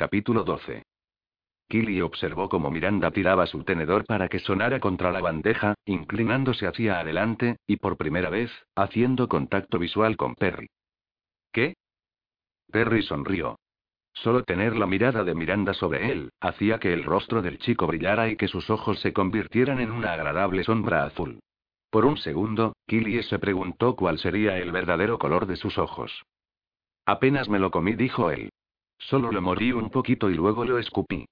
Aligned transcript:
Capítulo 0.00 0.44
12. 0.44 0.82
Killy 1.68 2.00
observó 2.00 2.48
cómo 2.48 2.70
Miranda 2.70 3.10
tiraba 3.10 3.46
su 3.46 3.64
tenedor 3.64 4.06
para 4.06 4.30
que 4.30 4.38
sonara 4.38 4.80
contra 4.80 5.12
la 5.12 5.20
bandeja, 5.20 5.74
inclinándose 5.84 6.66
hacia 6.66 7.00
adelante, 7.00 7.58
y 7.66 7.76
por 7.76 7.98
primera 7.98 8.30
vez, 8.30 8.50
haciendo 8.74 9.28
contacto 9.28 9.78
visual 9.78 10.16
con 10.16 10.36
Perry. 10.36 10.70
¿Qué? 11.52 11.74
Perry 12.72 13.02
sonrió. 13.02 13.58
Solo 14.14 14.42
tener 14.44 14.74
la 14.74 14.86
mirada 14.86 15.22
de 15.22 15.34
Miranda 15.34 15.74
sobre 15.74 16.10
él, 16.10 16.30
hacía 16.40 16.78
que 16.78 16.94
el 16.94 17.04
rostro 17.04 17.42
del 17.42 17.58
chico 17.58 17.86
brillara 17.86 18.30
y 18.30 18.36
que 18.36 18.48
sus 18.48 18.70
ojos 18.70 19.00
se 19.00 19.12
convirtieran 19.12 19.80
en 19.80 19.90
una 19.90 20.14
agradable 20.14 20.64
sombra 20.64 21.04
azul. 21.04 21.40
Por 21.90 22.06
un 22.06 22.16
segundo, 22.16 22.72
Killy 22.86 23.22
se 23.24 23.38
preguntó 23.38 23.96
cuál 23.96 24.18
sería 24.18 24.56
el 24.56 24.72
verdadero 24.72 25.18
color 25.18 25.44
de 25.44 25.56
sus 25.56 25.76
ojos. 25.76 26.22
Apenas 27.04 27.50
me 27.50 27.58
lo 27.58 27.70
comí, 27.70 27.92
dijo 27.92 28.30
él. 28.30 28.48
Solo 29.00 29.32
lo 29.32 29.42
morí 29.42 29.72
un 29.72 29.90
poquito 29.90 30.30
y 30.30 30.34
luego 30.34 30.64
lo 30.64 30.78
escupí. 30.78 31.26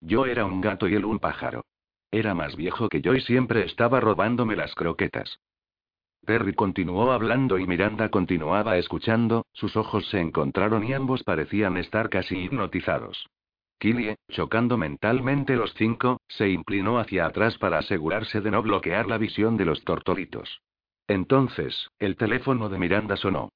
Yo 0.00 0.26
era 0.26 0.44
un 0.44 0.60
gato 0.60 0.88
y 0.88 0.94
él 0.94 1.04
un 1.04 1.18
pájaro. 1.18 1.64
Era 2.10 2.34
más 2.34 2.54
viejo 2.56 2.88
que 2.88 3.00
yo 3.00 3.14
y 3.14 3.20
siempre 3.22 3.64
estaba 3.64 3.98
robándome 4.00 4.54
las 4.54 4.74
croquetas. 4.74 5.38
Perry 6.24 6.54
continuó 6.54 7.10
hablando 7.10 7.58
y 7.58 7.66
Miranda 7.66 8.08
continuaba 8.10 8.76
escuchando, 8.76 9.46
sus 9.52 9.76
ojos 9.76 10.06
se 10.08 10.20
encontraron 10.20 10.84
y 10.84 10.92
ambos 10.92 11.24
parecían 11.24 11.76
estar 11.76 12.10
casi 12.10 12.36
hipnotizados. 12.38 13.26
Killie, 13.78 14.16
chocando 14.28 14.76
mentalmente 14.76 15.56
los 15.56 15.74
cinco, 15.74 16.20
se 16.28 16.48
inclinó 16.48 17.00
hacia 17.00 17.26
atrás 17.26 17.58
para 17.58 17.78
asegurarse 17.78 18.40
de 18.40 18.52
no 18.52 18.62
bloquear 18.62 19.08
la 19.08 19.18
visión 19.18 19.56
de 19.56 19.64
los 19.64 19.82
tortoritos. 19.82 20.60
Entonces, 21.08 21.88
el 21.98 22.16
teléfono 22.16 22.68
de 22.68 22.78
Miranda 22.78 23.16
sonó. 23.16 23.50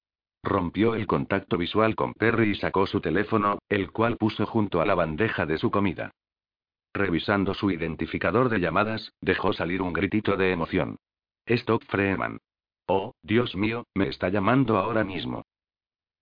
Rompió 0.47 0.95
el 0.95 1.09
contacto 1.09 1.59
visual 1.59 1.97
con 1.97 2.15
Perry 2.15 2.51
y 2.51 2.55
sacó 2.55 2.87
su 2.87 3.01
teléfono, 3.01 3.59
el 3.69 3.91
cual 3.91 4.17
puso 4.17 4.47
junto 4.47 4.81
a 4.81 4.87
la 4.87 4.95
bandeja 4.95 5.45
de 5.45 5.59
su 5.59 5.73
comida. 5.73 6.13
Revisando 6.95 7.53
su 7.53 7.73
identificador 7.73 8.49
de 8.49 8.61
llamadas, 8.61 9.13
dejó 9.21 9.53
salir 9.53 9.83
un 9.83 9.93
gritito 9.93 10.37
de 10.37 10.53
emoción. 10.53 10.99
Stock 11.47 11.85
Freeman. 11.87 12.39
Oh, 12.87 13.13
Dios 13.23 13.57
mío, 13.57 13.89
me 13.97 14.07
está 14.07 14.29
llamando 14.29 14.79
ahora 14.79 15.03
mismo. 15.03 15.43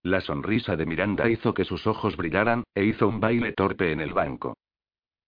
La 0.03 0.23
sonrisa 0.23 0.75
de 0.75 0.87
Miranda 0.87 1.29
hizo 1.29 1.53
que 1.53 1.67
sus 1.67 1.87
ojos 1.87 2.17
brillaran, 2.17 2.65
e 2.75 2.85
hizo 2.85 3.07
un 3.07 3.21
baile 3.21 3.53
torpe 3.53 3.93
en 3.93 4.01
el 4.01 4.15
banco. 4.15 4.57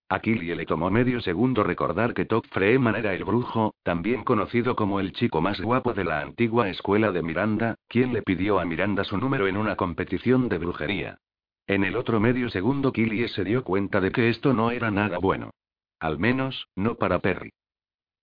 A 0.08 0.20
Killie 0.20 0.54
le 0.54 0.66
tomó 0.66 0.88
medio 0.88 1.20
segundo 1.20 1.64
recordar 1.64 2.14
que 2.14 2.26
Todd 2.26 2.44
Freeman 2.50 2.94
era 2.94 3.12
el 3.12 3.24
brujo, 3.24 3.74
también 3.82 4.22
conocido 4.22 4.76
como 4.76 5.00
el 5.00 5.12
chico 5.12 5.40
más 5.40 5.60
guapo 5.60 5.94
de 5.94 6.04
la 6.04 6.20
antigua 6.20 6.68
escuela 6.68 7.10
de 7.10 7.22
Miranda, 7.22 7.74
quien 7.88 8.12
le 8.12 8.22
pidió 8.22 8.60
a 8.60 8.64
Miranda 8.64 9.02
su 9.02 9.18
número 9.18 9.48
en 9.48 9.56
una 9.56 9.74
competición 9.74 10.48
de 10.48 10.58
brujería. 10.58 11.18
En 11.66 11.82
el 11.82 11.96
otro 11.96 12.20
medio 12.20 12.48
segundo 12.50 12.92
Killie 12.92 13.26
se 13.26 13.42
dio 13.42 13.64
cuenta 13.64 14.00
de 14.00 14.12
que 14.12 14.28
esto 14.28 14.52
no 14.52 14.70
era 14.70 14.92
nada 14.92 15.18
bueno. 15.18 15.50
Al 15.98 16.20
menos, 16.20 16.68
no 16.76 16.94
para 16.94 17.18
Perry. 17.18 17.50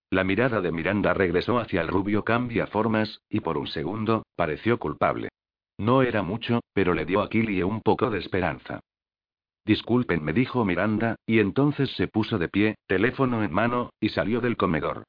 La 0.08 0.24
mirada 0.24 0.62
de 0.62 0.72
Miranda 0.72 1.12
regresó 1.12 1.58
hacia 1.58 1.82
el 1.82 1.88
rubio 1.88 2.24
cambia 2.24 2.66
formas, 2.66 3.20
y 3.28 3.40
por 3.40 3.58
un 3.58 3.66
segundo, 3.66 4.22
pareció 4.36 4.78
culpable. 4.78 5.28
No 5.76 6.00
era 6.00 6.22
mucho, 6.22 6.60
pero 6.72 6.94
le 6.94 7.04
dio 7.04 7.20
a 7.20 7.28
Killie 7.28 7.62
un 7.62 7.82
poco 7.82 8.08
de 8.08 8.20
esperanza. 8.20 8.80
Disculpen, 9.64 10.22
me 10.22 10.32
dijo 10.32 10.64
Miranda, 10.64 11.16
y 11.26 11.38
entonces 11.38 11.90
se 11.96 12.06
puso 12.06 12.38
de 12.38 12.48
pie, 12.48 12.76
teléfono 12.86 13.42
en 13.42 13.52
mano, 13.52 13.90
y 13.98 14.10
salió 14.10 14.40
del 14.40 14.56
comedor. 14.56 15.04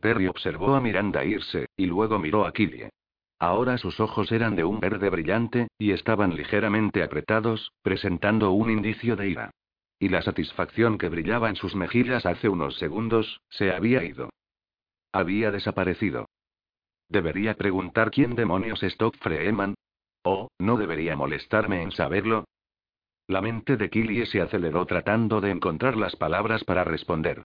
Perry 0.00 0.26
observó 0.26 0.74
a 0.74 0.80
Miranda 0.80 1.24
irse, 1.24 1.68
y 1.76 1.86
luego 1.86 2.18
miró 2.18 2.44
a 2.44 2.52
Killie. 2.52 2.90
Ahora 3.38 3.78
sus 3.78 3.98
ojos 3.98 4.30
eran 4.30 4.56
de 4.56 4.64
un 4.64 4.78
verde 4.78 5.08
brillante, 5.08 5.68
y 5.78 5.92
estaban 5.92 6.36
ligeramente 6.36 7.02
apretados, 7.02 7.72
presentando 7.82 8.52
un 8.52 8.70
indicio 8.70 9.16
de 9.16 9.30
ira. 9.30 9.50
Y 9.98 10.08
la 10.10 10.20
satisfacción 10.22 10.98
que 10.98 11.08
brillaba 11.08 11.48
en 11.48 11.56
sus 11.56 11.74
mejillas 11.74 12.26
hace 12.26 12.48
unos 12.48 12.76
segundos, 12.76 13.40
se 13.48 13.72
había 13.72 14.04
ido. 14.04 14.30
Había 15.12 15.50
desaparecido. 15.50 16.26
¿Debería 17.08 17.54
preguntar 17.54 18.10
quién 18.10 18.34
demonios 18.34 18.82
es 18.82 18.96
Todd 18.96 19.14
Freeman? 19.20 19.74
¿O, 20.24 20.48
no 20.58 20.76
debería 20.76 21.16
molestarme 21.16 21.82
en 21.82 21.92
saberlo? 21.92 22.44
La 23.32 23.40
mente 23.40 23.78
de 23.78 23.88
Killie 23.88 24.26
se 24.26 24.42
aceleró 24.42 24.84
tratando 24.84 25.40
de 25.40 25.50
encontrar 25.50 25.96
las 25.96 26.14
palabras 26.16 26.64
para 26.64 26.84
responder. 26.84 27.44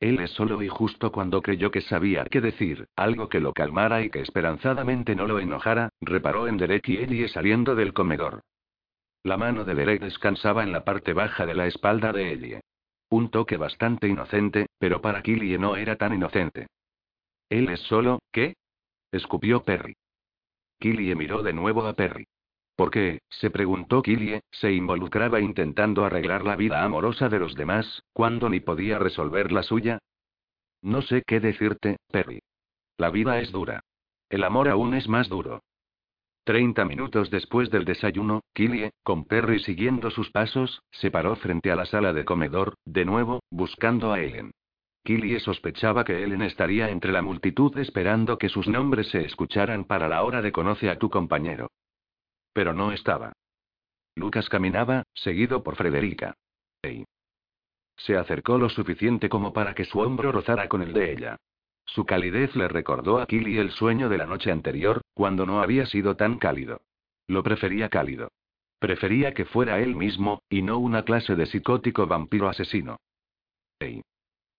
Él 0.00 0.18
es 0.18 0.32
solo 0.32 0.60
y 0.62 0.68
justo 0.68 1.12
cuando 1.12 1.42
creyó 1.42 1.70
que 1.70 1.80
sabía 1.80 2.24
qué 2.24 2.40
decir, 2.40 2.88
algo 2.96 3.28
que 3.28 3.38
lo 3.38 3.52
calmara 3.52 4.02
y 4.02 4.10
que 4.10 4.20
esperanzadamente 4.20 5.14
no 5.14 5.28
lo 5.28 5.38
enojara, 5.38 5.90
reparó 6.00 6.48
en 6.48 6.56
Derek 6.56 6.88
y 6.88 6.96
Ellie 6.96 7.28
saliendo 7.28 7.76
del 7.76 7.92
comedor. 7.92 8.40
La 9.22 9.36
mano 9.36 9.64
de 9.64 9.76
Derek 9.76 10.02
descansaba 10.02 10.64
en 10.64 10.72
la 10.72 10.82
parte 10.84 11.12
baja 11.12 11.46
de 11.46 11.54
la 11.54 11.68
espalda 11.68 12.12
de 12.12 12.32
Ellie. 12.32 12.60
Un 13.08 13.30
toque 13.30 13.56
bastante 13.56 14.08
inocente, 14.08 14.66
pero 14.80 15.00
para 15.00 15.22
Killie 15.22 15.56
no 15.56 15.76
era 15.76 15.94
tan 15.94 16.14
inocente. 16.14 16.66
¿Él 17.48 17.68
es 17.68 17.78
solo, 17.82 18.18
qué? 18.32 18.56
escupió 19.12 19.62
Perry. 19.62 19.94
Killie 20.80 21.14
miró 21.14 21.44
de 21.44 21.52
nuevo 21.52 21.86
a 21.86 21.92
Perry. 21.92 22.26
¿Por 22.76 22.90
qué, 22.90 23.20
se 23.30 23.50
preguntó 23.50 24.02
Killie, 24.02 24.42
se 24.50 24.70
involucraba 24.70 25.40
intentando 25.40 26.04
arreglar 26.04 26.44
la 26.44 26.56
vida 26.56 26.84
amorosa 26.84 27.30
de 27.30 27.38
los 27.38 27.54
demás, 27.54 28.02
cuando 28.12 28.50
ni 28.50 28.60
podía 28.60 28.98
resolver 28.98 29.50
la 29.50 29.62
suya? 29.62 29.98
No 30.82 31.00
sé 31.00 31.22
qué 31.26 31.40
decirte, 31.40 31.96
Perry. 32.12 32.40
La 32.98 33.10
vida 33.10 33.40
es 33.40 33.50
dura. 33.50 33.80
El 34.28 34.44
amor 34.44 34.68
aún 34.68 34.92
es 34.94 35.08
más 35.08 35.30
duro. 35.30 35.62
Treinta 36.44 36.84
minutos 36.84 37.30
después 37.30 37.70
del 37.70 37.86
desayuno, 37.86 38.42
Killie, 38.52 38.92
con 39.02 39.24
Perry 39.24 39.58
siguiendo 39.60 40.10
sus 40.10 40.30
pasos, 40.30 40.82
se 40.92 41.10
paró 41.10 41.34
frente 41.36 41.72
a 41.72 41.76
la 41.76 41.86
sala 41.86 42.12
de 42.12 42.24
comedor, 42.24 42.74
de 42.84 43.04
nuevo, 43.04 43.40
buscando 43.50 44.12
a 44.12 44.20
Ellen. 44.20 44.52
Killie 45.02 45.40
sospechaba 45.40 46.04
que 46.04 46.22
Ellen 46.22 46.42
estaría 46.42 46.90
entre 46.90 47.10
la 47.10 47.22
multitud 47.22 47.76
esperando 47.78 48.38
que 48.38 48.48
sus 48.48 48.68
nombres 48.68 49.08
se 49.08 49.24
escucharan 49.24 49.84
para 49.84 50.08
la 50.08 50.22
hora 50.24 50.42
de 50.42 50.52
conoce 50.52 50.90
a 50.90 50.98
tu 50.98 51.08
compañero. 51.08 51.70
Pero 52.56 52.72
no 52.72 52.90
estaba. 52.90 53.34
Lucas 54.14 54.48
caminaba, 54.48 55.02
seguido 55.12 55.62
por 55.62 55.76
Frederica. 55.76 56.38
Ey. 56.80 57.04
Se 57.98 58.16
acercó 58.16 58.56
lo 58.56 58.70
suficiente 58.70 59.28
como 59.28 59.52
para 59.52 59.74
que 59.74 59.84
su 59.84 59.98
hombro 60.00 60.32
rozara 60.32 60.66
con 60.66 60.80
el 60.80 60.94
de 60.94 61.12
ella. 61.12 61.36
Su 61.84 62.06
calidez 62.06 62.56
le 62.56 62.66
recordó 62.66 63.18
a 63.18 63.26
Killy 63.26 63.58
el 63.58 63.72
sueño 63.72 64.08
de 64.08 64.16
la 64.16 64.24
noche 64.24 64.50
anterior, 64.50 65.02
cuando 65.12 65.44
no 65.44 65.60
había 65.60 65.84
sido 65.84 66.16
tan 66.16 66.38
cálido. 66.38 66.80
Lo 67.26 67.42
prefería 67.42 67.90
cálido. 67.90 68.30
Prefería 68.78 69.34
que 69.34 69.44
fuera 69.44 69.78
él 69.80 69.94
mismo, 69.94 70.40
y 70.48 70.62
no 70.62 70.78
una 70.78 71.02
clase 71.02 71.36
de 71.36 71.44
psicótico 71.44 72.06
vampiro 72.06 72.48
asesino. 72.48 72.96
Ey. 73.80 74.00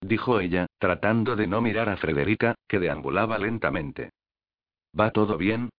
Dijo 0.02 0.40
ella, 0.40 0.68
tratando 0.78 1.36
de 1.36 1.48
no 1.48 1.62
mirar 1.62 1.90
a 1.90 1.98
Frederica, 1.98 2.54
que 2.68 2.78
deambulaba 2.78 3.40
lentamente. 3.40 4.12
¿Va 4.98 5.10
todo 5.10 5.36
bien? 5.36 5.72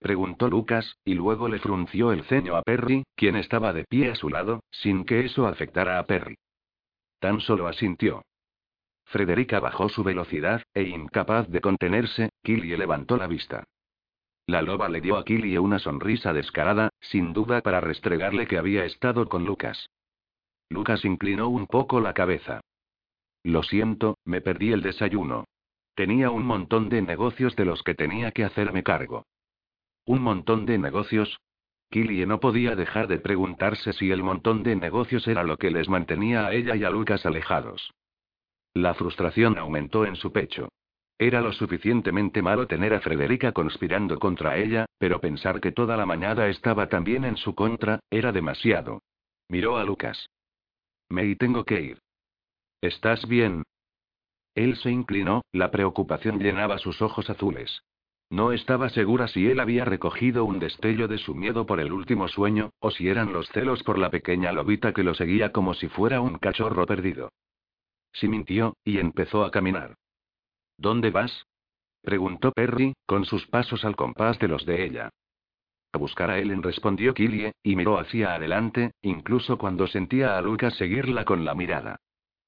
Preguntó 0.00 0.48
Lucas, 0.48 0.96
y 1.04 1.14
luego 1.14 1.48
le 1.48 1.58
frunció 1.58 2.12
el 2.12 2.22
ceño 2.24 2.56
a 2.56 2.62
Perry, 2.62 3.04
quien 3.16 3.36
estaba 3.36 3.72
de 3.72 3.84
pie 3.84 4.10
a 4.10 4.14
su 4.14 4.28
lado, 4.28 4.60
sin 4.70 5.04
que 5.04 5.24
eso 5.24 5.46
afectara 5.46 5.98
a 5.98 6.06
Perry. 6.06 6.36
Tan 7.18 7.40
solo 7.40 7.66
asintió. 7.66 8.22
Frederica 9.06 9.58
bajó 9.58 9.88
su 9.88 10.04
velocidad, 10.04 10.62
e 10.74 10.82
incapaz 10.82 11.48
de 11.48 11.60
contenerse, 11.60 12.30
Killie 12.42 12.76
levantó 12.76 13.16
la 13.16 13.26
vista. 13.26 13.64
La 14.46 14.62
loba 14.62 14.88
le 14.88 15.00
dio 15.00 15.16
a 15.16 15.24
Killie 15.24 15.58
una 15.58 15.78
sonrisa 15.78 16.32
descarada, 16.32 16.90
sin 17.00 17.32
duda 17.32 17.60
para 17.60 17.80
restregarle 17.80 18.46
que 18.46 18.58
había 18.58 18.84
estado 18.84 19.28
con 19.28 19.44
Lucas. 19.44 19.90
Lucas 20.70 21.04
inclinó 21.04 21.48
un 21.48 21.66
poco 21.66 22.00
la 22.00 22.14
cabeza. 22.14 22.60
Lo 23.42 23.62
siento, 23.62 24.18
me 24.24 24.40
perdí 24.40 24.72
el 24.72 24.82
desayuno. 24.82 25.44
Tenía 25.94 26.30
un 26.30 26.44
montón 26.46 26.88
de 26.88 27.02
negocios 27.02 27.56
de 27.56 27.64
los 27.64 27.82
que 27.82 27.94
tenía 27.94 28.30
que 28.30 28.44
hacerme 28.44 28.82
cargo. 28.82 29.24
¿Un 30.08 30.22
montón 30.22 30.64
de 30.64 30.78
negocios? 30.78 31.38
Killie 31.90 32.24
no 32.24 32.40
podía 32.40 32.74
dejar 32.74 33.08
de 33.08 33.18
preguntarse 33.18 33.92
si 33.92 34.10
el 34.10 34.22
montón 34.22 34.62
de 34.62 34.74
negocios 34.74 35.28
era 35.28 35.42
lo 35.42 35.58
que 35.58 35.70
les 35.70 35.86
mantenía 35.90 36.46
a 36.46 36.54
ella 36.54 36.76
y 36.76 36.84
a 36.84 36.88
Lucas 36.88 37.26
alejados. 37.26 37.92
La 38.72 38.94
frustración 38.94 39.58
aumentó 39.58 40.06
en 40.06 40.16
su 40.16 40.32
pecho. 40.32 40.70
Era 41.18 41.42
lo 41.42 41.52
suficientemente 41.52 42.40
malo 42.40 42.66
tener 42.66 42.94
a 42.94 43.02
Frederica 43.02 43.52
conspirando 43.52 44.18
contra 44.18 44.56
ella, 44.56 44.86
pero 44.96 45.20
pensar 45.20 45.60
que 45.60 45.72
toda 45.72 45.94
la 45.98 46.06
mañana 46.06 46.48
estaba 46.48 46.88
también 46.88 47.26
en 47.26 47.36
su 47.36 47.54
contra, 47.54 48.00
era 48.08 48.32
demasiado. 48.32 49.02
Miró 49.50 49.76
a 49.76 49.84
Lucas. 49.84 50.30
Me 51.10 51.36
tengo 51.36 51.64
que 51.64 51.82
ir. 51.82 51.98
¿Estás 52.80 53.28
bien? 53.28 53.62
Él 54.54 54.76
se 54.76 54.90
inclinó, 54.90 55.42
la 55.52 55.70
preocupación 55.70 56.38
llenaba 56.38 56.78
sus 56.78 57.02
ojos 57.02 57.28
azules. 57.28 57.82
No 58.30 58.52
estaba 58.52 58.90
segura 58.90 59.26
si 59.28 59.46
él 59.46 59.58
había 59.58 59.86
recogido 59.86 60.44
un 60.44 60.58
destello 60.58 61.08
de 61.08 61.18
su 61.18 61.34
miedo 61.34 61.64
por 61.64 61.80
el 61.80 61.92
último 61.92 62.28
sueño, 62.28 62.70
o 62.78 62.90
si 62.90 63.08
eran 63.08 63.32
los 63.32 63.48
celos 63.48 63.82
por 63.82 63.98
la 63.98 64.10
pequeña 64.10 64.52
lobita 64.52 64.92
que 64.92 65.02
lo 65.02 65.14
seguía 65.14 65.50
como 65.50 65.72
si 65.72 65.88
fuera 65.88 66.20
un 66.20 66.38
cachorro 66.38 66.84
perdido. 66.84 67.32
Sí 68.12 68.28
mintió, 68.28 68.76
y 68.84 68.98
empezó 68.98 69.44
a 69.44 69.50
caminar. 69.50 69.94
¿Dónde 70.76 71.10
vas? 71.10 71.46
preguntó 72.02 72.52
Perry, 72.52 72.94
con 73.06 73.24
sus 73.24 73.46
pasos 73.46 73.84
al 73.84 73.96
compás 73.96 74.38
de 74.38 74.48
los 74.48 74.66
de 74.66 74.84
ella. 74.84 75.10
A 75.92 75.98
buscar 75.98 76.30
a 76.30 76.38
Ellen 76.38 76.62
respondió 76.62 77.14
Killie, 77.14 77.52
y 77.62 77.76
miró 77.76 77.98
hacia 77.98 78.34
adelante, 78.34 78.92
incluso 79.00 79.56
cuando 79.56 79.86
sentía 79.86 80.36
a 80.36 80.42
Lucas 80.42 80.74
seguirla 80.76 81.24
con 81.24 81.46
la 81.46 81.54
mirada. 81.54 81.98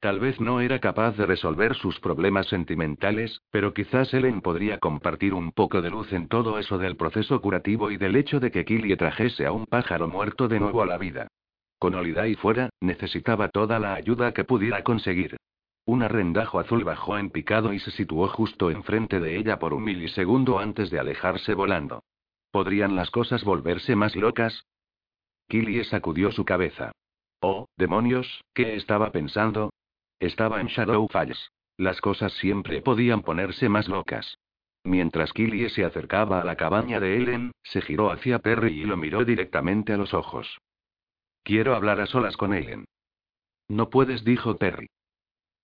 Tal 0.01 0.19
vez 0.19 0.41
no 0.41 0.63
era 0.63 0.79
capaz 0.79 1.15
de 1.19 1.27
resolver 1.27 1.75
sus 1.75 2.01
problemas 2.01 2.47
sentimentales, 2.47 3.43
pero 3.51 3.75
quizás 3.75 4.15
Ellen 4.15 4.41
podría 4.41 4.79
compartir 4.79 5.35
un 5.35 5.53
poco 5.53 5.83
de 5.83 5.91
luz 5.91 6.11
en 6.15 6.27
todo 6.27 6.59
eso 6.59 6.79
del 6.79 6.97
proceso 6.97 7.43
curativo 7.43 7.91
y 7.91 7.99
del 7.99 8.17
hecho 8.17 8.41
de 8.41 8.51
que 8.51 8.65
Killie 8.65 8.97
trajese 8.97 9.45
a 9.45 9.53
un 9.53 9.67
pájaro 9.67 10.09
muerto 10.09 10.49
de 10.49 10.59
nuevo 10.59 10.81
a 10.81 10.87
la 10.87 10.97
vida. 10.97 11.29
Con 11.79 11.95
y 12.07 12.35
fuera, 12.35 12.71
necesitaba 12.81 13.49
toda 13.51 13.79
la 13.79 13.93
ayuda 13.93 14.33
que 14.33 14.45
pudiera 14.45 14.83
conseguir. 14.83 15.37
Un 15.85 16.03
arrendajo 16.03 16.59
azul 16.59 16.83
bajó 16.83 17.19
en 17.19 17.29
picado 17.29 17.75
y 17.75 17.79
se 17.79 17.91
situó 17.91 18.27
justo 18.29 18.71
enfrente 18.71 19.21
de 19.21 19.37
ella 19.37 19.59
por 19.59 19.75
un 19.75 19.85
milisegundo 19.85 20.59
antes 20.59 20.91
de 20.91 20.99
alejarse 20.99 21.53
volando. 21.53 22.05
¿Podrían 22.51 22.97
las 22.97 23.11
cosas 23.11 23.45
volverse 23.45 23.97
más 23.97 24.17
locas? 24.17 24.65
Killie 25.49 25.85
sacudió 25.85 26.33
su 26.33 26.47
cabeza. 26.47 26.93
Oh, 27.43 27.67
demonios, 27.77 28.45
¿qué 28.55 28.77
estaba 28.77 29.13
pensando? 29.13 29.71
Estaba 30.21 30.61
en 30.61 30.67
Shadow 30.67 31.09
Falls. 31.09 31.51
Las 31.79 32.03
cosas 32.03 32.35
siempre 32.35 32.83
podían 32.83 33.23
ponerse 33.23 33.71
más 33.71 33.89
locas. 33.89 34.39
Mientras 34.85 35.33
Killie 35.33 35.71
se 35.71 35.83
acercaba 35.85 36.43
a 36.43 36.45
la 36.45 36.57
cabaña 36.57 37.01
de 37.01 37.17
Ellen, 37.17 37.53
se 37.63 37.81
giró 37.81 38.11
hacia 38.11 38.39
Perry 38.39 38.81
y 38.81 38.85
lo 38.85 38.99
miró 38.99 39.25
directamente 39.25 39.95
a 39.95 39.97
los 39.97 40.13
ojos. 40.13 40.59
Quiero 41.43 41.75
hablar 41.75 42.01
a 42.01 42.07
solas 42.07 42.37
con 42.37 42.53
Ellen. 42.53 42.85
No 43.69 43.89
puedes, 43.89 44.23
dijo 44.23 44.59
Perry. 44.59 44.89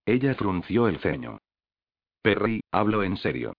Ella 0.06 0.34
frunció 0.34 0.88
el 0.88 1.00
ceño. 1.00 1.38
Perry, 2.22 2.60
hablo 2.72 3.02
en 3.02 3.18
serio. 3.18 3.52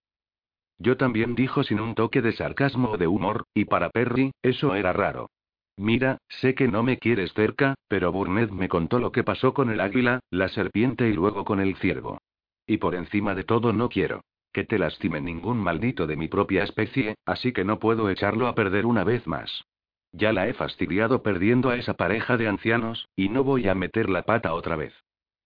Yo 0.80 0.98
también 0.98 1.36
dijo 1.36 1.64
sin 1.64 1.80
un 1.80 1.94
toque 1.94 2.22
de 2.24 2.34
sarcasmo 2.34 2.92
o 2.92 2.98
de 2.98 3.08
humor, 3.08 3.46
y 3.54 3.66
para 3.66 3.92
Perry, 3.92 4.32
eso 4.42 4.74
era 4.74 4.94
raro. 4.94 5.30
Mira, 5.78 6.18
sé 6.28 6.56
que 6.56 6.68
no 6.68 6.84
me 6.84 6.98
quieres 6.98 7.32
cerca, 7.34 7.76
pero 7.88 8.12
Burnett 8.12 8.52
me 8.52 8.68
contó 8.68 9.00
lo 9.00 9.12
que 9.12 9.24
pasó 9.24 9.54
con 9.54 9.70
el 9.70 9.80
águila, 9.80 10.20
la 10.32 10.50
serpiente 10.50 11.08
y 11.08 11.14
luego 11.14 11.46
con 11.46 11.60
el 11.60 11.76
ciervo. 11.78 12.20
Y 12.66 12.78
por 12.78 12.96
encima 12.96 13.36
de 13.36 13.44
todo 13.44 13.72
no 13.74 13.88
quiero 13.88 14.22
que 14.58 14.64
te 14.64 14.80
lastime 14.80 15.22
ningún 15.22 15.60
maldito 15.60 16.08
de 16.08 16.16
mi 16.16 16.28
propia 16.30 16.64
especie, 16.64 17.16
así 17.28 17.52
que 17.52 17.64
no 17.64 17.78
puedo 17.78 18.10
echarlo 18.10 18.48
a 18.48 18.56
perder 18.56 18.88
una 18.88 19.04
vez 19.04 19.28
más. 19.28 19.66
Ya 20.12 20.34
la 20.34 20.48
he 20.48 20.56
fastidiado 20.56 21.22
perdiendo 21.22 21.70
a 21.70 21.76
esa 21.76 21.94
pareja 21.94 22.38
de 22.38 22.48
ancianos, 22.48 23.08
y 23.16 23.30
no 23.30 23.44
voy 23.44 23.68
a 23.68 23.76
meter 23.76 24.10
la 24.10 24.24
pata 24.24 24.56
otra 24.56 24.76
vez. 24.76 24.96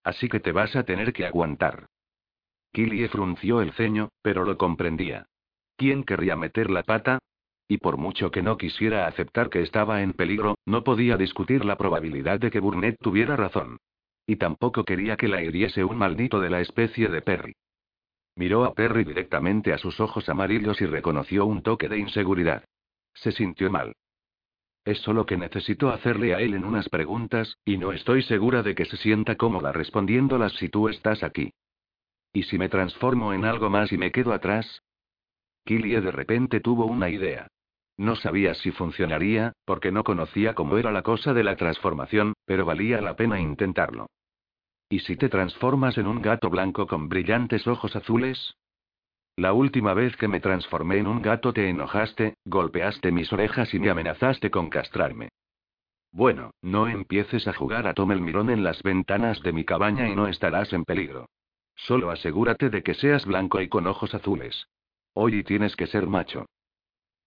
Así 0.06 0.30
que 0.30 0.40
te 0.40 0.54
vas 0.54 0.78
a 0.78 0.84
tener 0.84 1.12
que 1.12 1.26
aguantar. 1.26 1.88
Killie 2.72 3.10
frunció 3.10 3.62
el 3.62 3.74
ceño, 3.74 4.12
pero 4.22 4.46
lo 4.46 4.58
comprendía. 4.58 5.26
¿Quién 5.76 6.06
querría 6.06 6.38
meter 6.38 6.70
la 6.70 6.84
pata? 6.84 7.20
Y 7.72 7.78
por 7.78 7.96
mucho 7.96 8.32
que 8.32 8.42
no 8.42 8.58
quisiera 8.58 9.08
aceptar 9.08 9.50
que 9.50 9.62
estaba 9.62 10.02
en 10.02 10.12
peligro, 10.12 10.58
no 10.66 10.84
podía 10.84 11.16
discutir 11.16 11.64
la 11.64 11.78
probabilidad 11.78 12.38
de 12.38 12.52
que 12.52 12.60
Burnett 12.60 12.98
tuviera 13.00 13.38
razón. 13.38 13.78
Y 14.28 14.36
tampoco 14.36 14.84
quería 14.84 15.16
que 15.16 15.30
la 15.30 15.42
hiriese 15.42 15.86
un 15.86 15.98
maldito 15.98 16.42
de 16.42 16.50
la 16.50 16.60
especie 16.60 17.08
de 17.08 17.22
Perry. 17.22 17.56
Miró 18.36 18.66
a 18.66 18.74
Perry 18.74 19.06
directamente 19.06 19.72
a 19.72 19.78
sus 19.78 20.02
ojos 20.02 20.28
amarillos 20.28 20.82
y 20.82 20.86
reconoció 20.86 21.46
un 21.46 21.62
toque 21.62 21.88
de 21.88 21.98
inseguridad. 21.98 22.66
Se 23.14 23.32
sintió 23.32 23.72
mal. 23.72 23.94
Es 24.84 24.98
solo 24.98 25.26
que 25.26 25.38
necesito 25.38 25.92
hacerle 25.92 26.36
a 26.36 26.42
él 26.42 26.56
en 26.56 26.66
unas 26.66 26.90
preguntas, 26.90 27.58
y 27.64 27.78
no 27.78 27.94
estoy 27.94 28.22
segura 28.24 28.64
de 28.64 28.76
que 28.76 28.84
se 28.84 28.98
sienta 28.98 29.38
cómoda 29.38 29.72
respondiéndolas 29.72 30.52
si 30.56 30.68
tú 30.68 30.90
estás 30.90 31.24
aquí. 31.24 31.54
¿Y 32.34 32.44
si 32.44 32.58
me 32.58 32.68
transformo 32.68 33.32
en 33.32 33.46
algo 33.46 33.70
más 33.70 33.94
y 33.94 33.98
me 33.98 34.12
quedo 34.12 34.34
atrás? 34.34 34.84
Killie 35.64 36.02
de 36.02 36.12
repente 36.12 36.60
tuvo 36.60 36.86
una 36.86 37.10
idea. 37.10 37.48
No 37.98 38.16
sabía 38.16 38.54
si 38.56 38.72
funcionaría, 38.72 39.54
porque 39.66 39.92
no 39.92 40.04
conocía 40.04 40.56
cómo 40.56 40.78
era 40.78 40.92
la 40.92 41.04
cosa 41.04 41.34
de 41.34 41.44
la 41.44 41.56
transformación, 41.56 42.34
pero 42.46 42.66
valía 42.66 43.02
la 43.02 43.16
pena 43.16 43.40
intentarlo. 43.40 44.08
¿Y 44.90 45.00
si 45.00 45.16
te 45.16 45.30
transformas 45.30 45.98
en 45.98 46.08
un 46.08 46.22
gato 46.22 46.50
blanco 46.50 46.88
con 46.88 47.08
brillantes 47.08 47.66
ojos 47.68 47.96
azules? 47.96 48.56
La 49.38 49.54
última 49.54 49.94
vez 49.94 50.16
que 50.18 50.28
me 50.28 50.40
transformé 50.40 50.98
en 50.98 51.08
un 51.08 51.22
gato 51.22 51.54
te 51.54 51.70
enojaste, 51.70 52.36
golpeaste 52.46 53.12
mis 53.12 53.32
orejas 53.32 53.74
y 53.74 53.80
me 53.80 53.90
amenazaste 53.90 54.52
con 54.52 54.70
castrarme. 54.70 55.30
Bueno, 56.12 56.52
no 56.62 56.90
empieces 56.90 57.48
a 57.48 57.54
jugar 57.54 57.88
a 57.88 57.94
tome 57.94 58.14
el 58.14 58.22
mirón 58.22 58.50
en 58.50 58.64
las 58.64 58.84
ventanas 58.84 59.42
de 59.42 59.54
mi 59.54 59.64
cabaña 59.64 60.10
y 60.10 60.16
no 60.16 60.28
estarás 60.28 60.74
en 60.74 60.84
peligro. 60.84 61.28
Solo 61.76 62.12
asegúrate 62.12 62.70
de 62.70 62.84
que 62.84 62.94
seas 62.94 63.26
blanco 63.26 63.62
y 63.62 63.70
con 63.70 63.88
ojos 63.88 64.14
azules. 64.14 64.68
Hoy 65.14 65.44
tienes 65.44 65.76
que 65.78 65.88
ser 65.88 66.08
macho. 66.08 66.46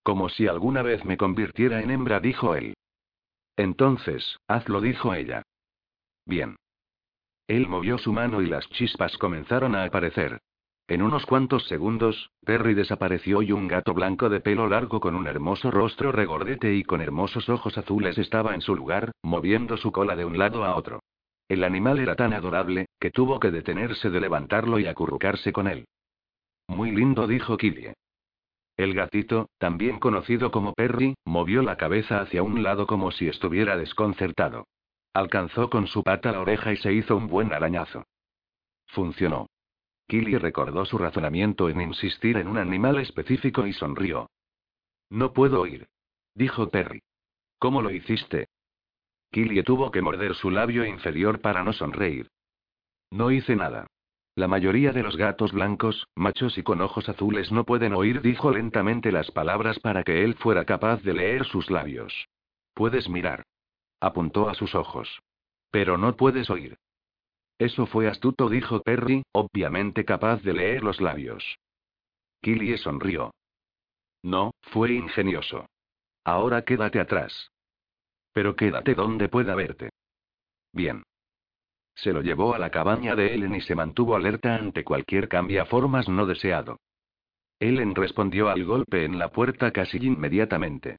Como 0.04 0.28
si 0.28 0.46
alguna 0.46 0.82
vez 0.82 1.04
me 1.04 1.16
convirtiera 1.16 1.80
en 1.80 1.90
hembra, 1.90 2.20
dijo 2.20 2.54
él. 2.54 2.74
Entonces, 3.56 4.38
hazlo, 4.46 4.82
dijo 4.82 5.14
ella. 5.14 5.42
Bien. 6.26 6.56
Él 7.48 7.66
movió 7.66 7.96
su 7.96 8.12
mano 8.12 8.42
y 8.42 8.46
las 8.46 8.68
chispas 8.68 9.16
comenzaron 9.16 9.74
a 9.74 9.84
aparecer. 9.84 10.40
En 10.88 11.00
unos 11.00 11.24
cuantos 11.24 11.66
segundos, 11.66 12.30
Perry 12.44 12.74
desapareció 12.74 13.40
y 13.40 13.52
un 13.52 13.66
gato 13.66 13.94
blanco 13.94 14.28
de 14.28 14.40
pelo 14.40 14.68
largo 14.68 15.00
con 15.00 15.14
un 15.14 15.26
hermoso 15.26 15.70
rostro 15.70 16.12
regordete 16.12 16.74
y 16.74 16.84
con 16.84 17.00
hermosos 17.00 17.48
ojos 17.48 17.78
azules 17.78 18.18
estaba 18.18 18.54
en 18.54 18.60
su 18.60 18.76
lugar, 18.76 19.12
moviendo 19.22 19.78
su 19.78 19.90
cola 19.90 20.14
de 20.16 20.26
un 20.26 20.36
lado 20.36 20.64
a 20.64 20.76
otro. 20.76 21.00
El 21.48 21.64
animal 21.64 21.98
era 21.98 22.14
tan 22.14 22.34
adorable, 22.34 22.88
que 23.00 23.10
tuvo 23.10 23.40
que 23.40 23.50
detenerse 23.50 24.10
de 24.10 24.20
levantarlo 24.20 24.78
y 24.78 24.86
acurrucarse 24.86 25.52
con 25.52 25.68
él. 25.68 25.86
Muy 26.68 26.90
lindo, 26.90 27.26
dijo 27.26 27.56
Killie. 27.56 27.94
El 28.76 28.94
gatito, 28.94 29.50
también 29.58 30.00
conocido 30.00 30.50
como 30.50 30.72
Perry, 30.72 31.14
movió 31.24 31.62
la 31.62 31.76
cabeza 31.76 32.20
hacia 32.20 32.42
un 32.42 32.62
lado 32.62 32.86
como 32.86 33.12
si 33.12 33.28
estuviera 33.28 33.76
desconcertado. 33.76 34.66
Alcanzó 35.12 35.70
con 35.70 35.86
su 35.86 36.02
pata 36.02 36.32
la 36.32 36.40
oreja 36.40 36.72
y 36.72 36.76
se 36.78 36.92
hizo 36.92 37.16
un 37.16 37.28
buen 37.28 37.52
arañazo. 37.52 38.04
Funcionó. 38.86 39.46
Killy 40.08 40.36
recordó 40.38 40.84
su 40.84 40.98
razonamiento 40.98 41.68
en 41.68 41.80
insistir 41.80 42.36
en 42.36 42.48
un 42.48 42.58
animal 42.58 42.98
específico 42.98 43.66
y 43.66 43.72
sonrió. 43.72 44.28
No 45.08 45.32
puedo 45.32 45.60
oír. 45.60 45.86
Dijo 46.34 46.68
Perry. 46.68 47.00
¿Cómo 47.58 47.80
lo 47.80 47.90
hiciste? 47.90 48.48
Killy 49.30 49.62
tuvo 49.62 49.90
que 49.90 50.02
morder 50.02 50.34
su 50.34 50.50
labio 50.50 50.84
inferior 50.84 51.40
para 51.40 51.62
no 51.62 51.72
sonreír. 51.72 52.28
No 53.10 53.30
hice 53.30 53.54
nada. 53.54 53.86
La 54.36 54.48
mayoría 54.48 54.92
de 54.92 55.04
los 55.04 55.16
gatos 55.16 55.52
blancos, 55.52 56.08
machos 56.16 56.58
y 56.58 56.64
con 56.64 56.80
ojos 56.80 57.08
azules 57.08 57.52
no 57.52 57.64
pueden 57.64 57.94
oír, 57.94 58.20
dijo 58.20 58.50
lentamente 58.50 59.12
las 59.12 59.30
palabras 59.30 59.78
para 59.78 60.02
que 60.02 60.24
él 60.24 60.34
fuera 60.34 60.64
capaz 60.64 61.02
de 61.02 61.14
leer 61.14 61.44
sus 61.44 61.70
labios. 61.70 62.28
Puedes 62.74 63.08
mirar. 63.08 63.44
Apuntó 64.00 64.48
a 64.48 64.54
sus 64.54 64.74
ojos. 64.74 65.20
Pero 65.70 65.98
no 65.98 66.16
puedes 66.16 66.50
oír. 66.50 66.76
Eso 67.58 67.86
fue 67.86 68.08
astuto, 68.08 68.48
dijo 68.48 68.82
Perry, 68.82 69.22
obviamente 69.32 70.04
capaz 70.04 70.42
de 70.42 70.54
leer 70.54 70.82
los 70.82 71.00
labios. 71.00 71.58
Killie 72.42 72.76
sonrió. 72.78 73.32
No, 74.24 74.50
fue 74.62 74.94
ingenioso. 74.94 75.66
Ahora 76.24 76.64
quédate 76.64 76.98
atrás. 76.98 77.52
Pero 78.32 78.56
quédate 78.56 78.94
donde 78.94 79.28
pueda 79.28 79.54
verte. 79.54 79.90
Bien. 80.72 81.04
Se 81.94 82.12
lo 82.12 82.22
llevó 82.22 82.54
a 82.54 82.58
la 82.58 82.70
cabaña 82.70 83.14
de 83.14 83.34
Ellen 83.34 83.54
y 83.54 83.60
se 83.60 83.74
mantuvo 83.74 84.16
alerta 84.16 84.56
ante 84.56 84.84
cualquier 84.84 85.28
cambiaformas 85.28 86.08
no 86.08 86.26
deseado. 86.26 86.78
Ellen 87.60 87.94
respondió 87.94 88.48
al 88.48 88.64
golpe 88.64 89.04
en 89.04 89.18
la 89.18 89.28
puerta 89.28 89.70
casi 89.70 89.98
inmediatamente. 89.98 90.98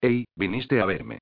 Hey, 0.00 0.24
viniste 0.34 0.80
a 0.80 0.86
verme. 0.86 1.18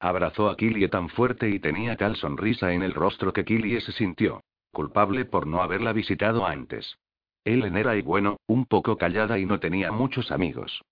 Abrazó 0.00 0.48
a 0.48 0.56
Killie 0.56 0.88
tan 0.88 1.08
fuerte 1.08 1.48
y 1.48 1.58
tenía 1.58 1.96
tal 1.96 2.16
sonrisa 2.16 2.72
en 2.72 2.82
el 2.82 2.94
rostro 2.94 3.32
que 3.32 3.44
Killie 3.44 3.80
se 3.80 3.92
sintió 3.92 4.40
culpable 4.72 5.24
por 5.24 5.46
no 5.46 5.60
haberla 5.62 5.92
visitado 5.92 6.46
antes. 6.46 6.98
Ellen 7.44 7.76
era 7.76 7.96
y 7.96 8.02
bueno, 8.02 8.36
un 8.46 8.66
poco 8.66 8.96
callada 8.96 9.38
y 9.38 9.46
no 9.46 9.58
tenía 9.58 9.90
muchos 9.90 10.30
amigos. 10.30 10.82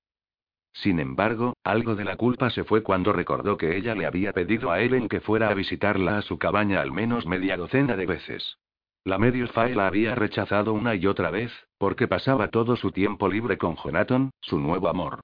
Sin 0.83 1.01
embargo, 1.01 1.57
algo 1.65 1.95
de 1.95 2.05
la 2.05 2.17
culpa 2.17 2.51
se 2.51 2.65
fue 2.65 2.83
cuando 2.83 3.13
recordó 3.13 3.57
que 3.57 3.77
ella 3.77 3.95
le 3.95 4.05
había 4.05 4.33
pedido 4.33 4.71
a 4.71 4.81
Ellen 4.81 5.09
que 5.09 5.21
fuera 5.21 5.49
a 5.49 5.55
visitarla 5.55 6.19
a 6.19 6.23
su 6.23 6.39
cabaña 6.39 6.83
al 6.83 6.93
menos 6.93 7.25
media 7.25 7.57
docena 7.57 7.97
de 7.97 8.05
veces. 8.05 8.59
La 9.03 9.19
medio 9.19 9.47
la 9.55 9.87
había 9.87 10.15
rechazado 10.15 10.75
una 10.75 10.95
y 10.95 11.07
otra 11.07 11.31
vez, 11.31 11.51
porque 11.79 12.09
pasaba 12.09 12.49
todo 12.49 12.77
su 12.77 12.93
tiempo 12.93 13.29
libre 13.29 13.57
con 13.57 13.77
Jonathan, 13.77 14.31
su 14.41 14.59
nuevo 14.59 14.89
amor. 14.89 15.21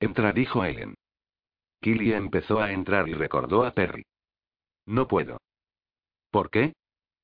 Entra, 0.00 0.32
dijo 0.32 0.64
Ellen. 0.64 0.94
Killy 1.80 2.14
empezó 2.14 2.60
a 2.60 2.72
entrar 2.72 3.08
y 3.08 3.12
recordó 3.12 3.64
a 3.64 3.72
Perry. 3.72 4.04
No 4.86 5.06
puedo. 5.06 5.38
¿Por 6.30 6.48
qué? 6.48 6.72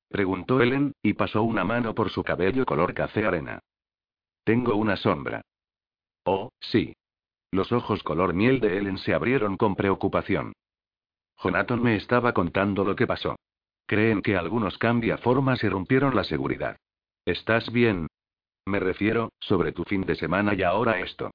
preguntó 0.09 0.61
Ellen, 0.61 0.93
y 1.01 1.13
pasó 1.13 1.41
una 1.41 1.63
mano 1.63 1.95
por 1.95 2.11
su 2.11 2.23
cabello 2.23 2.65
color 2.65 2.93
café 2.93 3.25
arena. 3.25 3.59
Tengo 4.43 4.75
una 4.75 4.97
sombra. 4.97 5.41
Oh, 6.25 6.49
sí. 6.59 6.93
Los 7.51 7.71
ojos 7.71 8.03
color 8.03 8.33
miel 8.33 8.59
de 8.59 8.77
Ellen 8.77 8.97
se 8.97 9.13
abrieron 9.13 9.57
con 9.57 9.75
preocupación. 9.75 10.53
Jonathan 11.41 11.81
me 11.81 11.95
estaba 11.95 12.33
contando 12.33 12.83
lo 12.83 12.95
que 12.95 13.07
pasó. 13.07 13.35
Creen 13.87 14.21
que 14.21 14.35
algunos 14.35 14.77
cambiaformas 14.77 15.63
irrumpieron 15.63 16.15
la 16.15 16.23
seguridad. 16.23 16.77
¿Estás 17.25 17.71
bien? 17.71 18.07
Me 18.65 18.79
refiero, 18.79 19.31
sobre 19.39 19.71
tu 19.71 19.83
fin 19.83 20.01
de 20.01 20.15
semana 20.15 20.53
y 20.53 20.61
ahora 20.61 20.99
esto. 20.99 21.31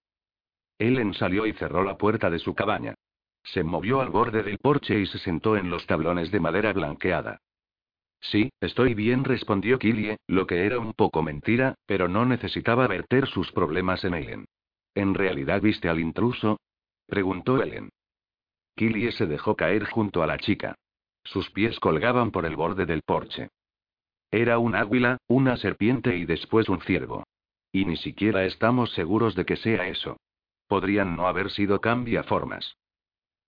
Ellen 0.79 1.15
salió 1.15 1.47
y 1.47 1.53
cerró 1.55 1.83
la 1.83 1.97
puerta 1.97 2.31
de 2.31 2.39
su 2.39 2.55
cabaña. 2.55 2.95
Se 3.43 3.65
movió 3.65 4.01
al 4.01 4.11
borde 4.11 4.43
del 4.43 4.59
porche 4.59 5.01
y 5.01 5.07
se 5.07 5.19
sentó 5.19 5.57
en 5.57 5.69
los 5.69 5.87
tablones 5.87 6.31
de 6.31 6.41
madera 6.41 6.73
blanqueada. 6.73 7.39
Sí, 8.21 8.51
estoy 8.61 8.95
bien, 8.95 9.25
respondió 9.25 9.79
Killie, 9.79 10.17
lo 10.29 10.47
que 10.47 10.65
era 10.65 10.79
un 10.79 10.95
poco 10.95 11.23
mentira, 11.23 11.75
pero 11.87 12.09
no 12.09 12.25
necesitaba 12.25 12.87
verter 12.87 13.27
sus 13.27 13.53
problemas 13.53 14.05
en 14.05 14.15
Ellen. 14.15 14.45
¿En 14.95 15.15
realidad 15.15 15.61
viste 15.61 15.89
al 15.89 16.01
intruso? 16.01 16.61
preguntó 17.07 17.63
Ellen. 17.63 17.91
Killie 18.77 19.13
se 19.13 19.27
dejó 19.27 19.57
caer 19.57 19.85
junto 19.85 20.23
a 20.23 20.27
la 20.27 20.39
chica. 20.39 20.75
Sus 21.25 21.51
pies 21.51 21.79
colgaban 21.81 22.31
por 22.31 22.45
el 22.45 22.57
borde 22.57 22.87
del 22.87 23.03
porche. 23.03 23.51
Era 24.31 24.59
un 24.59 24.75
águila, 24.75 25.19
una 25.29 25.57
serpiente 25.57 26.17
y 26.17 26.27
después 26.27 26.69
un 26.69 26.81
ciervo. 26.81 27.25
Y 27.73 27.85
ni 27.85 27.97
siquiera 27.97 28.45
estamos 28.45 28.93
seguros 28.93 29.35
de 29.35 29.45
que 29.45 29.57
sea 29.57 29.89
eso. 29.89 30.17
Podrían 30.67 31.17
no 31.17 31.27
haber 31.27 31.51
sido 31.51 31.81
cambiaformas. 31.81 32.77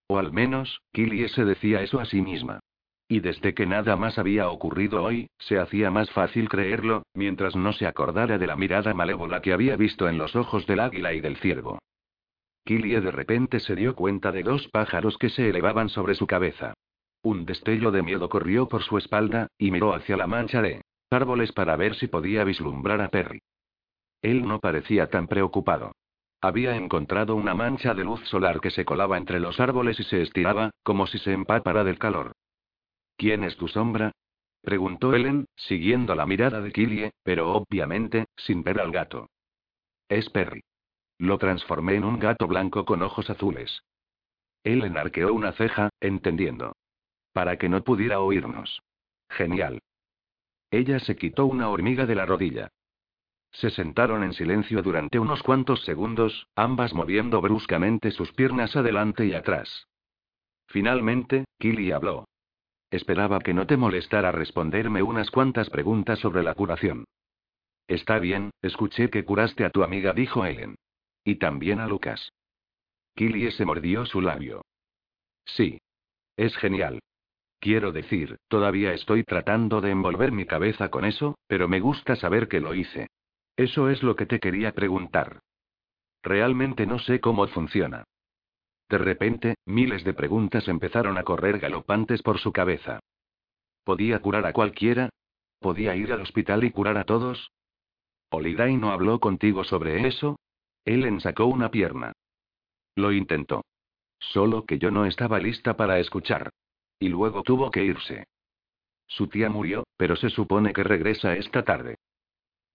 O 0.08 0.18
al 0.18 0.32
menos, 0.32 0.80
Killie 0.92 1.28
se 1.28 1.44
decía 1.44 1.82
eso 1.82 1.98
a 1.98 2.04
sí 2.04 2.22
misma. 2.22 2.60
Y 3.08 3.20
desde 3.20 3.54
que 3.54 3.66
nada 3.66 3.94
más 3.96 4.18
había 4.18 4.48
ocurrido 4.48 5.04
hoy, 5.04 5.28
se 5.38 5.58
hacía 5.58 5.90
más 5.90 6.10
fácil 6.10 6.48
creerlo, 6.48 7.04
mientras 7.14 7.54
no 7.54 7.72
se 7.72 7.86
acordara 7.86 8.36
de 8.38 8.46
la 8.46 8.56
mirada 8.56 8.94
malévola 8.94 9.40
que 9.40 9.52
había 9.52 9.76
visto 9.76 10.08
en 10.08 10.18
los 10.18 10.34
ojos 10.34 10.66
del 10.66 10.80
águila 10.80 11.12
y 11.12 11.20
del 11.20 11.36
ciervo. 11.36 11.78
Killie 12.64 13.00
de 13.00 13.12
repente 13.12 13.60
se 13.60 13.76
dio 13.76 13.94
cuenta 13.94 14.32
de 14.32 14.42
dos 14.42 14.66
pájaros 14.68 15.18
que 15.18 15.30
se 15.30 15.48
elevaban 15.48 15.88
sobre 15.88 16.16
su 16.16 16.26
cabeza. 16.26 16.74
Un 17.22 17.46
destello 17.46 17.92
de 17.92 18.02
miedo 18.02 18.28
corrió 18.28 18.66
por 18.66 18.82
su 18.82 18.98
espalda, 18.98 19.46
y 19.56 19.70
miró 19.70 19.94
hacia 19.94 20.16
la 20.16 20.26
mancha 20.26 20.60
de 20.60 20.82
árboles 21.10 21.52
para 21.52 21.76
ver 21.76 21.94
si 21.94 22.08
podía 22.08 22.42
vislumbrar 22.42 23.00
a 23.00 23.08
Perry. 23.08 23.40
Él 24.20 24.48
no 24.48 24.58
parecía 24.58 25.08
tan 25.08 25.28
preocupado. 25.28 25.92
Había 26.40 26.74
encontrado 26.74 27.36
una 27.36 27.54
mancha 27.54 27.94
de 27.94 28.02
luz 28.02 28.20
solar 28.28 28.60
que 28.60 28.70
se 28.70 28.84
colaba 28.84 29.16
entre 29.16 29.38
los 29.38 29.60
árboles 29.60 30.00
y 30.00 30.02
se 30.02 30.22
estiraba, 30.22 30.70
como 30.82 31.06
si 31.06 31.18
se 31.18 31.32
empapara 31.32 31.84
del 31.84 31.98
calor. 31.98 32.32
¿Quién 33.16 33.44
es 33.44 33.56
tu 33.56 33.68
sombra? 33.68 34.12
preguntó 34.62 35.14
Ellen, 35.14 35.46
siguiendo 35.54 36.14
la 36.14 36.26
mirada 36.26 36.60
de 36.60 36.72
Killie, 36.72 37.12
pero 37.22 37.52
obviamente, 37.52 38.26
sin 38.36 38.62
ver 38.62 38.80
al 38.80 38.90
gato. 38.90 39.28
Es 40.08 40.28
Perry. 40.30 40.62
Lo 41.18 41.38
transformé 41.38 41.94
en 41.94 42.04
un 42.04 42.18
gato 42.18 42.46
blanco 42.46 42.84
con 42.84 43.02
ojos 43.02 43.30
azules. 43.30 43.82
Ellen 44.64 44.98
arqueó 44.98 45.32
una 45.32 45.52
ceja, 45.52 45.90
entendiendo. 46.00 46.74
Para 47.32 47.56
que 47.56 47.68
no 47.68 47.82
pudiera 47.84 48.20
oírnos. 48.20 48.82
Genial. 49.30 49.80
Ella 50.70 50.98
se 50.98 51.16
quitó 51.16 51.46
una 51.46 51.70
hormiga 51.70 52.06
de 52.06 52.14
la 52.14 52.26
rodilla. 52.26 52.68
Se 53.52 53.70
sentaron 53.70 54.24
en 54.24 54.32
silencio 54.32 54.82
durante 54.82 55.18
unos 55.18 55.42
cuantos 55.42 55.82
segundos, 55.84 56.48
ambas 56.56 56.92
moviendo 56.92 57.40
bruscamente 57.40 58.10
sus 58.10 58.32
piernas 58.32 58.76
adelante 58.76 59.24
y 59.26 59.32
atrás. 59.32 59.86
Finalmente, 60.66 61.44
Killy 61.58 61.92
habló. 61.92 62.26
Esperaba 62.90 63.40
que 63.40 63.54
no 63.54 63.66
te 63.66 63.76
molestara 63.76 64.32
responderme 64.32 65.02
unas 65.02 65.30
cuantas 65.30 65.70
preguntas 65.70 66.18
sobre 66.18 66.42
la 66.42 66.54
curación. 66.54 67.04
Está 67.88 68.18
bien, 68.18 68.50
escuché 68.62 69.10
que 69.10 69.24
curaste 69.24 69.64
a 69.64 69.70
tu 69.70 69.82
amiga, 69.82 70.12
dijo 70.12 70.44
Ellen. 70.44 70.76
Y 71.24 71.36
también 71.36 71.80
a 71.80 71.86
Lucas. 71.86 72.32
Killie 73.14 73.50
se 73.50 73.64
mordió 73.64 74.06
su 74.06 74.20
labio. 74.20 74.62
Sí. 75.44 75.80
Es 76.36 76.56
genial. 76.56 77.00
Quiero 77.58 77.90
decir, 77.90 78.36
todavía 78.48 78.92
estoy 78.92 79.24
tratando 79.24 79.80
de 79.80 79.90
envolver 79.90 80.30
mi 80.30 80.44
cabeza 80.44 80.90
con 80.90 81.04
eso, 81.04 81.38
pero 81.46 81.68
me 81.68 81.80
gusta 81.80 82.14
saber 82.14 82.48
que 82.48 82.60
lo 82.60 82.74
hice. 82.74 83.08
Eso 83.56 83.88
es 83.88 84.02
lo 84.02 84.16
que 84.16 84.26
te 84.26 84.38
quería 84.38 84.72
preguntar. 84.72 85.40
Realmente 86.22 86.86
no 86.86 86.98
sé 86.98 87.20
cómo 87.20 87.46
funciona. 87.48 88.04
De 88.88 88.98
repente, 88.98 89.56
miles 89.66 90.04
de 90.04 90.14
preguntas 90.14 90.68
empezaron 90.68 91.18
a 91.18 91.24
correr 91.24 91.58
galopantes 91.58 92.22
por 92.22 92.38
su 92.38 92.52
cabeza. 92.52 93.00
¿Podía 93.84 94.20
curar 94.20 94.46
a 94.46 94.52
cualquiera? 94.52 95.10
¿Podía 95.60 95.96
ir 95.96 96.12
al 96.12 96.20
hospital 96.20 96.64
y 96.64 96.70
curar 96.70 96.96
a 96.98 97.04
todos? 97.04 97.50
¿Oliday 98.30 98.76
no 98.76 98.90
habló 98.90 99.18
contigo 99.20 99.64
sobre 99.64 100.06
eso? 100.06 100.38
Ellen 100.84 101.20
sacó 101.20 101.46
una 101.46 101.70
pierna. 101.70 102.12
Lo 102.94 103.12
intentó. 103.12 103.64
Solo 104.18 104.64
que 104.64 104.78
yo 104.78 104.90
no 104.90 105.06
estaba 105.06 105.38
lista 105.38 105.76
para 105.76 105.98
escuchar. 105.98 106.50
Y 106.98 107.08
luego 107.08 107.42
tuvo 107.42 107.70
que 107.70 107.84
irse. 107.84 108.26
Su 109.06 109.28
tía 109.28 109.50
murió, 109.50 109.84
pero 109.96 110.16
se 110.16 110.30
supone 110.30 110.72
que 110.72 110.82
regresa 110.82 111.36
esta 111.36 111.64
tarde. 111.64 111.96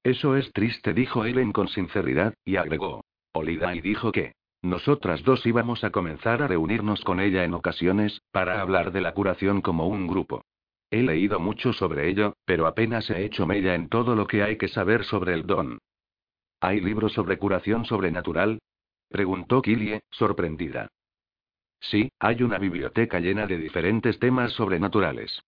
Eso 0.03 0.35
es 0.35 0.51
triste, 0.53 0.93
dijo 0.93 1.25
Ellen 1.25 1.51
con 1.51 1.67
sinceridad, 1.67 2.33
y 2.45 2.55
agregó. 2.55 3.03
Oliday 3.33 3.81
dijo 3.81 4.11
que 4.11 4.33
nosotras 4.61 5.23
dos 5.23 5.45
íbamos 5.45 5.83
a 5.83 5.89
comenzar 5.89 6.43
a 6.43 6.47
reunirnos 6.47 7.03
con 7.03 7.19
ella 7.19 7.43
en 7.43 7.53
ocasiones, 7.53 8.21
para 8.31 8.61
hablar 8.61 8.91
de 8.91 9.01
la 9.01 9.13
curación 9.13 9.61
como 9.61 9.87
un 9.87 10.07
grupo. 10.07 10.43
He 10.91 11.01
leído 11.01 11.39
mucho 11.39 11.73
sobre 11.73 12.09
ello, 12.09 12.35
pero 12.45 12.67
apenas 12.67 13.09
he 13.09 13.23
hecho 13.23 13.47
mella 13.47 13.75
en 13.75 13.89
todo 13.89 14.15
lo 14.15 14.27
que 14.27 14.43
hay 14.43 14.57
que 14.57 14.67
saber 14.67 15.03
sobre 15.05 15.33
el 15.33 15.47
don. 15.47 15.79
¿Hay 16.59 16.79
libros 16.79 17.13
sobre 17.13 17.37
curación 17.37 17.85
sobrenatural? 17.85 18.59
preguntó 19.09 19.61
Killie, 19.61 20.01
sorprendida. 20.11 20.89
Sí, 21.79 22.11
hay 22.19 22.43
una 22.43 22.59
biblioteca 22.59 23.19
llena 23.19 23.47
de 23.47 23.57
diferentes 23.57 24.19
temas 24.19 24.51
sobrenaturales. 24.53 25.41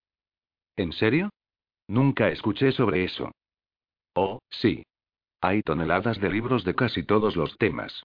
¿En 0.76 0.92
serio? 0.92 1.30
Nunca 1.88 2.30
escuché 2.30 2.72
sobre 2.72 3.04
eso. 3.04 3.32
Oh, 4.16 4.40
sí. 4.50 4.84
Hay 5.42 5.62
toneladas 5.62 6.20
de 6.20 6.30
libros 6.30 6.64
de 6.64 6.74
casi 6.74 7.04
todos 7.04 7.36
los 7.36 7.56
temas. 7.58 8.04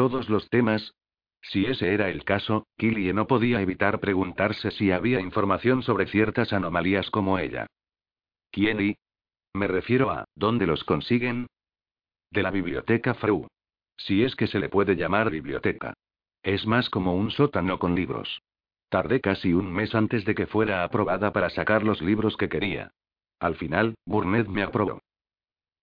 ¿Todos 0.00 0.30
los 0.30 0.48
temas? 0.48 0.94
Si 1.42 1.66
ese 1.66 1.92
era 1.92 2.08
el 2.08 2.24
caso, 2.24 2.66
Killie 2.78 3.12
no 3.12 3.26
podía 3.26 3.60
evitar 3.60 4.00
preguntarse 4.00 4.70
si 4.70 4.92
había 4.92 5.20
información 5.20 5.82
sobre 5.82 6.06
ciertas 6.06 6.54
anomalías 6.54 7.10
como 7.10 7.38
ella. 7.38 7.66
¿Quién 8.50 8.80
y? 8.80 8.96
Me 9.52 9.66
refiero 9.66 10.10
a, 10.10 10.24
¿dónde 10.34 10.66
los 10.66 10.84
consiguen? 10.84 11.48
De 12.30 12.42
la 12.42 12.50
biblioteca 12.50 13.12
Fru. 13.12 13.46
Si 13.98 14.24
es 14.24 14.34
que 14.36 14.46
se 14.46 14.58
le 14.58 14.70
puede 14.70 14.96
llamar 14.96 15.28
biblioteca. 15.30 15.92
Es 16.42 16.66
más 16.66 16.88
como 16.88 17.14
un 17.14 17.30
sótano 17.30 17.78
con 17.78 17.94
libros. 17.94 18.40
Tardé 18.88 19.20
casi 19.20 19.52
un 19.52 19.70
mes 19.70 19.94
antes 19.94 20.24
de 20.24 20.34
que 20.34 20.46
fuera 20.46 20.82
aprobada 20.82 21.30
para 21.34 21.50
sacar 21.50 21.82
los 21.82 22.00
libros 22.00 22.38
que 22.38 22.48
quería. 22.48 22.90
Al 23.38 23.54
final, 23.56 23.96
Burnett 24.06 24.48
me 24.48 24.62
aprobó. 24.62 25.02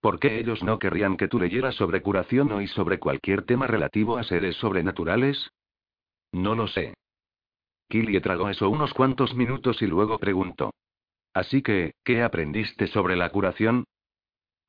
¿Por 0.08 0.22
qué 0.22 0.40
ellos 0.40 0.64
no 0.64 0.80
querrían 0.80 1.18
que 1.18 1.28
tú 1.28 1.38
leyeras 1.38 1.76
sobre 1.76 2.02
curación 2.02 2.50
o 2.54 2.62
y 2.62 2.68
sobre 2.68 2.98
cualquier 2.98 3.44
tema 3.44 3.68
relativo 3.68 4.18
a 4.18 4.24
seres 4.24 4.56
sobrenaturales? 4.56 5.52
No 6.32 6.56
lo 6.56 6.70
sé. 6.70 6.94
Killie 7.90 8.22
tragó 8.22 8.48
eso 8.48 8.70
unos 8.70 8.94
cuantos 8.94 9.36
minutos 9.36 9.82
y 9.82 9.86
luego 9.86 10.18
preguntó. 10.18 10.72
Así 11.34 11.62
que, 11.62 11.92
¿qué 12.06 12.24
aprendiste 12.24 12.88
sobre 12.88 13.18
la 13.18 13.32
curación? 13.32 13.84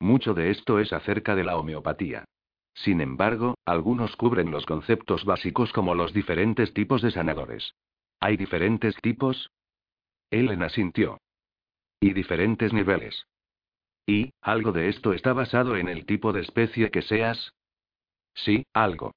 Mucho 0.01 0.33
de 0.33 0.51
esto 0.51 0.77
es 0.77 0.91
acerca 0.91 1.37
de 1.37 1.45
la 1.45 1.55
homeopatía. 1.55 2.25
Sin 2.73 2.99
embargo, 2.99 3.55
algunos 3.63 4.17
cubren 4.17 4.51
los 4.51 4.65
conceptos 4.65 5.23
básicos 5.23 5.71
como 5.71 5.95
los 5.95 6.11
diferentes 6.11 6.73
tipos 6.73 7.01
de 7.01 7.11
sanadores. 7.11 7.75
¿Hay 8.19 8.35
diferentes 8.35 8.93
tipos? 8.97 9.49
Ellen 10.31 10.63
asintió. 10.63 11.17
Y 12.01 12.11
diferentes 12.11 12.73
niveles. 12.73 13.25
¿Y, 14.09 14.33
algo 14.41 14.71
de 14.71 14.89
esto 14.89 15.13
está 15.13 15.33
basado 15.33 15.77
en 15.77 15.87
el 15.87 16.07
tipo 16.07 16.33
de 16.33 16.41
especie 16.41 16.89
que 16.89 17.03
seas? 17.03 17.53
Sí, 18.33 18.65
algo. 18.73 19.13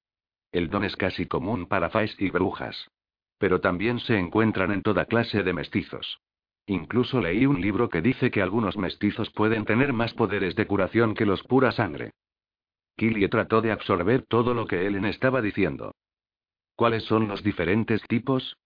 El 0.50 0.68
don 0.68 0.84
es 0.84 0.96
casi 0.96 1.24
común 1.24 1.64
para 1.64 1.88
fais 1.88 2.14
y 2.18 2.28
brujas. 2.28 2.90
Pero 3.38 3.62
también 3.62 4.00
se 4.00 4.18
encuentran 4.18 4.70
en 4.70 4.82
toda 4.82 5.06
clase 5.06 5.42
de 5.42 5.54
mestizos. 5.54 6.20
Incluso 6.66 7.22
leí 7.22 7.46
un 7.46 7.62
libro 7.62 7.88
que 7.88 8.02
dice 8.02 8.30
que 8.30 8.42
algunos 8.42 8.76
mestizos 8.76 9.30
pueden 9.30 9.64
tener 9.64 9.94
más 9.94 10.12
poderes 10.12 10.56
de 10.56 10.66
curación 10.66 11.14
que 11.14 11.24
los 11.24 11.42
pura 11.42 11.72
sangre. 11.72 12.10
Killie 12.94 13.30
trató 13.30 13.62
de 13.62 13.72
absorber 13.72 14.26
todo 14.26 14.52
lo 14.52 14.66
que 14.66 14.86
Ellen 14.86 15.06
estaba 15.06 15.40
diciendo. 15.40 15.94
¿Cuáles 16.76 17.04
son 17.04 17.28
los 17.28 17.42
diferentes 17.42 18.02
tipos? 18.08 18.58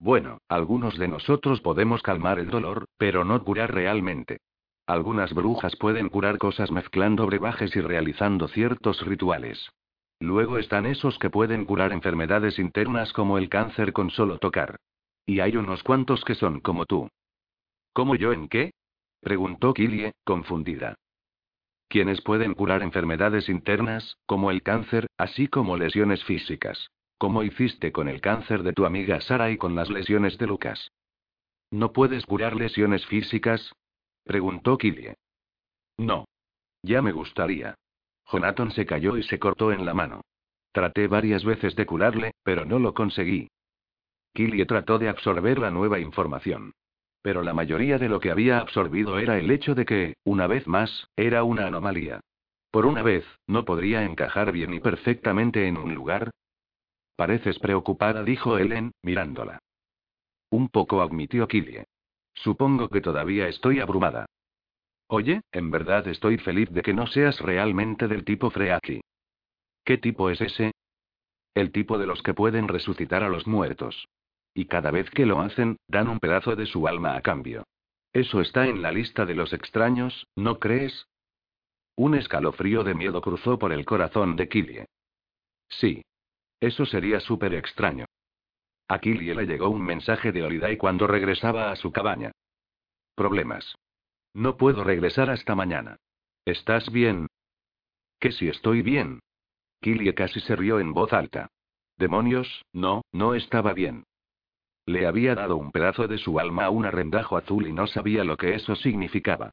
Bueno, 0.00 0.38
algunos 0.48 0.98
de 0.98 1.06
nosotros 1.06 1.60
podemos 1.60 2.02
calmar 2.02 2.40
el 2.40 2.50
dolor, 2.50 2.86
pero 2.98 3.24
no 3.24 3.44
curar 3.44 3.72
realmente. 3.72 4.40
Algunas 4.86 5.32
brujas 5.32 5.76
pueden 5.76 6.10
curar 6.10 6.36
cosas 6.38 6.70
mezclando 6.70 7.26
brebajes 7.26 7.74
y 7.74 7.80
realizando 7.80 8.48
ciertos 8.48 9.04
rituales. 9.06 9.70
Luego 10.20 10.58
están 10.58 10.84
esos 10.86 11.18
que 11.18 11.30
pueden 11.30 11.64
curar 11.64 11.92
enfermedades 11.92 12.58
internas 12.58 13.12
como 13.12 13.38
el 13.38 13.48
cáncer 13.48 13.92
con 13.92 14.10
solo 14.10 14.38
tocar. 14.38 14.76
Y 15.26 15.40
hay 15.40 15.56
unos 15.56 15.82
cuantos 15.82 16.24
que 16.24 16.34
son 16.34 16.60
como 16.60 16.84
tú. 16.84 17.08
¿Cómo 17.94 18.14
yo 18.14 18.32
en 18.32 18.48
qué? 18.48 18.72
preguntó 19.20 19.72
Killie, 19.72 20.12
confundida. 20.24 20.96
Quienes 21.88 22.20
pueden 22.20 22.54
curar 22.54 22.82
enfermedades 22.82 23.48
internas, 23.48 24.18
como 24.26 24.50
el 24.50 24.62
cáncer, 24.62 25.06
así 25.16 25.48
como 25.48 25.76
lesiones 25.76 26.22
físicas. 26.24 26.90
Como 27.16 27.42
hiciste 27.42 27.92
con 27.92 28.08
el 28.08 28.20
cáncer 28.20 28.62
de 28.64 28.72
tu 28.72 28.84
amiga 28.84 29.20
Sara 29.20 29.50
y 29.50 29.56
con 29.56 29.74
las 29.74 29.88
lesiones 29.88 30.36
de 30.36 30.46
Lucas. 30.46 30.90
¿No 31.70 31.92
puedes 31.92 32.26
curar 32.26 32.54
lesiones 32.54 33.06
físicas? 33.06 33.72
Preguntó 34.24 34.76
Killie. 34.78 35.14
No. 35.98 36.26
Ya 36.82 37.00
me 37.02 37.12
gustaría. 37.12 37.74
Jonathan 38.30 38.70
se 38.72 38.86
cayó 38.86 39.16
y 39.16 39.22
se 39.22 39.38
cortó 39.38 39.72
en 39.72 39.84
la 39.84 39.94
mano. 39.94 40.22
Traté 40.72 41.06
varias 41.06 41.44
veces 41.44 41.76
de 41.76 41.86
curarle, 41.86 42.32
pero 42.42 42.64
no 42.64 42.78
lo 42.78 42.94
conseguí. 42.94 43.48
Killie 44.32 44.66
trató 44.66 44.98
de 44.98 45.08
absorber 45.08 45.58
la 45.58 45.70
nueva 45.70 46.00
información. 46.00 46.72
Pero 47.22 47.42
la 47.42 47.54
mayoría 47.54 47.96
de 47.98 48.08
lo 48.08 48.20
que 48.20 48.30
había 48.30 48.58
absorbido 48.58 49.18
era 49.18 49.38
el 49.38 49.50
hecho 49.50 49.74
de 49.74 49.86
que, 49.86 50.14
una 50.24 50.46
vez 50.46 50.66
más, 50.66 51.08
era 51.16 51.44
una 51.44 51.66
anomalía. 51.66 52.20
Por 52.70 52.86
una 52.86 53.02
vez, 53.02 53.24
¿no 53.46 53.64
podría 53.64 54.04
encajar 54.04 54.50
bien 54.50 54.74
y 54.74 54.80
perfectamente 54.80 55.68
en 55.68 55.76
un 55.76 55.94
lugar? 55.94 56.32
Pareces 57.16 57.58
preocupada, 57.60 58.24
dijo 58.24 58.58
Ellen, 58.58 58.92
mirándola. 59.02 59.60
Un 60.50 60.68
poco 60.68 61.00
admitió 61.00 61.46
Killie. 61.46 61.84
Supongo 62.34 62.88
que 62.88 63.00
todavía 63.00 63.48
estoy 63.48 63.80
abrumada. 63.80 64.26
Oye, 65.06 65.42
en 65.52 65.70
verdad 65.70 66.06
estoy 66.08 66.38
feliz 66.38 66.70
de 66.70 66.82
que 66.82 66.94
no 66.94 67.06
seas 67.06 67.40
realmente 67.40 68.08
del 68.08 68.24
tipo 68.24 68.50
Freaki. 68.50 69.00
¿Qué 69.84 69.98
tipo 69.98 70.30
es 70.30 70.40
ese? 70.40 70.72
El 71.54 71.70
tipo 71.72 71.98
de 71.98 72.06
los 72.06 72.22
que 72.22 72.34
pueden 72.34 72.68
resucitar 72.68 73.22
a 73.22 73.28
los 73.28 73.46
muertos. 73.46 74.08
Y 74.54 74.66
cada 74.66 74.90
vez 74.90 75.10
que 75.10 75.26
lo 75.26 75.40
hacen, 75.40 75.76
dan 75.88 76.08
un 76.08 76.18
pedazo 76.18 76.56
de 76.56 76.66
su 76.66 76.88
alma 76.88 77.16
a 77.16 77.22
cambio. 77.22 77.64
Eso 78.12 78.40
está 78.40 78.66
en 78.66 78.80
la 78.82 78.92
lista 78.92 79.26
de 79.26 79.34
los 79.34 79.52
extraños, 79.52 80.26
¿no 80.36 80.58
crees? 80.58 81.06
Un 81.96 82.14
escalofrío 82.14 82.82
de 82.82 82.94
miedo 82.94 83.20
cruzó 83.20 83.58
por 83.58 83.72
el 83.72 83.84
corazón 83.84 84.36
de 84.36 84.48
Killie. 84.48 84.86
Sí. 85.68 86.02
Eso 86.60 86.86
sería 86.86 87.20
súper 87.20 87.54
extraño. 87.54 88.06
A 88.88 88.98
Killie 88.98 89.34
le 89.34 89.46
llegó 89.46 89.70
un 89.70 89.82
mensaje 89.82 90.30
de 90.30 90.42
Holiday 90.42 90.76
cuando 90.76 91.06
regresaba 91.06 91.70
a 91.70 91.76
su 91.76 91.90
cabaña. 91.90 92.32
Problemas. 93.14 93.76
No 94.34 94.56
puedo 94.56 94.84
regresar 94.84 95.30
hasta 95.30 95.54
mañana. 95.54 95.96
¿Estás 96.44 96.90
bien? 96.90 97.28
¿Que 98.20 98.32
si 98.32 98.48
estoy 98.48 98.82
bien? 98.82 99.20
Killie 99.80 100.14
casi 100.14 100.40
se 100.40 100.56
rió 100.56 100.80
en 100.80 100.92
voz 100.92 101.12
alta. 101.12 101.48
Demonios, 101.96 102.64
no, 102.72 103.02
no 103.12 103.34
estaba 103.34 103.72
bien. 103.72 104.04
Le 104.86 105.06
había 105.06 105.34
dado 105.34 105.56
un 105.56 105.70
pedazo 105.70 106.08
de 106.08 106.18
su 106.18 106.38
alma 106.38 106.66
a 106.66 106.70
un 106.70 106.84
arrendajo 106.84 107.36
azul 107.36 107.66
y 107.66 107.72
no 107.72 107.86
sabía 107.86 108.24
lo 108.24 108.36
que 108.36 108.54
eso 108.54 108.74
significaba. 108.76 109.52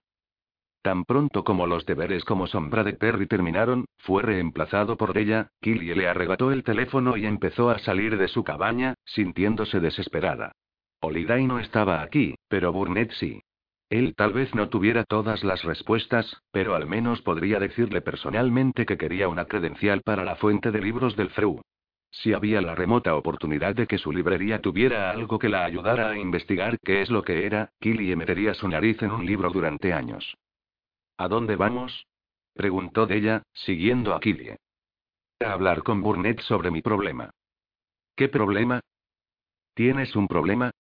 Tan 0.82 1.06
pronto 1.06 1.44
como 1.44 1.68
los 1.68 1.86
deberes 1.86 2.26
como 2.26 2.48
sombra 2.48 2.84
de 2.84 2.94
Perry 2.94 3.28
terminaron, 3.28 3.86
fue 4.00 4.24
reemplazado 4.24 4.98
por 4.98 5.16
ella, 5.16 5.50
Killie 5.62 5.96
le 5.96 6.08
arrebató 6.08 6.52
el 6.52 6.64
teléfono 6.64 7.18
y 7.18 7.28
empezó 7.28 7.70
a 7.70 7.78
salir 7.78 8.18
de 8.18 8.28
su 8.28 8.44
cabaña, 8.44 8.96
sintiéndose 9.06 9.80
desesperada. 9.80 10.54
Holiday 11.00 11.46
no 11.46 11.60
estaba 11.60 12.02
aquí, 12.02 12.36
pero 12.48 12.74
Burnett 12.74 13.12
sí. 13.12 13.42
Él 13.90 14.16
tal 14.16 14.34
vez 14.34 14.56
no 14.56 14.70
tuviera 14.70 15.04
todas 15.04 15.44
las 15.44 15.64
respuestas, 15.64 16.42
pero 16.52 16.74
al 16.74 16.88
menos 16.88 17.22
podría 17.22 17.60
decirle 17.60 18.02
personalmente 18.02 18.86
que 18.86 18.98
quería 18.98 19.28
una 19.28 19.46
credencial 19.46 20.02
para 20.02 20.24
la 20.24 20.36
fuente 20.38 20.72
de 20.72 20.82
libros 20.82 21.16
del 21.16 21.30
FREU. 21.30 21.62
Si 22.10 22.34
había 22.34 22.60
la 22.62 22.74
remota 22.74 23.16
oportunidad 23.16 23.76
de 23.76 23.88
que 23.88 23.98
su 23.98 24.12
librería 24.12 24.62
tuviera 24.62 25.12
algo 25.12 25.38
que 25.38 25.50
la 25.50 25.64
ayudara 25.64 26.10
a 26.10 26.18
investigar 26.18 26.78
qué 26.84 27.02
es 27.02 27.10
lo 27.10 27.24
que 27.24 27.46
era, 27.46 27.70
Killy 27.80 28.16
metería 28.16 28.54
su 28.54 28.68
nariz 28.68 29.02
en 29.04 29.12
un 29.12 29.26
libro 29.26 29.50
durante 29.50 29.94
años. 29.94 30.36
¿A 31.22 31.28
dónde 31.28 31.56
vamos? 31.56 32.08
preguntó 32.56 33.06
de 33.06 33.18
ella, 33.18 33.44
siguiendo 33.54 34.16
a 34.16 34.20
Killy. 34.20 34.56
A 35.40 35.52
hablar 35.52 35.84
con 35.84 36.02
Burnett 36.02 36.40
sobre 36.42 36.72
mi 36.72 36.82
problema. 36.82 37.30
¿Qué 38.16 38.28
problema? 38.28 38.80
¿Tienes 39.76 40.16
un 40.16 40.28
problema? 40.28 40.72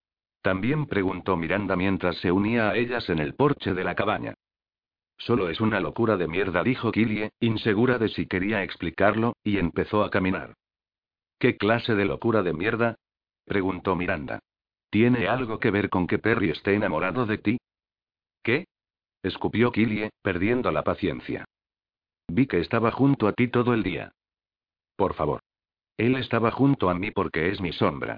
También 0.41 0.87
preguntó 0.87 1.37
Miranda 1.37 1.75
mientras 1.75 2.17
se 2.17 2.31
unía 2.31 2.71
a 2.71 2.75
ellas 2.75 3.07
en 3.09 3.19
el 3.19 3.35
porche 3.35 3.75
de 3.75 3.83
la 3.83 3.93
cabaña. 3.93 4.33
Solo 5.15 5.47
es 5.47 5.61
una 5.61 5.79
locura 5.79 6.17
de 6.17 6.27
mierda, 6.27 6.63
dijo 6.63 6.91
Killie, 6.91 7.29
insegura 7.39 7.99
de 7.99 8.09
si 8.09 8.25
quería 8.25 8.63
explicarlo, 8.63 9.35
y 9.43 9.59
empezó 9.59 10.03
a 10.03 10.09
caminar. 10.09 10.55
¿Qué 11.37 11.55
clase 11.55 11.93
de 11.93 12.05
locura 12.05 12.41
de 12.41 12.53
mierda? 12.53 12.95
preguntó 13.45 13.95
Miranda. 13.95 14.39
¿Tiene 14.89 15.27
algo 15.27 15.59
que 15.59 15.69
ver 15.69 15.91
con 15.91 16.07
que 16.07 16.17
Perry 16.17 16.49
esté 16.49 16.73
enamorado 16.73 17.27
de 17.27 17.37
ti? 17.37 17.57
¿Qué? 18.41 18.65
Escupió 19.23 19.71
Killie, 19.71 20.09
perdiendo 20.21 20.71
la 20.71 20.83
paciencia. 20.83 21.45
Vi 22.27 22.47
que 22.47 22.59
estaba 22.59 22.91
junto 22.91 23.27
a 23.27 23.33
ti 23.33 23.47
todo 23.47 23.73
el 23.73 23.83
día. 23.83 24.13
Por 24.95 25.13
favor. 25.13 25.41
Él 25.97 26.15
estaba 26.15 26.51
junto 26.51 26.89
a 26.89 26.93
mí 26.93 27.11
porque 27.11 27.49
es 27.49 27.59
mi 27.61 27.73
sombra. 27.73 28.17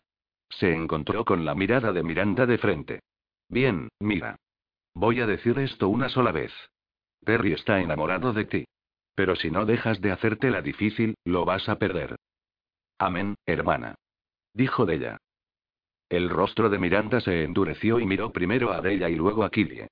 Se 0.50 0.74
encontró 0.74 1.26
con 1.26 1.46
la 1.46 1.56
mirada 1.56 1.92
de 1.92 2.04
Miranda 2.04 2.46
de 2.46 2.58
frente. 2.58 3.00
Bien, 3.50 3.90
mira. 4.00 4.38
Voy 4.94 5.20
a 5.20 5.26
decir 5.26 5.58
esto 5.60 5.90
una 5.90 6.10
sola 6.10 6.32
vez. 6.32 6.52
Perry 7.26 7.54
está 7.54 7.80
enamorado 7.82 8.34
de 8.34 8.46
ti. 8.46 8.66
Pero 9.16 9.36
si 9.36 9.52
no 9.52 9.66
dejas 9.66 10.02
de 10.02 10.12
hacértela 10.12 10.62
difícil, 10.62 11.16
lo 11.26 11.46
vas 11.46 11.68
a 11.70 11.78
perder. 11.78 12.16
Amén, 12.98 13.36
hermana. 13.46 13.96
Dijo 14.54 14.86
Della. 14.86 15.18
El 16.10 16.30
rostro 16.30 16.70
de 16.70 16.78
Miranda 16.78 17.22
se 17.22 17.44
endureció 17.44 18.00
y 18.00 18.06
miró 18.06 18.32
primero 18.32 18.72
a 18.72 18.82
Della 18.82 19.10
y 19.10 19.16
luego 19.16 19.44
a 19.44 19.50
Killie. 19.50 19.88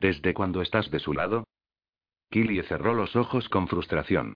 ¿Desde 0.00 0.32
cuándo 0.32 0.62
estás 0.62 0.90
de 0.90 0.98
su 0.98 1.12
lado? 1.12 1.44
Killie 2.30 2.62
cerró 2.62 2.94
los 2.94 3.14
ojos 3.16 3.48
con 3.48 3.68
frustración. 3.68 4.34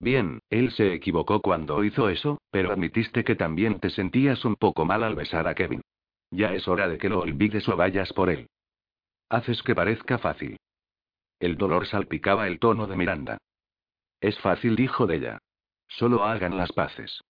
Bien, 0.00 0.40
él 0.50 0.72
se 0.72 0.92
equivocó 0.92 1.40
cuando 1.40 1.84
hizo 1.84 2.08
eso, 2.08 2.38
pero 2.50 2.72
admitiste 2.72 3.22
que 3.22 3.36
también 3.36 3.78
te 3.78 3.90
sentías 3.90 4.44
un 4.44 4.56
poco 4.56 4.84
mal 4.84 5.04
al 5.04 5.14
besar 5.14 5.46
a 5.46 5.54
Kevin. 5.54 5.80
Ya 6.32 6.52
es 6.54 6.66
hora 6.66 6.88
de 6.88 6.98
que 6.98 7.08
lo 7.08 7.20
olvides 7.20 7.68
o 7.68 7.76
vayas 7.76 8.12
por 8.12 8.28
él. 8.28 8.48
Haces 9.28 9.62
que 9.62 9.74
parezca 9.74 10.18
fácil. 10.18 10.58
El 11.38 11.56
dolor 11.56 11.86
salpicaba 11.86 12.48
el 12.48 12.58
tono 12.58 12.88
de 12.88 12.96
Miranda. 12.96 13.38
Es 14.20 14.38
fácil, 14.40 14.74
dijo 14.74 15.06
Della. 15.06 15.38
Solo 15.86 16.24
hagan 16.24 16.56
las 16.56 16.72
paces. 16.72 17.20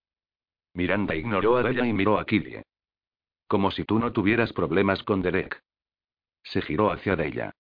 Miranda 0.73 1.15
ignoró 1.15 1.57
a 1.59 1.62
Della 1.62 1.87
y 1.87 1.93
miró 1.93 2.19
a 2.19 2.25
Killie. 2.25 2.62
Como 3.47 3.71
si 3.71 3.85
tú 3.85 3.99
no 3.99 4.12
tuvieras 4.12 4.53
problemas 4.55 5.03
con 5.03 5.21
Derek. 5.21 5.61
Se 6.42 6.62
giró 6.62 6.90
hacia 6.90 7.16
Della. 7.16 7.52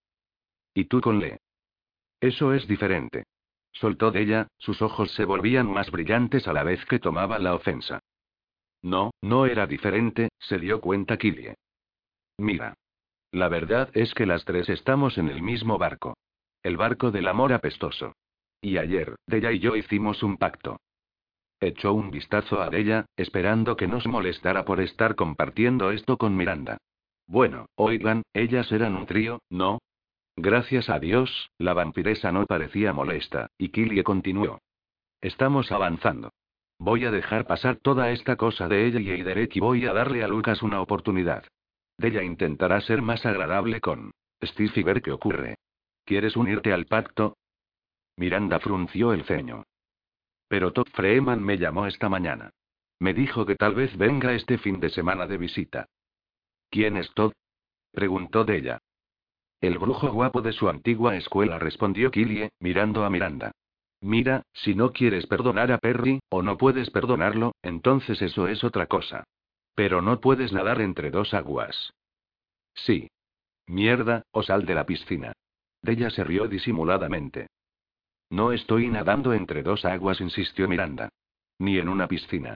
¿Y 0.74 0.84
tú 0.84 1.00
con 1.00 1.18
Le? 1.18 1.40
Eso 2.20 2.52
es 2.52 2.66
diferente. 2.66 3.24
Soltó 3.72 4.10
de 4.10 4.22
ella, 4.22 4.48
sus 4.58 4.82
ojos 4.82 5.10
se 5.12 5.24
volvían 5.24 5.70
más 5.70 5.90
brillantes 5.90 6.46
a 6.46 6.52
la 6.52 6.62
vez 6.62 6.84
que 6.86 6.98
tomaba 6.98 7.38
la 7.38 7.54
ofensa. 7.54 8.00
No, 8.82 9.12
no 9.22 9.46
era 9.46 9.66
diferente, 9.66 10.30
se 10.38 10.58
dio 10.58 10.80
cuenta 10.80 11.16
Killie. 11.16 11.54
Mira. 12.38 12.74
La 13.30 13.48
verdad 13.48 13.90
es 13.94 14.12
que 14.12 14.26
las 14.26 14.44
tres 14.44 14.68
estamos 14.68 15.16
en 15.16 15.28
el 15.28 15.40
mismo 15.40 15.78
barco. 15.78 16.16
El 16.62 16.76
barco 16.76 17.10
del 17.10 17.28
amor 17.28 17.52
apestoso. 17.52 18.14
Y 18.60 18.76
ayer, 18.76 19.16
Della 19.26 19.52
y 19.52 19.58
yo 19.58 19.74
hicimos 19.74 20.22
un 20.22 20.36
pacto. 20.36 20.78
Echó 21.58 21.94
un 21.94 22.10
vistazo 22.10 22.60
a 22.60 22.68
Della, 22.68 23.06
esperando 23.16 23.76
que 23.76 23.88
no 23.88 24.00
se 24.00 24.08
molestara 24.08 24.64
por 24.64 24.80
estar 24.80 25.14
compartiendo 25.14 25.90
esto 25.92 26.18
con 26.18 26.36
Miranda. 26.36 26.78
Bueno, 27.26 27.66
oigan, 27.76 28.22
ellas 28.34 28.70
eran 28.72 28.96
un 28.96 29.06
trío, 29.06 29.40
¿no? 29.48 29.78
Gracias 30.36 30.88
a 30.88 30.98
Dios, 30.98 31.50
la 31.58 31.74
vampiresa 31.74 32.32
no 32.32 32.46
parecía 32.46 32.92
molesta, 32.92 33.48
y 33.58 33.68
Killie 33.68 34.02
continuó. 34.02 34.60
Estamos 35.20 35.70
avanzando. 35.70 36.32
Voy 36.78 37.04
a 37.04 37.10
dejar 37.10 37.46
pasar 37.46 37.76
toda 37.76 38.10
esta 38.10 38.36
cosa 38.36 38.66
de 38.66 38.86
ella 38.86 38.98
y 38.98 39.10
Eiderek 39.10 39.54
y 39.54 39.60
voy 39.60 39.86
a 39.86 39.92
darle 39.92 40.24
a 40.24 40.28
Lucas 40.28 40.62
una 40.62 40.80
oportunidad. 40.80 41.44
Ella 41.98 42.22
intentará 42.22 42.80
ser 42.80 43.02
más 43.02 43.24
agradable 43.24 43.80
con 43.80 44.10
Steve 44.42 44.72
y 44.74 44.82
ver 44.82 45.02
qué 45.02 45.12
ocurre. 45.12 45.56
¿Quieres 46.04 46.36
unirte 46.36 46.72
al 46.72 46.86
pacto? 46.86 47.36
Miranda 48.16 48.58
frunció 48.58 49.12
el 49.12 49.24
ceño. 49.24 49.64
Pero 50.48 50.72
Todd 50.72 50.88
Freeman 50.92 51.42
me 51.42 51.56
llamó 51.56 51.86
esta 51.86 52.08
mañana. 52.08 52.50
Me 52.98 53.14
dijo 53.14 53.46
que 53.46 53.54
tal 53.54 53.74
vez 53.74 53.96
venga 53.96 54.32
este 54.32 54.58
fin 54.58 54.80
de 54.80 54.90
semana 54.90 55.26
de 55.26 55.38
visita. 55.38 55.88
¿Quién 56.72 56.96
es 56.96 57.12
Todd? 57.12 57.32
preguntó 57.92 58.44
de 58.46 58.56
ella. 58.56 58.78
El 59.60 59.78
brujo 59.78 60.10
guapo 60.10 60.40
de 60.40 60.54
su 60.54 60.70
antigua 60.70 61.16
escuela 61.16 61.58
respondió 61.58 62.10
Killie, 62.10 62.50
mirando 62.60 63.04
a 63.04 63.10
Miranda. 63.10 63.52
Mira, 64.00 64.42
si 64.54 64.74
no 64.74 64.90
quieres 64.90 65.26
perdonar 65.26 65.70
a 65.70 65.76
Perry, 65.76 66.20
o 66.30 66.40
no 66.40 66.56
puedes 66.56 66.88
perdonarlo, 66.88 67.54
entonces 67.60 68.22
eso 68.22 68.48
es 68.48 68.64
otra 68.64 68.86
cosa. 68.86 69.24
Pero 69.74 70.00
no 70.00 70.18
puedes 70.18 70.50
nadar 70.54 70.80
entre 70.80 71.10
dos 71.10 71.34
aguas. 71.34 71.92
Sí. 72.74 73.10
Mierda, 73.66 74.22
o 74.30 74.42
sal 74.42 74.64
de 74.64 74.74
la 74.74 74.86
piscina. 74.86 75.34
Ella 75.82 76.08
se 76.08 76.24
rió 76.24 76.48
disimuladamente. 76.48 77.48
No 78.30 78.50
estoy 78.50 78.88
nadando 78.88 79.34
entre 79.34 79.62
dos 79.62 79.84
aguas, 79.84 80.22
insistió 80.22 80.66
Miranda. 80.68 81.10
Ni 81.58 81.76
en 81.76 81.90
una 81.90 82.08
piscina. 82.08 82.54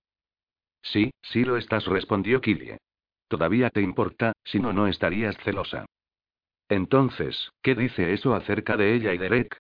Sí, 0.81 1.11
sí 1.21 1.45
lo 1.45 1.59
estás, 1.59 1.85
respondió 1.85 2.41
Killie. 2.41 2.79
Todavía 3.29 3.71
te 3.71 3.81
importa, 3.81 4.33
si 4.45 4.61
no, 4.61 4.73
no 4.73 4.87
estarías 4.87 5.37
celosa. 5.39 5.87
Entonces, 6.69 7.51
¿qué 7.63 7.75
dice 7.75 8.13
eso 8.13 8.35
acerca 8.35 8.77
de 8.77 8.95
ella 8.95 9.15
y 9.15 9.19
Derek? 9.19 9.59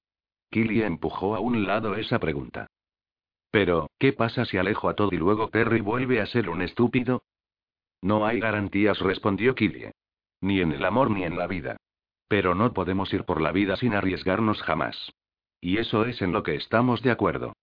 Killy 0.50 0.82
empujó 0.82 1.34
a 1.34 1.40
un 1.40 1.66
lado 1.66 1.94
esa 1.96 2.18
pregunta. 2.18 2.68
Pero, 3.50 3.90
¿qué 3.98 4.12
pasa 4.12 4.44
si 4.44 4.58
alejo 4.58 4.88
a 4.88 4.94
todo 4.94 5.10
y 5.12 5.16
luego 5.16 5.50
Perry 5.50 5.80
vuelve 5.80 6.20
a 6.20 6.26
ser 6.26 6.48
un 6.48 6.62
estúpido? 6.62 7.22
No 8.02 8.26
hay 8.26 8.40
garantías, 8.40 8.98
respondió 8.98 9.54
Killie. 9.54 9.92
Ni 10.40 10.60
en 10.60 10.72
el 10.72 10.84
amor 10.84 11.10
ni 11.10 11.24
en 11.24 11.36
la 11.36 11.46
vida. 11.46 11.76
Pero 12.28 12.54
no 12.54 12.72
podemos 12.72 13.12
ir 13.12 13.24
por 13.24 13.40
la 13.40 13.52
vida 13.52 13.76
sin 13.76 13.94
arriesgarnos 13.94 14.62
jamás. 14.62 15.12
Y 15.60 15.78
eso 15.78 16.04
es 16.04 16.20
en 16.22 16.32
lo 16.32 16.42
que 16.42 16.54
estamos 16.54 17.02
de 17.02 17.10
acuerdo. 17.10 17.54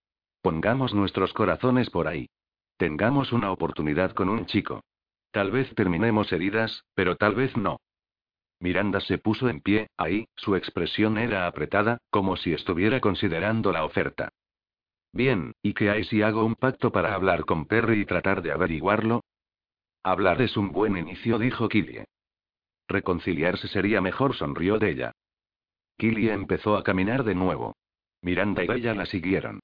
Pongamos 0.41 0.93
nuestros 0.93 1.31
corazones 1.33 1.89
por 1.89 2.07
ahí. 2.07 2.27
Tengamos 2.77 3.31
una 3.31 3.51
oportunidad 3.51 4.13
con 4.13 4.29
un 4.29 4.45
chico. 4.45 4.81
Tal 5.33 5.49
vez 5.49 5.73
terminemos 5.73 6.31
heridas, 6.31 6.85
pero 6.93 7.15
tal 7.15 7.33
vez 7.33 7.57
no. 7.57 7.81
Miranda 8.59 8.99
se 9.01 9.17
puso 9.17 9.49
en 9.49 9.61
pie, 9.61 9.87
ahí, 9.97 10.27
su 10.35 10.55
expresión 10.55 11.17
era 11.17 11.47
apretada, 11.47 11.97
como 12.11 12.37
si 12.37 12.53
estuviera 12.53 12.99
considerando 12.99 13.71
la 13.71 13.83
oferta. 13.83 14.29
Bien, 15.11 15.53
¿y 15.63 15.73
qué 15.73 15.89
hay 15.89 16.03
si 16.03 16.21
hago 16.21 16.45
un 16.45 16.53
pacto 16.53 16.91
para 16.91 17.15
hablar 17.15 17.45
con 17.45 17.65
Perry 17.65 18.01
y 18.01 18.05
tratar 18.05 18.43
de 18.43 18.51
averiguarlo? 18.51 19.23
Hablar 20.03 20.39
es 20.39 20.55
un 20.55 20.71
buen 20.71 20.97
inicio, 20.97 21.39
dijo 21.39 21.67
Killie. 21.67 22.05
Reconciliarse 22.87 23.67
sería 23.67 24.01
mejor, 24.01 24.35
sonrió 24.35 24.77
de 24.77 24.91
ella. 24.91 25.11
Killie 25.97 26.31
empezó 26.31 26.77
a 26.77 26.83
caminar 26.83 27.23
de 27.23 27.33
nuevo. 27.33 27.75
Miranda 28.21 28.63
y 28.63 28.67
ella 28.69 28.93
la 28.93 29.07
siguieron. 29.07 29.61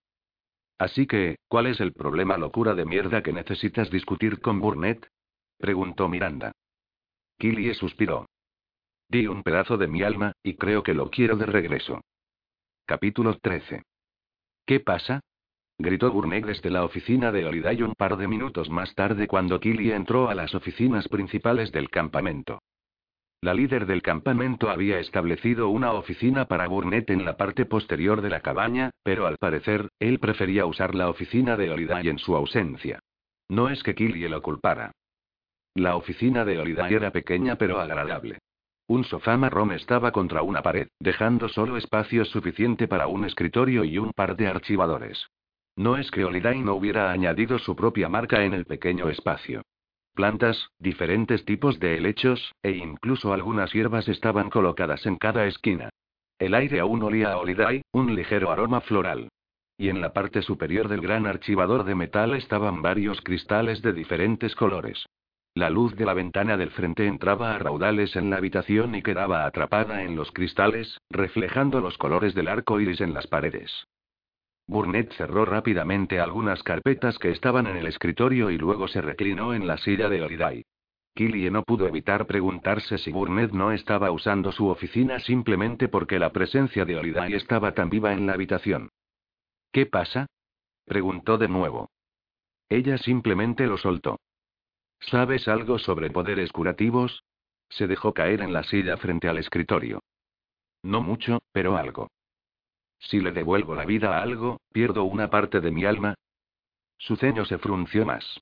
Así 0.80 1.06
que, 1.06 1.38
¿cuál 1.48 1.68
es 1.68 1.80
el 1.80 1.94
problema 1.94 2.40
locura 2.40 2.74
de 2.74 2.86
mierda 2.86 3.22
que 3.22 3.34
necesitas 3.34 3.92
discutir 3.92 4.40
con 4.42 4.60
Burnett? 4.60 5.08
Preguntó 5.60 6.08
Miranda. 6.08 6.52
Killie 7.38 7.74
suspiró. 7.74 8.26
Di 9.08 9.28
un 9.28 9.44
pedazo 9.44 9.78
de 9.78 9.88
mi 9.88 10.02
alma, 10.02 10.34
y 10.42 10.56
creo 10.56 10.84
que 10.84 10.94
lo 10.94 11.10
quiero 11.10 11.36
de 11.36 11.46
regreso. 11.46 12.02
Capítulo 12.86 13.38
13. 13.38 13.84
¿Qué 14.66 14.80
pasa? 14.80 15.22
gritó 15.78 16.12
Burnett 16.12 16.46
desde 16.46 16.70
la 16.70 16.84
oficina 16.84 17.32
de 17.32 17.46
Holiday 17.46 17.82
un 17.82 17.94
par 17.94 18.18
de 18.18 18.28
minutos 18.28 18.70
más 18.70 18.94
tarde 18.96 19.28
cuando 19.28 19.60
Killy 19.60 19.92
entró 19.92 20.30
a 20.30 20.36
las 20.36 20.54
oficinas 20.54 21.08
principales 21.08 21.72
del 21.72 21.90
campamento. 21.90 22.60
La 23.42 23.54
líder 23.54 23.86
del 23.86 24.02
campamento 24.02 24.70
había 24.70 25.00
establecido 25.00 25.70
una 25.70 25.94
oficina 25.94 26.46
para 26.46 26.68
Burnett 26.68 27.10
en 27.10 27.24
la 27.24 27.38
parte 27.38 27.66
posterior 27.66 28.22
de 28.22 28.30
la 28.30 28.42
cabaña, 28.42 28.92
pero 29.04 29.28
al 29.28 29.38
parecer, 29.38 29.90
él 30.00 30.20
prefería 30.20 30.66
usar 30.66 30.94
la 30.94 31.10
oficina 31.10 31.56
de 31.56 31.72
Holiday 31.72 32.10
en 32.10 32.20
su 32.20 32.36
ausencia. 32.36 33.00
No 33.48 33.70
es 33.70 33.82
que 33.82 33.96
Killy 33.96 34.28
lo 34.28 34.42
culpara. 34.42 34.92
La 35.76 35.96
oficina 35.96 36.46
de 36.46 36.60
Holiday 36.60 36.94
era 36.94 37.12
pequeña 37.12 37.56
pero 37.56 37.80
agradable. 37.80 38.40
Un 38.88 39.04
sofá 39.04 39.38
marrón 39.38 39.72
estaba 39.72 40.12
contra 40.12 40.42
una 40.42 40.64
pared, 40.64 40.88
dejando 41.00 41.48
solo 41.48 41.78
espacio 41.78 42.26
suficiente 42.26 42.88
para 42.88 43.08
un 43.08 43.24
escritorio 43.24 43.84
y 43.84 44.00
un 44.00 44.12
par 44.14 44.36
de 44.36 44.48
archivadores. 44.48 45.28
No 45.76 45.96
es 45.96 46.10
que 46.10 46.26
Holiday 46.26 46.60
no 46.60 46.74
hubiera 46.74 47.12
añadido 47.12 47.60
su 47.60 47.76
propia 47.76 48.10
marca 48.10 48.44
en 48.44 48.54
el 48.54 48.66
pequeño 48.66 49.10
espacio. 49.10 49.62
Plantas, 50.16 50.72
diferentes 50.80 51.46
tipos 51.46 51.80
de 51.80 51.98
helechos, 51.98 52.54
e 52.64 52.72
incluso 52.72 53.32
algunas 53.32 53.72
hierbas 53.72 54.08
estaban 54.10 54.50
colocadas 54.50 55.06
en 55.06 55.18
cada 55.18 55.46
esquina. 55.46 55.90
El 56.40 56.56
aire 56.56 56.80
aún 56.80 57.04
olía 57.04 57.32
a 57.32 57.38
Holiday, 57.38 57.84
un 57.92 58.16
ligero 58.16 58.52
aroma 58.52 58.82
floral. 58.82 59.30
Y 59.78 59.90
en 59.90 60.02
la 60.02 60.14
parte 60.14 60.42
superior 60.42 60.88
del 60.88 61.02
gran 61.02 61.28
archivador 61.28 61.84
de 61.84 61.96
metal 61.96 62.34
estaban 62.34 62.82
varios 62.82 63.22
cristales 63.22 63.82
de 63.82 63.94
diferentes 63.94 64.56
colores. 64.56 65.06
La 65.56 65.70
luz 65.70 65.96
de 65.96 66.06
la 66.06 66.14
ventana 66.14 66.58
del 66.58 66.72
frente 66.72 67.08
entraba 67.08 67.56
a 67.56 67.60
raudales 67.60 68.16
en 68.16 68.30
la 68.30 68.38
habitación 68.38 68.96
y 68.96 69.02
quedaba 69.02 69.46
atrapada 69.46 70.04
en 70.04 70.16
los 70.16 70.32
cristales, 70.32 71.00
reflejando 71.10 71.82
los 71.82 71.98
colores 71.98 72.36
del 72.36 72.48
arco 72.48 72.80
iris 72.80 73.02
en 73.02 73.14
las 73.14 73.28
paredes. 73.28 73.88
Burnett 74.68 75.12
cerró 75.14 75.46
rápidamente 75.46 76.20
algunas 76.20 76.62
carpetas 76.62 77.18
que 77.18 77.32
estaban 77.32 77.66
en 77.66 77.76
el 77.76 77.88
escritorio 77.88 78.52
y 78.52 78.58
luego 78.60 78.88
se 78.88 79.02
reclinó 79.02 79.56
en 79.56 79.66
la 79.66 79.78
silla 79.78 80.10
de 80.10 80.22
Holiday. 80.22 80.64
Killie 81.16 81.50
no 81.50 81.64
pudo 81.64 81.88
evitar 81.88 82.28
preguntarse 82.28 83.00
si 83.00 83.12
Burnett 83.12 83.52
no 83.52 83.72
estaba 83.72 84.12
usando 84.12 84.52
su 84.52 84.68
oficina 84.68 85.20
simplemente 85.20 85.88
porque 85.88 86.20
la 86.20 86.32
presencia 86.32 86.86
de 86.86 86.96
Holiday 86.96 87.34
estaba 87.34 87.74
tan 87.74 87.90
viva 87.90 88.14
en 88.14 88.28
la 88.28 88.34
habitación. 88.34 88.90
¿Qué 89.72 89.88
pasa? 89.88 90.28
preguntó 90.86 91.40
de 91.40 91.48
nuevo. 91.48 91.90
Ella 92.70 93.00
simplemente 93.00 93.66
lo 93.66 93.78
soltó. 93.78 94.20
¿Sabes 95.02 95.48
algo 95.48 95.80
sobre 95.80 96.10
poderes 96.10 96.52
curativos? 96.52 97.24
Se 97.70 97.88
dejó 97.88 98.14
caer 98.14 98.42
en 98.42 98.54
la 98.54 98.64
silla 98.64 98.98
frente 98.98 99.28
al 99.28 99.38
escritorio. 99.38 100.02
No 100.84 101.02
mucho, 101.02 101.42
pero 101.52 101.78
algo. 101.78 102.10
Si 103.00 103.20
le 103.20 103.32
devuelvo 103.32 103.76
la 103.76 103.86
vida 103.86 104.18
a 104.18 104.22
algo, 104.22 104.60
pierdo 104.72 105.04
una 105.04 105.30
parte 105.30 105.62
de 105.62 105.72
mi 105.72 105.86
alma. 105.86 106.16
Su 106.98 107.16
ceño 107.16 107.46
se 107.46 107.58
frunció 107.58 108.06
más. 108.06 108.42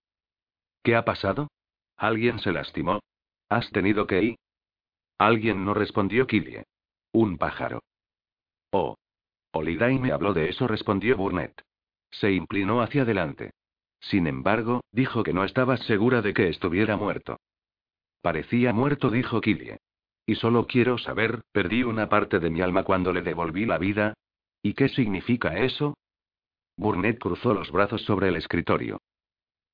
¿Qué 0.84 0.96
ha 0.96 1.06
pasado? 1.06 1.48
¿Alguien 1.96 2.40
se 2.40 2.52
lastimó? 2.52 3.00
¿Has 3.50 3.70
tenido 3.72 4.08
que 4.08 4.24
ir? 4.24 4.36
Alguien 5.18 5.64
no 5.64 5.74
respondió 5.74 6.28
Killie. 6.28 6.64
Un 7.12 7.38
pájaro. 7.38 7.82
Oh. 8.72 8.96
Holiday 9.52 9.98
me 9.98 10.12
habló 10.12 10.34
de 10.34 10.50
eso, 10.50 10.68
respondió 10.68 11.18
Burnett. 11.18 11.62
Se 12.12 12.32
inclinó 12.32 12.82
hacia 12.82 13.04
adelante. 13.04 13.52
Sin 14.00 14.28
embargo, 14.28 14.82
dijo 14.92 15.24
que 15.24 15.34
no 15.34 15.44
estaba 15.44 15.78
segura 15.78 16.22
de 16.22 16.34
que 16.34 16.50
estuviera 16.50 16.98
muerto. 16.98 17.40
Parecía 18.22 18.74
muerto, 18.74 19.10
dijo 19.10 19.42
Killie. 19.42 19.78
Y 20.26 20.36
solo 20.36 20.68
quiero 20.68 20.98
saber, 20.98 21.44
¿perdí 21.52 21.84
una 21.84 22.10
parte 22.10 22.40
de 22.40 22.50
mi 22.50 22.62
alma 22.62 22.84
cuando 22.84 23.14
le 23.14 23.22
devolví 23.22 23.66
la 23.66 23.78
vida? 23.78 24.14
¿Y 24.62 24.74
qué 24.74 24.90
significa 24.90 25.58
eso? 25.58 25.96
Burnett 26.76 27.20
cruzó 27.20 27.54
los 27.54 27.72
brazos 27.72 28.02
sobre 28.04 28.28
el 28.28 28.36
escritorio. 28.36 29.00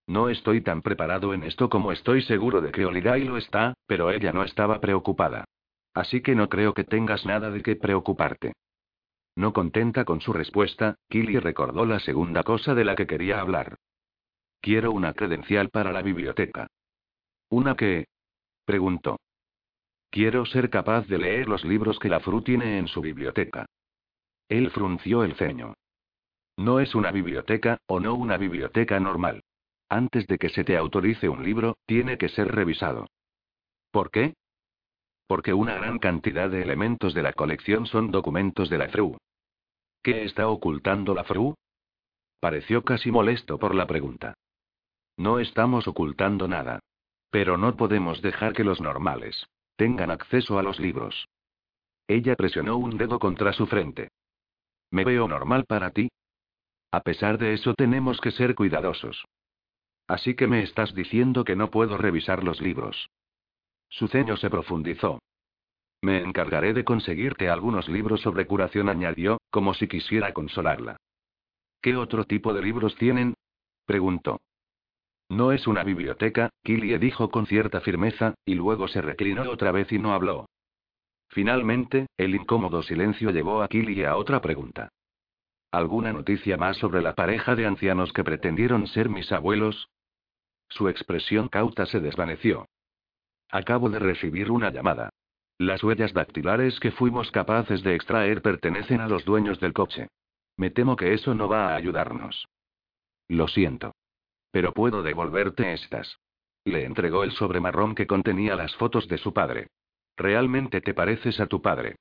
No 0.07 0.29
estoy 0.29 0.61
tan 0.61 0.81
preparado 0.81 1.33
en 1.33 1.43
esto 1.43 1.69
como 1.69 1.91
estoy 1.91 2.21
seguro 2.21 2.61
de 2.61 2.71
que 2.71 2.85
Holiday 2.85 3.23
lo 3.23 3.37
está, 3.37 3.73
pero 3.87 4.11
ella 4.11 4.31
no 4.33 4.43
estaba 4.43 4.79
preocupada. 4.79 5.45
Así 5.93 6.21
que 6.21 6.35
no 6.35 6.49
creo 6.49 6.73
que 6.73 6.83
tengas 6.83 7.25
nada 7.25 7.51
de 7.51 7.61
qué 7.61 7.75
preocuparte. 7.75 8.53
No 9.35 9.53
contenta 9.53 10.05
con 10.05 10.21
su 10.21 10.33
respuesta, 10.33 10.95
Killy 11.09 11.39
recordó 11.39 11.85
la 11.85 11.99
segunda 11.99 12.43
cosa 12.43 12.75
de 12.75 12.85
la 12.85 12.95
que 12.95 13.07
quería 13.07 13.39
hablar. 13.39 13.77
Quiero 14.63 14.93
una 14.93 15.11
credencial 15.11 15.69
para 15.69 15.91
la 15.91 16.01
biblioteca. 16.01 16.67
¿Una 17.49 17.75
qué? 17.75 18.05
preguntó. 18.63 19.19
Quiero 20.09 20.45
ser 20.45 20.69
capaz 20.69 21.05
de 21.07 21.17
leer 21.17 21.49
los 21.49 21.65
libros 21.65 21.99
que 21.99 22.07
la 22.07 22.21
Fru 22.21 22.41
tiene 22.41 22.77
en 22.77 22.87
su 22.87 23.01
biblioteca. 23.01 23.65
Él 24.47 24.71
frunció 24.71 25.25
el 25.25 25.35
ceño. 25.35 25.73
No 26.55 26.79
es 26.79 26.95
una 26.95 27.11
biblioteca, 27.11 27.79
o 27.87 27.99
no 27.99 28.15
una 28.15 28.37
biblioteca 28.37 29.01
normal. 29.01 29.43
Antes 29.89 30.27
de 30.27 30.37
que 30.37 30.47
se 30.47 30.63
te 30.63 30.77
autorice 30.77 31.27
un 31.27 31.43
libro, 31.43 31.75
tiene 31.85 32.17
que 32.17 32.29
ser 32.29 32.47
revisado. 32.55 33.07
¿Por 33.91 34.11
qué? 34.11 34.33
Porque 35.27 35.53
una 35.53 35.75
gran 35.75 35.99
cantidad 35.99 36.49
de 36.49 36.61
elementos 36.61 37.13
de 37.13 37.21
la 37.21 37.33
colección 37.33 37.85
son 37.85 38.11
documentos 38.11 38.69
de 38.69 38.77
la 38.77 38.87
FRU. 38.87 39.17
¿Qué 40.01 40.23
está 40.23 40.47
ocultando 40.47 41.13
la 41.13 41.25
FRU? 41.25 41.53
Pareció 42.39 42.81
casi 42.85 43.11
molesto 43.11 43.59
por 43.59 43.75
la 43.75 43.87
pregunta. 43.87 44.35
No 45.17 45.39
estamos 45.39 45.87
ocultando 45.87 46.47
nada. 46.47 46.79
Pero 47.29 47.57
no 47.57 47.75
podemos 47.75 48.21
dejar 48.21 48.53
que 48.53 48.63
los 48.63 48.79
normales 48.81 49.47
tengan 49.75 50.11
acceso 50.11 50.59
a 50.59 50.63
los 50.63 50.79
libros. 50.79 51.27
Ella 52.07 52.35
presionó 52.35 52.77
un 52.77 52.97
dedo 52.97 53.17
contra 53.19 53.53
su 53.53 53.65
frente. 53.65 54.09
¿Me 54.91 55.03
veo 55.03 55.27
normal 55.27 55.65
para 55.65 55.91
ti? 55.91 56.09
A 56.91 57.01
pesar 57.01 57.39
de 57.39 57.53
eso 57.53 57.73
tenemos 57.73 58.21
que 58.21 58.31
ser 58.31 58.53
cuidadosos. 58.53 59.25
Así 60.07 60.35
que 60.35 60.47
me 60.47 60.61
estás 60.61 60.93
diciendo 60.93 61.43
que 61.43 61.55
no 61.55 61.71
puedo 61.71 61.97
revisar 61.97 62.43
los 62.43 62.61
libros. 62.61 63.09
Su 63.89 64.07
ceño 64.07 64.37
se 64.37 64.49
profundizó. 64.49 65.19
Me 66.01 66.21
encargaré 66.21 66.73
de 66.73 66.83
conseguirte 66.83 67.49
algunos 67.49 67.87
libros 67.87 68.21
sobre 68.21 68.45
curación, 68.45 68.89
añadió, 68.89 69.39
como 69.49 69.73
si 69.73 69.87
quisiera 69.87 70.33
consolarla. 70.33 70.97
¿Qué 71.81 71.95
otro 71.95 72.25
tipo 72.25 72.53
de 72.53 72.61
libros 72.61 72.95
tienen? 72.95 73.33
preguntó. 73.85 74.39
No 75.29 75.51
es 75.51 75.67
una 75.67 75.83
biblioteca, 75.83 76.49
Killie 76.63 76.99
dijo 76.99 77.29
con 77.29 77.45
cierta 77.47 77.81
firmeza, 77.81 78.35
y 78.45 78.55
luego 78.55 78.87
se 78.87 79.01
reclinó 79.01 79.49
otra 79.49 79.71
vez 79.71 79.91
y 79.91 79.99
no 79.99 80.13
habló. 80.13 80.47
Finalmente, 81.29 82.07
el 82.17 82.35
incómodo 82.35 82.83
silencio 82.83 83.31
llevó 83.31 83.63
a 83.63 83.67
Killy 83.67 84.03
a 84.03 84.15
otra 84.15 84.41
pregunta. 84.41 84.89
¿Alguna 85.71 86.13
noticia 86.13 86.55
más 86.57 86.77
sobre 86.77 87.01
la 87.01 87.15
pareja 87.15 87.55
de 87.55 87.65
ancianos 87.65 88.13
que 88.13 88.23
pretendieron 88.23 88.85
ser 88.85 89.09
mis 89.09 89.31
abuelos? 89.31 89.89
Su 90.69 90.87
expresión 90.87 91.47
cauta 91.47 91.87
se 91.87 91.99
desvaneció. 91.99 92.67
Acabo 93.49 93.89
de 93.89 93.99
recibir 93.99 94.51
una 94.51 94.69
llamada. 94.69 95.09
Las 95.57 95.83
huellas 95.83 96.13
dactilares 96.13 96.79
que 96.79 96.91
fuimos 96.91 97.31
capaces 97.31 97.81
de 97.81 97.95
extraer 97.95 98.41
pertenecen 98.41 99.01
a 99.01 99.07
los 99.07 99.25
dueños 99.25 99.59
del 99.59 99.73
coche. 99.73 100.09
Me 100.57 100.69
temo 100.69 100.95
que 100.95 101.13
eso 101.13 101.33
no 101.33 101.47
va 101.47 101.69
a 101.69 101.75
ayudarnos. 101.75 102.47
Lo 103.27 103.47
siento. 103.47 103.93
Pero 104.53 104.71
puedo 104.71 105.01
devolverte 105.01 105.73
estas. 105.73 106.19
Le 106.63 106.85
entregó 106.85 107.23
el 107.23 107.31
sobre 107.31 107.59
marrón 107.59 107.95
que 107.95 108.05
contenía 108.05 108.55
las 108.55 108.75
fotos 108.75 109.07
de 109.07 109.17
su 109.17 109.33
padre. 109.33 109.67
Realmente 110.15 110.79
te 110.79 110.93
pareces 110.93 111.39
a 111.39 111.47
tu 111.47 111.59
padre. 111.59 111.95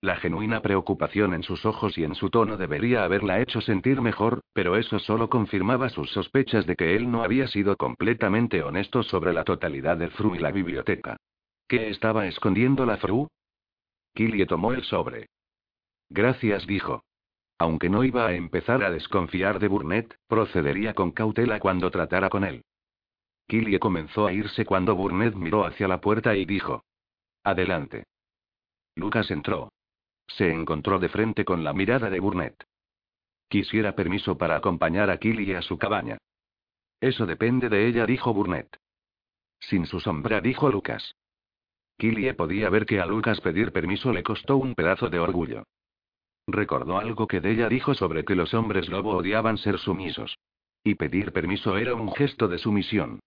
La 0.00 0.16
genuina 0.16 0.62
preocupación 0.62 1.34
en 1.34 1.42
sus 1.42 1.66
ojos 1.66 1.98
y 1.98 2.04
en 2.04 2.14
su 2.14 2.30
tono 2.30 2.56
debería 2.56 3.04
haberla 3.04 3.40
hecho 3.40 3.60
sentir 3.60 4.00
mejor, 4.00 4.40
pero 4.54 4.76
eso 4.76 4.98
solo 4.98 5.28
confirmaba 5.28 5.90
sus 5.90 6.10
sospechas 6.12 6.64
de 6.64 6.76
que 6.76 6.96
él 6.96 7.10
no 7.10 7.22
había 7.22 7.46
sido 7.46 7.76
completamente 7.76 8.62
honesto 8.62 9.02
sobre 9.02 9.34
la 9.34 9.44
totalidad 9.44 9.98
del 9.98 10.12
Fru 10.12 10.34
y 10.34 10.38
la 10.38 10.52
biblioteca. 10.52 11.18
¿Qué 11.68 11.90
estaba 11.90 12.26
escondiendo 12.26 12.86
la 12.86 12.96
Fru? 12.96 13.28
Killie 14.14 14.46
tomó 14.46 14.72
el 14.72 14.82
sobre. 14.84 15.28
Gracias, 16.08 16.66
dijo. 16.66 17.02
Aunque 17.58 17.88
no 17.88 18.04
iba 18.04 18.26
a 18.26 18.34
empezar 18.34 18.84
a 18.84 18.90
desconfiar 18.90 19.58
de 19.58 19.68
Burnett, 19.68 20.14
procedería 20.26 20.94
con 20.94 21.12
cautela 21.12 21.58
cuando 21.58 21.90
tratara 21.90 22.28
con 22.28 22.44
él. 22.44 22.64
Killie 23.48 23.78
comenzó 23.78 24.26
a 24.26 24.32
irse 24.32 24.64
cuando 24.64 24.94
Burnett 24.94 25.34
miró 25.34 25.64
hacia 25.64 25.88
la 25.88 26.00
puerta 26.00 26.34
y 26.36 26.44
dijo: 26.44 26.84
Adelante. 27.44 28.04
Lucas 28.96 29.30
entró. 29.30 29.72
Se 30.26 30.50
encontró 30.50 30.98
de 30.98 31.08
frente 31.08 31.44
con 31.44 31.62
la 31.62 31.72
mirada 31.72 32.10
de 32.10 32.18
Burnett. 32.18 32.64
Quisiera 33.48 33.94
permiso 33.94 34.36
para 34.36 34.56
acompañar 34.56 35.10
a 35.10 35.18
Killie 35.18 35.56
a 35.56 35.62
su 35.62 35.78
cabaña. 35.78 36.18
Eso 37.00 37.26
depende 37.26 37.68
de 37.68 37.86
ella, 37.86 38.04
dijo 38.04 38.34
Burnett. 38.34 38.76
Sin 39.60 39.86
su 39.86 40.00
sombra, 40.00 40.40
dijo 40.40 40.68
Lucas. 40.68 41.14
Killie 41.98 42.34
podía 42.34 42.68
ver 42.68 42.84
que 42.84 43.00
a 43.00 43.06
Lucas 43.06 43.40
pedir 43.40 43.72
permiso 43.72 44.12
le 44.12 44.22
costó 44.22 44.56
un 44.56 44.74
pedazo 44.74 45.08
de 45.08 45.18
orgullo. 45.18 45.64
Recordó 46.46 46.98
algo 46.98 47.26
que 47.26 47.40
Della 47.40 47.68
dijo 47.68 47.94
sobre 47.94 48.24
que 48.24 48.36
los 48.36 48.54
hombres 48.54 48.88
lobo 48.88 49.16
odiaban 49.16 49.58
ser 49.58 49.78
sumisos. 49.78 50.38
Y 50.84 50.94
pedir 50.94 51.32
permiso 51.32 51.76
era 51.76 51.94
un 51.94 52.12
gesto 52.12 52.46
de 52.46 52.58
sumisión. 52.58 53.18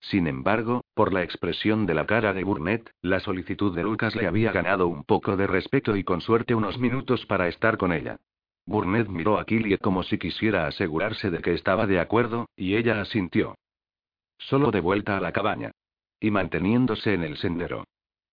Sin 0.00 0.26
embargo, 0.26 0.84
por 0.92 1.14
la 1.14 1.22
expresión 1.22 1.86
de 1.86 1.94
la 1.94 2.04
cara 2.04 2.34
de 2.34 2.44
Burnett, 2.44 2.90
la 3.00 3.20
solicitud 3.20 3.74
de 3.74 3.82
Lucas 3.82 4.14
le 4.14 4.26
había 4.26 4.52
ganado 4.52 4.86
un 4.86 5.04
poco 5.04 5.36
de 5.38 5.46
respeto 5.46 5.96
y 5.96 6.04
con 6.04 6.20
suerte 6.20 6.54
unos 6.54 6.78
minutos 6.78 7.24
para 7.24 7.48
estar 7.48 7.78
con 7.78 7.90
ella. 7.92 8.18
Burnett 8.66 9.08
miró 9.08 9.38
a 9.38 9.46
Killie 9.46 9.78
como 9.78 10.02
si 10.02 10.18
quisiera 10.18 10.66
asegurarse 10.66 11.30
de 11.30 11.38
que 11.38 11.54
estaba 11.54 11.86
de 11.86 12.00
acuerdo, 12.00 12.50
y 12.54 12.76
ella 12.76 13.00
asintió. 13.00 13.54
Solo 14.36 14.70
de 14.70 14.80
vuelta 14.80 15.16
a 15.16 15.20
la 15.20 15.32
cabaña. 15.32 15.70
Y 16.20 16.30
manteniéndose 16.30 17.14
en 17.14 17.22
el 17.22 17.38
sendero. 17.38 17.84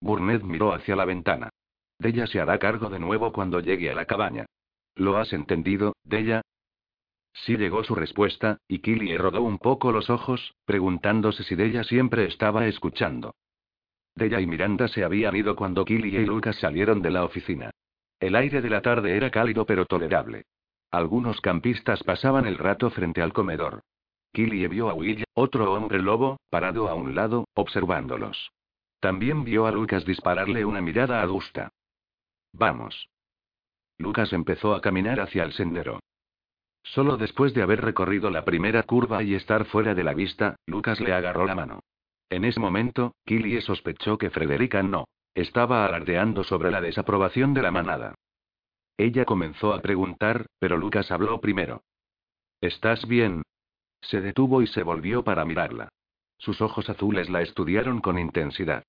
Burnett 0.01 0.43
miró 0.43 0.73
hacia 0.73 0.97
la 0.97 1.05
ventana. 1.05 1.49
Della 2.01 2.25
se 2.25 2.41
hará 2.41 2.57
cargo 2.57 2.89
de 2.89 2.97
nuevo 2.97 3.31
cuando 3.31 3.59
llegue 3.59 3.91
a 3.91 3.93
la 3.93 4.05
cabaña. 4.05 4.47
¿Lo 4.95 5.17
has 5.17 5.33
entendido, 5.33 5.93
Della? 6.03 6.41
Sí 7.31 7.57
llegó 7.57 7.83
su 7.83 7.93
respuesta, 7.93 8.57
y 8.67 8.79
Killie 8.79 9.19
rodó 9.19 9.43
un 9.43 9.59
poco 9.59 9.91
los 9.91 10.09
ojos, 10.09 10.55
preguntándose 10.65 11.43
si 11.43 11.53
Della 11.53 11.83
siempre 11.83 12.25
estaba 12.25 12.65
escuchando. 12.65 13.35
Della 14.15 14.41
y 14.41 14.47
Miranda 14.47 14.87
se 14.87 15.03
habían 15.03 15.35
ido 15.35 15.55
cuando 15.55 15.85
Killie 15.85 16.21
y 16.21 16.25
Lucas 16.25 16.55
salieron 16.55 17.03
de 17.03 17.11
la 17.11 17.23
oficina. 17.23 17.69
El 18.19 18.35
aire 18.35 18.61
de 18.61 18.69
la 18.71 18.81
tarde 18.81 19.15
era 19.15 19.29
cálido 19.29 19.67
pero 19.67 19.85
tolerable. 19.85 20.45
Algunos 20.89 21.39
campistas 21.39 22.01
pasaban 22.01 22.47
el 22.47 22.57
rato 22.57 22.89
frente 22.89 23.21
al 23.21 23.31
comedor. 23.31 23.83
Killie 24.33 24.67
vio 24.67 24.89
a 24.89 24.95
Will, 24.95 25.23
otro 25.35 25.71
hombre 25.71 26.01
lobo, 26.01 26.39
parado 26.49 26.89
a 26.89 26.95
un 26.95 27.13
lado, 27.13 27.47
observándolos. 27.53 28.51
También 28.99 29.43
vio 29.43 29.67
a 29.67 29.71
Lucas 29.71 30.03
dispararle 30.03 30.65
una 30.65 30.81
mirada 30.81 31.21
adusta. 31.21 31.71
Vamos. 32.53 33.09
Lucas 33.97 34.33
empezó 34.33 34.73
a 34.73 34.81
caminar 34.81 35.19
hacia 35.19 35.43
el 35.43 35.53
sendero. 35.53 35.99
Solo 36.83 37.17
después 37.17 37.53
de 37.53 37.61
haber 37.61 37.81
recorrido 37.81 38.29
la 38.29 38.43
primera 38.43 38.83
curva 38.83 39.23
y 39.23 39.35
estar 39.35 39.65
fuera 39.65 39.93
de 39.93 40.03
la 40.03 40.13
vista, 40.13 40.55
Lucas 40.65 40.99
le 40.99 41.13
agarró 41.13 41.45
la 41.45 41.55
mano. 41.55 41.81
En 42.29 42.45
ese 42.45 42.59
momento, 42.59 43.15
Killie 43.25 43.61
sospechó 43.61 44.17
que 44.17 44.29
Frederica 44.29 44.81
no. 44.81 45.05
Estaba 45.35 45.85
alardeando 45.85 46.43
sobre 46.43 46.71
la 46.71 46.81
desaprobación 46.81 47.53
de 47.53 47.61
la 47.61 47.71
manada. 47.71 48.15
Ella 48.97 49.25
comenzó 49.25 49.73
a 49.73 49.81
preguntar, 49.81 50.47
pero 50.59 50.77
Lucas 50.77 51.11
habló 51.11 51.39
primero. 51.39 51.83
¿Estás 52.59 53.07
bien? 53.07 53.43
Se 54.01 54.21
detuvo 54.21 54.61
y 54.61 54.67
se 54.67 54.83
volvió 54.83 55.23
para 55.23 55.45
mirarla. 55.45 55.89
Sus 56.37 56.61
ojos 56.61 56.89
azules 56.89 57.29
la 57.29 57.41
estudiaron 57.41 58.01
con 58.01 58.17
intensidad. 58.17 58.83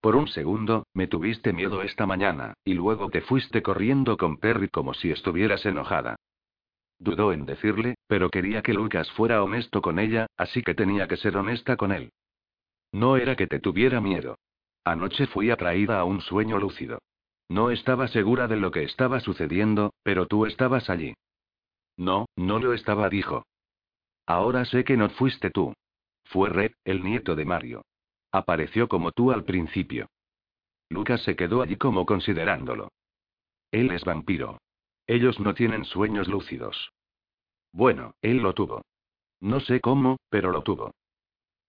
Por 0.00 0.14
un 0.14 0.28
segundo, 0.28 0.86
me 0.94 1.08
tuviste 1.08 1.52
miedo 1.52 1.82
esta 1.82 2.06
mañana, 2.06 2.54
y 2.64 2.74
luego 2.74 3.10
te 3.10 3.20
fuiste 3.20 3.62
corriendo 3.62 4.16
con 4.16 4.36
Perry 4.38 4.68
como 4.68 4.94
si 4.94 5.10
estuvieras 5.10 5.66
enojada. 5.66 6.16
Dudó 7.00 7.32
en 7.32 7.46
decirle, 7.46 7.96
pero 8.06 8.30
quería 8.30 8.62
que 8.62 8.74
Lucas 8.74 9.10
fuera 9.12 9.42
honesto 9.42 9.82
con 9.82 9.98
ella, 9.98 10.26
así 10.36 10.62
que 10.62 10.74
tenía 10.74 11.08
que 11.08 11.16
ser 11.16 11.36
honesta 11.36 11.76
con 11.76 11.92
él. 11.92 12.10
No 12.92 13.16
era 13.16 13.36
que 13.36 13.46
te 13.46 13.60
tuviera 13.60 14.00
miedo. 14.00 14.38
Anoche 14.84 15.26
fui 15.26 15.50
atraída 15.50 16.00
a 16.00 16.04
un 16.04 16.20
sueño 16.20 16.58
lúcido. 16.58 17.00
No 17.48 17.70
estaba 17.70 18.08
segura 18.08 18.46
de 18.46 18.56
lo 18.56 18.70
que 18.70 18.84
estaba 18.84 19.20
sucediendo, 19.20 19.92
pero 20.02 20.26
tú 20.26 20.46
estabas 20.46 20.90
allí. 20.90 21.14
No, 21.96 22.26
no 22.36 22.58
lo 22.58 22.72
estaba, 22.72 23.08
dijo. 23.08 23.44
Ahora 24.26 24.64
sé 24.64 24.84
que 24.84 24.96
no 24.96 25.08
fuiste 25.10 25.50
tú. 25.50 25.74
Fue 26.24 26.50
Red, 26.50 26.72
el 26.84 27.02
nieto 27.02 27.34
de 27.34 27.44
Mario. 27.44 27.82
Apareció 28.32 28.88
como 28.88 29.12
tú 29.12 29.32
al 29.32 29.44
principio. 29.44 30.08
Lucas 30.90 31.22
se 31.22 31.36
quedó 31.36 31.62
allí 31.62 31.76
como 31.76 32.06
considerándolo. 32.06 32.88
Él 33.70 33.90
es 33.90 34.04
vampiro. 34.04 34.58
Ellos 35.06 35.40
no 35.40 35.54
tienen 35.54 35.84
sueños 35.84 36.28
lúcidos. 36.28 36.90
Bueno, 37.72 38.14
él 38.22 38.38
lo 38.38 38.54
tuvo. 38.54 38.82
No 39.40 39.60
sé 39.60 39.80
cómo, 39.80 40.18
pero 40.30 40.50
lo 40.50 40.62
tuvo. 40.62 40.92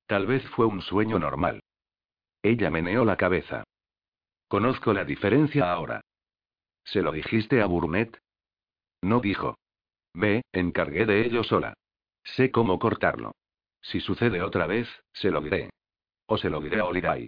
Tal 0.08 0.26
vez 0.26 0.48
fue 0.50 0.66
un 0.66 0.82
sueño 0.82 1.20
normal. 1.20 1.62
Ella 2.42 2.70
meneó 2.70 3.06
la 3.06 3.18
cabeza. 3.18 3.64
Conozco 4.48 4.94
la 4.94 5.06
diferencia 5.06 5.72
ahora. 5.72 6.02
¿Se 6.84 7.02
lo 7.02 7.12
dijiste 7.12 7.62
a 7.62 7.68
Burnett? 7.68 8.20
No 9.02 9.20
dijo. 9.20 9.58
Ve, 10.14 10.42
encargué 10.52 11.06
de 11.06 11.26
ello 11.26 11.44
sola. 11.44 11.74
Sé 12.24 12.52
cómo 12.52 12.80
cortarlo. 12.80 13.34
Si 13.82 14.00
sucede 14.00 14.42
otra 14.42 14.66
vez, 14.68 14.88
se 15.14 15.30
lo 15.30 15.42
diré. 15.42 15.70
O 16.32 16.38
se 16.38 16.50
lo 16.50 16.62
diré 16.62 16.80
a 16.80 16.86
Olirai. 16.86 17.28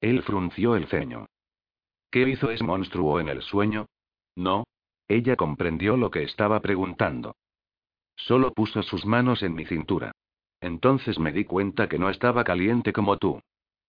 Él 0.00 0.22
frunció 0.22 0.76
el 0.76 0.86
ceño. 0.88 1.26
¿Qué 2.10 2.28
hizo 2.28 2.50
ese 2.50 2.62
monstruo 2.62 3.18
en 3.18 3.28
el 3.28 3.40
sueño? 3.42 3.86
No, 4.36 4.64
ella 5.08 5.36
comprendió 5.36 5.96
lo 5.96 6.10
que 6.10 6.22
estaba 6.22 6.60
preguntando. 6.60 7.34
Solo 8.16 8.52
puso 8.52 8.82
sus 8.82 9.06
manos 9.06 9.42
en 9.42 9.54
mi 9.54 9.64
cintura. 9.64 10.12
Entonces 10.60 11.18
me 11.18 11.32
di 11.32 11.46
cuenta 11.46 11.88
que 11.88 11.98
no 11.98 12.10
estaba 12.10 12.44
caliente 12.44 12.92
como 12.92 13.16
tú. 13.16 13.40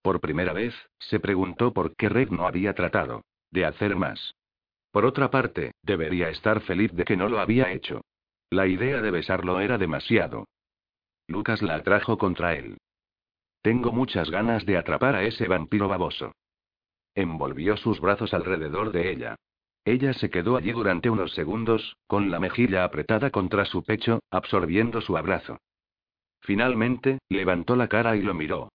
Por 0.02 0.22
primera 0.22 0.54
vez, 0.54 0.74
se 0.98 1.20
preguntó 1.20 1.74
por 1.74 1.94
qué 1.98 2.08
Red 2.08 2.30
no 2.30 2.48
había 2.48 2.74
tratado 2.74 3.24
de 3.52 3.65
hacer 3.65 3.98
más. 3.98 4.34
Por 4.91 5.04
otra 5.06 5.30
parte, 5.30 5.74
debería 5.84 6.30
estar 6.30 6.62
feliz 6.62 6.94
de 6.94 7.04
que 7.04 7.17
no 7.17 7.28
lo 7.28 7.41
había 7.41 7.72
hecho. 7.74 8.02
La 8.50 8.65
idea 8.65 9.02
de 9.02 9.12
besarlo 9.12 9.60
era 9.60 9.78
demasiado. 9.78 10.46
Lucas 11.28 11.62
la 11.62 11.76
atrajo 11.76 12.17
contra 12.17 12.56
él. 12.56 12.78
Tengo 13.62 13.91
muchas 13.91 14.32
ganas 14.32 14.65
de 14.65 14.78
atrapar 14.78 15.15
a 15.15 15.24
ese 15.24 15.47
vampiro 15.47 15.88
baboso. 15.88 16.34
Envolvió 17.13 17.78
sus 17.78 18.00
brazos 18.00 18.34
alrededor 18.34 18.91
de 18.91 19.12
ella. 19.12 19.36
Ella 19.86 20.13
se 20.13 20.30
quedó 20.30 20.58
allí 20.58 20.71
durante 20.71 21.10
unos 21.10 21.34
segundos, 21.34 21.97
con 22.08 22.32
la 22.32 22.39
mejilla 22.39 22.84
apretada 22.84 23.30
contra 23.30 23.65
su 23.65 23.84
pecho, 23.84 24.19
absorbiendo 24.30 25.02
su 25.02 25.17
abrazo. 25.17 25.58
Finalmente, 26.41 27.19
levantó 27.30 27.76
la 27.76 27.88
cara 27.88 28.15
y 28.15 28.21
lo 28.21 28.34
miró. 28.34 28.69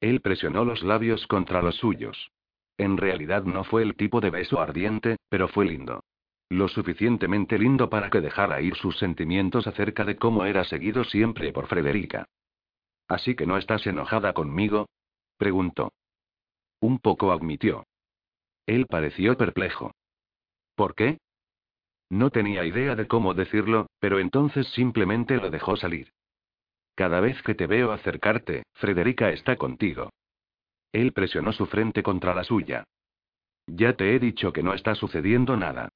Él 0.00 0.20
presionó 0.20 0.64
los 0.64 0.82
labios 0.82 1.26
contra 1.26 1.62
los 1.62 1.76
suyos. 1.76 2.30
En 2.78 2.96
realidad 2.96 3.44
no 3.44 3.64
fue 3.64 3.82
el 3.82 3.94
tipo 3.94 4.20
de 4.20 4.30
beso 4.30 4.60
ardiente, 4.60 5.16
pero 5.28 5.48
fue 5.48 5.66
lindo. 5.66 6.02
Lo 6.48 6.66
suficientemente 6.66 7.58
lindo 7.58 7.90
para 7.90 8.10
que 8.10 8.20
dejara 8.20 8.60
ir 8.60 8.74
sus 8.74 8.98
sentimientos 8.98 9.66
acerca 9.66 10.04
de 10.04 10.16
cómo 10.16 10.44
era 10.44 10.64
seguido 10.64 11.04
siempre 11.04 11.52
por 11.52 11.66
Frederica. 11.66 12.26
¿Así 13.10 13.34
que 13.34 13.44
no 13.44 13.56
estás 13.56 13.84
enojada 13.88 14.32
conmigo? 14.32 14.88
preguntó. 15.36 15.92
Un 16.80 17.00
poco 17.00 17.32
admitió. 17.32 17.84
Él 18.66 18.86
pareció 18.86 19.36
perplejo. 19.36 19.90
¿Por 20.76 20.94
qué? 20.94 21.18
No 22.08 22.30
tenía 22.30 22.64
idea 22.64 22.94
de 22.94 23.08
cómo 23.08 23.34
decirlo, 23.34 23.88
pero 23.98 24.20
entonces 24.20 24.68
simplemente 24.68 25.38
lo 25.38 25.50
dejó 25.50 25.74
salir. 25.74 26.12
Cada 26.94 27.18
vez 27.18 27.42
que 27.42 27.56
te 27.56 27.66
veo 27.66 27.90
acercarte, 27.90 28.62
Frederica 28.74 29.30
está 29.30 29.56
contigo. 29.56 30.10
Él 30.92 31.12
presionó 31.12 31.52
su 31.52 31.66
frente 31.66 32.04
contra 32.04 32.32
la 32.32 32.44
suya. 32.44 32.84
Ya 33.66 33.96
te 33.96 34.14
he 34.14 34.20
dicho 34.20 34.52
que 34.52 34.62
no 34.62 34.72
está 34.72 34.94
sucediendo 34.94 35.56
nada. 35.56 35.88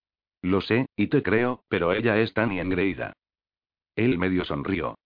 Lo 0.43 0.61
sé, 0.61 0.87
y 0.97 1.07
te 1.07 1.23
creo, 1.23 1.63
pero 1.69 1.93
ella 1.93 2.19
es 2.19 2.35
tan 2.35 2.51
engreída. 2.51 3.13
Él 3.95 4.19
medio 4.19 4.45
sonrió. 4.45 4.97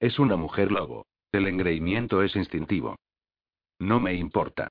Es 0.00 0.18
una 0.18 0.36
mujer 0.36 0.72
lobo. 0.72 1.04
El 1.36 1.48
engreimiento 1.48 2.22
es 2.22 2.34
instintivo. 2.34 2.96
No 3.78 4.00
me 4.00 4.14
importa. 4.14 4.68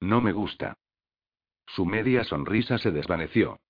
No 0.00 0.20
me 0.20 0.32
gusta. 0.32 0.74
Su 1.68 1.86
media 1.86 2.24
sonrisa 2.24 2.78
se 2.78 2.90
desvaneció. 2.90 3.60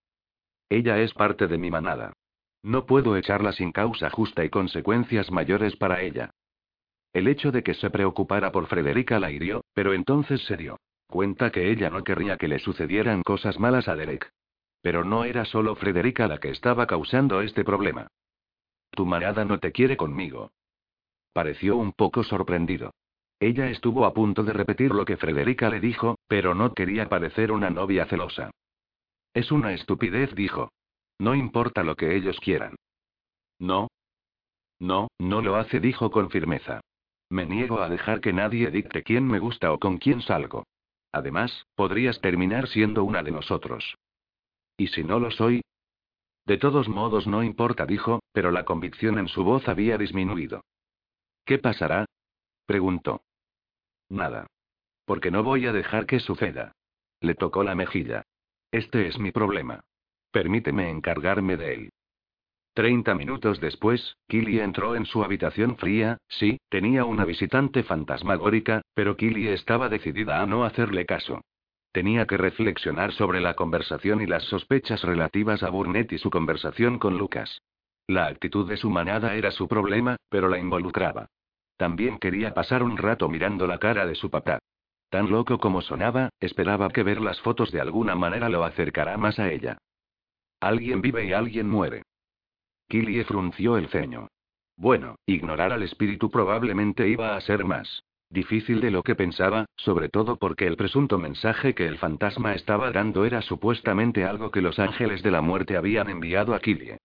Ella 0.70 0.98
es 1.00 1.12
parte 1.12 1.48
de 1.48 1.59
mi 1.59 1.70
manada. 1.70 2.14
No 2.62 2.87
puedo 2.87 3.16
echarla 3.16 3.53
sin 3.53 3.72
causa 3.72 4.09
justa 4.09 4.42
y 4.42 4.48
consecuencias 4.48 5.31
mayores 5.31 5.76
para 5.76 6.00
ella. 6.00 6.31
El 7.12 7.29
hecho 7.29 7.53
de 7.53 7.62
que 7.62 7.74
se 7.74 7.90
preocupara 7.90 8.53
por 8.53 8.68
Frederica 8.68 9.20
la 9.20 9.31
hirió, 9.31 9.62
pero 9.74 9.92
entonces 9.92 10.42
se 10.46 10.57
dio 10.57 10.79
cuenta 11.09 11.50
que 11.50 11.70
ella 11.70 11.90
no 11.90 12.05
querría 12.05 12.37
que 12.38 12.48
le 12.48 12.61
sucedieran 12.61 13.22
cosas 13.22 13.59
malas 13.59 13.88
a 13.88 13.96
Derek. 13.96 14.31
Pero 14.81 15.05
no 15.05 15.24
era 15.24 15.44
solo 15.44 15.74
Frederica 15.74 16.26
la 16.26 16.38
que 16.38 16.50
estaba 16.50 16.87
causando 16.87 17.42
este 17.42 17.64
problema. 17.64 18.07
Tu 18.92 19.05
manada 19.05 19.44
no 19.44 19.59
te 19.59 19.72
quiere 19.72 19.96
conmigo. 19.96 20.53
Pareció 21.33 21.77
un 21.77 21.93
poco 21.93 22.25
sorprendido. 22.25 22.93
Ella 23.38 23.71
estuvo 23.71 24.05
a 24.05 24.12
punto 24.12 24.43
de 24.43 24.53
repetir 24.53 24.90
lo 24.90 25.05
que 25.05 25.16
Frederica 25.16 25.71
le 25.71 25.81
dijo, 25.81 26.19
pero 26.29 26.55
no 26.55 26.75
quería 26.75 27.09
parecer 27.09 27.53
una 27.53 27.71
novia 27.71 28.07
celosa. 28.07 28.51
Es 29.33 29.51
una 29.51 29.73
estupidez, 29.73 30.35
dijo. 30.35 30.71
No 31.19 31.35
importa 31.35 31.83
lo 31.83 31.97
que 31.97 32.16
ellos 32.16 32.38
quieran. 32.40 32.77
No. 33.59 33.88
No, 34.79 35.09
no 35.19 35.40
lo 35.40 35.57
hace, 35.57 35.81
dijo 35.81 36.11
con 36.11 36.31
firmeza. 36.31 36.81
Me 37.29 37.47
niego 37.47 37.81
a 37.81 37.88
dejar 37.88 38.21
que 38.21 38.33
nadie 38.33 38.71
dicte 38.71 39.03
quién 39.03 39.27
me 39.27 39.38
gusta 39.38 39.73
o 39.73 39.79
con 39.79 39.99
quién 39.99 40.21
salgo. 40.21 40.64
Además, 41.12 41.66
podrías 41.75 42.21
terminar 42.21 42.69
siendo 42.69 43.05
una 43.05 43.23
de 43.23 43.31
nosotros. 43.31 43.97
¿Y 44.77 44.88
si 44.88 45.05
no 45.05 45.21
lo 45.21 45.31
soy? 45.31 45.62
De 46.47 46.59
todos 46.59 46.88
modos 46.88 47.27
no 47.27 47.43
importa, 47.43 47.87
dijo, 47.87 48.21
pero 48.33 48.51
la 48.51 48.64
convicción 48.64 49.19
en 49.19 49.29
su 49.29 49.45
voz 49.45 49.69
había 49.69 49.99
disminuido. 49.99 50.62
¿Qué 51.51 51.59
pasará? 51.59 52.07
preguntó. 52.65 53.23
Nada. 54.09 54.47
Porque 55.05 55.33
no 55.33 55.43
voy 55.43 55.67
a 55.67 55.73
dejar 55.73 56.07
que 56.07 56.21
suceda. 56.21 56.77
Le 57.21 57.35
tocó 57.35 57.65
la 57.65 57.75
mejilla. 57.75 58.23
Este 58.71 59.09
es 59.09 59.19
mi 59.19 59.33
problema. 59.33 59.81
Permíteme 60.31 60.89
encargarme 60.89 61.57
de 61.57 61.75
él. 61.75 61.91
Treinta 62.73 63.17
minutos 63.17 63.59
después, 63.59 64.17
Killy 64.29 64.61
entró 64.61 64.95
en 64.95 65.07
su 65.07 65.25
habitación 65.25 65.77
fría, 65.77 66.19
sí, 66.29 66.61
tenía 66.69 67.05
una 67.05 67.25
visitante 67.25 67.83
fantasmagórica, 67.83 68.83
pero 68.95 69.17
Killy 69.17 69.49
estaba 69.49 69.89
decidida 69.89 70.41
a 70.41 70.47
no 70.47 70.63
hacerle 70.63 71.05
caso. 71.05 71.41
Tenía 71.91 72.29
que 72.29 72.37
reflexionar 72.37 73.11
sobre 73.13 73.41
la 73.41 73.55
conversación 73.55 74.21
y 74.21 74.27
las 74.29 74.45
sospechas 74.45 75.03
relativas 75.03 75.65
a 75.65 75.71
Burnett 75.71 76.13
y 76.13 76.19
su 76.19 76.31
conversación 76.31 77.01
con 77.01 77.19
Lucas. 77.19 77.61
La 78.07 78.29
actitud 78.29 78.69
de 78.69 78.77
su 78.77 78.89
manada 78.89 79.35
era 79.35 79.51
su 79.51 79.67
problema, 79.67 80.15
pero 80.29 80.47
la 80.47 80.61
involucraba. 80.61 81.29
También 81.81 82.19
quería 82.19 82.53
pasar 82.53 82.83
un 82.83 82.99
rato 82.99 83.27
mirando 83.31 83.66
la 83.66 83.79
cara 83.79 84.05
de 84.05 84.14
su 84.14 84.29
papá. 84.29 84.59
Tan 85.09 85.31
loco 85.31 85.57
como 85.57 85.81
sonaba, 85.81 86.29
esperaba 86.38 86.90
que 86.90 87.03
ver 87.03 87.23
las 87.23 87.40
fotos 87.40 87.73
de 87.73 87.81
alguna 87.81 88.14
manera 88.14 88.51
lo 88.51 88.64
acercará 88.64 89.16
más 89.16 89.38
a 89.38 89.51
ella. 89.51 89.79
Alguien 90.61 91.01
vive 91.01 91.25
y 91.25 91.33
alguien 91.33 91.71
muere. 91.71 92.03
Killie 92.87 93.25
frunció 93.25 93.79
el 93.79 93.88
ceño. 93.88 94.29
Bueno, 94.77 95.16
ignorar 95.25 95.73
al 95.73 95.83
espíritu 95.83 96.31
probablemente 96.31 97.09
iba 97.09 97.35
a 97.35 97.40
ser 97.40 97.64
más 97.64 98.03
difícil 98.29 98.83
de 98.83 98.90
lo 98.90 99.03
que 99.03 99.14
pensaba, 99.14 99.64
sobre 99.77 100.11
todo 100.11 100.37
porque 100.37 100.66
el 100.66 100.77
presunto 100.77 101.16
mensaje 101.16 101.75
que 101.75 101.87
el 101.87 101.97
fantasma 101.97 102.53
estaba 102.55 102.93
dando 102.93 103.25
era 103.25 103.40
supuestamente 103.40 104.25
algo 104.25 104.51
que 104.51 104.61
los 104.61 104.79
ángeles 104.79 105.23
de 105.23 105.31
la 105.31 105.40
muerte 105.40 105.79
habían 105.79 106.11
enviado 106.11 106.55
a 106.55 106.61
Killie. 106.61 106.99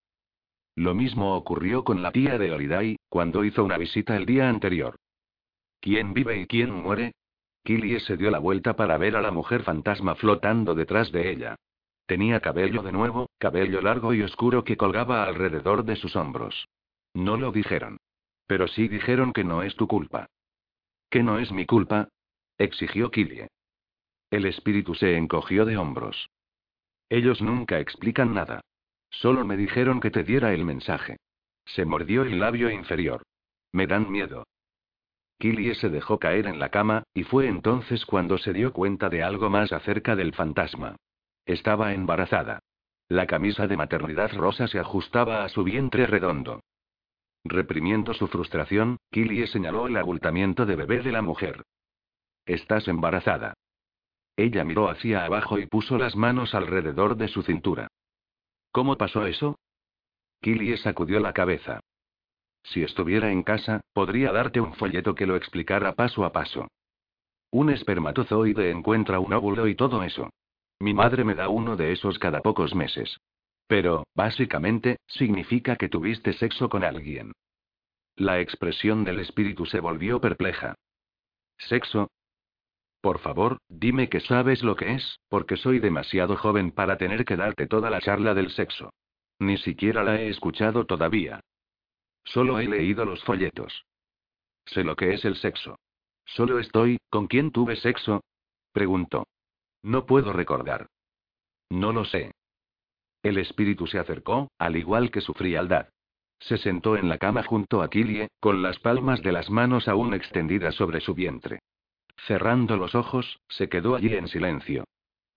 Lo 0.76 0.94
mismo 0.94 1.36
ocurrió 1.36 1.84
con 1.84 2.02
la 2.02 2.12
tía 2.12 2.38
de 2.38 2.52
Holiday, 2.52 2.98
cuando 3.08 3.46
hizo 3.46 3.64
una 3.64 3.78
visita 3.78 4.18
el 4.18 4.26
día 4.26 4.50
anterior. 4.50 4.98
¿Quién 5.80 6.14
vive 6.14 6.38
y 6.42 6.48
quién 6.48 6.72
muere? 6.72 7.14
Killie 7.64 8.00
se 8.02 8.18
dio 8.18 8.30
la 8.30 8.40
vuelta 8.40 8.76
para 8.76 8.98
ver 8.98 9.16
a 9.16 9.22
la 9.22 9.32
mujer 9.32 9.64
fantasma 9.64 10.16
flotando 10.16 10.76
detrás 10.76 11.12
de 11.12 11.32
ella. 11.32 11.56
Tenía 12.06 12.40
cabello 12.40 12.84
de 12.84 12.92
nuevo, 12.92 13.30
cabello 13.40 13.82
largo 13.82 14.14
y 14.14 14.22
oscuro 14.22 14.64
que 14.64 14.78
colgaba 14.78 15.24
alrededor 15.24 15.86
de 15.86 15.96
sus 15.96 16.16
hombros. 16.16 16.68
No 17.14 17.38
lo 17.38 17.52
dijeron. 17.52 17.98
Pero 18.46 18.68
sí 18.68 18.88
dijeron 18.88 19.34
que 19.34 19.44
no 19.44 19.64
es 19.64 19.76
tu 19.76 19.88
culpa. 19.88 20.28
¿Que 21.10 21.24
no 21.24 21.40
es 21.40 21.52
mi 21.52 21.66
culpa? 21.66 22.10
exigió 22.58 23.10
Killie. 23.10 23.48
El 24.30 24.46
espíritu 24.46 24.94
se 24.94 25.16
encogió 25.18 25.66
de 25.66 25.78
hombros. 25.78 26.30
Ellos 27.10 27.42
nunca 27.42 27.80
explican 27.80 28.34
nada. 28.34 28.62
Solo 29.22 29.46
me 29.46 29.56
dijeron 29.56 30.02
que 30.02 30.12
te 30.12 30.24
diera 30.24 30.54
el 30.54 30.66
mensaje. 30.66 31.18
Se 31.66 31.86
mordió 31.86 32.24
el 32.24 32.40
labio 32.40 32.70
inferior. 32.70 33.24
Me 33.72 33.88
dan 33.88 34.12
miedo. 34.12 34.46
Killie 35.40 35.76
se 35.76 35.90
dejó 35.90 36.20
caer 36.20 36.48
en 36.48 36.60
la 36.60 36.70
cama, 36.70 37.04
y 37.14 37.24
fue 37.24 37.48
entonces 37.48 38.06
cuando 38.06 38.38
se 38.38 38.54
dio 38.54 38.74
cuenta 38.74 39.10
de 39.10 39.24
algo 39.24 39.50
más 39.50 39.72
acerca 39.72 40.16
del 40.16 40.34
fantasma. 40.34 40.98
Estaba 41.46 41.94
embarazada. 41.94 42.60
La 43.08 43.26
camisa 43.26 43.68
de 43.68 43.78
maternidad 43.78 44.34
rosa 44.34 44.68
se 44.68 44.80
ajustaba 44.80 45.44
a 45.44 45.50
su 45.50 45.64
vientre 45.64 46.08
redondo. 46.08 46.62
Reprimiendo 47.44 48.14
su 48.14 48.28
frustración, 48.28 48.98
Killie 49.12 49.48
señaló 49.48 49.88
el 49.88 49.98
abultamiento 49.98 50.66
de 50.66 50.76
bebé 50.76 51.02
de 51.02 51.12
la 51.12 51.22
mujer. 51.22 51.64
Estás 52.46 52.88
embarazada. 52.88 53.54
Ella 54.36 54.64
miró 54.64 54.90
hacia 54.90 55.24
abajo 55.24 55.58
y 55.60 55.68
puso 55.68 55.98
las 55.98 56.16
manos 56.16 56.54
alrededor 56.54 57.16
de 57.16 57.28
su 57.28 57.44
cintura. 57.44 57.88
¿Cómo 58.76 58.98
pasó 58.98 59.26
eso? 59.26 59.58
Killie 60.42 60.76
sacudió 60.76 61.22
la 61.22 61.32
cabeza. 61.32 61.80
Si 62.62 62.84
estuviera 62.84 63.32
en 63.32 63.42
casa, 63.42 63.80
podría 63.94 64.34
darte 64.34 64.60
un 64.60 64.74
folleto 64.74 65.16
que 65.16 65.26
lo 65.26 65.38
explicara 65.38 65.96
paso 65.96 66.26
a 66.26 66.34
paso. 66.34 66.68
Un 67.52 67.70
espermatozoide 67.70 68.72
encuentra 68.72 69.22
un 69.22 69.32
óvulo 69.32 69.70
y 69.70 69.76
todo 69.76 70.04
eso. 70.04 70.30
Mi 70.82 70.94
madre 70.94 71.24
me 71.24 71.36
da 71.36 71.48
uno 71.48 71.78
de 71.78 71.94
esos 71.94 72.20
cada 72.20 72.42
pocos 72.42 72.76
meses. 72.76 73.18
Pero, 73.66 74.04
básicamente, 74.14 74.98
significa 75.08 75.78
que 75.78 75.88
tuviste 75.88 76.34
sexo 76.34 76.68
con 76.68 76.84
alguien. 76.84 77.32
La 78.18 78.42
expresión 78.42 79.06
del 79.06 79.22
espíritu 79.22 79.66
se 79.66 79.80
volvió 79.80 80.20
perpleja. 80.20 80.76
¿Sexo? 81.60 82.10
Por 83.06 83.20
favor, 83.20 83.60
dime 83.70 84.10
que 84.10 84.20
sabes 84.20 84.64
lo 84.64 84.76
que 84.76 84.94
es, 84.94 85.20
porque 85.30 85.58
soy 85.58 85.78
demasiado 85.78 86.36
joven 86.38 86.72
para 86.72 86.98
tener 86.98 87.24
que 87.24 87.36
darte 87.36 87.68
toda 87.68 87.92
la 87.92 88.02
charla 88.02 88.34
del 88.34 88.50
sexo. 88.50 88.90
Ni 89.38 89.60
siquiera 89.60 90.04
la 90.04 90.20
he 90.20 90.28
escuchado 90.28 90.88
todavía. 90.88 91.40
Solo 92.24 92.60
he 92.60 92.66
leído 92.66 93.06
los 93.06 93.24
folletos. 93.24 93.86
Sé 94.66 94.84
lo 94.84 94.96
que 94.96 95.14
es 95.14 95.24
el 95.24 95.36
sexo. 95.36 95.78
Solo 96.26 96.58
estoy, 96.58 96.98
¿con 97.12 97.28
quién 97.28 97.52
tuve 97.52 97.76
sexo? 97.76 98.24
Preguntó. 98.72 99.28
No 99.84 100.08
puedo 100.08 100.34
recordar. 100.34 100.88
No 101.70 101.94
lo 101.94 102.06
sé. 102.06 102.32
El 103.22 103.38
espíritu 103.38 103.86
se 103.86 104.00
acercó, 104.00 104.50
al 104.58 104.78
igual 104.78 105.12
que 105.12 105.22
su 105.22 105.36
frialdad. 105.36 105.90
Se 106.40 106.58
sentó 106.58 106.98
en 106.98 107.08
la 107.08 107.20
cama 107.20 107.44
junto 107.44 107.84
a 107.84 107.90
Killie, 107.92 108.30
con 108.40 108.64
las 108.64 108.80
palmas 108.80 109.22
de 109.22 109.32
las 109.32 109.52
manos 109.52 109.88
aún 109.88 110.16
extendidas 110.16 110.74
sobre 110.74 111.02
su 111.02 111.14
vientre. 111.14 111.60
Cerrando 112.18 112.78
los 112.78 112.96
ojos, 112.96 113.40
se 113.48 113.70
quedó 113.70 113.96
allí 113.96 114.14
en 114.14 114.28
silencio. 114.28 114.86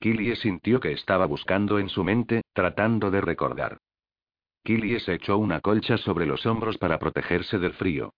Killie 0.01 0.37
sintió 0.37 0.81
que 0.81 0.93
estaba 0.93 1.27
buscando 1.27 1.79
en 1.79 1.89
su 1.89 2.05
mente, 2.05 2.43
tratando 2.53 3.11
de 3.11 3.21
recordar. 3.21 3.79
Killie 4.65 5.01
se 5.01 5.15
echó 5.15 5.39
una 5.39 5.61
colcha 5.61 5.97
sobre 5.99 6.27
los 6.27 6.47
hombros 6.47 6.79
para 6.79 6.99
protegerse 6.99 7.59
del 7.59 7.73
frío. 7.75 8.13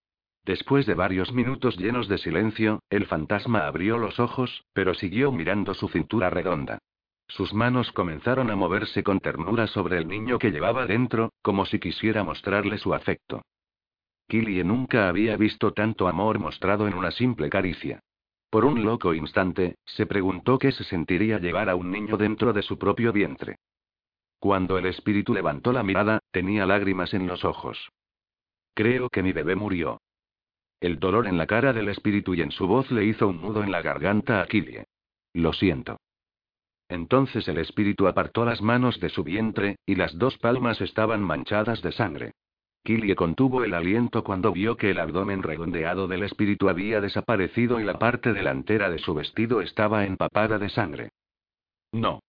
Después 0.44 0.86
de 0.86 0.94
varios 0.94 1.32
minutos 1.32 1.76
llenos 1.76 2.08
de 2.08 2.18
silencio, 2.18 2.82
el 2.90 3.06
fantasma 3.06 3.66
abrió 3.66 3.98
los 3.98 4.18
ojos, 4.18 4.64
pero 4.72 4.94
siguió 4.94 5.32
mirando 5.32 5.74
su 5.74 5.88
cintura 5.88 6.30
redonda. 6.30 6.78
Sus 7.28 7.54
manos 7.54 7.92
comenzaron 7.92 8.50
a 8.50 8.56
moverse 8.56 9.04
con 9.04 9.20
ternura 9.20 9.66
sobre 9.68 9.98
el 9.98 10.08
niño 10.08 10.38
que 10.38 10.50
llevaba 10.50 10.86
dentro, 10.86 11.32
como 11.42 11.64
si 11.66 11.78
quisiera 11.78 12.24
mostrarle 12.24 12.78
su 12.78 12.92
afecto. 12.92 13.42
Killie 14.26 14.64
nunca 14.64 15.08
había 15.08 15.36
visto 15.36 15.72
tanto 15.72 16.08
amor 16.08 16.38
mostrado 16.38 16.88
en 16.88 16.94
una 16.94 17.10
simple 17.10 17.48
caricia. 17.48 18.00
Por 18.50 18.64
un 18.64 18.84
loco 18.84 19.14
instante, 19.14 19.76
se 19.86 20.06
preguntó 20.06 20.58
qué 20.58 20.72
se 20.72 20.82
sentiría 20.82 21.38
llevar 21.38 21.70
a 21.70 21.76
un 21.76 21.92
niño 21.92 22.16
dentro 22.16 22.52
de 22.52 22.62
su 22.62 22.78
propio 22.78 23.12
vientre. 23.12 23.56
Cuando 24.40 24.76
el 24.76 24.86
espíritu 24.86 25.32
levantó 25.32 25.72
la 25.72 25.84
mirada, 25.84 26.18
tenía 26.32 26.66
lágrimas 26.66 27.14
en 27.14 27.28
los 27.28 27.44
ojos. 27.44 27.90
Creo 28.74 29.08
que 29.08 29.22
mi 29.22 29.32
bebé 29.32 29.54
murió. 29.54 30.00
El 30.80 30.98
dolor 30.98 31.28
en 31.28 31.38
la 31.38 31.46
cara 31.46 31.72
del 31.72 31.88
espíritu 31.90 32.34
y 32.34 32.40
en 32.40 32.50
su 32.50 32.66
voz 32.66 32.90
le 32.90 33.04
hizo 33.04 33.28
un 33.28 33.40
nudo 33.40 33.62
en 33.62 33.70
la 33.70 33.82
garganta 33.82 34.40
a 34.40 34.46
Killie. 34.46 34.86
Lo 35.34 35.52
siento. 35.52 35.98
Entonces 36.88 37.46
el 37.46 37.58
espíritu 37.58 38.08
apartó 38.08 38.44
las 38.44 38.62
manos 38.62 38.98
de 38.98 39.10
su 39.10 39.22
vientre, 39.22 39.76
y 39.86 39.94
las 39.94 40.18
dos 40.18 40.38
palmas 40.38 40.80
estaban 40.80 41.22
manchadas 41.22 41.82
de 41.82 41.92
sangre. 41.92 42.32
Killie 42.82 43.14
contuvo 43.14 43.62
el 43.62 43.74
aliento 43.74 44.24
cuando 44.24 44.52
vio 44.52 44.76
que 44.76 44.90
el 44.90 45.00
abdomen 45.00 45.42
redondeado 45.42 46.08
del 46.08 46.22
espíritu 46.22 46.68
había 46.68 47.00
desaparecido 47.00 47.78
y 47.78 47.84
la 47.84 47.98
parte 47.98 48.32
delantera 48.32 48.88
de 48.88 48.98
su 48.98 49.12
vestido 49.14 49.60
estaba 49.60 50.06
empapada 50.06 50.58
de 50.58 50.70
sangre. 50.70 51.10
No. 51.92 52.20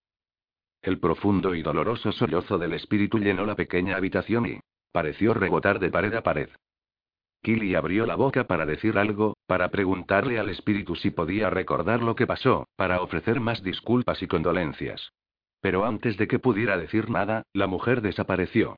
El 0.82 1.00
profundo 1.00 1.56
y 1.56 1.62
doloroso 1.62 2.12
sollozo 2.12 2.58
del 2.58 2.74
espíritu 2.74 3.20
llenó 3.20 3.46
la 3.46 3.56
pequeña 3.56 3.96
habitación 3.96 4.46
y 4.46 4.60
pareció 4.92 5.34
rebotar 5.34 5.80
de 5.80 5.90
pared 5.90 6.14
a 6.16 6.22
pared. 6.22 6.50
Killy 7.44 7.74
abrió 7.76 8.06
la 8.06 8.16
boca 8.16 8.46
para 8.46 8.66
decir 8.66 8.98
algo, 8.98 9.38
para 9.48 9.70
preguntarle 9.72 10.38
al 10.38 10.50
espíritu 10.50 10.96
si 10.96 11.12
podía 11.12 11.50
recordar 11.50 12.04
lo 12.04 12.16
que 12.16 12.28
pasó, 12.28 12.68
para 12.76 13.02
ofrecer 13.02 13.40
más 13.40 13.64
disculpas 13.64 14.22
y 14.22 14.28
condolencias. 14.28 15.12
Pero 15.60 15.86
antes 15.86 16.18
de 16.18 16.28
que 16.28 16.40
pudiera 16.40 16.78
decir 16.78 17.10
nada, 17.10 17.44
la 17.54 17.68
mujer 17.68 18.02
desapareció. 18.02 18.76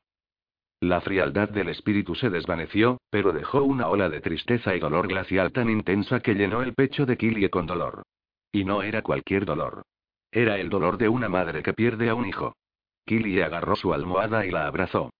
La 0.83 0.99
frialdad 0.99 1.47
del 1.47 1.69
espíritu 1.69 2.13
se 2.13 2.29
desvaneció, 2.29 2.99
pero 3.09 3.31
dejó 3.31 3.63
una 3.63 3.87
ola 3.87 4.09
de 4.09 4.19
tristeza 4.19 4.75
y 4.75 4.81
dolor 4.81 5.07
glacial 5.07 5.53
tan 5.53 5.69
intensa 5.69 6.19
que 6.19 6.33
llenó 6.33 6.61
el 6.61 6.73
pecho 6.73 7.05
de 7.05 7.15
Killy 7.15 7.47
con 7.47 7.65
dolor. 7.65 8.03
Y 8.51 8.65
no 8.65 8.83
era 8.83 9.01
cualquier 9.01 9.45
dolor. 9.45 9.83
Era 10.29 10.59
el 10.59 10.67
dolor 10.67 10.97
de 10.97 11.07
una 11.07 11.29
madre 11.29 11.63
que 11.63 11.71
pierde 11.71 12.09
a 12.09 12.15
un 12.15 12.25
hijo. 12.25 12.57
Killy 13.05 13.39
agarró 13.39 13.77
su 13.77 13.93
almohada 13.93 14.45
y 14.45 14.51
la 14.51 14.67
abrazó. 14.67 15.13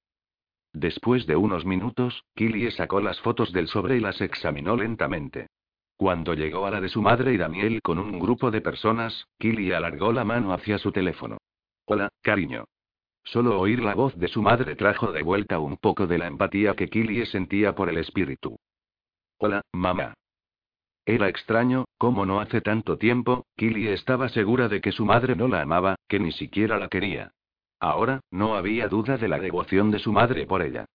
Después 0.74 1.26
de 1.28 1.38
unos 1.38 1.66
minutos, 1.66 2.26
Killy 2.36 2.70
sacó 2.72 3.00
las 3.00 3.22
fotos 3.22 3.54
del 3.54 3.70
sobre 3.70 3.96
y 3.96 4.00
las 4.02 4.20
examinó 4.20 4.76
lentamente. 4.76 5.48
Cuando 5.96 6.34
llegó 6.34 6.66
a 6.66 6.72
la 6.72 6.82
de 6.82 6.90
su 6.90 7.02
madre 7.02 7.32
y 7.32 7.38
Daniel 7.38 7.82
con 7.82 8.00
un 8.00 8.20
grupo 8.20 8.52
de 8.52 8.60
personas, 8.60 9.30
Killy 9.40 9.72
alargó 9.72 10.12
la 10.12 10.26
mano 10.26 10.52
hacia 10.52 10.78
su 10.78 10.92
teléfono. 10.92 11.38
Hola, 11.86 12.10
cariño. 12.22 12.66
Solo 13.26 13.60
oír 13.60 13.82
la 13.82 13.96
voz 13.96 14.16
de 14.18 14.28
su 14.28 14.42
madre 14.42 14.76
trajo 14.76 15.12
de 15.12 15.24
vuelta 15.24 15.60
un 15.60 15.78
poco 15.78 16.08
de 16.08 16.18
la 16.18 16.28
empatía 16.28 16.76
que 16.76 16.88
Killie 16.88 17.26
sentía 17.26 17.74
por 17.74 17.90
el 17.90 17.98
espíritu. 17.98 18.58
Hola, 19.38 19.62
mamá. 19.72 20.14
Era 21.06 21.30
extraño, 21.30 21.86
como 21.98 22.26
no 22.26 22.40
hace 22.40 22.62
tanto 22.62 22.98
tiempo, 22.98 23.46
Killie 23.58 23.94
estaba 23.94 24.30
segura 24.30 24.70
de 24.70 24.82
que 24.82 24.92
su 24.92 25.06
madre 25.06 25.36
no 25.36 25.48
la 25.48 25.62
amaba, 25.62 25.96
que 26.08 26.20
ni 26.20 26.32
siquiera 26.32 26.78
la 26.78 26.90
quería. 26.90 27.32
Ahora, 27.80 28.22
no 28.32 28.56
había 28.56 28.88
duda 28.88 29.18
de 29.18 29.28
la 29.28 29.40
devoción 29.40 29.92
de 29.92 30.00
su 30.00 30.14
madre 30.14 30.46
por 30.46 30.62
ella. 30.62 30.86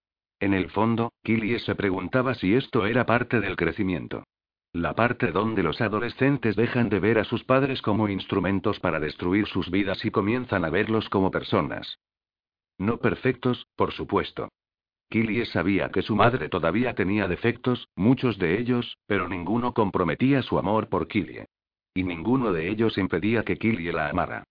En 0.40 0.54
el 0.54 0.70
fondo, 0.70 1.12
Killie 1.24 1.58
se 1.58 1.74
preguntaba 1.74 2.34
si 2.34 2.54
esto 2.54 2.86
era 2.86 3.04
parte 3.04 3.40
del 3.40 3.56
crecimiento. 3.56 4.24
La 4.72 4.94
parte 4.94 5.32
donde 5.32 5.62
los 5.62 5.80
adolescentes 5.80 6.54
dejan 6.56 6.88
de 6.88 7.00
ver 7.00 7.18
a 7.18 7.24
sus 7.24 7.42
padres 7.44 7.82
como 7.82 8.08
instrumentos 8.08 8.78
para 8.80 9.00
destruir 9.00 9.46
sus 9.46 9.70
vidas 9.70 10.04
y 10.04 10.10
comienzan 10.10 10.64
a 10.64 10.70
verlos 10.70 11.08
como 11.08 11.30
personas. 11.30 11.98
No 12.78 12.98
perfectos, 12.98 13.66
por 13.76 13.92
supuesto. 13.92 14.48
Killie 15.10 15.46
sabía 15.46 15.90
que 15.90 16.02
su 16.02 16.14
madre 16.14 16.48
todavía 16.48 16.94
tenía 16.94 17.26
defectos, 17.26 17.88
muchos 17.96 18.38
de 18.38 18.60
ellos, 18.60 18.98
pero 19.06 19.28
ninguno 19.28 19.72
comprometía 19.72 20.42
su 20.42 20.58
amor 20.58 20.88
por 20.88 21.08
Killie. 21.08 21.46
Y 21.94 22.04
ninguno 22.04 22.52
de 22.52 22.68
ellos 22.68 22.98
impedía 22.98 23.42
que 23.42 23.56
Killie 23.56 23.92
la 23.92 24.10
amara. 24.10 24.44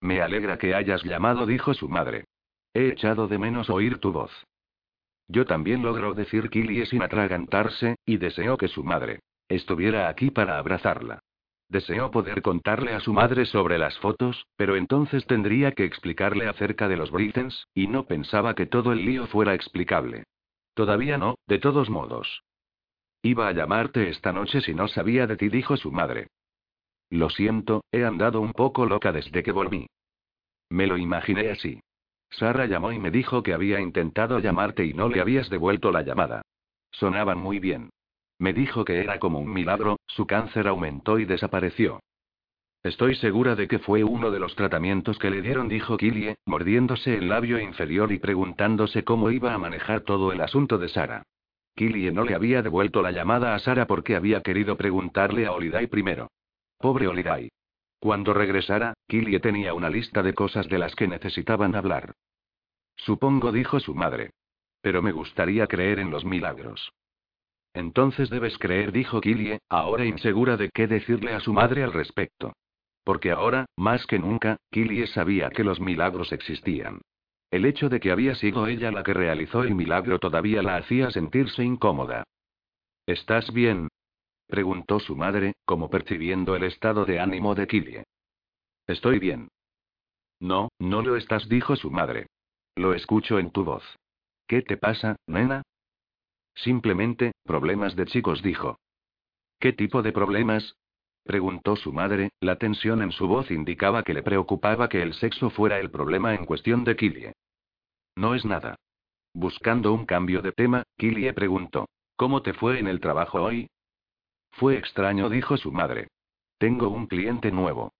Me 0.00 0.22
alegra 0.22 0.58
que 0.58 0.74
hayas 0.74 1.02
llamado, 1.04 1.46
dijo 1.46 1.74
su 1.74 1.88
madre. 1.88 2.24
He 2.72 2.88
echado 2.88 3.28
de 3.28 3.38
menos 3.38 3.70
oír 3.70 3.98
tu 3.98 4.12
voz. 4.12 4.32
Yo 5.28 5.44
también 5.44 5.82
logró 5.82 6.14
decir 6.14 6.48
Killie 6.48 6.86
sin 6.86 7.02
atragantarse, 7.02 7.96
y 8.06 8.16
deseó 8.16 8.56
que 8.56 8.68
su 8.68 8.84
madre 8.84 9.20
estuviera 9.48 10.08
aquí 10.08 10.30
para 10.30 10.58
abrazarla. 10.58 11.20
Deseó 11.72 12.10
poder 12.10 12.42
contarle 12.42 12.92
a 12.92 13.00
su 13.00 13.14
madre 13.14 13.46
sobre 13.46 13.78
las 13.78 13.98
fotos, 13.98 14.46
pero 14.56 14.76
entonces 14.76 15.26
tendría 15.26 15.72
que 15.72 15.86
explicarle 15.86 16.46
acerca 16.46 16.86
de 16.86 16.98
los 16.98 17.10
Britens, 17.10 17.66
y 17.72 17.86
no 17.86 18.04
pensaba 18.04 18.54
que 18.54 18.66
todo 18.66 18.92
el 18.92 19.06
lío 19.06 19.26
fuera 19.28 19.54
explicable. 19.54 20.24
Todavía 20.74 21.16
no, 21.16 21.36
de 21.46 21.58
todos 21.58 21.88
modos. 21.88 22.42
Iba 23.22 23.48
a 23.48 23.52
llamarte 23.52 24.10
esta 24.10 24.34
noche 24.34 24.60
si 24.60 24.74
no 24.74 24.86
sabía 24.86 25.26
de 25.26 25.38
ti, 25.38 25.48
dijo 25.48 25.78
su 25.78 25.90
madre. 25.90 26.28
Lo 27.08 27.30
siento, 27.30 27.86
he 27.90 28.04
andado 28.04 28.42
un 28.42 28.52
poco 28.52 28.84
loca 28.84 29.10
desde 29.10 29.42
que 29.42 29.52
volví. 29.52 29.86
Me 30.68 30.86
lo 30.86 30.98
imaginé 30.98 31.52
así. 31.52 31.80
Sara 32.28 32.66
llamó 32.66 32.92
y 32.92 32.98
me 32.98 33.10
dijo 33.10 33.42
que 33.42 33.54
había 33.54 33.80
intentado 33.80 34.40
llamarte 34.40 34.84
y 34.84 34.92
no 34.92 35.08
le 35.08 35.22
habías 35.22 35.48
devuelto 35.48 35.90
la 35.90 36.02
llamada. 36.02 36.42
Sonaban 36.90 37.38
muy 37.38 37.60
bien. 37.60 37.88
Me 38.42 38.52
dijo 38.52 38.84
que 38.84 38.98
era 38.98 39.20
como 39.20 39.38
un 39.38 39.52
milagro, 39.52 40.00
su 40.08 40.26
cáncer 40.26 40.66
aumentó 40.66 41.20
y 41.20 41.26
desapareció. 41.26 42.00
Estoy 42.82 43.14
segura 43.14 43.54
de 43.54 43.68
que 43.68 43.78
fue 43.78 44.02
uno 44.02 44.32
de 44.32 44.40
los 44.40 44.56
tratamientos 44.56 45.16
que 45.20 45.30
le 45.30 45.42
dieron, 45.42 45.68
dijo 45.68 45.96
Killie, 45.96 46.34
mordiéndose 46.44 47.14
el 47.14 47.28
labio 47.28 47.60
inferior 47.60 48.10
y 48.10 48.18
preguntándose 48.18 49.04
cómo 49.04 49.30
iba 49.30 49.54
a 49.54 49.58
manejar 49.58 50.00
todo 50.00 50.32
el 50.32 50.40
asunto 50.40 50.76
de 50.78 50.88
Sara. 50.88 51.22
Killie 51.76 52.10
no 52.10 52.24
le 52.24 52.34
había 52.34 52.62
devuelto 52.62 53.00
la 53.00 53.12
llamada 53.12 53.54
a 53.54 53.60
Sara 53.60 53.86
porque 53.86 54.16
había 54.16 54.40
querido 54.40 54.76
preguntarle 54.76 55.46
a 55.46 55.52
Holiday 55.52 55.86
primero. 55.86 56.28
Pobre 56.78 57.06
Holiday. 57.06 57.48
Cuando 58.00 58.34
regresara, 58.34 58.94
Killie 59.06 59.38
tenía 59.38 59.72
una 59.72 59.88
lista 59.88 60.20
de 60.20 60.34
cosas 60.34 60.68
de 60.68 60.78
las 60.78 60.96
que 60.96 61.06
necesitaban 61.06 61.76
hablar. 61.76 62.14
Supongo, 62.96 63.52
dijo 63.52 63.78
su 63.78 63.94
madre. 63.94 64.30
Pero 64.80 65.00
me 65.00 65.12
gustaría 65.12 65.68
creer 65.68 66.00
en 66.00 66.10
los 66.10 66.24
milagros. 66.24 66.90
Entonces 67.74 68.28
debes 68.28 68.58
creer, 68.58 68.92
dijo 68.92 69.20
Killie, 69.20 69.58
ahora 69.68 70.04
insegura 70.04 70.56
de 70.56 70.70
qué 70.70 70.86
decirle 70.86 71.32
a 71.32 71.40
su 71.40 71.52
madre 71.52 71.82
al 71.82 71.92
respecto. 71.92 72.52
Porque 73.04 73.30
ahora, 73.30 73.66
más 73.76 74.06
que 74.06 74.18
nunca, 74.18 74.58
Killie 74.70 75.06
sabía 75.06 75.50
que 75.50 75.64
los 75.64 75.80
milagros 75.80 76.32
existían. 76.32 77.00
El 77.50 77.64
hecho 77.64 77.88
de 77.88 78.00
que 78.00 78.10
había 78.10 78.34
sido 78.34 78.66
ella 78.66 78.90
la 78.90 79.02
que 79.02 79.12
realizó 79.12 79.62
el 79.62 79.74
milagro 79.74 80.18
todavía 80.18 80.62
la 80.62 80.76
hacía 80.76 81.10
sentirse 81.10 81.62
incómoda. 81.62 82.24
¿Estás 83.06 83.52
bien? 83.52 83.88
preguntó 84.46 85.00
su 85.00 85.16
madre, 85.16 85.54
como 85.64 85.90
percibiendo 85.90 86.56
el 86.56 86.64
estado 86.64 87.04
de 87.04 87.20
ánimo 87.20 87.54
de 87.54 87.66
Killie. 87.66 88.04
Estoy 88.86 89.18
bien. 89.18 89.48
No, 90.40 90.68
no 90.78 91.02
lo 91.02 91.16
estás, 91.16 91.48
dijo 91.48 91.76
su 91.76 91.90
madre. 91.90 92.26
Lo 92.76 92.94
escucho 92.94 93.38
en 93.38 93.50
tu 93.50 93.64
voz. 93.64 93.84
¿Qué 94.46 94.62
te 94.62 94.76
pasa, 94.76 95.16
nena? 95.26 95.62
Simplemente, 96.54 97.32
problemas 97.44 97.96
de 97.96 98.06
chicos, 98.06 98.42
dijo. 98.42 98.78
¿Qué 99.58 99.72
tipo 99.72 100.02
de 100.02 100.12
problemas? 100.12 100.76
preguntó 101.24 101.76
su 101.76 101.92
madre, 101.92 102.30
la 102.40 102.56
tensión 102.56 103.00
en 103.00 103.12
su 103.12 103.28
voz 103.28 103.50
indicaba 103.50 104.02
que 104.02 104.14
le 104.14 104.22
preocupaba 104.22 104.88
que 104.88 105.02
el 105.02 105.14
sexo 105.14 105.50
fuera 105.50 105.78
el 105.78 105.90
problema 105.90 106.34
en 106.34 106.44
cuestión 106.44 106.84
de 106.84 106.96
Killie. 106.96 107.32
No 108.16 108.34
es 108.34 108.44
nada. 108.44 108.76
Buscando 109.32 109.92
un 109.92 110.04
cambio 110.04 110.42
de 110.42 110.52
tema, 110.52 110.82
Killie 110.98 111.32
preguntó: 111.32 111.88
¿Cómo 112.16 112.42
te 112.42 112.52
fue 112.52 112.78
en 112.78 112.88
el 112.88 113.00
trabajo 113.00 113.40
hoy? 113.40 113.68
Fue 114.52 114.76
extraño, 114.76 115.30
dijo 115.30 115.56
su 115.56 115.72
madre. 115.72 116.08
Tengo 116.58 116.88
un 116.88 117.06
cliente 117.06 117.50
nuevo. 117.50 117.92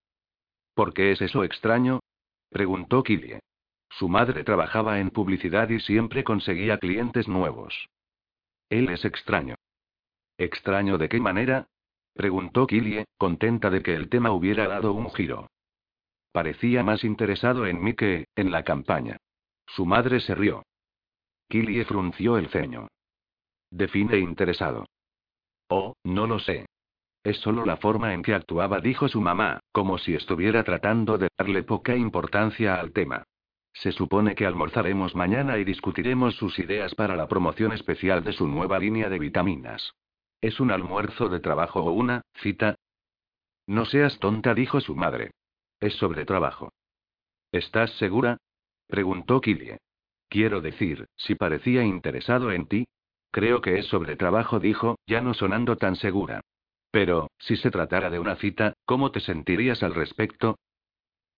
¿Por 0.75 0.93
qué 0.93 1.11
es 1.11 1.21
eso 1.21 1.43
extraño? 1.43 2.01
preguntó 2.49 3.03
Killie. 3.03 3.39
Su 3.89 4.09
madre 4.09 4.43
trabajaba 4.43 4.99
en 4.99 5.09
publicidad 5.09 5.69
y 5.69 5.79
siempre 5.79 6.23
conseguía 6.23 6.77
clientes 6.77 7.27
nuevos. 7.27 7.89
Él 8.73 8.89
es 8.89 9.05
extraño. 9.05 9.53
¿Extraño 10.35 10.97
de 10.97 11.07
qué 11.07 11.19
manera? 11.19 11.67
preguntó 12.15 12.65
Killie, 12.65 13.05
contenta 13.19 13.69
de 13.69 13.83
que 13.83 13.93
el 13.93 14.09
tema 14.09 14.31
hubiera 14.31 14.67
dado 14.67 14.93
un 14.93 15.11
giro. 15.11 15.47
Parecía 16.31 16.81
más 16.81 17.03
interesado 17.03 17.67
en 17.67 17.83
mí 17.83 17.93
que, 17.93 18.25
en 18.35 18.49
la 18.49 18.63
campaña. 18.63 19.17
Su 19.67 19.85
madre 19.85 20.19
se 20.21 20.33
rió. 20.33 20.63
Killie 21.49 21.85
frunció 21.85 22.39
el 22.39 22.49
ceño. 22.49 22.87
Define 23.69 24.17
interesado. 24.17 24.87
Oh, 25.69 25.93
no 26.03 26.25
lo 26.25 26.39
sé. 26.39 26.65
Es 27.23 27.37
solo 27.41 27.67
la 27.67 27.77
forma 27.77 28.15
en 28.15 28.23
que 28.23 28.33
actuaba, 28.33 28.79
dijo 28.79 29.07
su 29.07 29.21
mamá, 29.21 29.59
como 29.71 29.99
si 29.99 30.15
estuviera 30.15 30.63
tratando 30.63 31.19
de 31.19 31.27
darle 31.37 31.61
poca 31.61 31.95
importancia 31.95 32.79
al 32.79 32.91
tema. 32.91 33.23
Se 33.73 33.91
supone 33.91 34.35
que 34.35 34.45
almorzaremos 34.45 35.15
mañana 35.15 35.57
y 35.57 35.63
discutiremos 35.63 36.35
sus 36.35 36.57
ideas 36.59 36.93
para 36.95 37.15
la 37.15 37.27
promoción 37.27 37.73
especial 37.73 38.23
de 38.23 38.33
su 38.33 38.47
nueva 38.47 38.79
línea 38.79 39.09
de 39.09 39.19
vitaminas. 39.19 39.93
¿Es 40.41 40.59
un 40.59 40.71
almuerzo 40.71 41.29
de 41.29 41.39
trabajo 41.39 41.81
o 41.81 41.91
una 41.91 42.21
cita? 42.35 42.75
No 43.65 43.85
seas 43.85 44.19
tonta, 44.19 44.53
dijo 44.53 44.79
su 44.79 44.95
madre. 44.95 45.31
Es 45.79 45.95
sobre 45.95 46.25
trabajo. 46.25 46.71
¿Estás 47.51 47.91
segura? 47.97 48.37
preguntó 48.87 49.41
Killie. 49.41 49.77
Quiero 50.29 50.61
decir, 50.61 51.07
si 51.15 51.35
parecía 51.35 51.83
interesado 51.83 52.51
en 52.51 52.67
ti. 52.67 52.85
Creo 53.31 53.61
que 53.61 53.79
es 53.79 53.87
sobre 53.87 54.15
trabajo, 54.15 54.59
dijo, 54.59 54.97
ya 55.07 55.21
no 55.21 55.33
sonando 55.33 55.77
tan 55.77 55.95
segura. 55.95 56.41
Pero, 56.91 57.31
si 57.39 57.55
se 57.55 57.71
tratara 57.71 58.11
de 58.11 58.19
una 58.19 58.35
cita, 58.35 58.73
¿cómo 58.85 59.11
te 59.11 59.19
sentirías 59.19 59.81
al 59.81 59.95
respecto? 59.95 60.59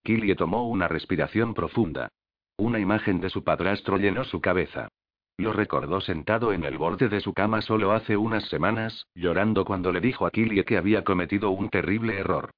Killie 0.03 0.36
tomó 0.36 0.67
una 0.67 0.88
respiración 0.88 1.53
profunda. 1.53 2.09
Una 2.58 2.80
imagen 2.80 3.20
de 3.20 3.30
su 3.30 3.43
padrastro 3.43 3.97
llenó 3.97 4.24
su 4.24 4.39
cabeza. 4.39 4.88
Lo 5.38 5.51
recordó 5.51 5.99
sentado 5.99 6.53
en 6.53 6.64
el 6.64 6.78
borde 6.78 7.10
de 7.10 7.20
su 7.20 7.34
cama 7.34 7.62
solo 7.62 7.91
hace 7.91 8.16
unas 8.16 8.45
semanas, 8.45 9.08
llorando 9.14 9.66
cuando 9.66 9.91
le 9.91 9.99
dijo 9.99 10.26
a 10.26 10.32
Killie 10.32 10.64
que 10.64 10.78
había 10.78 11.03
cometido 11.03 11.49
un 11.49 11.70
terrible 11.70 12.18
error. 12.18 12.51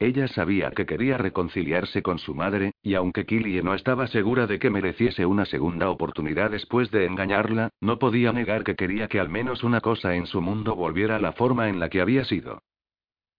Ella 0.00 0.26
sabía 0.26 0.72
que 0.72 0.86
quería 0.86 1.18
reconciliarse 1.18 2.02
con 2.02 2.18
su 2.18 2.34
madre, 2.34 2.72
y 2.82 2.94
aunque 2.94 3.26
Killie 3.26 3.62
no 3.62 3.74
estaba 3.74 4.08
segura 4.08 4.48
de 4.48 4.58
que 4.58 4.68
mereciese 4.68 5.24
una 5.24 5.44
segunda 5.44 5.88
oportunidad 5.88 6.50
después 6.50 6.90
de 6.90 7.06
engañarla, 7.06 7.70
no 7.80 8.00
podía 8.00 8.32
negar 8.32 8.64
que 8.64 8.74
quería 8.74 9.06
que 9.06 9.20
al 9.20 9.28
menos 9.28 9.62
una 9.62 9.80
cosa 9.80 10.16
en 10.16 10.26
su 10.26 10.40
mundo 10.40 10.74
volviera 10.74 11.16
a 11.16 11.20
la 11.20 11.32
forma 11.32 11.68
en 11.68 11.78
la 11.78 11.88
que 11.88 12.00
había 12.00 12.24
sido. 12.24 12.60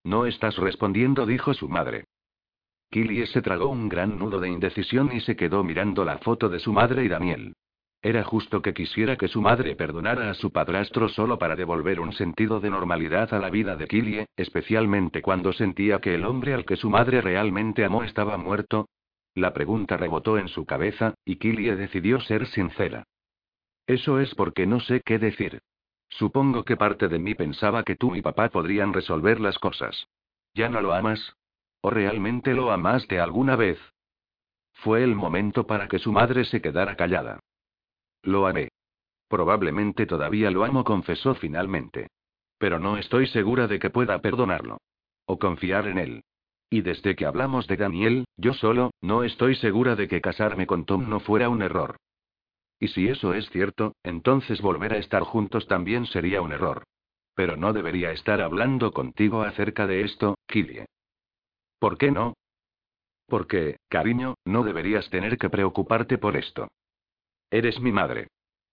No 0.05 0.25
estás 0.25 0.55
respondiendo, 0.55 1.25
dijo 1.25 1.53
su 1.53 1.67
madre. 1.67 2.05
Killie 2.89 3.27
se 3.27 3.41
tragó 3.41 3.69
un 3.69 3.89
gran 3.89 4.17
nudo 4.17 4.39
de 4.39 4.49
indecisión 4.49 5.11
y 5.13 5.19
se 5.21 5.35
quedó 5.35 5.63
mirando 5.63 6.05
la 6.05 6.17
foto 6.19 6.49
de 6.49 6.59
su 6.59 6.71
madre 6.71 7.03
y 7.03 7.07
Daniel. 7.07 7.53
Era 8.01 8.23
justo 8.23 8.61
que 8.61 8.75
quisiera 8.75 9.15
que 9.15 9.27
su 9.27 9.41
madre 9.41 9.75
perdonara 9.75 10.29
a 10.29 10.35
su 10.35 10.51
padrastro 10.51 11.09
solo 11.09 11.39
para 11.39 11.55
devolver 11.55 11.99
un 11.99 12.13
sentido 12.13 12.59
de 12.59 12.69
normalidad 12.69 13.33
a 13.33 13.39
la 13.39 13.49
vida 13.49 13.75
de 13.75 13.87
Killie, 13.87 14.27
especialmente 14.37 15.23
cuando 15.23 15.51
sentía 15.53 15.99
que 15.99 16.13
el 16.13 16.23
hombre 16.23 16.53
al 16.53 16.65
que 16.65 16.75
su 16.75 16.89
madre 16.89 17.21
realmente 17.21 17.83
amó 17.83 18.03
estaba 18.03 18.37
muerto. 18.37 18.89
La 19.33 19.53
pregunta 19.53 19.97
rebotó 19.97 20.37
en 20.37 20.49
su 20.49 20.65
cabeza, 20.65 21.15
y 21.25 21.37
Killie 21.37 21.75
decidió 21.75 22.19
ser 22.21 22.45
sincera. 22.45 23.05
Eso 23.87 24.19
es 24.19 24.35
porque 24.35 24.67
no 24.67 24.79
sé 24.79 25.01
qué 25.03 25.17
decir. 25.17 25.59
Supongo 26.09 26.63
que 26.63 26.77
parte 26.77 27.07
de 27.07 27.17
mí 27.17 27.33
pensaba 27.33 27.83
que 27.83 27.95
tú 27.95 28.15
y 28.15 28.21
papá 28.21 28.49
podrían 28.49 28.93
resolver 28.93 29.39
las 29.39 29.57
cosas. 29.57 30.07
¿Ya 30.53 30.69
no 30.69 30.79
lo 30.79 30.93
amas? 30.93 31.35
¿O 31.85 31.91
realmente 31.91 32.55
lo 32.55 32.71
amaste 32.71 33.19
alguna 33.19 33.55
vez? 33.55 33.77
Fue 34.73 35.03
el 35.03 35.13
momento 35.13 35.67
para 35.67 35.87
que 35.87 35.99
su 35.99 36.11
madre 36.11 36.43
se 36.45 36.59
quedara 36.59 36.95
callada. 36.95 37.39
Lo 38.23 38.47
amé. 38.47 38.69
Probablemente 39.27 40.07
todavía 40.07 40.49
lo 40.49 40.65
amo, 40.65 40.83
confesó 40.83 41.35
finalmente. 41.35 42.07
Pero 42.57 42.79
no 42.79 42.97
estoy 42.97 43.27
segura 43.27 43.67
de 43.67 43.77
que 43.77 43.91
pueda 43.91 44.17
perdonarlo. 44.17 44.79
O 45.27 45.37
confiar 45.37 45.87
en 45.87 45.99
él. 45.99 46.23
Y 46.71 46.81
desde 46.81 47.15
que 47.15 47.27
hablamos 47.27 47.67
de 47.67 47.77
Daniel, 47.77 48.25
yo 48.35 48.55
solo, 48.55 48.89
no 49.01 49.23
estoy 49.23 49.53
segura 49.53 49.95
de 49.95 50.07
que 50.07 50.21
casarme 50.21 50.65
con 50.65 50.85
Tom 50.85 51.07
no 51.07 51.19
fuera 51.19 51.49
un 51.49 51.61
error. 51.61 51.97
Y 52.79 52.87
si 52.87 53.09
eso 53.09 53.35
es 53.35 53.47
cierto, 53.51 53.93
entonces 54.01 54.59
volver 54.59 54.93
a 54.93 54.97
estar 54.97 55.21
juntos 55.21 55.67
también 55.67 56.07
sería 56.07 56.41
un 56.41 56.51
error. 56.51 56.81
Pero 57.35 57.57
no 57.57 57.73
debería 57.73 58.11
estar 58.11 58.41
hablando 58.41 58.91
contigo 58.91 59.43
acerca 59.43 59.85
de 59.85 60.01
esto, 60.01 60.33
Killie. 60.47 60.87
¿Por 61.85 61.99
qué 61.99 62.09
no? 62.09 62.33
Porque, 63.27 63.77
cariño, 63.89 64.33
no 64.43 64.63
deberías 64.63 65.07
tener 65.11 65.37
que 65.37 65.51
preocuparte 65.51 66.17
por 66.17 66.35
esto. 66.35 66.67
Eres 67.51 67.79
mi 67.79 67.91
madre. 67.91 68.29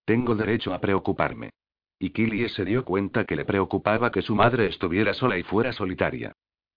Tengo 0.06 0.34
derecho 0.34 0.72
a 0.72 0.80
preocuparme. 0.80 1.50
Y 1.98 2.08
Killie 2.08 2.48
se 2.48 2.64
dio 2.64 2.86
cuenta 2.86 3.26
que 3.26 3.36
le 3.36 3.44
preocupaba 3.44 4.10
que 4.10 4.22
su 4.22 4.34
madre 4.34 4.66
estuviera 4.66 5.12
sola 5.12 5.36
y 5.36 5.42
fuera 5.42 5.74
solitaria. 5.74 6.32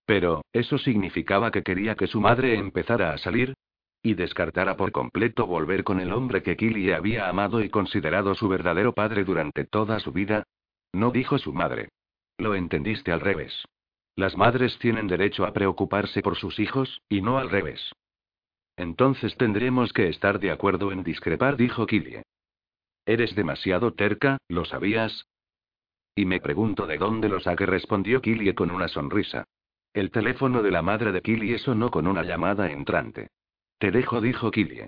Pero, 0.06 0.42
¿eso 0.52 0.78
significaba 0.78 1.52
que 1.52 1.64
quería 1.64 1.96
que 1.96 2.06
su 2.06 2.20
madre 2.20 2.56
empezara 2.56 3.14
a 3.14 3.18
salir? 3.18 3.54
¿Y 4.04 4.16
descartara 4.16 4.76
por 4.76 4.92
completo 4.92 5.48
volver 5.48 5.86
con 5.86 6.02
el 6.02 6.12
hombre 6.12 6.44
que 6.44 6.58
Killie 6.58 6.96
había 6.96 7.30
amado 7.30 7.64
y 7.64 7.70
considerado 7.70 8.36
su 8.36 8.50
verdadero 8.50 8.92
padre 8.92 9.24
durante 9.24 9.64
toda 9.64 10.02
su 10.02 10.12
vida? 10.12 10.44
No 10.92 11.12
dijo 11.12 11.38
su 11.38 11.54
madre. 11.54 11.88
Lo 12.38 12.56
entendiste 12.56 13.14
al 13.14 13.22
revés. 13.22 13.66
Las 14.16 14.38
madres 14.38 14.78
tienen 14.80 15.08
derecho 15.08 15.46
a 15.46 15.52
preocuparse 15.52 16.22
por 16.22 16.38
sus 16.38 16.60
hijos, 16.60 17.02
y 17.10 17.22
no 17.22 17.38
al 17.38 17.50
revés. 17.50 17.92
Entonces 18.78 19.36
tendremos 19.38 19.92
que 19.94 20.10
estar 20.10 20.40
de 20.40 20.52
acuerdo 20.52 20.92
en 20.92 21.04
discrepar, 21.04 21.58
dijo 21.58 21.86
Killie. 21.86 22.24
Eres 23.06 23.36
demasiado 23.36 23.94
terca, 23.94 24.38
¿lo 24.48 24.66
sabías? 24.66 25.28
Y 26.16 26.26
me 26.26 26.40
pregunto 26.40 26.88
de 26.88 26.98
dónde 26.98 27.30
lo 27.30 27.40
saque, 27.40 27.66
respondió 27.66 28.22
Killie 28.22 28.56
con 28.56 28.72
una 28.72 28.88
sonrisa. 28.88 29.46
El 29.94 30.12
teléfono 30.12 30.64
de 30.64 30.72
la 30.72 30.82
madre 30.82 31.12
de 31.12 31.22
Killie 31.22 31.60
sonó 31.60 31.92
con 31.92 32.08
una 32.08 32.24
llamada 32.24 32.72
entrante. 32.72 33.30
Te 33.78 33.92
dejo, 33.92 34.22
dijo 34.22 34.50
Killie. 34.52 34.88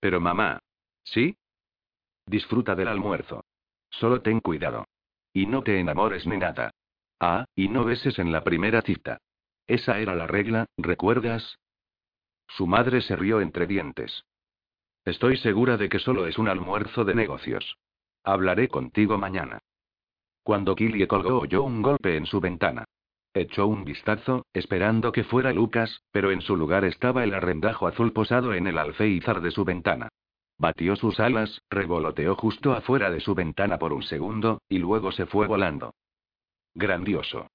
Pero 0.00 0.20
mamá. 0.20 0.58
¿Sí? 1.02 1.36
Disfruta 2.26 2.74
del 2.74 2.88
almuerzo. 2.88 3.44
Solo 3.90 4.20
ten 4.20 4.40
cuidado. 4.40 4.86
Y 5.32 5.46
no 5.46 5.62
te 5.62 5.78
enamores 5.78 6.26
ni 6.26 6.36
nada. 6.36 6.70
Ah, 7.20 7.46
y 7.54 7.68
no 7.68 7.84
beses 7.84 8.18
en 8.18 8.32
la 8.32 8.44
primera 8.44 8.82
cita. 8.82 9.18
Esa 9.66 9.98
era 9.98 10.14
la 10.14 10.26
regla, 10.26 10.66
¿recuerdas? 10.76 11.58
Su 12.48 12.66
madre 12.66 13.00
se 13.00 13.16
rió 13.16 13.40
entre 13.40 13.66
dientes. 13.66 14.24
Estoy 15.04 15.36
segura 15.38 15.76
de 15.76 15.88
que 15.88 15.98
solo 15.98 16.26
es 16.26 16.38
un 16.38 16.48
almuerzo 16.48 17.04
de 17.04 17.14
negocios. 17.14 17.78
Hablaré 18.22 18.68
contigo 18.68 19.18
mañana. 19.18 19.60
Cuando 20.42 20.74
Killie 20.74 21.08
colgó 21.08 21.40
oyó 21.40 21.62
un 21.62 21.82
golpe 21.82 22.16
en 22.16 22.26
su 22.26 22.40
ventana. 22.40 22.84
Echó 23.34 23.66
un 23.66 23.84
vistazo, 23.84 24.46
esperando 24.52 25.12
que 25.12 25.24
fuera 25.24 25.52
Lucas, 25.52 26.02
pero 26.10 26.30
en 26.30 26.40
su 26.40 26.56
lugar 26.56 26.84
estaba 26.84 27.24
el 27.24 27.34
arrendajo 27.34 27.86
azul 27.86 28.12
posado 28.12 28.54
en 28.54 28.66
el 28.66 28.78
alféizar 28.78 29.40
de 29.40 29.50
su 29.50 29.64
ventana. 29.64 30.08
Batió 30.58 30.96
sus 30.96 31.20
alas, 31.20 31.60
revoloteó 31.68 32.34
justo 32.34 32.72
afuera 32.72 33.10
de 33.10 33.20
su 33.20 33.34
ventana 33.34 33.78
por 33.78 33.92
un 33.92 34.02
segundo, 34.02 34.62
y 34.68 34.78
luego 34.78 35.12
se 35.12 35.26
fue 35.26 35.46
volando. 35.46 35.92
Grandioso. 36.76 37.48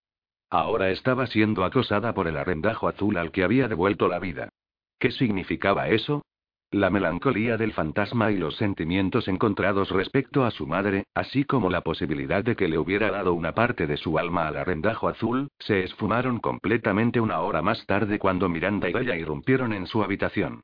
Ahora 0.50 0.90
estaba 0.90 1.28
siendo 1.28 1.64
acosada 1.64 2.16
por 2.16 2.28
el 2.28 2.38
arrendajo 2.38 2.88
azul 2.88 3.18
al 3.18 3.32
que 3.32 3.44
había 3.44 3.68
devuelto 3.68 4.08
la 4.08 4.18
vida. 4.18 4.50
¿Qué 4.98 5.12
significaba 5.12 5.90
eso? 5.90 6.24
La 6.72 6.90
melancolía 6.90 7.56
del 7.56 7.72
fantasma 7.74 8.32
y 8.32 8.38
los 8.38 8.56
sentimientos 8.56 9.28
encontrados 9.28 9.92
respecto 9.92 10.44
a 10.44 10.50
su 10.50 10.66
madre, 10.66 11.04
así 11.14 11.44
como 11.44 11.70
la 11.70 11.82
posibilidad 11.82 12.44
de 12.44 12.56
que 12.56 12.68
le 12.68 12.80
hubiera 12.80 13.12
dado 13.12 13.34
una 13.34 13.54
parte 13.54 13.86
de 13.86 13.98
su 13.98 14.18
alma 14.18 14.48
al 14.48 14.58
arrendajo 14.58 15.08
azul, 15.08 15.50
se 15.60 15.84
esfumaron 15.84 16.40
completamente 16.40 17.20
una 17.20 17.42
hora 17.42 17.62
más 17.62 17.86
tarde 17.86 18.18
cuando 18.18 18.50
Miranda 18.50 18.90
y 18.90 18.94
Bella 18.94 19.16
irrumpieron 19.16 19.72
en 19.72 19.86
su 19.86 20.02
habitación. 20.02 20.64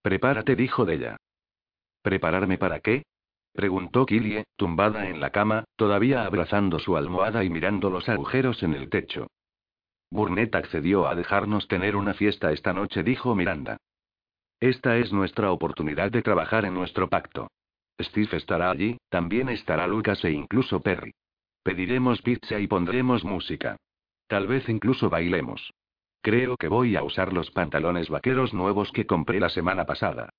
Prepárate, 0.00 0.56
dijo 0.56 0.86
Della. 0.86 1.18
¿Prepararme 2.00 2.56
para 2.56 2.80
qué? 2.80 3.02
Preguntó 3.56 4.06
Killie, 4.06 4.44
tumbada 4.54 5.08
en 5.08 5.20
la 5.20 5.30
cama, 5.30 5.64
todavía 5.74 6.24
abrazando 6.24 6.78
su 6.78 6.96
almohada 6.96 7.42
y 7.42 7.50
mirando 7.50 7.90
los 7.90 8.08
agujeros 8.08 8.62
en 8.62 8.74
el 8.74 8.88
techo. 8.88 9.26
Burnett 10.10 10.54
accedió 10.54 11.08
a 11.08 11.16
dejarnos 11.16 11.66
tener 11.66 11.96
una 11.96 12.14
fiesta 12.14 12.52
esta 12.52 12.72
noche, 12.72 13.02
dijo 13.02 13.34
Miranda. 13.34 13.78
Esta 14.60 14.96
es 14.96 15.12
nuestra 15.12 15.50
oportunidad 15.50 16.12
de 16.12 16.22
trabajar 16.22 16.64
en 16.64 16.74
nuestro 16.74 17.08
pacto. 17.08 17.48
Steve 18.00 18.36
estará 18.36 18.70
allí, 18.70 18.98
también 19.08 19.48
estará 19.48 19.86
Lucas 19.86 20.24
e 20.24 20.30
incluso 20.30 20.80
Perry. 20.80 21.12
Pediremos 21.62 22.22
pizza 22.22 22.60
y 22.60 22.66
pondremos 22.66 23.24
música. 23.24 23.76
Tal 24.28 24.46
vez 24.46 24.68
incluso 24.68 25.10
bailemos. 25.10 25.72
Creo 26.22 26.56
que 26.56 26.68
voy 26.68 26.96
a 26.96 27.02
usar 27.02 27.32
los 27.32 27.50
pantalones 27.50 28.08
vaqueros 28.08 28.52
nuevos 28.52 28.90
que 28.92 29.06
compré 29.06 29.40
la 29.40 29.48
semana 29.48 29.84
pasada. 29.84 30.30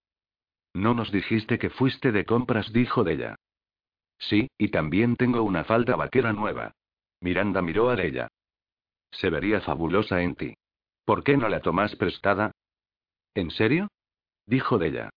No 0.78 0.94
nos 0.94 1.12
dijiste 1.12 1.58
que 1.58 1.72
fuiste 1.72 2.12
de 2.12 2.24
compras, 2.24 2.72
dijo 2.72 3.04
Della. 3.04 3.36
Sí, 4.20 4.48
y 4.60 4.68
también 4.68 5.16
tengo 5.16 5.42
una 5.42 5.64
falda 5.64 5.96
vaquera 5.96 6.34
nueva. 6.34 6.72
Miranda 7.20 7.64
miró 7.64 7.90
a 7.90 8.00
ella. 8.00 8.28
Se 9.10 9.32
vería 9.32 9.60
fabulosa 9.62 10.22
en 10.22 10.36
ti. 10.36 10.54
¿Por 11.04 11.24
qué 11.24 11.36
no 11.36 11.50
la 11.50 11.62
tomas 11.62 11.96
prestada? 11.96 12.52
¿En 13.34 13.50
serio? 13.50 13.88
Dijo 14.46 14.78
Della. 14.78 15.10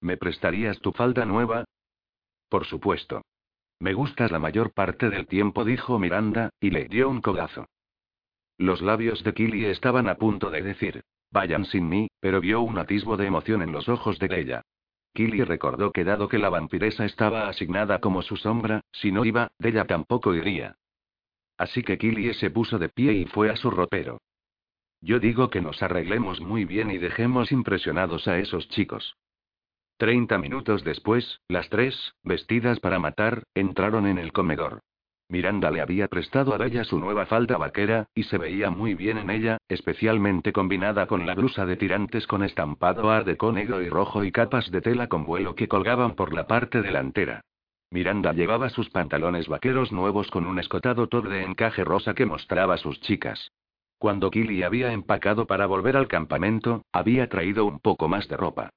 ¿Me 0.00 0.16
prestarías 0.16 0.78
tu 0.78 0.92
falda 0.92 1.24
nueva? 1.24 1.64
Por 2.48 2.64
supuesto. 2.66 3.22
Me 3.80 3.94
gustas 3.94 4.30
la 4.30 4.38
mayor 4.38 4.72
parte 4.72 5.10
del 5.10 5.26
tiempo, 5.26 5.64
dijo 5.64 5.98
Miranda, 5.98 6.50
y 6.60 6.70
le 6.70 6.84
dio 6.84 7.08
un 7.08 7.20
codazo. 7.20 7.66
Los 8.58 8.80
labios 8.80 9.24
de 9.24 9.34
Killy 9.34 9.64
estaban 9.64 10.08
a 10.08 10.14
punto 10.14 10.50
de 10.50 10.62
decir, 10.62 11.02
vayan 11.32 11.64
sin 11.64 11.88
mí, 11.88 12.06
pero 12.20 12.40
vio 12.40 12.60
un 12.60 12.78
atisbo 12.78 13.16
de 13.16 13.26
emoción 13.26 13.60
en 13.62 13.72
los 13.72 13.88
ojos 13.88 14.20
de 14.20 14.40
ella. 14.40 14.62
Killy 15.14 15.42
recordó 15.44 15.92
que 15.92 16.04
dado 16.04 16.28
que 16.28 16.38
la 16.38 16.48
vampiresa 16.48 17.04
estaba 17.04 17.48
asignada 17.48 18.00
como 18.00 18.22
su 18.22 18.36
sombra, 18.36 18.82
si 18.92 19.12
no 19.12 19.24
iba, 19.24 19.50
Della 19.58 19.84
tampoco 19.86 20.34
iría. 20.34 20.76
Así 21.58 21.82
que 21.82 21.98
Killy 21.98 22.32
se 22.34 22.50
puso 22.50 22.78
de 22.78 22.88
pie 22.88 23.12
y 23.12 23.26
fue 23.26 23.50
a 23.50 23.56
su 23.56 23.70
ropero. 23.70 24.20
Yo 25.00 25.18
digo 25.18 25.50
que 25.50 25.60
nos 25.60 25.82
arreglemos 25.82 26.40
muy 26.40 26.64
bien 26.64 26.90
y 26.90 26.98
dejemos 26.98 27.52
impresionados 27.52 28.28
a 28.28 28.38
esos 28.38 28.68
chicos. 28.68 29.16
Treinta 29.96 30.38
minutos 30.38 30.84
después, 30.84 31.40
las 31.48 31.68
tres, 31.68 32.14
vestidas 32.22 32.80
para 32.80 32.98
matar, 32.98 33.44
entraron 33.54 34.06
en 34.06 34.18
el 34.18 34.32
comedor. 34.32 34.80
Miranda 35.30 35.70
le 35.70 35.80
había 35.80 36.08
prestado 36.08 36.52
a 36.52 36.58
Bella 36.58 36.82
su 36.82 36.98
nueva 36.98 37.24
falda 37.24 37.56
vaquera, 37.56 38.06
y 38.14 38.24
se 38.24 38.36
veía 38.36 38.68
muy 38.68 38.94
bien 38.94 39.16
en 39.16 39.30
ella, 39.30 39.58
especialmente 39.68 40.52
combinada 40.52 41.06
con 41.06 41.24
la 41.24 41.36
blusa 41.36 41.64
de 41.66 41.76
tirantes 41.76 42.26
con 42.26 42.42
estampado 42.42 43.10
ardeco 43.10 43.52
negro 43.52 43.80
y 43.80 43.88
rojo 43.88 44.24
y 44.24 44.32
capas 44.32 44.72
de 44.72 44.80
tela 44.80 45.06
con 45.06 45.24
vuelo 45.24 45.54
que 45.54 45.68
colgaban 45.68 46.16
por 46.16 46.34
la 46.34 46.48
parte 46.48 46.82
delantera. 46.82 47.42
Miranda 47.92 48.32
llevaba 48.32 48.70
sus 48.70 48.90
pantalones 48.90 49.46
vaqueros 49.46 49.92
nuevos 49.92 50.28
con 50.30 50.46
un 50.46 50.58
escotado 50.58 51.06
top 51.06 51.28
de 51.28 51.44
encaje 51.44 51.84
rosa 51.84 52.12
que 52.12 52.26
mostraba 52.26 52.76
sus 52.76 53.00
chicas. 53.00 53.52
Cuando 53.98 54.32
Killy 54.32 54.64
había 54.64 54.92
empacado 54.92 55.46
para 55.46 55.66
volver 55.66 55.96
al 55.96 56.08
campamento, 56.08 56.82
había 56.90 57.28
traído 57.28 57.66
un 57.66 57.78
poco 57.78 58.08
más 58.08 58.26
de 58.26 58.36
ropa. 58.36 58.70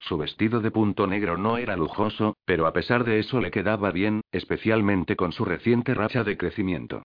Su 0.00 0.16
vestido 0.16 0.60
de 0.60 0.70
punto 0.70 1.06
negro 1.06 1.36
no 1.36 1.58
era 1.58 1.76
lujoso, 1.76 2.36
pero 2.44 2.66
a 2.66 2.72
pesar 2.72 3.04
de 3.04 3.18
eso 3.18 3.40
le 3.40 3.50
quedaba 3.50 3.92
bien, 3.92 4.22
especialmente 4.32 5.14
con 5.14 5.30
su 5.32 5.44
reciente 5.44 5.94
racha 5.94 6.24
de 6.24 6.36
crecimiento. 6.36 7.02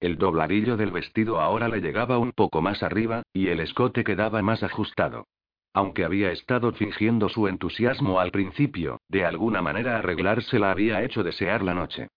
El 0.00 0.16
dobladillo 0.16 0.76
del 0.76 0.90
vestido 0.90 1.40
ahora 1.40 1.68
le 1.68 1.80
llegaba 1.80 2.18
un 2.18 2.32
poco 2.32 2.62
más 2.62 2.82
arriba, 2.82 3.22
y 3.32 3.48
el 3.48 3.60
escote 3.60 4.02
quedaba 4.02 4.42
más 4.42 4.62
ajustado. 4.62 5.26
Aunque 5.74 6.04
había 6.04 6.32
estado 6.32 6.72
fingiendo 6.72 7.28
su 7.28 7.48
entusiasmo 7.48 8.18
al 8.18 8.30
principio, 8.30 8.98
de 9.08 9.24
alguna 9.24 9.60
manera 9.60 9.98
arreglarse 9.98 10.58
la 10.58 10.70
había 10.70 11.02
hecho 11.02 11.22
desear 11.22 11.62
la 11.62 11.74
noche. 11.74 12.08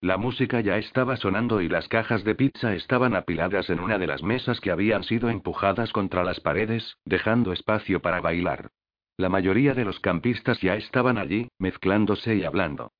La 0.00 0.16
música 0.16 0.60
ya 0.60 0.78
estaba 0.78 1.16
sonando 1.16 1.60
y 1.60 1.68
las 1.68 1.88
cajas 1.88 2.22
de 2.22 2.36
pizza 2.36 2.74
estaban 2.74 3.16
apiladas 3.16 3.68
en 3.68 3.80
una 3.80 3.98
de 3.98 4.06
las 4.06 4.22
mesas 4.22 4.60
que 4.60 4.70
habían 4.70 5.02
sido 5.02 5.28
empujadas 5.28 5.92
contra 5.92 6.22
las 6.22 6.38
paredes, 6.38 6.96
dejando 7.04 7.52
espacio 7.52 8.00
para 8.00 8.20
bailar. 8.20 8.70
La 9.18 9.28
mayoría 9.28 9.74
de 9.74 9.84
los 9.84 9.98
campistas 9.98 10.60
ya 10.60 10.76
estaban 10.76 11.18
allí, 11.18 11.48
mezclándose 11.58 12.36
y 12.36 12.44
hablando. 12.44 12.92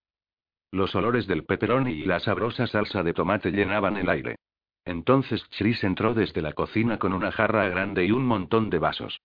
Los 0.73 0.95
olores 0.97 1.29
del 1.29 1.45
pepperoni 1.45 1.93
y 1.93 2.05
la 2.05 2.19
sabrosa 2.19 2.66
salsa 2.66 3.05
de 3.05 3.14
tomate 3.14 3.53
llenaban 3.53 3.97
el 3.97 4.09
aire. 4.09 4.37
Entonces 4.85 5.47
Chris 5.57 5.85
entró 5.85 6.14
desde 6.14 6.43
la 6.43 6.55
cocina 6.55 6.99
con 6.99 7.12
una 7.12 7.31
jarra 7.31 7.69
grande 7.69 8.05
y 8.05 8.11
un 8.11 8.27
montón 8.27 8.69
de 8.69 8.81
vasos. 8.81 9.21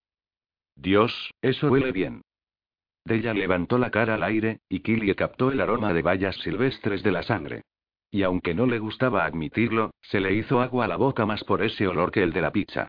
Dios, 0.75 1.31
eso 1.41 1.67
huele 1.69 1.91
bien. 1.91 2.21
Della 3.05 3.33
levantó 3.33 3.79
la 3.79 3.89
cara 3.89 4.13
al 4.13 4.23
aire, 4.23 4.59
y 4.69 4.81
Killie 4.81 5.15
captó 5.15 5.51
el 5.51 5.61
aroma 5.61 5.93
de 5.93 6.03
bayas 6.03 6.35
silvestres 6.37 7.01
de 7.01 7.11
la 7.11 7.23
sangre. 7.23 7.63
Y 8.11 8.21
aunque 8.21 8.53
no 8.53 8.67
le 8.67 8.77
gustaba 8.77 9.25
admitirlo, 9.25 9.95
se 10.01 10.19
le 10.19 10.33
hizo 10.35 10.61
agua 10.61 10.85
a 10.85 10.87
la 10.87 10.97
boca 10.97 11.25
más 11.25 11.43
por 11.43 11.63
ese 11.63 11.87
olor 11.87 12.11
que 12.11 12.21
el 12.21 12.33
de 12.33 12.41
la 12.41 12.51
pizza. 12.51 12.87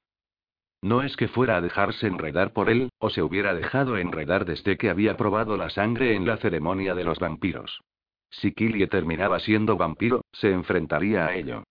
No 0.85 1.03
es 1.03 1.17
que 1.17 1.29
fuera 1.29 1.57
a 1.57 1.61
dejarse 1.63 2.07
enredar 2.07 2.53
por 2.53 2.69
él, 2.69 2.91
o 2.99 3.09
se 3.09 3.23
hubiera 3.23 3.55
dejado 3.55 3.97
enredar 3.97 4.45
desde 4.45 4.77
que 4.77 4.91
había 4.91 5.17
probado 5.17 5.57
la 5.57 5.71
sangre 5.71 6.15
en 6.15 6.27
la 6.27 6.37
ceremonia 6.37 6.95
de 6.95 7.05
los 7.05 7.19
vampiros. 7.19 7.81
Si 8.29 8.53
Killie 8.53 8.87
terminaba 8.87 9.41
siendo 9.41 9.79
vampiro, 9.79 10.27
se 10.33 10.53
enfrentaría 10.53 11.25
a 11.25 11.35
ello. 11.35 11.65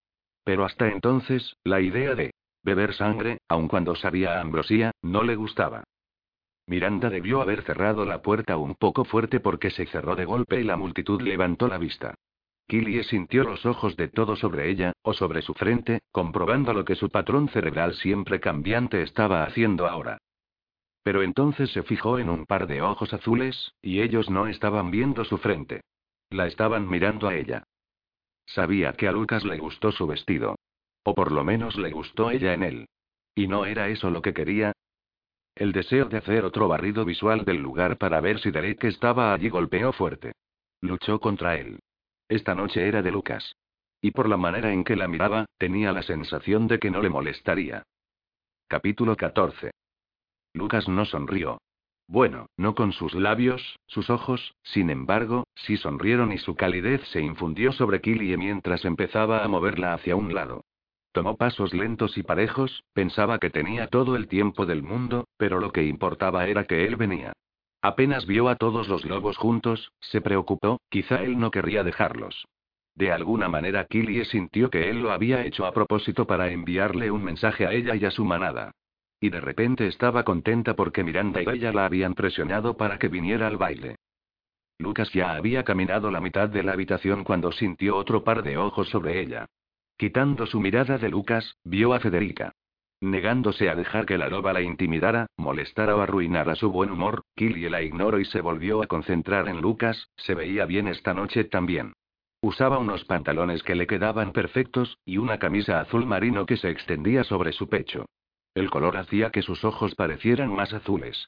Pero 0.43 0.65
hasta 0.65 0.87
entonces, 0.87 1.55
la 1.63 1.79
idea 1.79 2.15
de 2.15 2.31
Beber 2.63 2.95
sangre, 2.95 3.37
aun 3.47 3.67
cuando 3.67 3.93
sabía 3.93 4.41
ambrosía, 4.41 4.89
no 5.03 5.21
le 5.21 5.35
gustaba. 5.35 5.83
Miranda 6.65 7.11
debió 7.11 7.43
haber 7.43 7.61
cerrado 7.61 8.05
la 8.05 8.23
puerta 8.23 8.57
un 8.57 8.73
poco 8.73 9.05
fuerte 9.05 9.39
porque 9.39 9.69
se 9.69 9.85
cerró 9.85 10.15
de 10.15 10.25
golpe 10.25 10.59
y 10.59 10.63
la 10.63 10.75
multitud 10.75 11.21
levantó 11.21 11.67
la 11.67 11.77
vista. 11.77 12.15
Killie 12.67 13.03
sintió 13.03 13.43
los 13.43 13.65
ojos 13.65 13.95
de 13.97 14.07
todo 14.07 14.35
sobre 14.35 14.69
ella, 14.69 14.93
o 15.01 15.13
sobre 15.13 15.41
su 15.41 15.53
frente, 15.53 16.01
comprobando 16.11 16.73
lo 16.73 16.85
que 16.85 16.95
su 16.95 17.09
patrón 17.09 17.49
cerebral 17.49 17.93
siempre 17.95 18.39
cambiante 18.39 19.01
estaba 19.01 19.43
haciendo 19.43 19.87
ahora. 19.87 20.17
Pero 21.03 21.21
entonces 21.21 21.71
se 21.71 21.83
fijó 21.83 22.17
en 22.19 22.29
un 22.29 22.45
par 22.45 22.65
de 22.67 22.81
ojos 22.81 23.13
azules, 23.13 23.73
y 23.81 24.01
ellos 24.01 24.29
no 24.29 24.47
estaban 24.47 24.89
viendo 24.89 25.25
su 25.25 25.37
frente. 25.37 25.81
La 26.29 26.47
estaban 26.47 26.89
mirando 26.89 27.27
a 27.27 27.35
ella. 27.35 27.63
Sabía 28.45 28.93
que 28.93 29.07
a 29.07 29.11
Lucas 29.11 29.43
le 29.43 29.57
gustó 29.57 29.91
su 29.91 30.07
vestido. 30.07 30.55
O 31.03 31.13
por 31.13 31.31
lo 31.31 31.43
menos 31.43 31.77
le 31.77 31.91
gustó 31.91 32.31
ella 32.31 32.53
en 32.53 32.63
él. 32.63 32.89
¿Y 33.35 33.47
no 33.47 33.65
era 33.65 33.89
eso 33.89 34.09
lo 34.09 34.21
que 34.21 34.33
quería? 34.33 34.71
El 35.55 35.71
deseo 35.71 36.05
de 36.05 36.17
hacer 36.17 36.45
otro 36.45 36.67
barrido 36.67 37.05
visual 37.05 37.45
del 37.45 37.57
lugar 37.57 37.97
para 37.97 38.21
ver 38.21 38.39
si 38.39 38.51
Derek 38.51 38.83
estaba 38.85 39.33
allí 39.33 39.49
golpeó 39.49 39.91
fuerte. 39.91 40.33
Luchó 40.81 41.19
contra 41.19 41.57
él. 41.57 41.79
Esta 42.27 42.55
noche 42.55 42.87
era 42.87 43.01
de 43.01 43.11
Lucas. 43.11 43.55
Y 44.01 44.11
por 44.11 44.27
la 44.27 44.37
manera 44.37 44.73
en 44.73 44.83
que 44.83 44.95
la 44.95 45.07
miraba, 45.07 45.45
tenía 45.57 45.91
la 45.91 46.03
sensación 46.03 46.67
de 46.67 46.79
que 46.79 46.91
no 46.91 47.01
le 47.01 47.09
molestaría. 47.09 47.83
Capítulo 48.67 49.15
14. 49.15 49.71
Lucas 50.53 50.87
no 50.87 51.05
sonrió. 51.05 51.59
Bueno, 52.07 52.47
no 52.57 52.75
con 52.75 52.91
sus 52.91 53.13
labios, 53.13 53.79
sus 53.87 54.09
ojos, 54.09 54.55
sin 54.63 54.89
embargo, 54.89 55.45
sí 55.55 55.77
sonrieron 55.77 56.31
y 56.33 56.37
su 56.37 56.55
calidez 56.55 57.01
se 57.09 57.21
infundió 57.21 57.71
sobre 57.71 58.01
Killie 58.01 58.37
mientras 58.37 58.83
empezaba 58.85 59.43
a 59.43 59.47
moverla 59.47 59.93
hacia 59.93 60.15
un 60.15 60.33
lado. 60.33 60.65
Tomó 61.13 61.37
pasos 61.37 61.73
lentos 61.73 62.17
y 62.17 62.23
parejos, 62.23 62.83
pensaba 62.93 63.39
que 63.39 63.49
tenía 63.49 63.87
todo 63.87 64.15
el 64.15 64.27
tiempo 64.27 64.65
del 64.65 64.83
mundo, 64.83 65.27
pero 65.37 65.59
lo 65.59 65.71
que 65.71 65.85
importaba 65.85 66.47
era 66.47 66.65
que 66.65 66.85
él 66.85 66.95
venía. 66.95 67.33
Apenas 67.83 68.25
vio 68.25 68.47
a 68.47 68.55
todos 68.55 68.87
los 68.87 69.03
lobos 69.03 69.35
juntos, 69.35 69.91
se 69.99 70.21
preocupó, 70.21 70.79
quizá 70.89 71.21
él 71.21 71.37
no 71.37 71.51
querría 71.51 71.83
dejarlos. 71.83 72.47
De 72.95 73.11
alguna 73.11 73.49
manera 73.49 73.83
Killie 73.87 74.23
sintió 74.23 74.69
que 74.69 74.89
él 74.89 75.01
lo 75.01 75.11
había 75.11 75.45
hecho 75.45 75.65
a 75.65 75.73
propósito 75.73 76.25
para 76.25 76.49
enviarle 76.49 77.11
un 77.11 77.25
mensaje 77.25 77.67
a 77.67 77.73
ella 77.73 77.93
y 77.97 78.05
a 78.05 78.11
su 78.11 78.23
manada. 78.23 78.71
Y 79.19 79.31
de 79.31 79.41
repente 79.41 79.85
estaba 79.87 80.23
contenta 80.23 80.77
porque 80.77 81.03
Miranda 81.03 81.41
y 81.41 81.49
ella 81.49 81.73
la 81.73 81.85
habían 81.85 82.13
presionado 82.13 82.77
para 82.77 82.97
que 82.97 83.09
viniera 83.09 83.47
al 83.47 83.57
baile. 83.57 83.97
Lucas 84.79 85.11
ya 85.11 85.33
había 85.33 85.65
caminado 85.65 86.09
la 86.09 86.21
mitad 86.21 86.47
de 86.47 86.63
la 86.63 86.71
habitación 86.71 87.25
cuando 87.25 87.51
sintió 87.51 87.97
otro 87.97 88.23
par 88.23 88.43
de 88.43 88.57
ojos 88.57 88.87
sobre 88.87 89.19
ella. 89.19 89.45
Quitando 89.97 90.45
su 90.45 90.61
mirada 90.61 90.97
de 90.97 91.09
Lucas, 91.09 91.57
vio 91.65 91.93
a 91.93 91.99
Federica. 91.99 92.53
Negándose 93.03 93.69
a 93.69 93.75
dejar 93.75 94.05
que 94.05 94.17
la 94.17 94.29
loba 94.29 94.53
la 94.53 94.61
intimidara, 94.61 95.27
molestara 95.35 95.93
o 95.93 95.99
arruinara 95.99 96.55
su 96.55 96.71
buen 96.71 96.89
humor, 96.89 97.23
Killie 97.35 97.69
la 97.69 97.81
ignoró 97.81 98.17
y 98.17 98.23
se 98.23 98.39
volvió 98.39 98.81
a 98.81 98.87
concentrar 98.87 99.49
en 99.49 99.59
Lucas, 99.59 100.07
se 100.15 100.33
veía 100.35 100.65
bien 100.65 100.87
esta 100.87 101.13
noche 101.13 101.43
también. 101.43 101.91
Usaba 102.41 102.77
unos 102.77 103.03
pantalones 103.03 103.61
que 103.61 103.75
le 103.75 103.87
quedaban 103.87 104.31
perfectos, 104.31 104.99
y 105.03 105.17
una 105.17 105.37
camisa 105.37 105.81
azul 105.81 106.05
marino 106.05 106.45
que 106.45 106.55
se 106.55 106.69
extendía 106.69 107.25
sobre 107.25 107.51
su 107.51 107.67
pecho. 107.67 108.05
El 108.55 108.69
color 108.69 108.95
hacía 108.95 109.31
que 109.31 109.41
sus 109.41 109.65
ojos 109.65 109.95
parecieran 109.95 110.55
más 110.55 110.71
azules. 110.71 111.27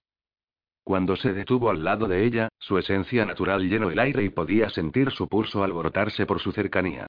Cuando 0.86 1.18
se 1.18 1.34
detuvo 1.34 1.72
al 1.72 1.84
lado 1.84 2.08
de 2.08 2.24
ella, 2.24 2.48
su 2.58 2.78
esencia 2.78 3.26
natural 3.26 3.68
llenó 3.68 3.90
el 3.90 4.00
aire 4.00 4.24
y 4.24 4.30
podía 4.30 4.70
sentir 4.70 5.12
su 5.12 5.28
pulso 5.28 5.62
alborotarse 5.62 6.26
por 6.26 6.40
su 6.40 6.54
cercanía. 6.54 7.08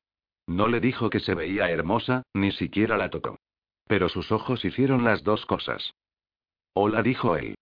No 0.49 0.67
le 0.67 0.81
dijo 0.81 1.09
que 1.09 1.21
se 1.21 1.37
veía 1.37 1.71
hermosa, 1.71 2.25
ni 2.35 2.51
siquiera 2.51 2.97
la 2.97 3.11
tocó. 3.11 3.37
Pero 3.87 4.09
sus 4.09 4.33
ojos 4.33 4.65
hicieron 4.65 5.05
las 5.05 5.23
dos 5.23 5.47
cosas. 5.47 5.95
Hola, 6.73 7.03
dijo 7.03 7.37
él. 7.37 7.57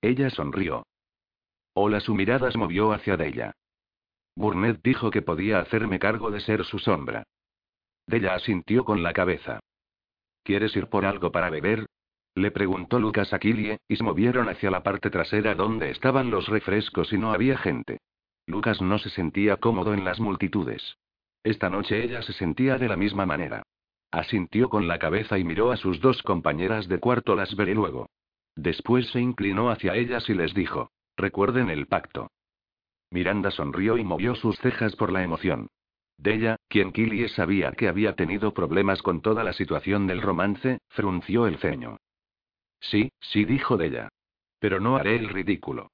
Ella 0.00 0.30
sonrió. 0.30 0.84
Hola, 1.74 2.00
su 2.00 2.14
mirada 2.14 2.50
se 2.50 2.58
movió 2.58 2.92
hacia 2.92 3.14
ella. 3.14 3.52
Burnett 4.36 4.80
dijo 4.82 5.10
que 5.10 5.22
podía 5.22 5.58
hacerme 5.58 5.98
cargo 5.98 6.30
de 6.30 6.40
ser 6.40 6.64
su 6.64 6.78
sombra. 6.78 7.24
Della 8.06 8.34
asintió 8.34 8.84
con 8.84 9.02
la 9.02 9.12
cabeza. 9.12 9.60
¿Quieres 10.42 10.74
ir 10.74 10.86
por 10.86 11.04
algo 11.04 11.30
para 11.30 11.50
beber? 11.50 11.86
Le 12.34 12.50
preguntó 12.50 12.98
Lucas 12.98 13.32
a 13.32 13.38
Killie, 13.38 13.78
y 13.88 13.96
se 13.96 14.02
movieron 14.02 14.48
hacia 14.48 14.70
la 14.70 14.82
parte 14.82 15.10
trasera 15.10 15.54
donde 15.54 15.90
estaban 15.90 16.30
los 16.30 16.48
refrescos 16.48 17.12
y 17.12 17.18
no 17.18 17.32
había 17.32 17.58
gente. 17.58 17.98
Lucas 18.46 18.80
no 18.80 18.98
se 18.98 19.10
sentía 19.10 19.56
cómodo 19.58 19.94
en 19.94 20.04
las 20.04 20.20
multitudes. 20.20 20.96
Esta 21.44 21.68
noche 21.68 22.02
ella 22.02 22.22
se 22.22 22.32
sentía 22.32 22.78
de 22.78 22.88
la 22.88 22.96
misma 22.96 23.26
manera. 23.26 23.62
Asintió 24.10 24.68
con 24.68 24.88
la 24.88 24.98
cabeza 24.98 25.38
y 25.38 25.44
miró 25.44 25.70
a 25.70 25.76
sus 25.76 26.00
dos 26.00 26.22
compañeras 26.22 26.88
de 26.88 26.98
cuarto, 26.98 27.36
las 27.36 27.54
veré 27.54 27.74
luego. 27.74 28.08
Después 28.56 29.08
se 29.10 29.20
inclinó 29.20 29.70
hacia 29.70 29.94
ellas 29.94 30.28
y 30.28 30.34
les 30.34 30.52
dijo, 30.52 30.90
recuerden 31.16 31.70
el 31.70 31.86
pacto. 31.86 32.30
Miranda 33.10 33.50
sonrió 33.50 33.98
y 33.98 34.04
movió 34.04 34.34
sus 34.34 34.58
cejas 34.58 34.96
por 34.96 35.12
la 35.12 35.22
emoción. 35.22 35.68
Della, 36.16 36.56
quien 36.68 36.92
Killie 36.92 37.28
sabía 37.28 37.72
que 37.72 37.88
había 37.88 38.14
tenido 38.14 38.52
problemas 38.52 39.02
con 39.02 39.22
toda 39.22 39.42
la 39.42 39.52
situación 39.52 40.06
del 40.06 40.20
romance, 40.20 40.80
frunció 40.88 41.46
el 41.46 41.58
ceño. 41.58 41.98
Sí, 42.80 43.12
sí 43.20 43.44
dijo 43.44 43.76
Della. 43.76 44.08
Pero 44.58 44.80
no 44.80 44.96
haré 44.96 45.16
el 45.16 45.28
ridículo. 45.28 45.90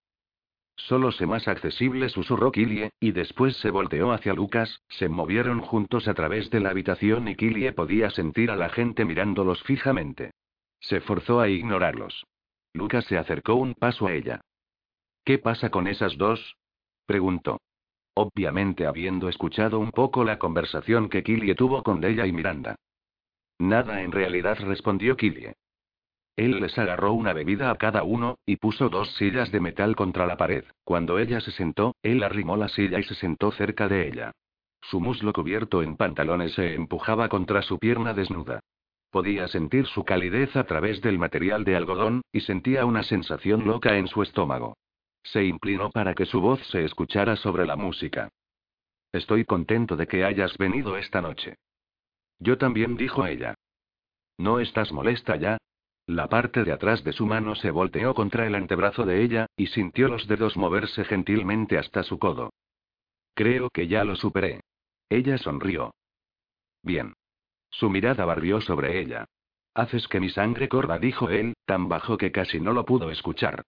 Solo 0.76 1.10
sé 1.10 1.26
más 1.26 1.48
accesible, 1.48 2.10
susurró 2.10 2.52
Killie, 2.52 2.90
y 3.00 3.12
después 3.12 3.56
se 3.56 3.70
volteó 3.70 4.12
hacia 4.12 4.34
Lucas, 4.34 4.82
se 4.88 5.08
movieron 5.08 5.60
juntos 5.60 6.06
a 6.06 6.14
través 6.14 6.50
de 6.50 6.60
la 6.60 6.70
habitación 6.70 7.28
y 7.28 7.34
Killie 7.34 7.72
podía 7.72 8.10
sentir 8.10 8.50
a 8.50 8.56
la 8.56 8.68
gente 8.68 9.04
mirándolos 9.04 9.62
fijamente. 9.62 10.32
Se 10.80 11.00
forzó 11.00 11.40
a 11.40 11.48
ignorarlos. 11.48 12.26
Lucas 12.74 13.06
se 13.06 13.16
acercó 13.16 13.54
un 13.54 13.74
paso 13.74 14.06
a 14.06 14.12
ella. 14.12 14.42
¿Qué 15.24 15.38
pasa 15.38 15.70
con 15.70 15.88
esas 15.88 16.16
dos? 16.18 16.56
preguntó. 17.06 17.58
Obviamente 18.14 18.86
habiendo 18.86 19.28
escuchado 19.28 19.78
un 19.78 19.90
poco 19.90 20.24
la 20.24 20.38
conversación 20.38 21.08
que 21.08 21.22
Killie 21.22 21.54
tuvo 21.54 21.82
con 21.82 22.04
ella 22.04 22.26
y 22.26 22.32
Miranda. 22.32 22.76
Nada 23.58 24.02
en 24.02 24.12
realidad 24.12 24.58
respondió 24.60 25.16
Killie. 25.16 25.54
Él 26.36 26.60
les 26.60 26.76
agarró 26.78 27.14
una 27.14 27.32
bebida 27.32 27.70
a 27.70 27.76
cada 27.76 28.02
uno, 28.02 28.38
y 28.44 28.56
puso 28.56 28.90
dos 28.90 29.10
sillas 29.16 29.50
de 29.50 29.60
metal 29.60 29.96
contra 29.96 30.26
la 30.26 30.36
pared. 30.36 30.64
Cuando 30.84 31.18
ella 31.18 31.40
se 31.40 31.50
sentó, 31.50 31.96
él 32.02 32.22
arrimó 32.22 32.56
la 32.56 32.68
silla 32.68 32.98
y 32.98 33.04
se 33.04 33.14
sentó 33.14 33.50
cerca 33.52 33.88
de 33.88 34.06
ella. 34.06 34.32
Su 34.82 35.00
muslo 35.00 35.32
cubierto 35.32 35.82
en 35.82 35.96
pantalones 35.96 36.52
se 36.52 36.74
empujaba 36.74 37.28
contra 37.30 37.62
su 37.62 37.78
pierna 37.78 38.12
desnuda. 38.12 38.60
Podía 39.10 39.48
sentir 39.48 39.86
su 39.86 40.04
calidez 40.04 40.54
a 40.56 40.64
través 40.64 41.00
del 41.00 41.18
material 41.18 41.64
de 41.64 41.74
algodón, 41.74 42.20
y 42.32 42.40
sentía 42.40 42.84
una 42.84 43.02
sensación 43.02 43.66
loca 43.66 43.96
en 43.96 44.06
su 44.06 44.22
estómago. 44.22 44.76
Se 45.22 45.42
inclinó 45.42 45.90
para 45.90 46.14
que 46.14 46.26
su 46.26 46.40
voz 46.40 46.60
se 46.68 46.84
escuchara 46.84 47.36
sobre 47.36 47.66
la 47.66 47.76
música. 47.76 48.28
Estoy 49.10 49.46
contento 49.46 49.96
de 49.96 50.06
que 50.06 50.24
hayas 50.24 50.56
venido 50.58 50.98
esta 50.98 51.22
noche. 51.22 51.56
Yo 52.38 52.58
también, 52.58 52.96
dijo 52.96 53.26
ella. 53.26 53.54
¿No 54.36 54.60
estás 54.60 54.92
molesta 54.92 55.36
ya? 55.36 55.56
La 56.06 56.28
parte 56.28 56.62
de 56.62 56.72
atrás 56.72 57.02
de 57.02 57.12
su 57.12 57.26
mano 57.26 57.56
se 57.56 57.70
volteó 57.70 58.14
contra 58.14 58.46
el 58.46 58.54
antebrazo 58.54 59.04
de 59.04 59.24
ella, 59.24 59.46
y 59.56 59.66
sintió 59.66 60.08
los 60.08 60.28
dedos 60.28 60.56
moverse 60.56 61.04
gentilmente 61.04 61.78
hasta 61.78 62.04
su 62.04 62.18
codo. 62.18 62.52
Creo 63.34 63.70
que 63.70 63.88
ya 63.88 64.04
lo 64.04 64.14
superé. 64.14 64.60
Ella 65.08 65.36
sonrió. 65.36 65.92
Bien. 66.82 67.14
Su 67.70 67.90
mirada 67.90 68.24
barrió 68.24 68.60
sobre 68.60 69.00
ella. 69.00 69.26
Haces 69.74 70.06
que 70.08 70.20
mi 70.20 70.30
sangre 70.30 70.68
corra, 70.68 70.98
dijo 70.98 71.28
él, 71.28 71.54
tan 71.66 71.88
bajo 71.88 72.16
que 72.16 72.32
casi 72.32 72.60
no 72.60 72.72
lo 72.72 72.86
pudo 72.86 73.10
escuchar. 73.10 73.64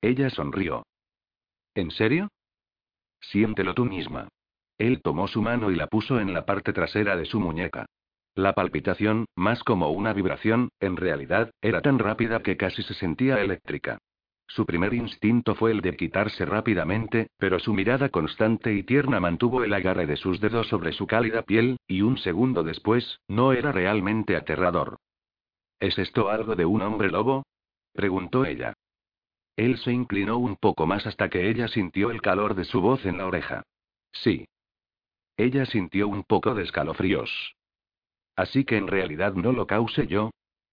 Ella 0.00 0.30
sonrió. 0.30 0.84
¿En 1.74 1.90
serio? 1.92 2.28
Siéntelo 3.20 3.72
tú 3.72 3.84
misma. 3.84 4.28
Él 4.78 5.00
tomó 5.00 5.28
su 5.28 5.40
mano 5.40 5.70
y 5.70 5.76
la 5.76 5.86
puso 5.86 6.18
en 6.18 6.34
la 6.34 6.44
parte 6.44 6.72
trasera 6.72 7.16
de 7.16 7.24
su 7.24 7.38
muñeca. 7.38 7.86
La 8.34 8.54
palpitación, 8.54 9.26
más 9.36 9.62
como 9.62 9.90
una 9.90 10.14
vibración, 10.14 10.70
en 10.80 10.96
realidad, 10.96 11.50
era 11.60 11.82
tan 11.82 11.98
rápida 11.98 12.42
que 12.42 12.56
casi 12.56 12.82
se 12.82 12.94
sentía 12.94 13.40
eléctrica. 13.40 13.98
Su 14.46 14.64
primer 14.64 14.94
instinto 14.94 15.54
fue 15.54 15.70
el 15.70 15.80
de 15.80 15.96
quitarse 15.96 16.44
rápidamente, 16.46 17.28
pero 17.38 17.58
su 17.58 17.74
mirada 17.74 18.08
constante 18.08 18.72
y 18.72 18.82
tierna 18.82 19.20
mantuvo 19.20 19.64
el 19.64 19.72
agarre 19.72 20.06
de 20.06 20.16
sus 20.16 20.40
dedos 20.40 20.68
sobre 20.68 20.92
su 20.92 21.06
cálida 21.06 21.42
piel, 21.42 21.78
y 21.86 22.02
un 22.02 22.16
segundo 22.18 22.62
después, 22.62 23.20
no 23.28 23.52
era 23.52 23.70
realmente 23.70 24.36
aterrador. 24.36 24.98
¿Es 25.78 25.98
esto 25.98 26.30
algo 26.30 26.54
de 26.54 26.64
un 26.64 26.82
hombre 26.82 27.10
lobo? 27.10 27.44
preguntó 27.92 28.44
ella. 28.46 28.74
Él 29.56 29.76
se 29.78 29.92
inclinó 29.92 30.38
un 30.38 30.56
poco 30.56 30.86
más 30.86 31.06
hasta 31.06 31.28
que 31.28 31.50
ella 31.50 31.68
sintió 31.68 32.10
el 32.10 32.22
calor 32.22 32.54
de 32.54 32.64
su 32.64 32.80
voz 32.80 33.04
en 33.04 33.18
la 33.18 33.26
oreja. 33.26 33.62
Sí. 34.12 34.46
Ella 35.36 35.66
sintió 35.66 36.08
un 36.08 36.24
poco 36.24 36.54
de 36.54 36.62
escalofríos. 36.62 37.54
Así 38.36 38.64
que 38.64 38.76
en 38.76 38.88
realidad 38.88 39.34
no 39.34 39.52
lo 39.52 39.66
cause 39.66 40.06
yo? 40.06 40.30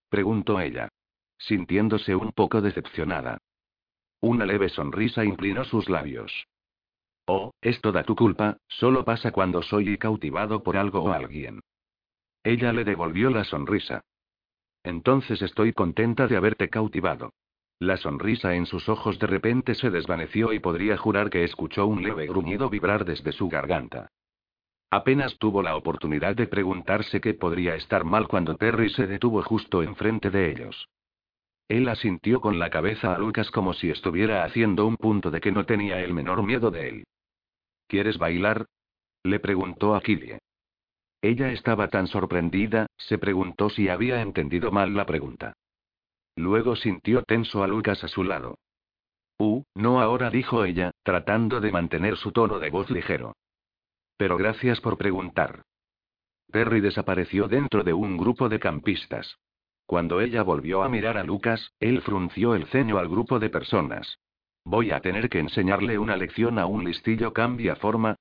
preguntó 0.10 0.60
ella. 0.60 0.89
Sintiéndose 1.38 2.16
un 2.16 2.32
poco 2.32 2.62
decepcionada. 2.62 3.38
Una 4.22 4.45
leve 4.45 4.70
sonrisa 4.70 5.24
inclinó 5.24 5.64
sus 5.64 5.89
labios. 5.89 6.47
Oh, 7.26 7.51
es 7.62 7.80
toda 7.80 8.03
tu 8.03 8.16
culpa, 8.16 8.57
solo 8.68 9.05
pasa 9.05 9.32
cuando 9.32 9.62
soy 9.62 9.97
cautivado 9.97 10.64
por 10.64 10.78
algo 10.78 11.03
o 11.03 11.12
alguien. 11.12 11.62
Ella 12.43 12.74
le 12.74 12.84
devolvió 12.84 13.30
la 13.30 13.43
sonrisa. 13.43 14.01
Entonces 14.84 15.41
estoy 15.41 15.74
contenta 15.74 16.28
de 16.28 16.38
haberte 16.38 16.70
cautivado. 16.70 17.34
La 17.80 17.97
sonrisa 17.97 18.55
en 18.55 18.66
sus 18.66 18.89
ojos 18.89 19.20
de 19.20 19.28
repente 19.28 19.76
se 19.76 19.89
desvaneció 19.89 20.51
y 20.51 20.60
podría 20.60 20.97
jurar 20.97 21.30
que 21.30 21.43
escuchó 21.43 21.86
un 21.86 22.03
leve 22.03 22.28
gruñido 22.28 22.70
vibrar 22.70 23.05
desde 23.05 23.32
su 23.32 23.47
garganta. 23.47 24.10
Apenas 24.92 25.38
tuvo 25.38 25.62
la 25.62 25.76
oportunidad 25.76 26.36
de 26.36 26.48
preguntarse 26.48 27.22
qué 27.22 27.36
podría 27.36 27.76
estar 27.76 28.04
mal 28.06 28.28
cuando 28.28 28.56
Terry 28.56 28.90
se 28.90 29.06
detuvo 29.06 29.44
justo 29.44 29.84
enfrente 29.84 30.32
de 30.32 30.52
ellos. 30.52 30.90
Él 31.68 31.88
asintió 31.88 32.42
con 32.42 32.58
la 32.58 32.72
cabeza 32.72 33.14
a 33.14 33.20
Lucas 33.20 33.52
como 33.52 33.74
si 33.74 33.92
estuviera 33.92 34.44
haciendo 34.44 34.88
un 34.88 34.98
punto 34.98 35.30
de 35.30 35.40
que 35.40 35.52
no 35.52 35.66
tenía 35.66 36.02
el 36.02 36.14
menor 36.14 36.42
miedo 36.42 36.72
de 36.72 36.90
él. 36.90 37.04
¿Quieres 37.88 38.18
bailar? 38.18 38.66
le 39.24 39.40
preguntó 39.40 39.96
a 39.96 40.02
Killie. 40.02 40.40
Ella 41.22 41.52
estaba 41.52 41.90
tan 41.90 42.08
sorprendida, 42.08 42.88
se 42.98 43.20
preguntó 43.20 43.70
si 43.70 43.90
había 43.90 44.22
entendido 44.22 44.72
mal 44.72 44.96
la 44.96 45.06
pregunta. 45.06 45.54
Luego 46.36 46.76
sintió 46.76 47.24
tenso 47.24 47.64
a 47.64 47.68
Lucas 47.68 48.04
a 48.04 48.08
su 48.08 48.24
lado. 48.24 48.58
Uh, 49.38 49.64
no 49.76 50.02
ahora, 50.02 50.30
dijo 50.30 50.66
ella, 50.66 50.92
tratando 51.04 51.60
de 51.60 51.72
mantener 51.72 52.18
su 52.18 52.32
tono 52.32 52.60
de 52.60 52.70
voz 52.70 52.90
ligero. 52.90 53.36
Pero 54.20 54.36
gracias 54.36 54.82
por 54.82 54.97
preguntar. 54.97 55.61
Perry 56.51 56.82
desapareció 56.82 57.47
dentro 57.47 57.86
de 57.86 57.93
un 57.93 58.17
grupo 58.17 58.49
de 58.49 58.59
campistas. 58.59 59.38
Cuando 59.86 60.20
ella 60.20 60.43
volvió 60.43 60.84
a 60.84 60.89
mirar 60.89 61.17
a 61.17 61.24
Lucas, 61.24 61.72
él 61.80 62.01
frunció 62.01 62.53
el 62.53 62.65
ceño 62.65 62.97
al 62.97 63.07
grupo 63.07 63.39
de 63.39 63.49
personas. 63.49 64.20
¿Voy 64.65 64.91
a 64.91 64.99
tener 64.99 65.30
que 65.30 65.39
enseñarle 65.39 65.97
una 65.97 66.17
lección 66.17 66.59
a 66.59 66.65
un 66.65 66.84
listillo 66.84 67.32
cambia 67.32 67.78
forma? 67.78 68.17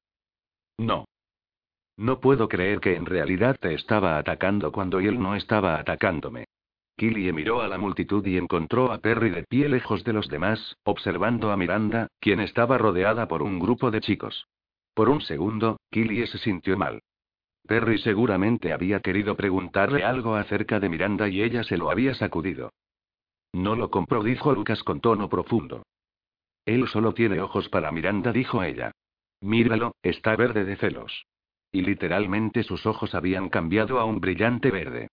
No. 0.78 1.05
No 1.96 2.20
puedo 2.20 2.49
creer 2.49 2.78
que 2.78 2.94
en 2.94 3.05
realidad 3.05 3.59
te 3.61 3.74
estaba 3.74 4.18
atacando 4.18 4.70
cuando 4.70 5.01
él 5.01 5.18
no 5.18 5.34
estaba 5.34 5.80
atacándome. 5.80 6.44
Killie 6.96 7.32
miró 7.32 7.61
a 7.61 7.66
la 7.66 7.76
multitud 7.76 8.24
y 8.24 8.38
encontró 8.38 8.92
a 8.92 8.99
Perry 8.99 9.30
de 9.30 9.42
pie 9.42 9.68
lejos 9.68 10.05
de 10.05 10.12
los 10.12 10.28
demás, 10.28 10.76
observando 10.84 11.51
a 11.51 11.57
Miranda, 11.57 12.07
quien 12.20 12.38
estaba 12.38 12.78
rodeada 12.78 13.26
por 13.26 13.42
un 13.42 13.59
grupo 13.59 13.90
de 13.90 14.01
chicos. 14.01 14.46
Por 14.99 15.11
un 15.11 15.20
segundo, 15.20 15.78
Killie 15.92 16.26
se 16.26 16.38
sintió 16.38 16.76
mal. 16.76 17.05
Perry 17.68 17.99
seguramente 17.99 18.72
había 18.72 18.99
querido 18.99 19.36
preguntarle 19.36 20.03
algo 20.03 20.34
acerca 20.34 20.80
de 20.80 20.88
Miranda 20.88 21.28
y 21.28 21.40
ella 21.40 21.62
se 21.62 21.76
lo 21.76 21.92
había 21.92 22.14
sacudido. 22.14 22.72
No 23.53 23.76
lo 23.76 23.92
compró, 23.92 24.24
dijo 24.24 24.53
Lucas 24.53 24.82
con 24.82 25.01
tono 25.01 25.28
profundo. 25.28 25.84
Él 26.64 26.88
solo 26.88 27.14
tiene 27.14 27.40
ojos 27.40 27.68
para 27.68 27.92
Miranda, 27.92 28.32
dijo 28.32 28.64
ella. 28.64 28.90
Míralo, 29.40 29.94
está 30.03 30.34
verde 30.34 30.64
de 30.64 30.74
celos. 30.74 31.26
Y 31.70 31.82
literalmente 31.82 32.64
sus 32.64 32.84
ojos 32.84 33.14
habían 33.14 33.51
cambiado 33.51 34.01
a 34.01 34.05
un 34.05 34.18
brillante 34.18 34.72
verde. 34.72 35.11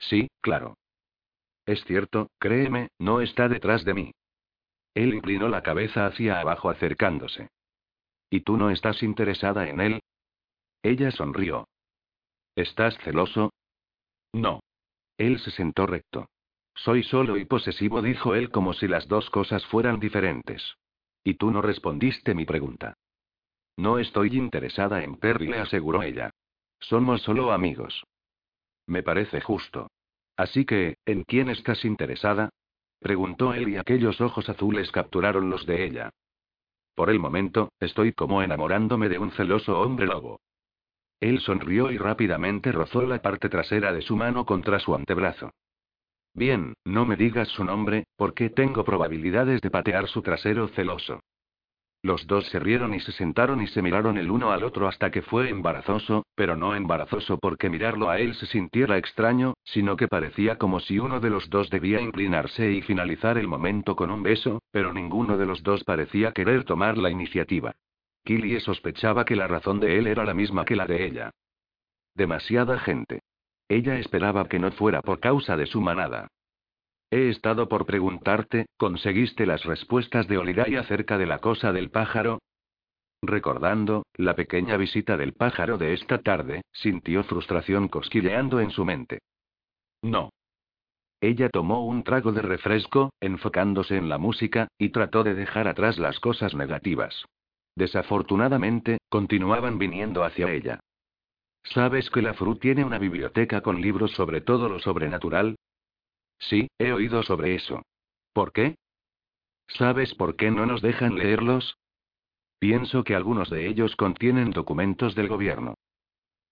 Sí, 0.00 0.26
claro. 0.40 0.78
Es 1.64 1.84
cierto, 1.84 2.26
créeme, 2.40 2.88
no 2.98 3.20
está 3.20 3.48
detrás 3.48 3.84
de 3.84 3.94
mí. 3.94 4.10
Él 4.94 5.14
inclinó 5.14 5.46
la 5.46 5.62
cabeza 5.62 6.06
hacia 6.06 6.40
abajo 6.40 6.70
acercándose. 6.70 7.50
¿Y 8.30 8.40
tú 8.40 8.56
no 8.56 8.70
estás 8.70 9.02
interesada 9.02 9.68
en 9.68 9.80
él? 9.80 10.02
Ella 10.82 11.10
sonrió. 11.10 11.68
¿Estás 12.54 12.96
celoso? 12.98 13.52
No. 14.32 14.60
Él 15.18 15.38
se 15.40 15.50
sentó 15.50 15.86
recto. 15.86 16.28
Soy 16.74 17.02
solo 17.04 17.38
y 17.38 17.44
posesivo, 17.44 18.02
dijo 18.02 18.34
él 18.34 18.50
como 18.50 18.74
si 18.74 18.86
las 18.86 19.08
dos 19.08 19.30
cosas 19.30 19.64
fueran 19.66 19.98
diferentes. 19.98 20.76
Y 21.24 21.34
tú 21.34 21.50
no 21.50 21.62
respondiste 21.62 22.34
mi 22.34 22.44
pregunta. 22.44 22.94
No 23.76 23.98
estoy 23.98 24.36
interesada 24.36 25.02
en 25.02 25.16
Perry, 25.16 25.48
le 25.48 25.58
aseguró 25.58 26.02
ella. 26.02 26.30
Somos 26.80 27.22
solo 27.22 27.52
amigos. 27.52 28.04
Me 28.86 29.02
parece 29.02 29.40
justo. 29.40 29.88
Así 30.36 30.64
que, 30.64 30.98
¿en 31.06 31.24
quién 31.24 31.48
estás 31.48 31.84
interesada? 31.84 32.50
preguntó 33.00 33.54
él 33.54 33.68
y 33.68 33.76
aquellos 33.76 34.20
ojos 34.20 34.48
azules 34.48 34.90
capturaron 34.90 35.50
los 35.50 35.66
de 35.66 35.84
ella. 35.84 36.10
Por 36.96 37.10
el 37.10 37.20
momento, 37.20 37.72
estoy 37.78 38.14
como 38.14 38.42
enamorándome 38.42 39.10
de 39.10 39.18
un 39.18 39.30
celoso 39.32 39.78
hombre 39.78 40.06
lobo. 40.06 40.40
Él 41.20 41.40
sonrió 41.40 41.90
y 41.90 41.98
rápidamente 41.98 42.72
rozó 42.72 43.02
la 43.02 43.20
parte 43.20 43.50
trasera 43.50 43.92
de 43.92 44.00
su 44.00 44.16
mano 44.16 44.46
contra 44.46 44.80
su 44.80 44.94
antebrazo. 44.94 45.50
Bien, 46.32 46.72
no 46.86 47.04
me 47.04 47.16
digas 47.16 47.48
su 47.48 47.64
nombre, 47.64 48.06
porque 48.16 48.48
tengo 48.48 48.82
probabilidades 48.82 49.60
de 49.60 49.70
patear 49.70 50.08
su 50.08 50.22
trasero 50.22 50.68
celoso. 50.68 51.20
Los 52.06 52.28
dos 52.28 52.46
se 52.50 52.60
rieron 52.60 52.94
y 52.94 53.00
se 53.00 53.10
sentaron 53.10 53.60
y 53.60 53.66
se 53.66 53.82
miraron 53.82 54.16
el 54.16 54.30
uno 54.30 54.52
al 54.52 54.62
otro 54.62 54.86
hasta 54.86 55.10
que 55.10 55.22
fue 55.22 55.50
embarazoso, 55.50 56.24
pero 56.36 56.54
no 56.54 56.76
embarazoso 56.76 57.36
porque 57.38 57.68
mirarlo 57.68 58.08
a 58.08 58.20
él 58.20 58.36
se 58.36 58.46
sintiera 58.46 58.96
extraño, 58.96 59.54
sino 59.64 59.96
que 59.96 60.06
parecía 60.06 60.56
como 60.56 60.78
si 60.78 61.00
uno 61.00 61.18
de 61.18 61.30
los 61.30 61.50
dos 61.50 61.68
debía 61.68 62.00
inclinarse 62.00 62.70
y 62.70 62.80
finalizar 62.82 63.38
el 63.38 63.48
momento 63.48 63.96
con 63.96 64.12
un 64.12 64.22
beso, 64.22 64.62
pero 64.70 64.92
ninguno 64.92 65.36
de 65.36 65.46
los 65.46 65.64
dos 65.64 65.82
parecía 65.82 66.30
querer 66.30 66.62
tomar 66.62 66.96
la 66.96 67.10
iniciativa. 67.10 67.74
Killie 68.22 68.60
sospechaba 68.60 69.24
que 69.24 69.34
la 69.34 69.48
razón 69.48 69.80
de 69.80 69.98
él 69.98 70.06
era 70.06 70.24
la 70.24 70.32
misma 70.32 70.64
que 70.64 70.76
la 70.76 70.86
de 70.86 71.06
ella. 71.06 71.32
Demasiada 72.14 72.78
gente. 72.78 73.22
Ella 73.68 73.98
esperaba 73.98 74.46
que 74.46 74.60
no 74.60 74.70
fuera 74.70 75.02
por 75.02 75.18
causa 75.18 75.56
de 75.56 75.66
su 75.66 75.80
manada. 75.80 76.28
He 77.10 77.28
estado 77.28 77.68
por 77.68 77.86
preguntarte, 77.86 78.66
¿conseguiste 78.76 79.46
las 79.46 79.64
respuestas 79.64 80.26
de 80.26 80.38
Oliday 80.38 80.76
acerca 80.76 81.18
de 81.18 81.26
la 81.26 81.38
cosa 81.38 81.72
del 81.72 81.90
pájaro? 81.90 82.40
Recordando, 83.22 84.04
la 84.14 84.34
pequeña 84.34 84.76
visita 84.76 85.16
del 85.16 85.32
pájaro 85.32 85.78
de 85.78 85.94
esta 85.94 86.18
tarde, 86.18 86.62
sintió 86.72 87.24
frustración 87.24 87.88
cosquilleando 87.88 88.60
en 88.60 88.70
su 88.70 88.84
mente. 88.84 89.20
No. 90.02 90.30
Ella 91.20 91.48
tomó 91.48 91.86
un 91.86 92.02
trago 92.02 92.32
de 92.32 92.42
refresco, 92.42 93.10
enfocándose 93.20 93.96
en 93.96 94.08
la 94.08 94.18
música, 94.18 94.68
y 94.78 94.90
trató 94.90 95.24
de 95.24 95.34
dejar 95.34 95.66
atrás 95.68 95.98
las 95.98 96.20
cosas 96.20 96.54
negativas. 96.54 97.24
Desafortunadamente, 97.74 98.98
continuaban 99.08 99.78
viniendo 99.78 100.24
hacia 100.24 100.50
ella. 100.50 100.80
¿Sabes 101.62 102.10
que 102.10 102.22
la 102.22 102.34
Fru 102.34 102.56
tiene 102.56 102.84
una 102.84 102.98
biblioteca 102.98 103.60
con 103.60 103.80
libros 103.80 104.12
sobre 104.12 104.40
todo 104.40 104.68
lo 104.68 104.78
sobrenatural? 104.78 105.56
Sí, 106.38 106.68
he 106.78 106.92
oído 106.92 107.22
sobre 107.22 107.54
eso. 107.54 107.82
¿Por 108.32 108.52
qué? 108.52 108.76
¿Sabes 109.68 110.14
por 110.14 110.36
qué 110.36 110.50
no 110.50 110.66
nos 110.66 110.82
dejan 110.82 111.16
leerlos? 111.16 111.78
Pienso 112.58 113.04
que 113.04 113.14
algunos 113.14 113.50
de 113.50 113.66
ellos 113.66 113.96
contienen 113.96 114.50
documentos 114.50 115.14
del 115.14 115.28
gobierno. 115.28 115.74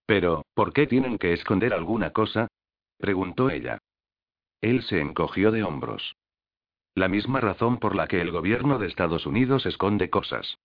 Pero, 0.07 0.45
¿por 0.55 0.73
qué 0.73 0.87
tienen 0.87 1.19
que 1.19 1.33
esconder 1.33 1.73
alguna 1.73 2.11
cosa? 2.11 2.49
preguntó 2.99 3.51
ella. 3.51 3.79
Él 4.61 4.83
se 4.83 5.01
encogió 5.01 5.51
de 5.51 5.63
hombros. 5.63 6.17
La 6.95 7.09
misma 7.09 7.41
razón 7.41 7.79
por 7.79 7.97
la 7.97 8.07
que 8.07 8.21
el 8.21 8.31
gobierno 8.31 8.79
de 8.79 8.87
Estados 8.87 9.27
Unidos 9.27 9.67
esconde 9.67 10.11
cosas. 10.11 10.59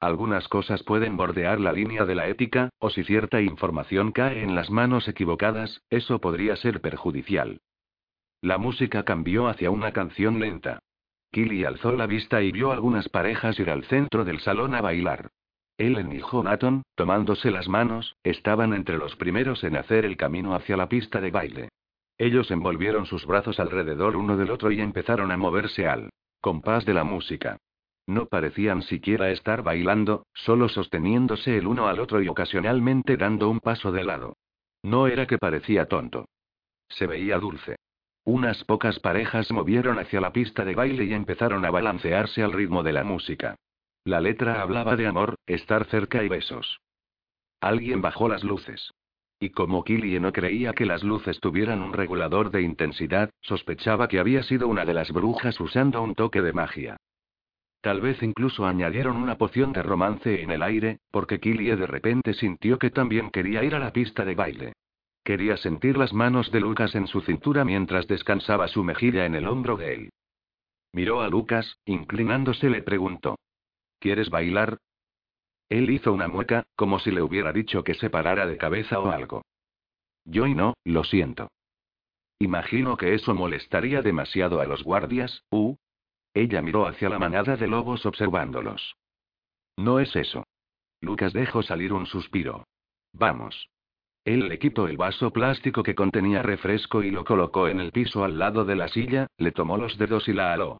Algunas 0.00 0.48
cosas 0.48 0.82
pueden 0.82 1.16
bordear 1.16 1.58
la 1.58 1.72
línea 1.72 2.04
de 2.04 2.14
la 2.14 2.28
ética, 2.28 2.68
o 2.78 2.90
si 2.90 3.04
cierta 3.04 3.40
información 3.40 4.12
cae 4.12 4.42
en 4.42 4.54
las 4.54 4.70
manos 4.70 5.08
equivocadas, 5.08 5.82
eso 5.88 6.20
podría 6.20 6.56
ser 6.56 6.82
perjudicial. 6.82 7.60
La 8.40 8.58
música 8.58 9.02
cambió 9.04 9.48
hacia 9.48 9.70
una 9.70 9.92
canción 9.92 10.40
lenta. 10.40 10.80
Killy 11.32 11.64
alzó 11.64 11.92
la 11.92 12.06
vista 12.06 12.42
y 12.42 12.52
vio 12.52 12.72
algunas 12.72 13.08
parejas 13.08 13.58
ir 13.58 13.70
al 13.70 13.84
centro 13.84 14.24
del 14.24 14.40
salón 14.40 14.74
a 14.74 14.80
bailar. 14.80 15.30
Ellen 15.78 16.12
y 16.12 16.20
Jonathan, 16.20 16.82
tomándose 16.94 17.50
las 17.50 17.68
manos, 17.68 18.16
estaban 18.22 18.72
entre 18.72 18.96
los 18.96 19.16
primeros 19.16 19.62
en 19.64 19.76
hacer 19.76 20.04
el 20.04 20.16
camino 20.16 20.54
hacia 20.54 20.76
la 20.76 20.88
pista 20.88 21.20
de 21.20 21.30
baile. 21.30 21.68
Ellos 22.18 22.50
envolvieron 22.50 23.04
sus 23.04 23.26
brazos 23.26 23.60
alrededor 23.60 24.16
uno 24.16 24.36
del 24.38 24.50
otro 24.50 24.70
y 24.70 24.80
empezaron 24.80 25.30
a 25.30 25.36
moverse 25.36 25.86
al 25.86 26.10
compás 26.40 26.86
de 26.86 26.94
la 26.94 27.04
música. 27.04 27.58
No 28.06 28.26
parecían 28.26 28.82
siquiera 28.82 29.30
estar 29.30 29.62
bailando, 29.62 30.26
solo 30.32 30.68
sosteniéndose 30.68 31.58
el 31.58 31.66
uno 31.66 31.88
al 31.88 31.98
otro 31.98 32.22
y 32.22 32.28
ocasionalmente 32.28 33.16
dando 33.16 33.50
un 33.50 33.60
paso 33.60 33.90
de 33.90 34.04
lado. 34.04 34.36
No 34.82 35.08
era 35.08 35.26
que 35.26 35.38
parecía 35.38 35.86
tonto. 35.86 36.26
Se 36.88 37.06
veía 37.06 37.38
dulce. 37.38 37.76
Unas 38.26 38.64
pocas 38.64 38.98
parejas 38.98 39.52
movieron 39.52 40.00
hacia 40.00 40.20
la 40.20 40.32
pista 40.32 40.64
de 40.64 40.74
baile 40.74 41.04
y 41.04 41.14
empezaron 41.14 41.64
a 41.64 41.70
balancearse 41.70 42.42
al 42.42 42.52
ritmo 42.52 42.82
de 42.82 42.92
la 42.92 43.04
música. 43.04 43.54
La 44.04 44.20
letra 44.20 44.60
hablaba 44.60 44.96
de 44.96 45.06
amor, 45.06 45.36
estar 45.46 45.84
cerca 45.84 46.24
y 46.24 46.28
besos. 46.28 46.80
Alguien 47.60 48.02
bajó 48.02 48.28
las 48.28 48.42
luces. 48.42 48.90
Y 49.38 49.50
como 49.50 49.84
Killie 49.84 50.18
no 50.18 50.32
creía 50.32 50.72
que 50.72 50.86
las 50.86 51.04
luces 51.04 51.38
tuvieran 51.38 51.80
un 51.82 51.92
regulador 51.92 52.50
de 52.50 52.62
intensidad, 52.62 53.30
sospechaba 53.42 54.08
que 54.08 54.18
había 54.18 54.42
sido 54.42 54.66
una 54.66 54.84
de 54.84 54.94
las 54.94 55.12
brujas 55.12 55.60
usando 55.60 56.02
un 56.02 56.16
toque 56.16 56.42
de 56.42 56.52
magia. 56.52 56.96
Tal 57.80 58.00
vez 58.00 58.20
incluso 58.24 58.66
añadieron 58.66 59.18
una 59.18 59.38
poción 59.38 59.72
de 59.72 59.84
romance 59.84 60.42
en 60.42 60.50
el 60.50 60.64
aire, 60.64 60.98
porque 61.12 61.38
Killie 61.38 61.76
de 61.76 61.86
repente 61.86 62.34
sintió 62.34 62.76
que 62.76 62.90
también 62.90 63.30
quería 63.30 63.62
ir 63.62 63.76
a 63.76 63.78
la 63.78 63.92
pista 63.92 64.24
de 64.24 64.34
baile. 64.34 64.72
Quería 65.26 65.56
sentir 65.56 65.98
las 65.98 66.12
manos 66.12 66.52
de 66.52 66.60
Lucas 66.60 66.94
en 66.94 67.08
su 67.08 67.20
cintura 67.20 67.64
mientras 67.64 68.06
descansaba 68.06 68.68
su 68.68 68.84
mejilla 68.84 69.26
en 69.26 69.34
el 69.34 69.48
hombro 69.48 69.76
de 69.76 69.92
él. 69.92 70.10
Miró 70.92 71.20
a 71.20 71.28
Lucas, 71.28 71.80
inclinándose 71.84 72.70
le 72.70 72.80
preguntó. 72.80 73.36
¿Quieres 73.98 74.30
bailar? 74.30 74.78
Él 75.68 75.90
hizo 75.90 76.12
una 76.12 76.28
mueca, 76.28 76.68
como 76.76 77.00
si 77.00 77.10
le 77.10 77.22
hubiera 77.22 77.52
dicho 77.52 77.82
que 77.82 77.94
se 77.94 78.08
parara 78.08 78.46
de 78.46 78.56
cabeza 78.56 79.00
o 79.00 79.10
algo. 79.10 79.42
Yo 80.24 80.46
y 80.46 80.54
no, 80.54 80.74
lo 80.84 81.02
siento. 81.02 81.50
Imagino 82.38 82.96
que 82.96 83.14
eso 83.14 83.34
molestaría 83.34 84.02
demasiado 84.02 84.60
a 84.60 84.64
los 84.64 84.84
guardias, 84.84 85.42
¿uh? 85.50 85.74
Ella 86.34 86.62
miró 86.62 86.86
hacia 86.86 87.08
la 87.08 87.18
manada 87.18 87.56
de 87.56 87.66
lobos 87.66 88.06
observándolos. 88.06 88.94
No 89.76 89.98
es 89.98 90.14
eso. 90.14 90.46
Lucas 91.00 91.32
dejó 91.32 91.64
salir 91.64 91.92
un 91.92 92.06
suspiro. 92.06 92.68
Vamos. 93.12 93.68
Él 94.26 94.48
le 94.48 94.58
quitó 94.58 94.88
el 94.88 94.96
vaso 94.96 95.30
plástico 95.30 95.84
que 95.84 95.94
contenía 95.94 96.42
refresco 96.42 97.04
y 97.04 97.12
lo 97.12 97.24
colocó 97.24 97.68
en 97.68 97.78
el 97.78 97.92
piso 97.92 98.24
al 98.24 98.40
lado 98.40 98.64
de 98.64 98.74
la 98.74 98.88
silla, 98.88 99.28
le 99.38 99.52
tomó 99.52 99.76
los 99.76 99.96
dedos 99.98 100.26
y 100.26 100.32
la 100.32 100.52
aló. 100.52 100.78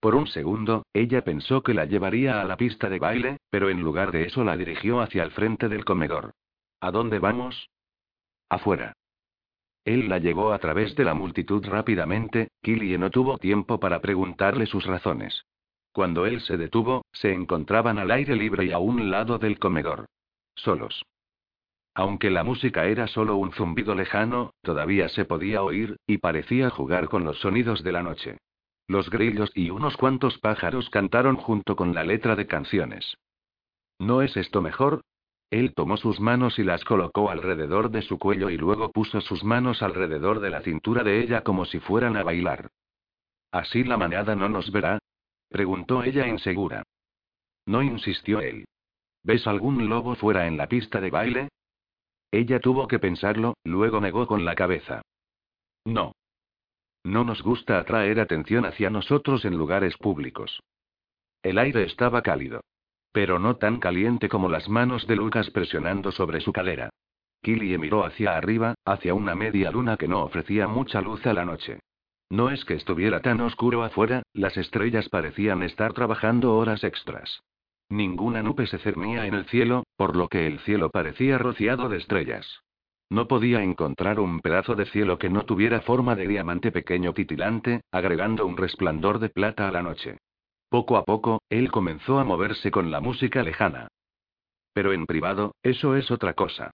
Por 0.00 0.16
un 0.16 0.26
segundo, 0.26 0.82
ella 0.92 1.22
pensó 1.22 1.62
que 1.62 1.74
la 1.74 1.84
llevaría 1.84 2.40
a 2.40 2.44
la 2.44 2.56
pista 2.56 2.90
de 2.90 2.98
baile, 2.98 3.36
pero 3.50 3.70
en 3.70 3.82
lugar 3.82 4.10
de 4.10 4.24
eso 4.24 4.42
la 4.42 4.56
dirigió 4.56 5.00
hacia 5.00 5.22
el 5.22 5.30
frente 5.30 5.68
del 5.68 5.84
comedor. 5.84 6.32
¿A 6.80 6.90
dónde 6.90 7.20
vamos? 7.20 7.70
Afuera. 8.48 8.94
Él 9.84 10.08
la 10.08 10.18
llevó 10.18 10.52
a 10.52 10.58
través 10.58 10.96
de 10.96 11.04
la 11.04 11.14
multitud 11.14 11.64
rápidamente, 11.64 12.48
Killie 12.62 12.98
no 12.98 13.10
tuvo 13.10 13.38
tiempo 13.38 13.78
para 13.78 14.00
preguntarle 14.00 14.66
sus 14.66 14.84
razones. 14.84 15.44
Cuando 15.92 16.26
él 16.26 16.40
se 16.40 16.56
detuvo, 16.56 17.04
se 17.12 17.32
encontraban 17.32 17.96
al 18.00 18.10
aire 18.10 18.34
libre 18.34 18.64
y 18.64 18.72
a 18.72 18.78
un 18.78 19.08
lado 19.08 19.38
del 19.38 19.60
comedor. 19.60 20.06
Solos. 20.56 21.04
Aunque 21.98 22.30
la 22.30 22.44
música 22.44 22.86
era 22.86 23.08
solo 23.08 23.34
un 23.34 23.50
zumbido 23.50 23.92
lejano, 23.92 24.54
todavía 24.62 25.08
se 25.08 25.24
podía 25.24 25.64
oír, 25.64 25.96
y 26.06 26.18
parecía 26.18 26.70
jugar 26.70 27.08
con 27.08 27.24
los 27.24 27.40
sonidos 27.40 27.82
de 27.82 27.90
la 27.90 28.04
noche. 28.04 28.38
Los 28.86 29.10
grillos 29.10 29.50
y 29.56 29.70
unos 29.70 29.96
cuantos 29.96 30.38
pájaros 30.38 30.90
cantaron 30.90 31.34
junto 31.34 31.74
con 31.74 31.96
la 31.96 32.04
letra 32.04 32.36
de 32.36 32.46
canciones. 32.46 33.16
¿No 33.98 34.22
es 34.22 34.36
esto 34.36 34.62
mejor? 34.62 35.00
Él 35.50 35.74
tomó 35.74 35.96
sus 35.96 36.20
manos 36.20 36.60
y 36.60 36.62
las 36.62 36.84
colocó 36.84 37.30
alrededor 37.30 37.90
de 37.90 38.02
su 38.02 38.16
cuello 38.16 38.48
y 38.48 38.56
luego 38.56 38.92
puso 38.92 39.20
sus 39.20 39.42
manos 39.42 39.82
alrededor 39.82 40.38
de 40.38 40.50
la 40.50 40.60
cintura 40.60 41.02
de 41.02 41.18
ella 41.20 41.42
como 41.42 41.64
si 41.64 41.80
fueran 41.80 42.16
a 42.16 42.22
bailar. 42.22 42.70
¿Así 43.50 43.82
la 43.82 43.96
manada 43.96 44.36
no 44.36 44.48
nos 44.48 44.70
verá? 44.70 45.00
preguntó 45.48 46.04
ella 46.04 46.28
insegura. 46.28 46.84
No 47.66 47.82
insistió 47.82 48.38
él. 48.38 48.66
¿Ves 49.24 49.48
algún 49.48 49.88
lobo 49.88 50.14
fuera 50.14 50.46
en 50.46 50.56
la 50.56 50.68
pista 50.68 51.00
de 51.00 51.10
baile? 51.10 51.48
Ella 52.30 52.60
tuvo 52.60 52.88
que 52.88 52.98
pensarlo, 52.98 53.54
luego 53.64 54.00
negó 54.00 54.26
con 54.26 54.44
la 54.44 54.54
cabeza. 54.54 55.02
No. 55.84 56.12
No 57.04 57.24
nos 57.24 57.42
gusta 57.42 57.78
atraer 57.78 58.20
atención 58.20 58.66
hacia 58.66 58.90
nosotros 58.90 59.44
en 59.44 59.56
lugares 59.56 59.96
públicos. 59.96 60.60
El 61.42 61.58
aire 61.58 61.84
estaba 61.84 62.22
cálido. 62.22 62.60
Pero 63.12 63.38
no 63.38 63.56
tan 63.56 63.80
caliente 63.80 64.28
como 64.28 64.48
las 64.48 64.68
manos 64.68 65.06
de 65.06 65.16
Lucas 65.16 65.50
presionando 65.50 66.12
sobre 66.12 66.40
su 66.40 66.52
cadera. 66.52 66.90
Killie 67.42 67.78
miró 67.78 68.04
hacia 68.04 68.36
arriba, 68.36 68.74
hacia 68.84 69.14
una 69.14 69.34
media 69.34 69.70
luna 69.70 69.96
que 69.96 70.08
no 70.08 70.22
ofrecía 70.22 70.68
mucha 70.68 71.00
luz 71.00 71.24
a 71.26 71.32
la 71.32 71.44
noche. 71.44 71.80
No 72.30 72.50
es 72.50 72.64
que 72.64 72.74
estuviera 72.74 73.22
tan 73.22 73.40
oscuro 73.40 73.82
afuera, 73.84 74.22
las 74.34 74.56
estrellas 74.56 75.08
parecían 75.08 75.62
estar 75.62 75.94
trabajando 75.94 76.54
horas 76.56 76.84
extras. 76.84 77.40
Ninguna 77.90 78.42
nube 78.42 78.66
se 78.66 78.78
cernía 78.78 79.26
en 79.26 79.34
el 79.34 79.46
cielo, 79.46 79.84
por 79.96 80.14
lo 80.14 80.28
que 80.28 80.46
el 80.46 80.58
cielo 80.60 80.90
parecía 80.90 81.38
rociado 81.38 81.88
de 81.88 81.96
estrellas. 81.96 82.62
No 83.10 83.26
podía 83.26 83.62
encontrar 83.62 84.20
un 84.20 84.40
pedazo 84.40 84.74
de 84.74 84.84
cielo 84.84 85.18
que 85.18 85.30
no 85.30 85.46
tuviera 85.46 85.80
forma 85.80 86.14
de 86.14 86.28
diamante 86.28 86.70
pequeño 86.70 87.14
titilante, 87.14 87.80
agregando 87.90 88.44
un 88.44 88.58
resplandor 88.58 89.18
de 89.18 89.30
plata 89.30 89.66
a 89.66 89.72
la 89.72 89.82
noche. 89.82 90.18
Poco 90.68 90.98
a 90.98 91.04
poco, 91.04 91.40
él 91.48 91.70
comenzó 91.70 92.18
a 92.18 92.24
moverse 92.24 92.70
con 92.70 92.90
la 92.90 93.00
música 93.00 93.42
lejana. 93.42 93.88
Pero 94.74 94.92
en 94.92 95.06
privado, 95.06 95.54
eso 95.62 95.96
es 95.96 96.10
otra 96.10 96.34
cosa. 96.34 96.70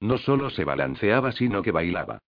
No 0.00 0.18
solo 0.18 0.50
se 0.50 0.64
balanceaba, 0.64 1.32
sino 1.32 1.62
que 1.62 1.72
bailaba. 1.72 2.18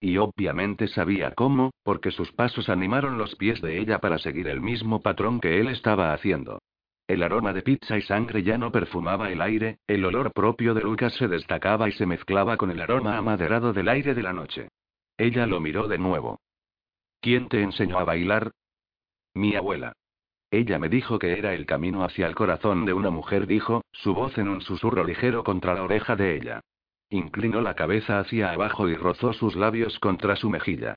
Y 0.00 0.16
obviamente 0.16 0.88
sabía 0.88 1.32
cómo, 1.32 1.72
porque 1.82 2.10
sus 2.10 2.32
pasos 2.32 2.70
animaron 2.70 3.18
los 3.18 3.36
pies 3.36 3.60
de 3.60 3.78
ella 3.78 3.98
para 3.98 4.18
seguir 4.18 4.48
el 4.48 4.62
mismo 4.62 5.02
patrón 5.02 5.40
que 5.40 5.60
él 5.60 5.68
estaba 5.68 6.14
haciendo. 6.14 6.60
El 7.10 7.24
aroma 7.24 7.52
de 7.52 7.62
pizza 7.62 7.98
y 7.98 8.02
sangre 8.02 8.44
ya 8.44 8.56
no 8.56 8.70
perfumaba 8.70 9.32
el 9.32 9.42
aire, 9.42 9.80
el 9.88 10.04
olor 10.04 10.32
propio 10.32 10.74
de 10.74 10.82
Lucas 10.82 11.12
se 11.14 11.26
destacaba 11.26 11.88
y 11.88 11.92
se 11.92 12.06
mezclaba 12.06 12.56
con 12.56 12.70
el 12.70 12.80
aroma 12.80 13.16
amaderado 13.16 13.72
del 13.72 13.88
aire 13.88 14.14
de 14.14 14.22
la 14.22 14.32
noche. 14.32 14.68
Ella 15.18 15.44
lo 15.44 15.58
miró 15.58 15.88
de 15.88 15.98
nuevo. 15.98 16.38
¿Quién 17.20 17.48
te 17.48 17.62
enseñó 17.62 17.98
a 17.98 18.04
bailar? 18.04 18.52
Mi 19.34 19.56
abuela. 19.56 19.92
Ella 20.52 20.78
me 20.78 20.88
dijo 20.88 21.18
que 21.18 21.36
era 21.36 21.52
el 21.52 21.66
camino 21.66 22.04
hacia 22.04 22.28
el 22.28 22.36
corazón 22.36 22.84
de 22.84 22.92
una 22.92 23.10
mujer, 23.10 23.48
dijo, 23.48 23.82
su 23.90 24.14
voz 24.14 24.38
en 24.38 24.48
un 24.48 24.60
susurro 24.60 25.02
ligero 25.02 25.42
contra 25.42 25.74
la 25.74 25.82
oreja 25.82 26.14
de 26.14 26.36
ella. 26.36 26.60
Inclinó 27.08 27.60
la 27.60 27.74
cabeza 27.74 28.20
hacia 28.20 28.52
abajo 28.52 28.88
y 28.88 28.94
rozó 28.94 29.32
sus 29.32 29.56
labios 29.56 29.98
contra 29.98 30.36
su 30.36 30.48
mejilla. 30.48 30.94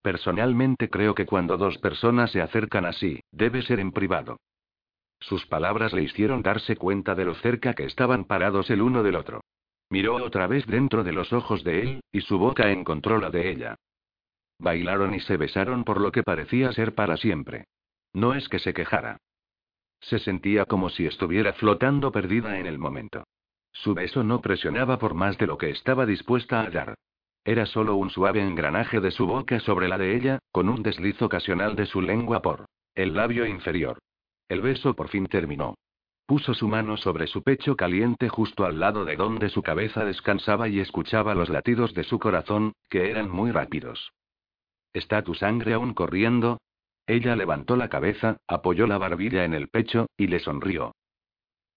Personalmente 0.00 0.88
creo 0.88 1.16
que 1.16 1.26
cuando 1.26 1.56
dos 1.56 1.76
personas 1.78 2.30
se 2.30 2.40
acercan 2.40 2.84
así, 2.84 3.18
debe 3.32 3.62
ser 3.62 3.80
en 3.80 3.90
privado. 3.90 4.36
Sus 5.20 5.46
palabras 5.46 5.92
le 5.92 6.02
hicieron 6.02 6.42
darse 6.42 6.76
cuenta 6.76 7.14
de 7.14 7.24
lo 7.24 7.34
cerca 7.36 7.74
que 7.74 7.84
estaban 7.84 8.24
parados 8.24 8.70
el 8.70 8.82
uno 8.82 9.02
del 9.02 9.16
otro. 9.16 9.40
Miró 9.90 10.16
otra 10.16 10.46
vez 10.46 10.66
dentro 10.66 11.04
de 11.04 11.12
los 11.12 11.32
ojos 11.32 11.62
de 11.64 11.80
él, 11.80 12.00
y 12.12 12.20
su 12.20 12.38
boca 12.38 12.70
encontró 12.70 13.18
la 13.18 13.30
de 13.30 13.50
ella. 13.50 13.76
Bailaron 14.58 15.14
y 15.14 15.20
se 15.20 15.36
besaron 15.36 15.84
por 15.84 16.00
lo 16.00 16.12
que 16.12 16.22
parecía 16.22 16.72
ser 16.72 16.94
para 16.94 17.16
siempre. 17.16 17.66
No 18.12 18.34
es 18.34 18.48
que 18.48 18.58
se 18.58 18.74
quejara. 18.74 19.18
Se 20.00 20.18
sentía 20.18 20.64
como 20.64 20.88
si 20.90 21.06
estuviera 21.06 21.52
flotando 21.52 22.12
perdida 22.12 22.58
en 22.58 22.66
el 22.66 22.78
momento. 22.78 23.24
Su 23.72 23.94
beso 23.94 24.24
no 24.24 24.40
presionaba 24.40 24.98
por 24.98 25.14
más 25.14 25.36
de 25.38 25.46
lo 25.46 25.58
que 25.58 25.70
estaba 25.70 26.06
dispuesta 26.06 26.60
a 26.60 26.70
dar. 26.70 26.94
Era 27.44 27.66
solo 27.66 27.96
un 27.96 28.10
suave 28.10 28.40
engranaje 28.42 29.00
de 29.00 29.10
su 29.10 29.26
boca 29.26 29.60
sobre 29.60 29.88
la 29.88 29.98
de 29.98 30.16
ella, 30.16 30.38
con 30.50 30.68
un 30.68 30.82
desliz 30.82 31.20
ocasional 31.22 31.76
de 31.76 31.86
su 31.86 32.00
lengua 32.00 32.42
por 32.42 32.66
el 32.94 33.14
labio 33.14 33.46
inferior. 33.46 33.98
El 34.48 34.60
beso 34.60 34.94
por 34.94 35.08
fin 35.08 35.26
terminó. 35.26 35.74
Puso 36.26 36.54
su 36.54 36.66
mano 36.66 36.96
sobre 36.96 37.26
su 37.26 37.42
pecho 37.42 37.76
caliente 37.76 38.28
justo 38.28 38.64
al 38.64 38.80
lado 38.80 39.04
de 39.04 39.16
donde 39.16 39.48
su 39.48 39.62
cabeza 39.62 40.04
descansaba 40.04 40.68
y 40.68 40.80
escuchaba 40.80 41.34
los 41.34 41.48
latidos 41.48 41.94
de 41.94 42.04
su 42.04 42.18
corazón, 42.18 42.72
que 42.90 43.10
eran 43.10 43.30
muy 43.30 43.52
rápidos. 43.52 44.12
¿Está 44.92 45.22
tu 45.22 45.34
sangre 45.34 45.74
aún 45.74 45.94
corriendo? 45.94 46.58
Ella 47.06 47.36
levantó 47.36 47.76
la 47.76 47.88
cabeza, 47.88 48.38
apoyó 48.48 48.86
la 48.86 48.98
barbilla 48.98 49.44
en 49.44 49.54
el 49.54 49.68
pecho, 49.68 50.06
y 50.16 50.26
le 50.26 50.40
sonrió. 50.40 50.94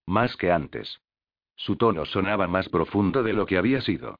Más 0.07 0.35
que 0.37 0.51
antes. 0.51 0.99
Su 1.55 1.75
tono 1.75 2.05
sonaba 2.05 2.47
más 2.47 2.69
profundo 2.69 3.21
de 3.21 3.33
lo 3.33 3.45
que 3.45 3.57
había 3.57 3.81
sido. 3.81 4.15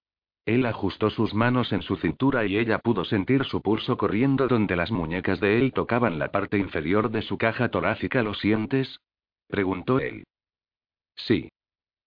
Él 0.50 0.66
ajustó 0.66 1.12
sus 1.12 1.36
manos 1.36 1.72
en 1.74 1.84
su 1.84 1.96
cintura 1.98 2.44
y 2.44 2.58
ella 2.58 2.80
pudo 2.80 3.06
sentir 3.06 3.44
su 3.46 3.62
pulso 3.62 3.98
corriendo 3.98 4.48
donde 4.48 4.76
las 4.76 4.90
muñecas 4.90 5.40
de 5.40 5.60
él 5.60 5.74
tocaban 5.74 6.18
la 6.18 6.32
parte 6.32 6.58
inferior 6.58 7.12
de 7.12 7.22
su 7.22 7.38
caja 7.38 7.70
torácica. 7.70 8.24
¿Lo 8.24 8.34
sientes? 8.34 9.00
preguntó 9.48 10.00
él. 10.00 10.24
Sí. 11.16 11.50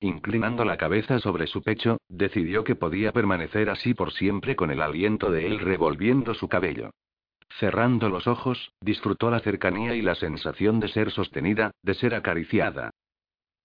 Inclinando 0.01 0.64
la 0.64 0.76
cabeza 0.76 1.20
sobre 1.20 1.47
su 1.47 1.62
pecho, 1.62 1.99
decidió 2.09 2.64
que 2.64 2.74
podía 2.74 3.12
permanecer 3.12 3.70
así 3.70 3.95
por 3.95 4.12
siempre 4.12 4.57
con 4.57 4.72
el 4.72 4.82
aliento 4.82 5.30
de 5.30 5.47
él 5.47 5.61
revolviendo 5.61 6.34
su 6.34 6.49
cabello. 6.49 6.90
Cerrando 7.61 8.09
los 8.09 8.26
ojos, 8.26 8.72
disfrutó 8.80 9.30
la 9.30 9.38
cercanía 9.38 9.95
y 9.95 10.03
la 10.03 10.16
sensación 10.16 10.80
de 10.80 10.88
ser 10.88 11.12
sostenida, 11.12 11.70
de 11.84 11.95
ser 11.95 12.12
acariciada. 12.12 12.90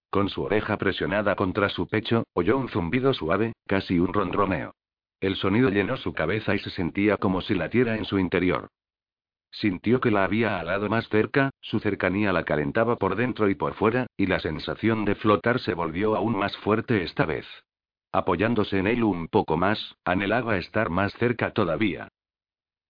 Con 0.10 0.30
su 0.30 0.44
oreja 0.44 0.78
presionada 0.78 1.36
contra 1.36 1.70
su 1.70 1.88
pecho, 1.88 2.24
oyó 2.34 2.58
un 2.58 2.70
zumbido 2.70 3.14
suave, 3.14 3.54
casi 3.68 4.00
un 4.00 4.14
ronroneo. 4.14 4.74
El 5.20 5.36
sonido 5.36 5.70
llenó 5.70 5.98
su 5.98 6.14
cabeza 6.14 6.56
y 6.56 6.60
se 6.60 6.70
sentía 6.70 7.18
como 7.18 7.42
si 7.42 7.56
latiera 7.56 7.98
en 7.98 8.06
su 8.06 8.20
interior. 8.20 8.70
Sintió 9.52 10.00
que 10.00 10.12
la 10.12 10.24
había 10.24 10.60
alado 10.60 10.90
más 10.90 11.08
cerca, 11.10 11.50
su 11.62 11.80
cercanía 11.80 12.32
la 12.32 12.44
calentaba 12.44 12.98
por 12.98 13.16
dentro 13.16 13.50
y 13.50 13.56
por 13.56 13.74
fuera, 13.74 14.08
y 14.16 14.28
la 14.28 14.40
sensación 14.40 15.06
de 15.06 15.16
flotar 15.16 15.60
se 15.60 15.74
volvió 15.74 16.16
aún 16.16 16.38
más 16.38 16.56
fuerte 16.58 17.04
esta 17.04 17.26
vez. 17.26 17.46
Apoyándose 18.12 18.78
en 18.78 18.88
él 18.88 19.04
un 19.04 19.28
poco 19.28 19.58
más, 19.58 19.96
anhelaba 20.06 20.58
estar 20.58 20.90
más 20.90 21.14
cerca 21.14 21.52
todavía. 21.52 22.10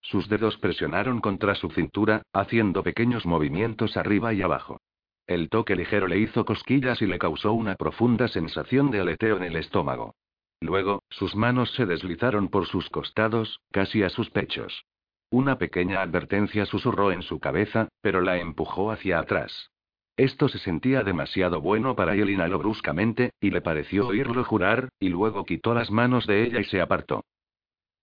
Sus 0.01 0.29
dedos 0.29 0.57
presionaron 0.57 1.21
contra 1.21 1.55
su 1.55 1.69
cintura, 1.69 2.21
haciendo 2.33 2.83
pequeños 2.83 3.25
movimientos 3.25 3.97
arriba 3.97 4.33
y 4.33 4.41
abajo. 4.41 4.79
El 5.27 5.49
toque 5.49 5.75
ligero 5.75 6.07
le 6.07 6.17
hizo 6.17 6.45
cosquillas 6.45 7.01
y 7.01 7.05
le 7.05 7.19
causó 7.19 7.51
una 7.51 7.75
profunda 7.75 8.29
sensación 8.29 8.91
de 8.91 9.01
aleteo 9.01 9.35
en 9.37 9.43
el 9.43 9.57
estómago. 9.57 10.15
Luego, 10.61 11.03
sus 11.09 11.35
manos 11.35 11.71
se 11.73 11.85
deslizaron 11.85 12.47
por 12.47 12.65
sus 12.65 12.89
costados, 12.89 13.59
casi 13.71 14.03
a 14.03 14.09
sus 14.09 14.29
pechos. 14.29 14.85
Una 15.29 15.57
pequeña 15.57 16.01
advertencia 16.01 16.65
susurró 16.65 17.11
en 17.11 17.21
su 17.21 17.39
cabeza, 17.39 17.89
pero 18.01 18.21
la 18.21 18.37
empujó 18.37 18.89
hacia 18.89 19.19
atrás. 19.19 19.69
Esto 20.15 20.47
se 20.47 20.57
sentía 20.57 21.03
demasiado 21.03 21.61
bueno 21.61 21.95
para 21.95 22.15
él. 22.15 22.29
Inhaló 22.29 22.57
bruscamente, 22.57 23.31
y 23.41 23.51
le 23.51 23.61
pareció 23.61 24.07
oírlo 24.07 24.43
jurar, 24.45 24.89
y 24.99 25.09
luego 25.09 25.45
quitó 25.45 25.73
las 25.73 25.91
manos 25.91 26.25
de 26.25 26.43
ella 26.43 26.61
y 26.61 26.63
se 26.63 26.81
apartó. 26.81 27.25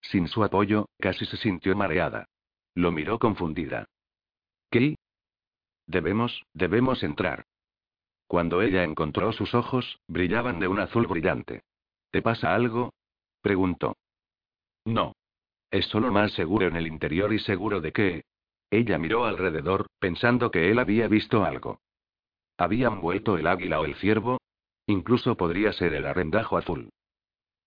Sin 0.03 0.29
su 0.29 0.45
apoyo, 0.45 0.87
casi 1.01 1.25
se 1.25 1.39
sintió 1.39 1.75
mareada. 1.75 2.29
Lo 2.75 2.93
miró 2.93 3.19
confundida. 3.19 3.87
¿Qué? 4.71 4.97
Debemos, 5.87 6.45
debemos 6.55 7.03
entrar. 7.03 7.45
Cuando 8.27 8.63
ella 8.63 8.85
encontró 8.85 9.33
sus 9.33 9.55
ojos, 9.55 10.01
brillaban 10.09 10.59
de 10.59 10.69
un 10.69 10.81
azul 10.81 11.07
brillante. 11.07 11.63
¿Te 12.11 12.23
pasa 12.23 12.55
algo? 12.55 12.93
preguntó. 13.43 13.97
No. 14.85 15.15
Es 15.71 15.87
solo 15.87 16.13
más 16.13 16.33
seguro 16.33 16.67
en 16.67 16.77
el 16.77 16.87
interior 16.87 17.33
y 17.33 17.39
seguro 17.39 17.81
de 17.81 17.93
que... 17.93 18.25
Ella 18.71 18.99
miró 18.99 19.25
alrededor, 19.25 19.87
pensando 19.99 20.51
que 20.51 20.71
él 20.71 20.79
había 20.79 21.07
visto 21.07 21.45
algo. 21.45 21.81
¿Habían 22.57 23.01
vuelto 23.01 23.37
el 23.37 23.47
águila 23.47 23.81
o 23.81 23.85
el 23.85 23.95
ciervo? 23.97 24.39
Incluso 24.87 25.37
podría 25.37 25.73
ser 25.73 25.95
el 25.95 26.07
arrendajo 26.07 26.57
azul. 26.57 26.91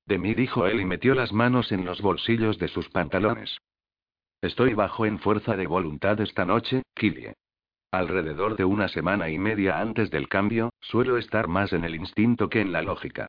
De 0.06 0.18
mí 0.18 0.34
dijo 0.34 0.68
él 0.68 0.80
y 0.80 0.86
metió 0.86 1.16
las 1.16 1.34
manos 1.34 1.72
en 1.72 1.86
los 1.86 2.02
bolsillos 2.02 2.58
de 2.58 2.68
sus 2.70 2.90
pantalones. 2.90 3.58
Estoy 4.42 4.74
bajo 4.74 5.06
en 5.06 5.20
fuerza 5.20 5.56
de 5.56 5.68
voluntad 5.68 6.20
esta 6.22 6.46
noche, 6.46 6.84
Killie. 6.94 7.34
Alrededor 7.92 8.58
de 8.58 8.66
una 8.66 8.90
semana 8.90 9.30
y 9.30 9.40
media 9.40 9.80
antes 9.80 10.12
del 10.12 10.28
cambio, 10.28 10.74
suelo 10.82 11.18
estar 11.18 11.48
más 11.48 11.72
en 11.72 11.86
el 11.86 11.96
instinto 11.96 12.50
que 12.50 12.60
en 12.60 12.72
la 12.72 12.82
lógica. 12.82 13.28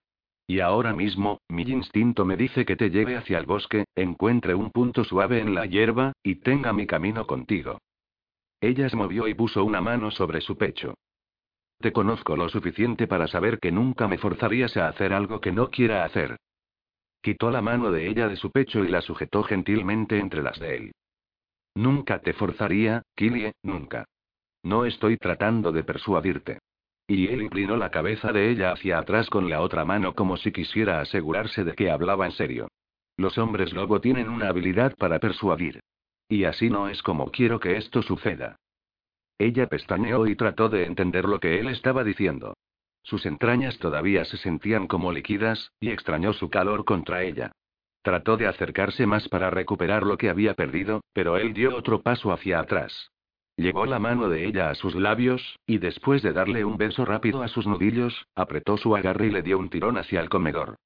Y 0.48 0.60
ahora 0.60 0.94
mismo, 0.94 1.40
mi 1.48 1.62
instinto 1.62 2.24
me 2.24 2.36
dice 2.36 2.64
que 2.64 2.74
te 2.74 2.90
lleve 2.90 3.16
hacia 3.16 3.38
el 3.38 3.46
bosque, 3.46 3.84
encuentre 3.94 4.54
un 4.54 4.70
punto 4.70 5.04
suave 5.04 5.40
en 5.40 5.54
la 5.54 5.66
hierba, 5.66 6.12
y 6.22 6.36
tenga 6.36 6.72
mi 6.72 6.86
camino 6.86 7.26
contigo. 7.26 7.78
Ella 8.60 8.88
se 8.88 8.96
movió 8.96 9.28
y 9.28 9.34
puso 9.34 9.64
una 9.64 9.80
mano 9.80 10.10
sobre 10.10 10.40
su 10.40 10.56
pecho. 10.56 10.94
Te 11.78 11.92
conozco 11.92 12.34
lo 12.34 12.48
suficiente 12.48 13.06
para 13.06 13.28
saber 13.28 13.60
que 13.60 13.70
nunca 13.70 14.08
me 14.08 14.18
forzarías 14.18 14.76
a 14.76 14.88
hacer 14.88 15.12
algo 15.12 15.40
que 15.40 15.52
no 15.52 15.70
quiera 15.70 16.04
hacer. 16.04 16.36
Quitó 17.20 17.50
la 17.50 17.62
mano 17.62 17.92
de 17.92 18.08
ella 18.08 18.26
de 18.26 18.36
su 18.36 18.50
pecho 18.50 18.84
y 18.84 18.88
la 18.88 19.02
sujetó 19.02 19.44
gentilmente 19.44 20.18
entre 20.18 20.42
las 20.42 20.58
de 20.58 20.76
él. 20.76 20.92
Nunca 21.76 22.20
te 22.20 22.32
forzaría, 22.32 23.02
Killie, 23.14 23.52
nunca. 23.62 24.06
No 24.62 24.84
estoy 24.84 25.16
tratando 25.16 25.72
de 25.72 25.84
persuadirte. 25.84 26.58
Y 27.06 27.28
él 27.28 27.42
inclinó 27.42 27.76
la 27.76 27.90
cabeza 27.90 28.32
de 28.32 28.50
ella 28.50 28.72
hacia 28.72 28.98
atrás 28.98 29.30
con 29.30 29.48
la 29.48 29.62
otra 29.62 29.84
mano 29.84 30.14
como 30.14 30.36
si 30.36 30.52
quisiera 30.52 31.00
asegurarse 31.00 31.64
de 31.64 31.74
que 31.74 31.90
hablaba 31.90 32.26
en 32.26 32.32
serio. 32.32 32.68
Los 33.16 33.38
hombres 33.38 33.72
lobo 33.72 34.00
tienen 34.00 34.28
una 34.28 34.48
habilidad 34.48 34.94
para 34.96 35.18
persuadir. 35.18 35.80
Y 36.28 36.44
así 36.44 36.68
no 36.68 36.88
es 36.88 37.02
como 37.02 37.30
quiero 37.30 37.58
que 37.58 37.76
esto 37.76 38.02
suceda. 38.02 38.56
Ella 39.38 39.68
pestañeó 39.68 40.26
y 40.26 40.36
trató 40.36 40.68
de 40.68 40.84
entender 40.84 41.24
lo 41.24 41.40
que 41.40 41.58
él 41.58 41.68
estaba 41.68 42.04
diciendo. 42.04 42.54
Sus 43.02 43.24
entrañas 43.24 43.78
todavía 43.78 44.24
se 44.26 44.36
sentían 44.36 44.86
como 44.86 45.12
líquidas, 45.12 45.72
y 45.80 45.90
extrañó 45.90 46.34
su 46.34 46.50
calor 46.50 46.84
contra 46.84 47.22
ella. 47.22 47.52
Trató 48.02 48.36
de 48.36 48.46
acercarse 48.46 49.06
más 49.06 49.28
para 49.28 49.48
recuperar 49.48 50.02
lo 50.02 50.18
que 50.18 50.28
había 50.28 50.54
perdido, 50.54 51.00
pero 51.14 51.38
él 51.38 51.54
dio 51.54 51.74
otro 51.74 52.02
paso 52.02 52.32
hacia 52.32 52.60
atrás. 52.60 53.10
Llevó 53.58 53.86
la 53.86 53.98
mano 53.98 54.28
de 54.28 54.46
ella 54.46 54.70
a 54.70 54.76
sus 54.76 54.94
labios, 54.94 55.58
y 55.66 55.78
después 55.78 56.22
de 56.22 56.32
darle 56.32 56.64
un 56.64 56.76
beso 56.76 57.04
rápido 57.04 57.42
a 57.42 57.48
sus 57.48 57.66
nudillos, 57.66 58.28
apretó 58.36 58.76
su 58.76 58.94
agarre 58.94 59.26
y 59.26 59.30
le 59.30 59.42
dio 59.42 59.58
un 59.58 59.68
tirón 59.68 59.98
hacia 59.98 60.20
el 60.20 60.28
comedor. 60.28 60.76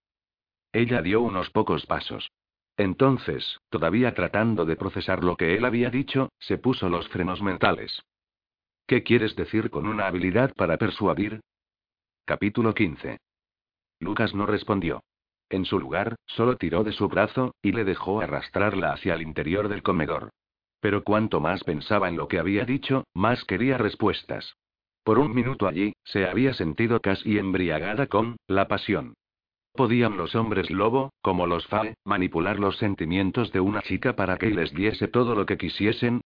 Ella 0.72 1.02
dio 1.02 1.20
unos 1.20 1.50
pocos 1.50 1.84
pasos. 1.84 2.30
Entonces, 2.78 3.60
todavía 3.68 4.14
tratando 4.14 4.64
de 4.64 4.76
procesar 4.76 5.22
lo 5.22 5.36
que 5.36 5.54
él 5.54 5.66
había 5.66 5.90
dicho, 5.90 6.30
se 6.38 6.56
puso 6.56 6.88
los 6.88 7.06
frenos 7.10 7.42
mentales. 7.42 8.04
¿Qué 8.86 9.02
quieres 9.02 9.36
decir 9.36 9.68
con 9.68 9.86
una 9.86 10.06
habilidad 10.06 10.54
para 10.54 10.78
persuadir? 10.78 11.42
Capítulo 12.24 12.72
15. 12.72 13.18
Lucas 14.00 14.34
no 14.34 14.46
respondió. 14.46 15.02
En 15.50 15.66
su 15.66 15.78
lugar, 15.78 16.16
solo 16.24 16.56
tiró 16.56 16.84
de 16.84 16.92
su 16.92 17.06
brazo, 17.08 17.54
y 17.60 17.72
le 17.72 17.84
dejó 17.84 18.22
arrastrarla 18.22 18.94
hacia 18.94 19.12
el 19.12 19.20
interior 19.20 19.68
del 19.68 19.82
comedor. 19.82 20.30
Pero 20.82 21.04
cuanto 21.04 21.38
más 21.38 21.62
pensaba 21.62 22.08
en 22.08 22.16
lo 22.16 22.26
que 22.26 22.40
había 22.40 22.64
dicho, 22.64 23.04
más 23.14 23.44
quería 23.44 23.78
respuestas. 23.78 24.56
Por 25.04 25.20
un 25.20 25.32
minuto 25.32 25.68
allí, 25.68 25.92
se 26.02 26.26
había 26.26 26.54
sentido 26.54 27.00
casi 27.00 27.38
embriagada 27.38 28.08
con 28.08 28.36
la 28.48 28.66
pasión. 28.66 29.14
¿Podían 29.74 30.16
los 30.16 30.34
hombres 30.34 30.70
lobo, 30.70 31.12
como 31.22 31.46
los 31.46 31.68
Fae, 31.68 31.94
manipular 32.04 32.58
los 32.58 32.78
sentimientos 32.78 33.52
de 33.52 33.60
una 33.60 33.80
chica 33.82 34.16
para 34.16 34.38
que 34.38 34.50
les 34.50 34.74
diese 34.74 35.06
todo 35.06 35.36
lo 35.36 35.46
que 35.46 35.56
quisiesen? 35.56 36.20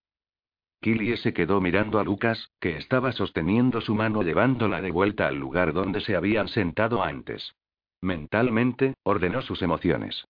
Killie 0.81 1.19
se 1.19 1.35
quedó 1.35 1.61
mirando 1.61 1.99
a 1.99 2.05
Lucas, 2.05 2.51
que 2.59 2.79
estaba 2.79 3.13
sosteniendo 3.13 3.83
su 3.83 3.95
mano 3.95 4.23
llevándola 4.23 4.81
de 4.81 4.91
vuelta 4.91 5.27
al 5.27 5.37
lugar 5.37 5.75
donde 5.75 6.01
se 6.01 6.17
habían 6.17 6.49
sentado 6.49 7.03
antes. 7.03 7.55
Mentalmente, 8.01 8.95
ordenó 9.03 9.43
sus 9.43 9.61
emociones. 9.61 10.25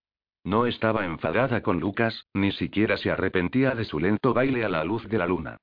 No 0.46 0.66
estaba 0.66 1.04
enfadada 1.04 1.60
con 1.60 1.80
Lucas, 1.80 2.28
ni 2.32 2.52
siquiera 2.52 2.96
se 2.98 3.10
arrepentía 3.10 3.72
de 3.72 3.84
su 3.84 3.98
lento 3.98 4.32
baile 4.32 4.64
a 4.64 4.68
la 4.68 4.84
luz 4.84 5.04
de 5.08 5.18
la 5.18 5.26
luna. 5.26 5.56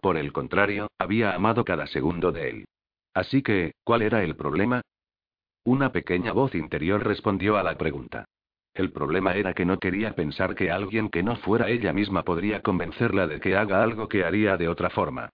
Por 0.00 0.16
el 0.16 0.32
contrario, 0.32 0.86
había 0.96 1.34
amado 1.34 1.64
cada 1.64 1.88
segundo 1.88 2.30
de 2.30 2.48
él. 2.48 2.64
Así 3.14 3.42
que, 3.42 3.72
¿cuál 3.82 4.02
era 4.02 4.22
el 4.22 4.36
problema? 4.36 4.80
Una 5.64 5.90
pequeña 5.90 6.32
voz 6.32 6.54
interior 6.54 7.04
respondió 7.04 7.56
a 7.56 7.64
la 7.64 7.76
pregunta. 7.76 8.26
El 8.74 8.92
problema 8.92 9.34
era 9.34 9.54
que 9.54 9.64
no 9.64 9.80
quería 9.80 10.14
pensar 10.14 10.54
que 10.54 10.70
alguien 10.70 11.08
que 11.08 11.24
no 11.24 11.34
fuera 11.34 11.68
ella 11.68 11.92
misma 11.92 12.22
podría 12.22 12.62
convencerla 12.62 13.26
de 13.26 13.40
que 13.40 13.56
haga 13.56 13.82
algo 13.82 14.08
que 14.08 14.22
haría 14.22 14.56
de 14.56 14.68
otra 14.68 14.88
forma. 14.88 15.30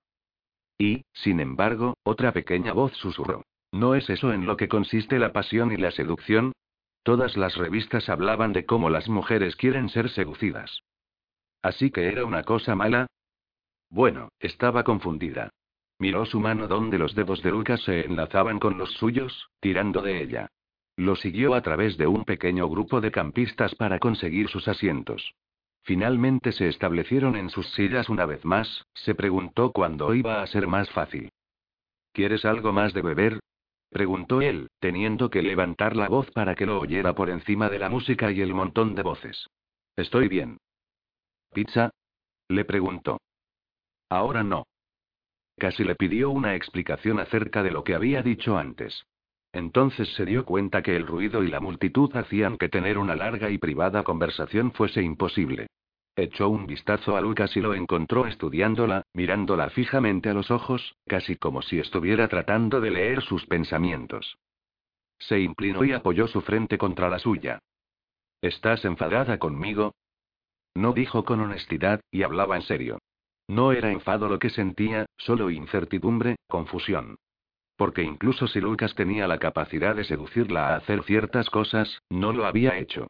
Y, 0.79 1.05
sin 1.13 1.41
embargo, 1.41 1.99
otra 2.05 2.33
pequeña 2.33 2.73
voz 2.73 2.95
susurró. 2.95 3.45
¿No 3.71 3.97
es 3.97 4.09
eso 4.09 4.33
en 4.33 4.47
lo 4.47 4.57
que 4.57 4.69
consiste 4.69 5.19
la 5.19 5.31
pasión 5.35 5.73
y 5.73 5.77
la 5.77 5.91
seducción? 5.91 6.55
Todas 7.05 7.37
las 7.37 7.57
revistas 7.57 8.09
hablaban 8.09 8.55
de 8.55 8.65
cómo 8.65 8.89
las 8.89 9.11
mujeres 9.11 9.57
quieren 9.57 9.91
ser 9.91 10.09
seducidas. 10.09 10.81
¿Así 11.63 11.91
que 11.91 12.09
era 12.09 12.25
una 12.25 12.45
cosa 12.45 12.75
mala? 12.75 13.07
Bueno, 13.91 14.31
estaba 14.41 14.85
confundida. 14.85 15.51
Miró 15.99 16.25
su 16.25 16.41
mano 16.41 16.67
donde 16.67 16.99
los 16.99 17.15
dedos 17.15 17.43
de 17.43 17.51
Lucas 17.51 17.83
se 17.83 18.07
enlazaban 18.07 18.59
con 18.59 18.79
los 18.79 18.91
suyos, 18.95 19.51
tirando 19.61 20.01
de 20.01 20.23
ella. 20.23 20.49
Lo 20.97 21.15
siguió 21.15 21.55
a 21.55 21.61
través 21.61 21.99
de 21.99 22.07
un 22.07 22.25
pequeño 22.25 22.69
grupo 22.69 23.03
de 23.03 23.13
campistas 23.13 23.75
para 23.75 23.99
conseguir 23.99 24.49
sus 24.49 24.67
asientos. 24.67 25.35
Finalmente 25.83 26.53
se 26.53 26.69
establecieron 26.69 27.37
en 27.37 27.51
sus 27.51 27.71
sillas 27.75 28.09
una 28.09 28.25
vez 28.25 28.47
más, 28.47 28.87
se 28.95 29.15
preguntó 29.15 29.73
cuándo 29.73 30.15
iba 30.15 30.43
a 30.43 30.47
ser 30.47 30.67
más 30.67 30.89
fácil. 30.91 31.31
¿Quieres 32.13 32.47
algo 32.47 32.73
más 32.73 32.95
de 32.95 33.03
beber? 33.03 33.41
Preguntó 33.95 34.43
él, 34.43 34.71
teniendo 34.81 35.31
que 35.31 35.41
levantar 35.41 35.95
la 35.95 36.09
voz 36.09 36.29
para 36.33 36.57
que 36.57 36.67
lo 36.67 36.81
oyera 36.81 37.15
por 37.15 37.31
encima 37.31 37.71
de 37.71 37.79
la 37.79 37.89
música 37.89 38.33
y 38.33 38.41
el 38.41 38.53
montón 38.53 38.97
de 38.97 39.03
voces. 39.05 39.47
Estoy 39.95 40.27
bien. 40.27 40.59
¿Pizza? 41.53 41.91
Le 42.49 42.65
preguntó. 42.65 43.21
Ahora 44.11 44.43
no. 44.43 44.67
Casi 45.57 45.85
le 45.85 45.95
pidió 45.95 46.31
una 46.31 46.57
explicación 46.57 47.21
acerca 47.21 47.63
de 47.63 47.71
lo 47.71 47.85
que 47.85 47.95
había 47.95 48.21
dicho 48.21 48.59
antes. 48.59 49.05
Entonces 49.53 50.13
se 50.15 50.25
dio 50.25 50.45
cuenta 50.45 50.83
que 50.83 50.97
el 50.97 51.07
ruido 51.07 51.45
y 51.45 51.49
la 51.49 51.61
multitud 51.61 52.11
hacían 52.17 52.59
que 52.59 52.69
tener 52.69 52.99
una 52.99 53.15
larga 53.15 53.49
y 53.49 53.59
privada 53.59 54.03
conversación 54.03 54.73
fuese 54.73 55.03
imposible. 55.03 55.69
Echó 56.17 56.49
un 56.49 56.67
vistazo 56.67 57.17
a 57.17 57.21
Lucas 57.21 57.57
y 57.57 57.61
lo 57.61 57.75
encontró 57.75 58.27
estudiándola, 58.27 59.03
mirándola 59.15 59.71
fijamente 59.71 60.29
a 60.29 60.35
los 60.35 60.51
ojos, 60.53 60.95
casi 61.07 61.37
como 61.37 61.61
si 61.61 61.81
estuviera 61.81 62.29
tratando 62.29 62.81
de 62.81 62.91
leer 62.91 63.23
sus 63.23 63.47
pensamientos. 63.47 64.39
Se 65.19 65.41
inclinó 65.41 65.85
y 65.85 65.93
apoyó 65.93 66.29
su 66.29 66.41
frente 66.41 66.79
contra 66.79 67.09
la 67.09 67.19
suya. 67.19 67.59
¿Estás 68.41 68.85
enfadada 68.85 69.39
conmigo? 69.39 69.95
No 70.75 70.93
dijo 70.93 71.25
con 71.25 71.41
honestidad, 71.41 72.01
y 72.13 72.23
hablaba 72.23 72.57
en 72.57 72.63
serio. 72.63 72.99
No 73.49 73.73
era 73.73 73.91
enfado 73.91 74.29
lo 74.29 74.39
que 74.39 74.51
sentía, 74.51 75.07
solo 75.17 75.51
incertidumbre, 75.51 76.37
confusión. 76.49 77.17
Porque 77.77 78.03
incluso 78.03 78.47
si 78.47 78.61
Lucas 78.61 78.95
tenía 78.95 79.27
la 79.27 79.39
capacidad 79.39 79.97
de 79.97 80.05
seducirla 80.05 80.69
a 80.69 80.77
hacer 80.77 81.03
ciertas 81.03 81.51
cosas, 81.51 82.01
no 82.09 82.33
lo 82.33 82.47
había 82.47 82.79
hecho. 82.79 83.09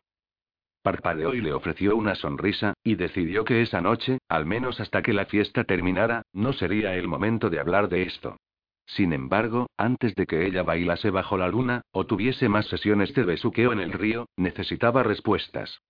Parpadeó 0.85 1.35
y 1.35 1.41
le 1.41 1.55
ofreció 1.55 1.97
una 1.97 2.15
sonrisa, 2.15 2.75
y 2.85 2.97
decidió 2.97 3.43
que 3.47 3.63
esa 3.63 3.81
noche, 3.81 4.19
al 4.29 4.45
menos 4.45 4.81
hasta 4.81 5.01
que 5.01 5.15
la 5.15 5.25
fiesta 5.25 5.65
terminara, 5.65 6.25
no 6.35 6.53
sería 6.53 6.95
el 6.95 7.09
momento 7.09 7.49
de 7.49 7.59
hablar 7.59 7.89
de 7.89 8.03
esto. 8.03 8.37
Sin 8.85 9.15
embargo, 9.15 9.71
antes 9.79 10.15
de 10.15 10.27
que 10.27 10.45
ella 10.45 10.63
bailase 10.63 11.09
bajo 11.09 11.39
la 11.39 11.49
luna, 11.49 11.81
o 11.91 12.05
tuviese 12.05 12.51
más 12.51 12.67
sesiones 12.67 13.15
de 13.15 13.23
besuqueo 13.23 13.73
en 13.73 13.81
el 13.81 13.93
río, 13.93 14.29
necesitaba 14.37 15.03
respuestas. 15.03 15.81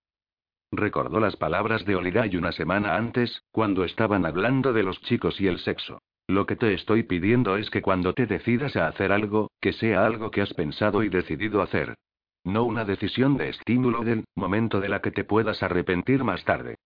Recordó 0.71 1.19
las 1.19 1.35
palabras 1.35 1.85
de 1.85 1.97
Oliday 1.97 2.37
una 2.37 2.53
semana 2.53 2.95
antes, 2.95 3.43
cuando 3.51 3.83
estaban 3.83 4.25
hablando 4.25 4.73
de 4.73 4.85
los 4.85 5.01
chicos 5.01 5.41
y 5.41 5.49
el 5.49 5.59
sexo. 5.59 6.03
Lo 6.29 6.47
que 6.47 6.55
te 6.55 6.73
estoy 6.73 7.03
pidiendo 7.03 7.57
es 7.57 7.69
que 7.69 7.83
cuando 7.83 8.13
te 8.13 8.27
decidas 8.27 8.77
a 8.77 8.87
hacer 8.87 9.11
algo, 9.11 9.51
que 9.61 9.73
sea 9.73 10.07
algo 10.07 10.31
que 10.31 10.41
has 10.41 10.55
pensado 10.55 11.03
y 11.03 11.09
decidido 11.09 11.63
hacer. 11.63 11.97
No 12.45 12.65
una 12.65 12.85
decisión 12.85 13.39
de 13.39 13.49
estímulo 13.49 14.05
del 14.05 14.25
momento 14.35 14.81
de 14.81 14.91
la 14.91 15.01
que 15.01 15.11
te 15.11 15.25
puedas 15.25 15.63
arrepentir 15.63 16.23
más 16.25 16.45
tarde. 16.45 16.77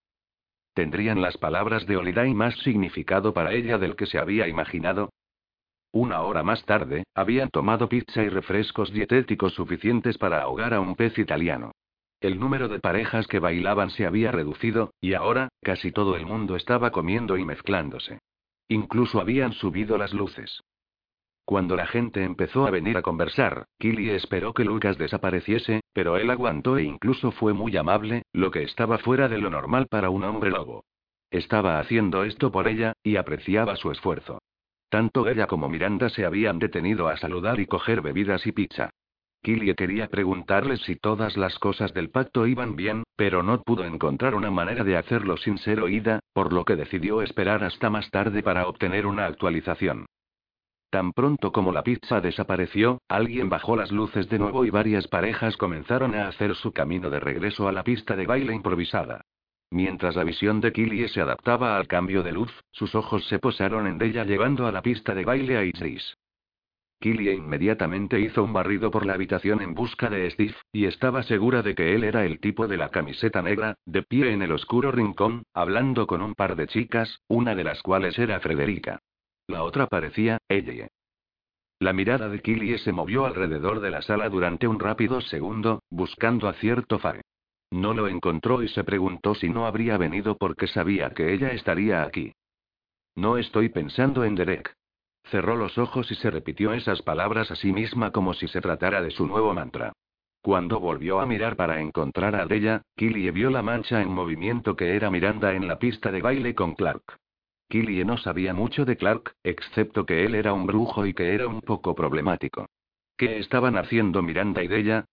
¿Tendrían 0.73 1.21
las 1.21 1.37
palabras 1.37 1.85
de 1.87 1.97
Holiday 1.97 2.33
más 2.33 2.57
significado 2.59 3.35
para 3.35 3.53
ella 3.53 3.79
del 3.79 3.97
que 3.97 4.07
se 4.07 4.19
había 4.19 4.47
imaginado? 4.47 5.11
Una 5.91 6.21
hora 6.21 6.45
más 6.45 6.65
tarde, 6.65 7.03
habían 7.15 7.51
tomado 7.51 7.89
pizza 7.89 8.23
y 8.23 8.29
refrescos 8.29 8.93
dietéticos 8.93 9.55
suficientes 9.55 10.17
para 10.19 10.43
ahogar 10.43 10.75
a 10.75 10.81
un 10.81 10.95
pez 10.95 11.19
italiano. 11.19 11.73
El 12.21 12.39
número 12.39 12.69
de 12.69 12.79
parejas 12.79 13.27
que 13.27 13.41
bailaban 13.41 13.91
se 13.91 14.07
había 14.07 14.31
reducido, 14.31 14.93
y 15.01 15.15
ahora, 15.15 15.49
casi 15.63 15.91
todo 15.91 16.15
el 16.17 16.27
mundo 16.27 16.55
estaba 16.55 16.93
comiendo 16.93 17.37
y 17.37 17.45
mezclándose. 17.45 18.21
Incluso 18.69 19.21
habían 19.21 19.53
subido 19.53 19.99
las 19.99 20.13
luces. 20.13 20.61
Cuando 21.49 21.77
la 21.77 21.87
gente 21.87 22.25
empezó 22.25 22.67
a 22.67 22.71
venir 22.71 22.99
a 22.99 23.01
conversar, 23.01 23.65
Killy 23.79 24.11
esperó 24.11 24.53
que 24.53 24.67
Lucas 24.67 24.99
desapareciese, 24.99 25.81
Pero 25.95 26.19
él 26.19 26.29
aguantó 26.29 26.77
e 26.77 26.83
incluso 26.83 27.31
fue 27.31 27.55
muy 27.55 27.75
amable, 27.75 28.25
lo 28.35 28.51
que 28.51 28.65
estaba 28.65 28.99
fuera 28.99 29.31
de 29.31 29.39
lo 29.39 29.49
normal 29.49 29.87
para 29.87 30.11
un 30.11 30.25
hombre 30.25 30.51
lobo. 30.51 30.85
Estaba 31.31 31.81
haciendo 31.81 32.25
esto 32.25 32.53
por 32.53 32.69
ella, 32.69 32.93
y 33.03 33.17
apreciaba 33.17 33.77
su 33.77 33.91
esfuerzo. 33.91 34.43
Tanto 34.91 35.27
ella 35.27 35.47
como 35.47 35.71
Miranda 35.71 36.11
se 36.11 36.27
habían 36.27 36.59
detenido 36.59 37.09
a 37.09 37.17
saludar 37.17 37.59
y 37.61 37.67
coger 37.67 38.03
bebidas 38.03 38.47
y 38.47 38.53
pizza. 38.53 38.91
Killie 39.43 39.75
quería 39.75 40.09
preguntarles 40.09 40.83
si 40.83 40.97
todas 40.97 41.39
las 41.39 41.59
cosas 41.59 41.95
del 41.95 42.11
pacto 42.11 42.47
iban 42.47 42.77
bien, 42.77 43.05
pero 43.17 43.43
no 43.43 43.63
pudo 43.63 43.85
encontrar 43.85 44.35
una 44.35 44.51
manera 44.51 44.85
de 44.85 44.99
hacerlo 44.99 45.39
sin 45.39 45.57
ser 45.57 45.81
oída, 45.81 46.21
por 46.35 46.53
lo 46.53 46.67
que 46.67 46.77
decidió 46.77 47.23
esperar 47.23 47.65
hasta 47.65 47.89
más 47.89 48.11
tarde 48.11 48.43
para 48.43 48.69
obtener 48.69 49.07
una 49.07 49.25
actualización. 49.25 50.05
Tan 50.91 51.13
pronto 51.13 51.53
como 51.53 51.71
la 51.71 51.83
pizza 51.83 52.23
desapareció, 52.23 53.03
alguien 53.09 53.51
bajó 53.51 53.77
las 53.77 53.93
luces 53.93 54.29
de 54.31 54.39
nuevo 54.39 54.65
y 54.65 54.71
varias 54.71 55.07
parejas 55.07 55.59
comenzaron 55.59 56.15
a 56.15 56.29
hacer 56.29 56.55
su 56.55 56.73
camino 56.73 57.11
de 57.11 57.21
regreso 57.21 57.69
a 57.69 57.73
la 57.73 57.85
pista 57.85 58.17
de 58.17 58.27
baile 58.27 58.55
improvisada. 58.55 59.21
Mientras 59.71 60.17
la 60.17 60.25
visión 60.25 60.63
de 60.63 60.73
Killie 60.73 61.09
se 61.09 61.21
adaptaba 61.21 61.77
al 61.77 61.87
cambio 61.87 62.23
de 62.23 62.33
luz, 62.33 62.51
sus 62.71 62.95
ojos 62.95 63.27
se 63.29 63.39
posaron 63.39 63.87
en 63.87 64.01
ella 64.01 64.25
llevando 64.25 64.67
a 64.67 64.73
la 64.73 64.81
pista 64.81 65.15
de 65.15 65.27
baile 65.27 65.59
a 65.59 65.65
Isis. 65.65 66.17
Killie 67.01 67.35
inmediatamente 67.35 68.19
hizo 68.19 68.43
un 68.43 68.55
barrido 68.55 68.91
por 68.91 69.05
la 69.05 69.13
habitación 69.13 69.61
en 69.61 69.75
busca 69.75 70.09
de 70.09 70.29
Steve, 70.31 70.55
y 70.73 70.87
estaba 70.87 71.23
segura 71.23 71.63
de 71.63 71.75
que 71.75 71.95
él 71.95 72.03
era 72.03 72.25
el 72.25 72.41
tipo 72.41 72.67
de 72.67 72.79
la 72.79 72.89
camiseta 72.89 73.43
negra, 73.43 73.75
de 73.85 74.03
pie 74.03 74.33
en 74.33 74.41
el 74.41 74.53
oscuro 74.53 74.91
rincón, 74.91 75.45
hablando 75.53 76.07
con 76.07 76.23
un 76.23 76.35
par 76.35 76.57
de 76.57 76.67
chicas, 76.67 77.21
una 77.29 77.55
de 77.55 77.65
las 77.65 77.83
cuales 77.83 78.19
era 78.19 78.41
Frederica. 78.41 79.01
La 79.49 79.65
otra 79.65 79.87
parecía, 79.87 80.39
ella. 80.49 80.89
La 81.81 81.93
mirada 81.93 82.29
de 82.29 82.41
Killie 82.41 82.79
se 82.79 82.93
movió 82.93 83.25
alrededor 83.25 83.81
de 83.81 83.91
la 83.91 84.03
sala 84.03 84.29
durante 84.29 84.69
un 84.69 84.79
rápido 84.79 85.21
segundo, 85.23 85.83
buscando 85.91 86.49
a 86.49 86.53
cierto 86.55 86.99
Fae. 86.99 87.23
No 87.71 87.95
lo 87.95 88.09
encontró 88.09 88.63
y 88.63 88.69
se 88.69 88.85
preguntó 88.85 89.35
si 89.35 89.49
no 89.49 89.67
habría 89.67 89.97
venido 89.97 90.37
porque 90.37 90.67
sabía 90.67 91.11
que 91.11 91.33
ella 91.33 91.51
estaría 91.53 92.03
aquí. 92.03 92.33
No 93.17 93.39
estoy 93.39 93.71
pensando 93.71 94.25
en 94.25 94.35
Derek. 94.35 94.75
Cerró 95.25 95.57
los 95.57 95.79
ojos 95.79 96.11
y 96.11 96.15
se 96.15 96.31
repitió 96.31 96.73
esas 96.73 97.03
palabras 97.03 97.51
a 97.51 97.57
sí 97.57 97.73
misma 97.73 98.11
como 98.11 98.35
si 98.35 98.49
se 98.49 98.61
tratara 98.61 99.03
de 99.03 99.11
su 99.11 99.27
nuevo 99.27 99.55
mantra. 99.55 99.93
Cuando 100.43 100.81
volvió 100.81 101.21
a 101.21 101.27
mirar 101.27 101.57
para 101.57 101.81
encontrar 101.81 102.35
a 102.35 102.47
Della, 102.47 102.83
Killie 102.97 103.31
vio 103.31 103.51
la 103.51 103.63
mancha 103.63 104.03
en 104.03 104.09
movimiento 104.09 104.77
que 104.77 104.95
era 104.95 105.11
Miranda 105.11 105.55
en 105.55 105.69
la 105.69 105.79
pista 105.79 106.11
de 106.11 106.23
baile 106.23 106.55
con 106.55 106.75
Clark. 106.75 107.19
Killie 107.69 108.05
no 108.05 108.17
sabía 108.17 108.55
mucho 108.55 108.85
de 108.85 108.97
Clark, 108.97 109.35
excepto 109.43 110.07
que 110.07 110.25
él 110.25 110.35
era 110.35 110.53
un 110.55 110.67
brujo 110.67 111.05
y 111.05 111.13
que 111.13 111.35
era 111.35 111.47
un 111.47 111.61
poco 111.61 111.95
problemático. 111.95 112.67
¿Qué 113.17 113.39
estaban 113.39 113.77
haciendo 113.77 114.23
Miranda 114.23 114.63
y 114.63 114.69
Della? 114.69 115.05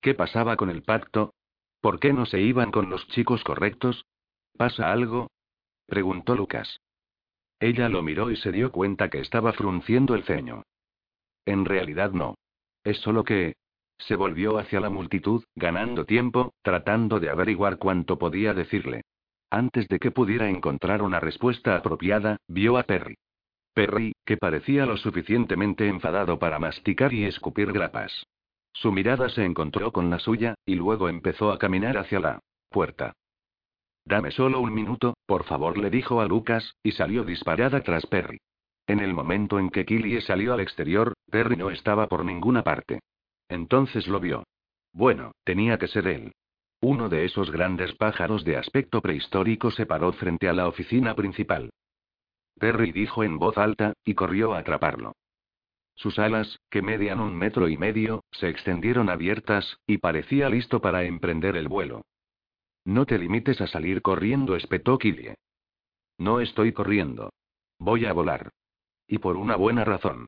¿Qué 0.00 0.14
pasaba 0.14 0.56
con 0.56 0.70
el 0.70 0.82
pacto? 0.82 1.34
¿Por 1.80 1.98
qué 1.98 2.12
no 2.12 2.24
se 2.26 2.40
iban 2.40 2.70
con 2.70 2.88
los 2.88 3.06
chicos 3.08 3.42
correctos? 3.42 4.06
¿Pasa 4.56 4.92
algo? 4.92 5.30
preguntó 5.86 6.34
Lucas. 6.36 6.80
Ella 7.58 7.88
lo 7.88 8.02
miró 8.02 8.30
y 8.30 8.36
se 8.36 8.52
dio 8.52 8.70
cuenta 8.70 9.08
que 9.08 9.20
estaba 9.20 9.52
frunciendo 9.52 10.14
el 10.14 10.24
ceño. 10.24 10.62
En 11.46 11.64
realidad 11.64 12.12
no. 12.12 12.36
Es 12.84 12.98
solo 12.98 13.24
que... 13.24 13.54
Se 13.98 14.16
volvió 14.16 14.58
hacia 14.58 14.80
la 14.80 14.90
multitud, 14.90 15.44
ganando 15.54 16.04
tiempo, 16.04 16.52
tratando 16.62 17.20
de 17.20 17.30
averiguar 17.30 17.78
cuánto 17.78 18.18
podía 18.18 18.52
decirle. 18.52 19.02
Antes 19.54 19.86
de 19.86 20.00
que 20.00 20.10
pudiera 20.10 20.50
encontrar 20.50 21.00
una 21.00 21.20
respuesta 21.20 21.76
apropiada, 21.76 22.38
vio 22.48 22.76
a 22.76 22.82
Perry. 22.82 23.14
Perry, 23.72 24.12
que 24.26 24.36
parecía 24.36 24.84
lo 24.84 24.96
suficientemente 24.96 25.86
enfadado 25.86 26.40
para 26.40 26.58
masticar 26.58 27.12
y 27.12 27.24
escupir 27.24 27.70
grapas. 27.70 28.26
Su 28.72 28.90
mirada 28.90 29.28
se 29.28 29.44
encontró 29.44 29.92
con 29.92 30.10
la 30.10 30.18
suya, 30.18 30.56
y 30.66 30.74
luego 30.74 31.08
empezó 31.08 31.52
a 31.52 31.58
caminar 31.60 31.98
hacia 31.98 32.18
la 32.18 32.40
puerta. 32.68 33.12
Dame 34.04 34.32
solo 34.32 34.58
un 34.58 34.74
minuto, 34.74 35.14
por 35.24 35.44
favor, 35.44 35.78
le 35.78 35.88
dijo 35.88 36.20
a 36.20 36.26
Lucas, 36.26 36.74
y 36.82 36.90
salió 36.90 37.22
disparada 37.22 37.80
tras 37.84 38.06
Perry. 38.06 38.38
En 38.88 38.98
el 38.98 39.14
momento 39.14 39.60
en 39.60 39.70
que 39.70 39.84
Killie 39.84 40.20
salió 40.20 40.52
al 40.52 40.58
exterior, 40.62 41.14
Perry 41.30 41.56
no 41.56 41.70
estaba 41.70 42.08
por 42.08 42.24
ninguna 42.24 42.64
parte. 42.64 42.98
Entonces 43.48 44.08
lo 44.08 44.18
vio. 44.18 44.42
Bueno, 44.92 45.30
tenía 45.44 45.78
que 45.78 45.86
ser 45.86 46.08
él. 46.08 46.32
Uno 46.80 47.08
de 47.08 47.24
esos 47.24 47.50
grandes 47.50 47.94
pájaros 47.94 48.44
de 48.44 48.56
aspecto 48.56 49.00
prehistórico 49.00 49.70
se 49.70 49.86
paró 49.86 50.12
frente 50.12 50.48
a 50.48 50.52
la 50.52 50.68
oficina 50.68 51.14
principal. 51.14 51.70
Perry 52.58 52.92
dijo 52.92 53.24
en 53.24 53.38
voz 53.38 53.58
alta, 53.58 53.94
y 54.04 54.14
corrió 54.14 54.54
a 54.54 54.58
atraparlo. 54.58 55.14
Sus 55.96 56.18
alas, 56.18 56.60
que 56.70 56.82
medían 56.82 57.20
un 57.20 57.36
metro 57.36 57.68
y 57.68 57.76
medio, 57.76 58.24
se 58.32 58.48
extendieron 58.48 59.08
abiertas, 59.08 59.78
y 59.86 59.98
parecía 59.98 60.48
listo 60.48 60.80
para 60.80 61.04
emprender 61.04 61.56
el 61.56 61.68
vuelo. 61.68 62.02
No 62.84 63.06
te 63.06 63.18
limites 63.18 63.60
a 63.60 63.66
salir 63.66 64.02
corriendo, 64.02 64.56
espetó 64.56 64.98
Killie. 64.98 65.36
No 66.18 66.40
estoy 66.40 66.72
corriendo. 66.72 67.32
Voy 67.78 68.06
a 68.06 68.12
volar. 68.12 68.50
Y 69.06 69.18
por 69.18 69.36
una 69.36 69.56
buena 69.56 69.84
razón. 69.84 70.26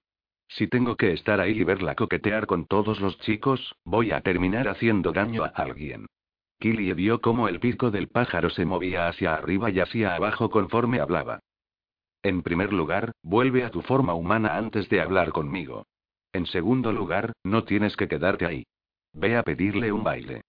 Si 0.48 0.68
tengo 0.68 0.96
que 0.96 1.12
estar 1.12 1.40
ahí 1.40 1.60
y 1.60 1.64
verla 1.64 1.94
coquetear 1.94 2.46
con 2.46 2.66
todos 2.66 3.00
los 3.00 3.18
chicos, 3.20 3.74
voy 3.84 4.12
a 4.12 4.20
terminar 4.20 4.68
haciendo 4.68 5.12
daño 5.12 5.44
a 5.44 5.48
alguien. 5.48 6.06
Killie 6.58 6.94
vio 6.94 7.20
cómo 7.20 7.48
el 7.48 7.60
pico 7.60 7.90
del 7.90 8.08
pájaro 8.08 8.50
se 8.50 8.64
movía 8.64 9.08
hacia 9.08 9.34
arriba 9.34 9.70
y 9.70 9.80
hacia 9.80 10.14
abajo 10.14 10.50
conforme 10.50 11.00
hablaba. 11.00 11.40
En 12.22 12.42
primer 12.42 12.72
lugar, 12.72 13.12
vuelve 13.22 13.64
a 13.64 13.70
tu 13.70 13.82
forma 13.82 14.14
humana 14.14 14.56
antes 14.56 14.88
de 14.88 15.00
hablar 15.00 15.30
conmigo. 15.32 15.86
En 16.32 16.46
segundo 16.46 16.92
lugar, 16.92 17.32
no 17.44 17.64
tienes 17.64 17.96
que 17.96 18.08
quedarte 18.08 18.46
ahí. 18.46 18.66
Ve 19.12 19.36
a 19.36 19.42
pedirle 19.42 19.92
un 19.92 20.02
baile. 20.02 20.42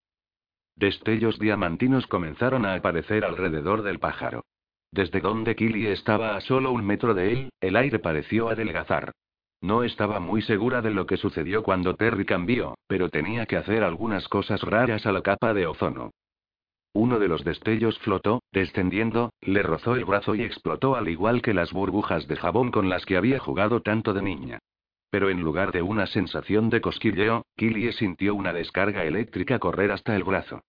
Destellos 0.76 1.40
diamantinos 1.40 2.08
comenzaron 2.08 2.66
a 2.66 2.74
aparecer 2.74 3.26
alrededor 3.26 3.84
del 3.84 4.00
pájaro. 4.00 4.44
Desde 4.92 5.22
donde 5.22 5.56
Killy 5.56 5.88
estaba 5.88 6.36
a 6.36 6.42
solo 6.42 6.72
un 6.72 6.86
metro 6.86 7.14
de 7.14 7.32
él, 7.32 7.50
el 7.62 7.76
aire 7.76 8.00
pareció 8.00 8.50
adelgazar. 8.50 9.12
No 9.62 9.84
estaba 9.84 10.20
muy 10.20 10.42
segura 10.42 10.82
de 10.82 10.92
lo 10.92 11.06
que 11.08 11.18
sucedió 11.18 11.64
cuando 11.64 11.96
Terry 11.96 12.26
cambió, 12.26 12.78
pero 12.88 13.10
tenía 13.10 13.46
que 13.46 13.58
hacer 13.58 13.84
algunas 13.84 14.28
cosas 14.28 14.62
raras 14.62 15.06
a 15.06 15.12
la 15.12 15.22
capa 15.22 15.54
de 15.54 15.66
ozono. 15.66 16.12
Uno 16.94 17.20
de 17.20 17.28
los 17.28 17.44
destellos 17.44 17.98
flotó, 18.00 18.42
descendiendo, 18.52 19.32
le 19.42 19.62
rozó 19.64 19.96
el 19.96 20.06
brazo 20.06 20.36
y 20.36 20.42
explotó 20.42 20.96
al 20.96 21.10
igual 21.10 21.42
que 21.42 21.54
las 21.54 21.72
burbujas 21.72 22.28
de 22.28 22.36
jabón 22.36 22.72
con 22.72 22.90
las 22.90 23.06
que 23.06 23.18
había 23.18 23.40
jugado 23.40 23.82
tanto 23.82 24.14
de 24.14 24.22
niña. 24.22 24.60
Pero 25.10 25.30
en 25.30 25.42
lugar 25.42 25.72
de 25.72 25.82
una 25.82 26.06
sensación 26.08 26.70
de 26.70 26.82
cosquilleo, 26.82 27.46
Killie 27.56 27.94
sintió 27.94 28.36
una 28.36 28.54
descarga 28.54 29.06
eléctrica 29.06 29.60
correr 29.60 29.92
hasta 29.92 30.16
el 30.16 30.24
brazo. 30.24 30.62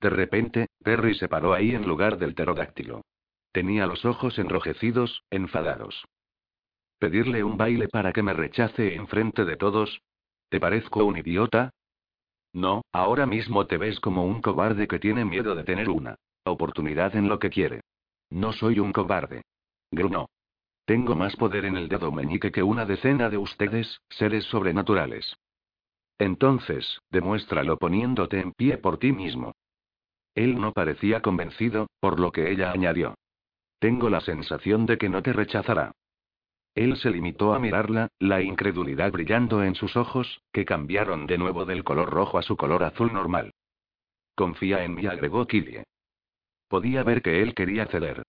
De 0.00 0.10
repente, 0.10 0.66
Terry 0.82 1.14
se 1.14 1.28
paró 1.28 1.54
ahí 1.54 1.74
en 1.74 1.86
lugar 1.86 2.18
del 2.18 2.34
pterodáctilo. 2.34 3.02
Tenía 3.52 3.86
los 3.86 4.04
ojos 4.04 4.38
enrojecidos, 4.38 5.22
enfadados. 5.30 6.04
¿Pedirle 7.02 7.42
un 7.42 7.56
baile 7.56 7.88
para 7.88 8.12
que 8.12 8.22
me 8.22 8.32
rechace 8.32 8.94
en 8.94 9.08
frente 9.08 9.44
de 9.44 9.56
todos? 9.56 10.02
¿Te 10.48 10.60
parezco 10.60 11.04
un 11.04 11.18
idiota? 11.18 11.72
No, 12.52 12.82
ahora 12.92 13.26
mismo 13.26 13.66
te 13.66 13.76
ves 13.76 13.98
como 13.98 14.24
un 14.24 14.40
cobarde 14.40 14.86
que 14.86 15.00
tiene 15.00 15.24
miedo 15.24 15.56
de 15.56 15.64
tener 15.64 15.90
una 15.90 16.14
oportunidad 16.44 17.16
en 17.16 17.28
lo 17.28 17.40
que 17.40 17.50
quiere. 17.50 17.80
No 18.30 18.52
soy 18.52 18.78
un 18.78 18.92
cobarde. 18.92 19.42
Gruno. 19.90 20.28
Tengo 20.84 21.16
más 21.16 21.34
poder 21.34 21.64
en 21.64 21.76
el 21.76 21.88
dedo 21.88 22.12
meñique 22.12 22.52
que 22.52 22.62
una 22.62 22.86
decena 22.86 23.28
de 23.28 23.38
ustedes, 23.38 23.98
seres 24.08 24.44
sobrenaturales. 24.44 25.34
Entonces, 26.20 27.00
demuéstralo 27.10 27.78
poniéndote 27.78 28.38
en 28.38 28.52
pie 28.52 28.78
por 28.78 28.98
ti 28.98 29.10
mismo. 29.10 29.56
Él 30.36 30.60
no 30.60 30.72
parecía 30.72 31.20
convencido, 31.20 31.88
por 31.98 32.20
lo 32.20 32.30
que 32.30 32.52
ella 32.52 32.70
añadió. 32.70 33.16
Tengo 33.80 34.08
la 34.08 34.20
sensación 34.20 34.86
de 34.86 34.98
que 34.98 35.08
no 35.08 35.20
te 35.20 35.32
rechazará. 35.32 35.90
Él 36.74 36.96
se 36.96 37.10
limitó 37.10 37.52
a 37.52 37.58
mirarla, 37.58 38.08
la 38.18 38.40
incredulidad 38.40 39.12
brillando 39.12 39.62
en 39.62 39.74
sus 39.74 39.96
ojos, 39.96 40.40
que 40.52 40.64
cambiaron 40.64 41.26
de 41.26 41.36
nuevo 41.36 41.66
del 41.66 41.84
color 41.84 42.10
rojo 42.10 42.38
a 42.38 42.42
su 42.42 42.56
color 42.56 42.82
azul 42.84 43.12
normal. 43.12 43.52
Confía 44.34 44.82
en 44.84 44.94
mí, 44.94 45.06
agregó 45.06 45.46
Killie. 45.46 45.84
Podía 46.68 47.02
ver 47.02 47.20
que 47.20 47.42
él 47.42 47.54
quería 47.54 47.86
ceder. 47.86 48.22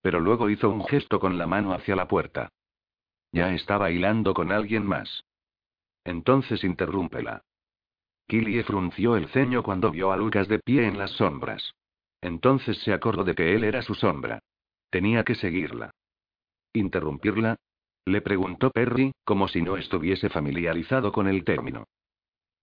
Pero 0.00 0.20
luego 0.20 0.48
hizo 0.48 0.70
un 0.70 0.86
gesto 0.86 1.20
con 1.20 1.36
la 1.36 1.46
mano 1.46 1.74
hacia 1.74 1.94
la 1.94 2.08
puerta. 2.08 2.48
Ya 3.32 3.52
está 3.52 3.76
bailando 3.76 4.32
con 4.32 4.50
alguien 4.50 4.86
más. 4.86 5.24
Entonces 6.04 6.64
interrúmpela. 6.64 7.42
Killie 8.26 8.64
frunció 8.64 9.16
el 9.16 9.28
ceño 9.28 9.62
cuando 9.62 9.90
vio 9.90 10.12
a 10.12 10.16
Lucas 10.16 10.48
de 10.48 10.58
pie 10.58 10.86
en 10.86 10.96
las 10.96 11.10
sombras. 11.10 11.74
Entonces 12.22 12.78
se 12.78 12.92
acordó 12.92 13.24
de 13.24 13.34
que 13.34 13.54
él 13.54 13.64
era 13.64 13.82
su 13.82 13.94
sombra. 13.94 14.40
Tenía 14.88 15.22
que 15.24 15.34
seguirla. 15.34 15.90
¿Interrumpirla? 16.72 17.56
Le 18.04 18.22
preguntó 18.22 18.70
Perry, 18.70 19.12
como 19.24 19.48
si 19.48 19.62
no 19.62 19.76
estuviese 19.76 20.28
familiarizado 20.28 21.12
con 21.12 21.28
el 21.28 21.44
término. 21.44 21.84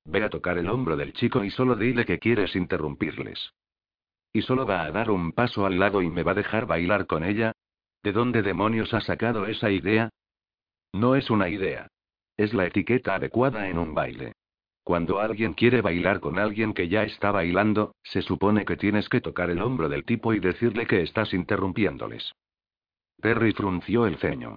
Ve 0.05 0.23
a 0.23 0.29
tocar 0.29 0.57
el 0.57 0.69
hombro 0.69 0.95
del 0.95 1.13
chico 1.13 1.43
y 1.43 1.51
solo 1.51 1.75
dile 1.75 2.05
que 2.05 2.19
quieres 2.19 2.55
interrumpirles. 2.55 3.51
¿Y 4.33 4.41
solo 4.41 4.65
va 4.65 4.83
a 4.83 4.91
dar 4.91 5.09
un 5.11 5.31
paso 5.31 5.65
al 5.65 5.79
lado 5.79 6.01
y 6.01 6.09
me 6.09 6.23
va 6.23 6.31
a 6.31 6.35
dejar 6.35 6.65
bailar 6.65 7.07
con 7.07 7.23
ella? 7.23 7.53
¿De 8.03 8.11
dónde 8.11 8.41
demonios 8.41 8.93
ha 8.93 9.01
sacado 9.01 9.47
esa 9.47 9.69
idea? 9.69 10.09
No 10.93 11.15
es 11.15 11.29
una 11.29 11.49
idea. 11.49 11.87
Es 12.37 12.53
la 12.53 12.65
etiqueta 12.65 13.15
adecuada 13.15 13.67
en 13.67 13.77
un 13.77 13.93
baile. 13.93 14.33
Cuando 14.83 15.19
alguien 15.19 15.53
quiere 15.53 15.81
bailar 15.81 16.21
con 16.21 16.39
alguien 16.39 16.73
que 16.73 16.87
ya 16.87 17.03
está 17.03 17.31
bailando, 17.31 17.93
se 18.03 18.21
supone 18.21 18.63
que 18.63 18.77
tienes 18.77 19.09
que 19.09 19.19
tocar 19.19 19.49
el 19.49 19.61
hombro 19.61 19.89
del 19.89 20.05
tipo 20.05 20.33
y 20.33 20.39
decirle 20.39 20.87
que 20.87 21.01
estás 21.01 21.33
interrumpiéndoles. 21.33 22.31
Perry 23.19 23.51
frunció 23.51 24.05
el 24.05 24.17
ceño. 24.17 24.55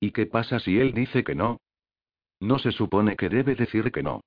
¿Y 0.00 0.12
qué 0.12 0.26
pasa 0.26 0.60
si 0.60 0.78
él 0.78 0.92
dice 0.92 1.24
que 1.24 1.34
no? 1.34 1.58
No 2.40 2.58
se 2.58 2.72
supone 2.72 3.16
que 3.16 3.28
debe 3.28 3.54
decir 3.54 3.90
que 3.90 4.02
no. 4.02 4.20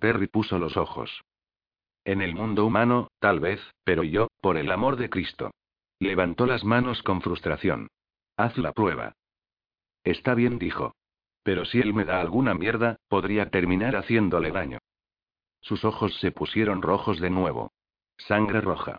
Perry 0.00 0.28
puso 0.28 0.58
los 0.58 0.76
ojos. 0.76 1.22
En 2.04 2.22
el 2.22 2.34
mundo 2.34 2.64
humano, 2.64 3.08
tal 3.18 3.40
vez, 3.40 3.60
pero 3.84 4.02
yo, 4.02 4.28
por 4.40 4.56
el 4.56 4.70
amor 4.70 4.96
de 4.96 5.10
Cristo. 5.10 5.50
Levantó 6.00 6.46
las 6.46 6.64
manos 6.64 7.02
con 7.02 7.20
frustración. 7.20 7.88
Haz 8.36 8.56
la 8.56 8.72
prueba. 8.72 9.12
Está 10.04 10.34
bien, 10.34 10.58
dijo. 10.58 10.94
Pero 11.42 11.64
si 11.64 11.80
él 11.80 11.92
me 11.92 12.04
da 12.04 12.20
alguna 12.20 12.54
mierda, 12.54 12.96
podría 13.08 13.50
terminar 13.50 13.96
haciéndole 13.96 14.52
daño. 14.52 14.78
Sus 15.60 15.84
ojos 15.84 16.14
se 16.20 16.30
pusieron 16.30 16.82
rojos 16.82 17.20
de 17.20 17.30
nuevo. 17.30 17.72
Sangre 18.16 18.60
roja. 18.60 18.98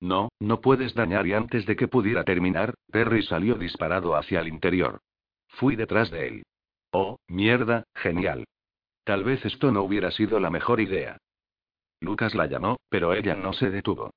No, 0.00 0.30
no 0.38 0.60
puedes 0.60 0.94
dañar 0.94 1.26
y 1.26 1.32
antes 1.32 1.66
de 1.66 1.76
que 1.76 1.88
pudiera 1.88 2.24
terminar, 2.24 2.74
Perry 2.90 3.22
salió 3.22 3.56
disparado 3.56 4.16
hacia 4.16 4.40
el 4.40 4.48
interior. 4.48 5.00
Fui 5.48 5.76
detrás 5.76 6.10
de 6.10 6.28
él. 6.28 6.42
Oh, 6.92 7.18
mierda, 7.26 7.84
genial. 7.94 8.44
Tal 9.04 9.24
vez 9.24 9.44
esto 9.44 9.72
no 9.72 9.82
hubiera 9.82 10.10
sido 10.10 10.38
la 10.38 10.50
mejor 10.50 10.80
idea. 10.80 11.18
Lucas 12.00 12.34
la 12.34 12.46
llamó, 12.46 12.78
pero 12.88 13.12
ella 13.12 13.34
no 13.34 13.52
se 13.52 13.70
detuvo. 13.70 14.10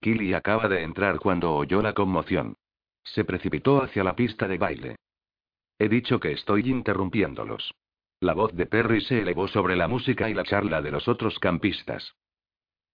Killy 0.00 0.34
acaba 0.34 0.68
de 0.68 0.82
entrar 0.82 1.18
cuando 1.18 1.54
oyó 1.54 1.82
la 1.82 1.94
conmoción. 1.94 2.56
Se 3.04 3.24
precipitó 3.24 3.82
hacia 3.82 4.04
la 4.04 4.14
pista 4.14 4.46
de 4.46 4.58
baile. 4.58 4.96
He 5.78 5.88
dicho 5.88 6.20
que 6.20 6.32
estoy 6.32 6.70
interrumpiéndolos. 6.70 7.72
La 8.20 8.34
voz 8.34 8.54
de 8.54 8.66
Perry 8.66 9.00
se 9.00 9.20
elevó 9.20 9.48
sobre 9.48 9.74
la 9.74 9.88
música 9.88 10.30
y 10.30 10.34
la 10.34 10.44
charla 10.44 10.80
de 10.80 10.92
los 10.92 11.08
otros 11.08 11.38
campistas. 11.40 12.14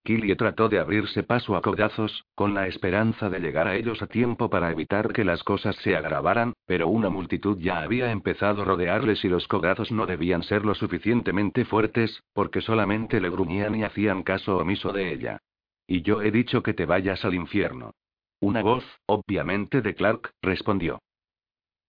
Killy 0.05 0.35
trató 0.37 0.69
de 0.69 0.79
abrirse 0.79 1.23
paso 1.23 1.57
a 1.57 1.61
codazos, 1.61 2.25
con 2.35 2.55
la 2.55 2.67
esperanza 2.67 3.29
de 3.29 3.41
llegar 3.41 3.69
a 3.69 3.77
ellos 3.77 4.01
a 4.01 4.07
tiempo 4.07 4.49
para 4.49 4.71
evitar 4.71 5.13
que 5.13 5.25
las 5.25 5.43
cosas 5.43 5.77
se 5.77 5.97
agravaran, 5.97 6.55
pero 6.67 6.89
una 6.89 7.11
multitud 7.11 7.59
ya 7.59 7.81
había 7.81 8.11
empezado 8.11 8.63
a 8.63 8.65
rodearles 8.65 9.25
y 9.25 9.29
los 9.29 9.47
codazos 9.49 9.93
no 9.93 10.07
debían 10.07 10.43
ser 10.43 10.65
lo 10.65 10.75
suficientemente 10.75 11.65
fuertes, 11.65 12.23
porque 12.33 12.61
solamente 12.61 13.21
le 13.21 13.31
gruñían 13.31 13.75
y 13.75 13.85
hacían 13.85 14.23
caso 14.23 14.57
omiso 14.57 14.93
de 14.93 15.13
ella. 15.13 15.43
Y 15.87 16.03
yo 16.03 16.23
he 16.23 16.31
dicho 16.31 16.63
que 16.63 16.75
te 16.75 16.87
vayas 16.87 17.25
al 17.25 17.35
infierno. 17.35 17.93
Una 18.41 18.63
voz, 18.63 18.85
obviamente 19.07 19.83
de 19.83 19.95
Clark, 19.95 20.33
respondió. 20.43 21.01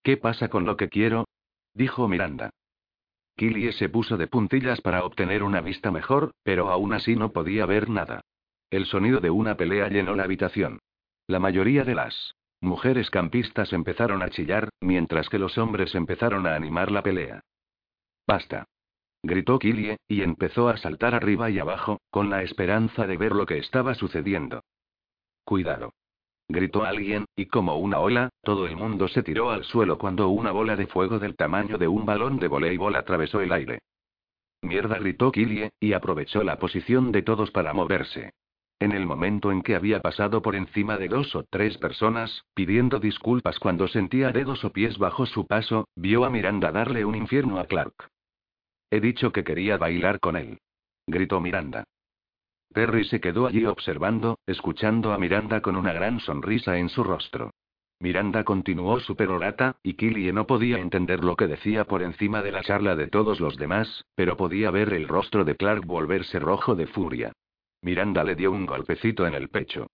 ¿Qué 0.02 0.16
pasa 0.16 0.48
con 0.48 0.64
lo 0.64 0.76
que 0.76 0.88
quiero? 0.88 1.26
dijo 1.74 2.08
Miranda. 2.08 2.50
Killie 3.40 3.72
se 3.72 3.88
puso 3.88 4.18
de 4.18 4.26
puntillas 4.26 4.82
para 4.82 5.02
obtener 5.02 5.42
una 5.42 5.62
vista 5.62 5.90
mejor, 5.90 6.34
pero 6.42 6.68
aún 6.68 6.92
así 6.92 7.16
no 7.16 7.32
podía 7.32 7.64
ver 7.64 7.88
nada. 7.88 8.20
El 8.68 8.84
sonido 8.84 9.18
de 9.20 9.30
una 9.30 9.56
pelea 9.56 9.88
llenó 9.88 10.14
la 10.14 10.24
habitación. 10.24 10.80
La 11.26 11.38
mayoría 11.38 11.84
de 11.84 11.94
las 11.94 12.34
mujeres 12.60 13.08
campistas 13.08 13.72
empezaron 13.72 14.22
a 14.22 14.28
chillar, 14.28 14.68
mientras 14.82 15.30
que 15.30 15.38
los 15.38 15.56
hombres 15.56 15.94
empezaron 15.94 16.46
a 16.46 16.54
animar 16.54 16.92
la 16.92 17.02
pelea. 17.02 17.40
Basta. 18.26 18.66
Gritó 19.22 19.58
Killie, 19.58 19.96
y 20.06 20.20
empezó 20.20 20.68
a 20.68 20.76
saltar 20.76 21.14
arriba 21.14 21.48
y 21.48 21.60
abajo, 21.60 22.02
con 22.10 22.28
la 22.28 22.42
esperanza 22.42 23.06
de 23.06 23.16
ver 23.16 23.32
lo 23.32 23.46
que 23.46 23.56
estaba 23.56 23.94
sucediendo. 23.94 24.64
Cuidado 25.44 25.94
gritó 26.50 26.84
alguien, 26.84 27.24
y 27.36 27.46
como 27.46 27.76
una 27.76 28.00
ola, 28.00 28.30
todo 28.42 28.66
el 28.66 28.76
mundo 28.76 29.08
se 29.08 29.22
tiró 29.22 29.50
al 29.50 29.64
suelo 29.64 29.98
cuando 29.98 30.28
una 30.28 30.50
bola 30.50 30.76
de 30.76 30.86
fuego 30.86 31.18
del 31.18 31.36
tamaño 31.36 31.78
de 31.78 31.88
un 31.88 32.04
balón 32.04 32.38
de 32.38 32.48
voleibol 32.48 32.96
atravesó 32.96 33.40
el 33.40 33.52
aire. 33.52 33.78
Mierda, 34.62 34.98
gritó 34.98 35.32
Killie, 35.32 35.70
y 35.80 35.92
aprovechó 35.92 36.42
la 36.42 36.58
posición 36.58 37.12
de 37.12 37.22
todos 37.22 37.50
para 37.50 37.72
moverse. 37.72 38.32
En 38.80 38.92
el 38.92 39.06
momento 39.06 39.52
en 39.52 39.62
que 39.62 39.74
había 39.74 40.00
pasado 40.00 40.42
por 40.42 40.56
encima 40.56 40.96
de 40.96 41.08
dos 41.08 41.34
o 41.36 41.44
tres 41.44 41.78
personas, 41.78 42.44
pidiendo 42.54 42.98
disculpas 42.98 43.58
cuando 43.58 43.88
sentía 43.88 44.32
dedos 44.32 44.64
o 44.64 44.72
pies 44.72 44.98
bajo 44.98 45.26
su 45.26 45.46
paso, 45.46 45.86
vio 45.94 46.24
a 46.24 46.30
Miranda 46.30 46.72
darle 46.72 47.04
un 47.04 47.14
infierno 47.14 47.58
a 47.58 47.66
Clark. 47.66 48.08
He 48.90 49.00
dicho 49.00 49.32
que 49.32 49.44
quería 49.44 49.76
bailar 49.76 50.18
con 50.18 50.36
él. 50.36 50.58
Gritó 51.06 51.40
Miranda. 51.40 51.84
Perry 52.72 53.04
se 53.04 53.20
quedó 53.20 53.46
allí 53.46 53.64
observando, 53.66 54.38
escuchando 54.46 55.12
a 55.12 55.18
Miranda 55.18 55.60
con 55.60 55.76
una 55.76 55.92
gran 55.92 56.20
sonrisa 56.20 56.78
en 56.78 56.88
su 56.88 57.02
rostro. 57.02 57.50
Miranda 57.98 58.44
continuó 58.44 59.00
su 59.00 59.16
perorata, 59.16 59.76
y 59.82 59.94
Killie 59.94 60.32
no 60.32 60.46
podía 60.46 60.78
entender 60.78 61.22
lo 61.22 61.36
que 61.36 61.48
decía 61.48 61.84
por 61.84 62.02
encima 62.02 62.42
de 62.42 62.52
la 62.52 62.62
charla 62.62 62.96
de 62.96 63.08
todos 63.08 63.40
los 63.40 63.56
demás, 63.56 64.06
pero 64.14 64.36
podía 64.36 64.70
ver 64.70 64.94
el 64.94 65.08
rostro 65.08 65.44
de 65.44 65.56
Clark 65.56 65.84
volverse 65.84 66.38
rojo 66.38 66.74
de 66.76 66.86
furia. 66.86 67.32
Miranda 67.82 68.24
le 68.24 68.36
dio 68.36 68.52
un 68.52 68.66
golpecito 68.66 69.26
en 69.26 69.34
el 69.34 69.48
pecho. 69.48 69.88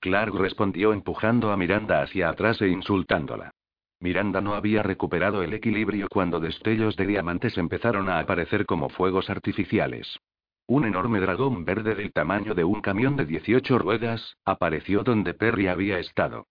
Clark 0.00 0.34
respondió 0.34 0.92
empujando 0.92 1.52
a 1.52 1.56
Miranda 1.56 2.02
hacia 2.02 2.30
atrás 2.30 2.60
e 2.62 2.68
insultándola. 2.68 3.52
Miranda 4.00 4.40
no 4.40 4.54
había 4.54 4.82
recuperado 4.82 5.44
el 5.44 5.52
equilibrio 5.52 6.08
cuando 6.10 6.40
destellos 6.40 6.96
de 6.96 7.06
diamantes 7.06 7.56
empezaron 7.58 8.08
a 8.08 8.18
aparecer 8.18 8.66
como 8.66 8.88
fuegos 8.88 9.30
artificiales. 9.30 10.18
Un 10.66 10.84
enorme 10.84 11.20
dragón 11.20 11.64
verde 11.64 11.94
del 11.94 12.12
tamaño 12.12 12.54
de 12.54 12.64
un 12.64 12.80
camión 12.80 13.16
de 13.16 13.26
18 13.26 13.78
ruedas, 13.78 14.36
apareció 14.44 15.02
donde 15.02 15.34
Perry 15.34 15.66
había 15.66 15.98
estado. 15.98 16.46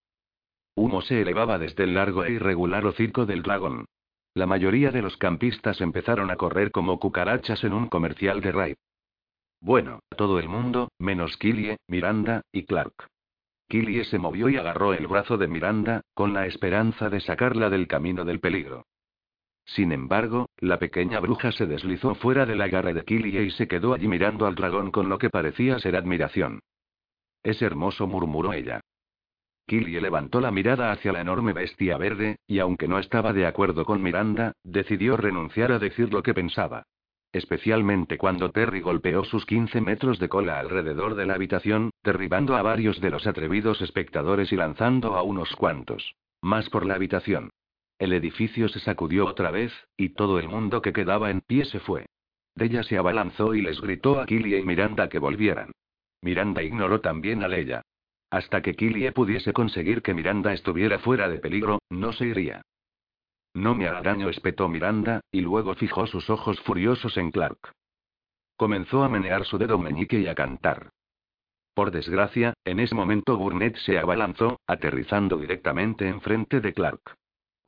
Humo 0.75 1.01
se 1.01 1.21
elevaba 1.21 1.57
desde 1.57 1.83
el 1.83 1.93
largo 1.93 2.23
e 2.23 2.31
irregular 2.31 2.85
hocico 2.85 3.25
del 3.25 3.41
dragón. 3.41 3.85
La 4.33 4.45
mayoría 4.45 4.91
de 4.91 5.01
los 5.01 5.17
campistas 5.17 5.81
empezaron 5.81 6.31
a 6.31 6.38
correr 6.38 6.71
como 6.71 6.99
cucarachas 6.99 7.63
en 7.63 7.73
un 7.73 7.88
comercial 7.88 8.41
de 8.41 8.51
raid. 8.51 8.75
Bueno, 9.59 9.99
todo 10.15 10.39
el 10.39 10.47
mundo, 10.47 10.89
menos 10.97 11.38
Killie, 11.38 11.77
Miranda, 11.88 12.41
y 12.51 12.65
Clark. 12.65 13.09
Killie 13.67 14.05
se 14.05 14.17
movió 14.17 14.49
y 14.49 14.57
agarró 14.57 14.93
el 14.93 15.07
brazo 15.07 15.38
de 15.38 15.47
Miranda, 15.47 16.01
con 16.13 16.33
la 16.33 16.47
esperanza 16.47 17.09
de 17.09 17.21
sacarla 17.21 17.69
del 17.69 17.88
camino 17.88 18.25
del 18.25 18.39
peligro. 18.39 18.85
Sin 19.76 19.93
embargo, 19.93 20.49
la 20.57 20.80
pequeña 20.80 21.22
bruja 21.22 21.53
se 21.53 21.65
deslizó 21.65 22.15
fuera 22.15 22.45
de 22.45 22.57
la 22.57 22.68
garra 22.68 22.91
de 22.91 23.06
Killie 23.06 23.43
y 23.43 23.52
se 23.52 23.69
quedó 23.69 23.93
allí 23.93 24.07
mirando 24.07 24.45
al 24.45 24.56
dragón 24.56 24.91
con 24.91 25.07
lo 25.07 25.18
que 25.18 25.30
parecía 25.30 25.80
ser 25.80 25.95
admiración. 25.95 26.60
Es 27.41 27.61
hermoso, 27.61 28.06
murmuró 28.06 28.52
ella. 28.52 28.81
Killie 29.68 30.02
levantó 30.02 30.41
la 30.41 30.52
mirada 30.52 30.91
hacia 30.91 31.14
la 31.14 31.22
enorme 31.22 31.53
bestia 31.53 31.98
verde, 31.98 32.35
y 32.48 32.60
aunque 32.60 32.89
no 32.89 32.99
estaba 32.99 33.31
de 33.31 33.45
acuerdo 33.45 33.85
con 33.85 34.03
Miranda, 34.03 34.52
decidió 34.64 35.15
renunciar 35.15 35.72
a 35.72 35.80
decir 35.80 36.11
lo 36.11 36.22
que 36.22 36.34
pensaba. 36.34 36.84
Especialmente 37.31 38.18
cuando 38.18 38.52
Terry 38.52 38.81
golpeó 38.81 39.23
sus 39.23 39.45
15 39.45 39.80
metros 39.80 40.19
de 40.19 40.27
cola 40.27 40.60
alrededor 40.60 41.15
de 41.15 41.26
la 41.26 41.35
habitación, 41.35 41.91
derribando 42.03 42.57
a 42.57 42.61
varios 42.61 42.99
de 42.99 43.10
los 43.10 43.26
atrevidos 43.26 43.81
espectadores 43.81 44.52
y 44.52 44.57
lanzando 44.57 45.15
a 45.15 45.23
unos 45.23 45.56
cuantos 45.56 46.14
más 46.41 46.69
por 46.69 46.85
la 46.85 46.95
habitación. 46.95 47.52
El 48.02 48.14
edificio 48.14 48.68
se 48.68 48.80
sacudió 48.80 49.28
otra 49.28 49.52
vez, 49.52 49.72
y 49.95 50.15
todo 50.15 50.40
el 50.40 50.49
mundo 50.49 50.82
que 50.82 50.91
quedaba 50.91 51.30
en 51.30 51.41
pie 51.41 51.65
se 51.65 51.80
fue. 51.80 52.07
Della 52.56 52.82
se 52.82 52.98
abalanzó 52.98 53.53
y 53.53 53.61
les 53.61 53.80
gritó 53.80 54.19
a 54.19 54.26
Killie 54.26 54.57
y 54.57 54.64
Miranda 54.64 55.07
que 55.07 55.19
volvieran. 55.19 55.72
Miranda 56.23 56.64
ignoró 56.64 56.99
también 57.02 57.44
a 57.44 57.48
Leia. 57.48 57.84
Hasta 58.32 58.64
que 58.64 58.73
Killie 58.73 59.11
pudiese 59.11 59.53
conseguir 59.53 60.02
que 60.02 60.15
Miranda 60.15 60.52
estuviera 60.52 60.98
fuera 60.98 61.30
de 61.30 61.38
peligro, 61.38 61.78
no 61.91 62.11
se 62.11 62.26
iría. 62.26 62.64
No 63.53 63.76
me 63.76 63.88
hará 63.88 64.02
daño, 64.02 64.30
espetó 64.30 64.68
Miranda, 64.68 65.22
y 65.32 65.41
luego 65.41 65.76
fijó 65.76 66.07
sus 66.07 66.28
ojos 66.32 66.60
furiosos 66.61 67.18
en 67.18 67.30
Clark. 67.30 67.72
Comenzó 68.57 69.03
a 69.03 69.10
menear 69.10 69.45
su 69.45 69.60
dedo 69.60 69.78
meñique 69.78 70.19
y 70.19 70.26
a 70.26 70.34
cantar. 70.34 70.90
Por 71.76 71.91
desgracia, 71.91 72.56
en 72.65 72.80
ese 72.80 72.95
momento 72.95 73.38
Burnett 73.38 73.76
se 73.78 73.99
abalanzó, 73.99 74.60
aterrizando 74.65 75.38
directamente 75.38 76.07
enfrente 76.07 76.61
de 76.61 76.73
Clark. 76.73 77.20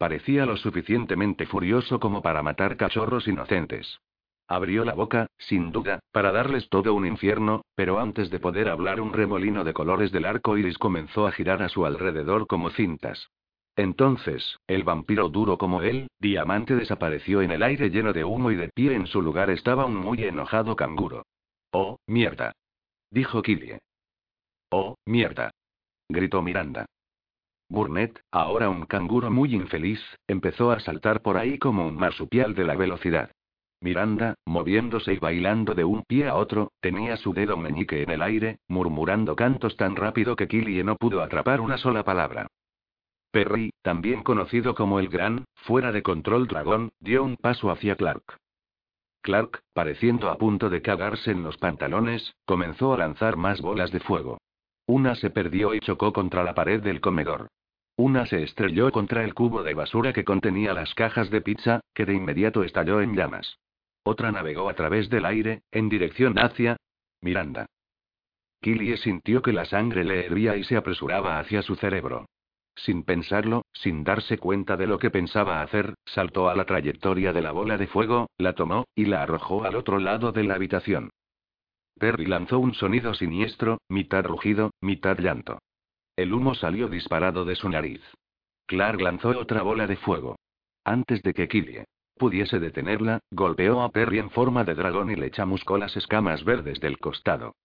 Parecía 0.03 0.45
lo 0.45 0.57
suficientemente 0.57 1.45
furioso 1.45 1.97
como 1.97 2.21
para 2.21 2.43
matar 2.43 2.75
cachorros 2.75 3.25
inocentes. 3.25 4.01
Abrió 4.49 4.83
la 4.83 4.95
boca, 4.95 5.27
sin 5.37 5.71
duda, 5.71 5.99
para 6.11 6.33
darles 6.33 6.67
todo 6.67 6.93
un 6.93 7.07
infierno, 7.07 7.61
pero 7.73 7.99
antes 7.99 8.29
de 8.29 8.37
poder 8.37 8.67
hablar 8.67 8.99
un 8.99 9.13
remolino 9.13 9.63
de 9.63 9.71
colores 9.71 10.11
del 10.11 10.25
arco 10.25 10.57
iris 10.57 10.77
comenzó 10.77 11.25
a 11.25 11.31
girar 11.31 11.63
a 11.63 11.69
su 11.69 11.85
alrededor 11.85 12.47
como 12.47 12.69
cintas. 12.71 13.29
Entonces, 13.77 14.59
el 14.67 14.83
vampiro 14.83 15.29
duro 15.29 15.57
como 15.57 15.81
él, 15.81 16.07
diamante 16.19 16.75
desapareció 16.75 17.41
en 17.41 17.51
el 17.51 17.63
aire 17.63 17.89
lleno 17.89 18.11
de 18.11 18.25
humo 18.25 18.51
y 18.51 18.57
de 18.57 18.67
pie 18.75 18.95
en 18.95 19.07
su 19.07 19.21
lugar 19.21 19.51
estaba 19.51 19.85
un 19.85 19.95
muy 19.95 20.21
enojado 20.25 20.75
canguro. 20.75 21.23
Oh, 21.71 21.95
mierda. 22.07 22.51
Dijo 23.09 23.41
Killie. 23.41 23.79
Oh, 24.69 24.95
mierda. 25.05 25.51
Gritó 26.09 26.41
Miranda. 26.41 26.87
Burnett, 27.69 28.19
ahora 28.31 28.69
un 28.69 28.85
canguro 28.85 29.31
muy 29.31 29.53
infeliz, 29.55 29.99
empezó 30.27 30.71
a 30.71 30.79
saltar 30.79 31.21
por 31.21 31.37
ahí 31.37 31.57
como 31.57 31.87
un 31.87 31.95
marsupial 31.95 32.53
de 32.55 32.63
la 32.65 32.75
velocidad. 32.75 33.31
Miranda, 33.81 34.35
moviéndose 34.45 35.13
y 35.13 35.19
bailando 35.19 35.73
de 35.75 35.83
un 35.83 36.03
pie 36.03 36.27
a 36.27 36.35
otro, 36.35 36.71
tenía 36.79 37.17
su 37.17 37.33
dedo 37.33 37.57
meñique 37.57 38.01
en 38.01 38.11
el 38.11 38.21
aire, 38.21 38.59
murmurando 38.69 39.35
cantos 39.35 39.75
tan 39.75 39.95
rápido 39.95 40.35
que 40.35 40.47
Killie 40.47 40.83
no 40.83 40.95
pudo 40.95 41.21
atrapar 41.21 41.59
una 41.59 41.77
sola 41.77 42.03
palabra. 42.03 42.47
Perry, 43.31 43.71
también 43.81 44.23
conocido 44.23 44.75
como 44.75 44.99
el 44.99 45.09
Gran, 45.09 45.45
fuera 45.55 45.91
de 45.91 46.03
control 46.03 46.47
dragón, 46.47 46.91
dio 46.99 47.23
un 47.23 47.35
paso 47.35 47.71
hacia 47.71 47.95
Clark. 47.95 48.37
Clark, 49.21 49.61
pareciendo 49.73 50.29
a 50.29 50.37
punto 50.37 50.69
de 50.69 50.81
cagarse 50.81 51.31
en 51.31 51.43
los 51.43 51.57
pantalones, 51.57 52.35
comenzó 52.45 52.93
a 52.93 52.97
lanzar 52.97 53.35
más 53.35 53.59
bolas 53.59 53.91
de 53.91 53.99
fuego. 53.99 54.37
Una 54.85 55.15
se 55.15 55.29
perdió 55.29 55.73
y 55.73 55.79
chocó 55.79 56.11
contra 56.11 56.43
la 56.43 56.53
pared 56.53 56.81
del 56.81 56.99
comedor. 56.99 57.47
Una 57.95 58.25
se 58.25 58.43
estrelló 58.43 58.91
contra 58.91 59.23
el 59.23 59.33
cubo 59.33 59.63
de 59.63 59.73
basura 59.73 60.13
que 60.13 60.23
contenía 60.23 60.73
las 60.73 60.93
cajas 60.95 61.29
de 61.29 61.41
pizza, 61.41 61.81
que 61.93 62.05
de 62.05 62.13
inmediato 62.13 62.63
estalló 62.63 63.01
en 63.01 63.15
llamas. 63.15 63.59
Otra 64.03 64.31
navegó 64.31 64.69
a 64.69 64.73
través 64.73 65.09
del 65.09 65.25
aire, 65.25 65.61
en 65.71 65.89
dirección 65.89 66.37
hacia 66.37 66.77
Miranda. 67.21 67.67
Killie 68.61 68.97
sintió 68.97 69.41
que 69.41 69.53
la 69.53 69.65
sangre 69.65 70.03
le 70.03 70.25
hervía 70.25 70.57
y 70.57 70.63
se 70.63 70.75
apresuraba 70.75 71.39
hacia 71.39 71.61
su 71.61 71.75
cerebro. 71.75 72.25
Sin 72.75 73.03
pensarlo, 73.03 73.65
sin 73.71 74.03
darse 74.03 74.37
cuenta 74.37 74.75
de 74.75 74.87
lo 74.87 74.97
que 74.97 75.11
pensaba 75.11 75.61
hacer, 75.61 75.93
saltó 76.05 76.49
a 76.49 76.55
la 76.55 76.65
trayectoria 76.65 77.31
de 77.31 77.41
la 77.41 77.51
bola 77.51 77.77
de 77.77 77.87
fuego, 77.87 78.29
la 78.37 78.53
tomó, 78.53 78.85
y 78.95 79.05
la 79.05 79.21
arrojó 79.21 79.63
al 79.63 79.75
otro 79.75 79.99
lado 79.99 80.31
de 80.31 80.43
la 80.43 80.55
habitación. 80.55 81.11
Perry 81.99 82.25
lanzó 82.25 82.59
un 82.59 82.73
sonido 82.73 83.13
siniestro, 83.13 83.79
mitad 83.89 84.25
rugido, 84.25 84.71
mitad 84.81 85.17
llanto. 85.17 85.59
El 86.15 86.33
humo 86.33 86.55
salió 86.55 86.87
disparado 86.87 87.45
de 87.45 87.55
su 87.55 87.69
nariz. 87.69 88.01
Clark 88.67 89.01
lanzó 89.01 89.29
otra 89.29 89.61
bola 89.61 89.87
de 89.87 89.95
fuego. 89.97 90.35
Antes 90.83 91.21
de 91.23 91.33
que 91.33 91.47
Killie 91.47 91.85
pudiese 92.17 92.59
detenerla, 92.59 93.19
golpeó 93.31 93.81
a 93.81 93.89
Perry 93.89 94.19
en 94.19 94.29
forma 94.29 94.63
de 94.63 94.75
dragón 94.75 95.11
y 95.11 95.15
le 95.15 95.31
chamuscó 95.31 95.77
las 95.77 95.97
escamas 95.97 96.43
verdes 96.45 96.79
del 96.79 96.97
costado. 96.97 97.55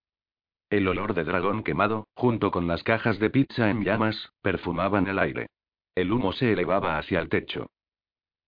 El 0.71 0.89
olor 0.89 1.15
de 1.15 1.23
dragón 1.23 1.63
quemado, 1.63 2.09
junto 2.15 2.51
con 2.51 2.67
las 2.67 2.83
cajas 2.83 3.19
de 3.21 3.31
pizza 3.31 3.71
en 3.71 3.85
llamas, 3.85 4.33
perfumaban 4.43 5.07
el 5.07 5.19
aire. 5.19 5.47
El 5.95 6.13
humo 6.13 6.33
se 6.33 6.53
elevaba 6.53 6.99
hacia 6.99 7.21
el 7.21 7.29
techo. 7.29 7.69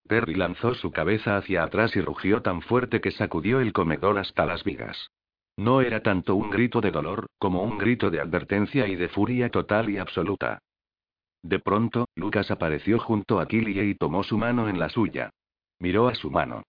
Perry 0.09 0.35
lanzó 0.35 0.75
su 0.75 0.91
cabeza 0.91 1.37
hacia 1.37 1.63
atrás 1.63 1.95
y 1.95 2.01
rugió 2.01 2.43
tan 2.43 2.63
fuerte 2.63 3.01
que 3.01 3.13
sacudió 3.13 3.61
el 3.61 3.73
comedor 3.73 4.19
hasta 4.19 4.45
las 4.45 4.65
vigas. 4.65 5.11
No 5.57 5.81
era 5.81 6.03
tanto 6.03 6.37
un 6.37 6.51
grito 6.51 6.81
de 6.81 6.91
dolor, 6.91 7.27
como 7.39 7.63
un 7.63 7.79
grito 7.79 8.11
de 8.11 8.21
advertencia 8.21 8.87
y 8.87 8.97
de 8.97 9.09
furia 9.09 9.51
total 9.51 9.91
y 9.91 9.99
absoluta. 9.99 10.59
De 11.43 11.59
pronto, 11.59 12.07
Lucas 12.17 12.51
apareció 12.51 12.99
junto 12.99 13.41
a 13.41 13.47
Killie 13.47 13.85
y 13.85 13.95
tomó 13.95 14.23
su 14.23 14.37
mano 14.37 14.69
en 14.69 14.79
la 14.79 14.89
suya. 14.89 15.31
Miró 15.79 16.09
a 16.09 16.15
su 16.15 16.31
mano. 16.31 16.63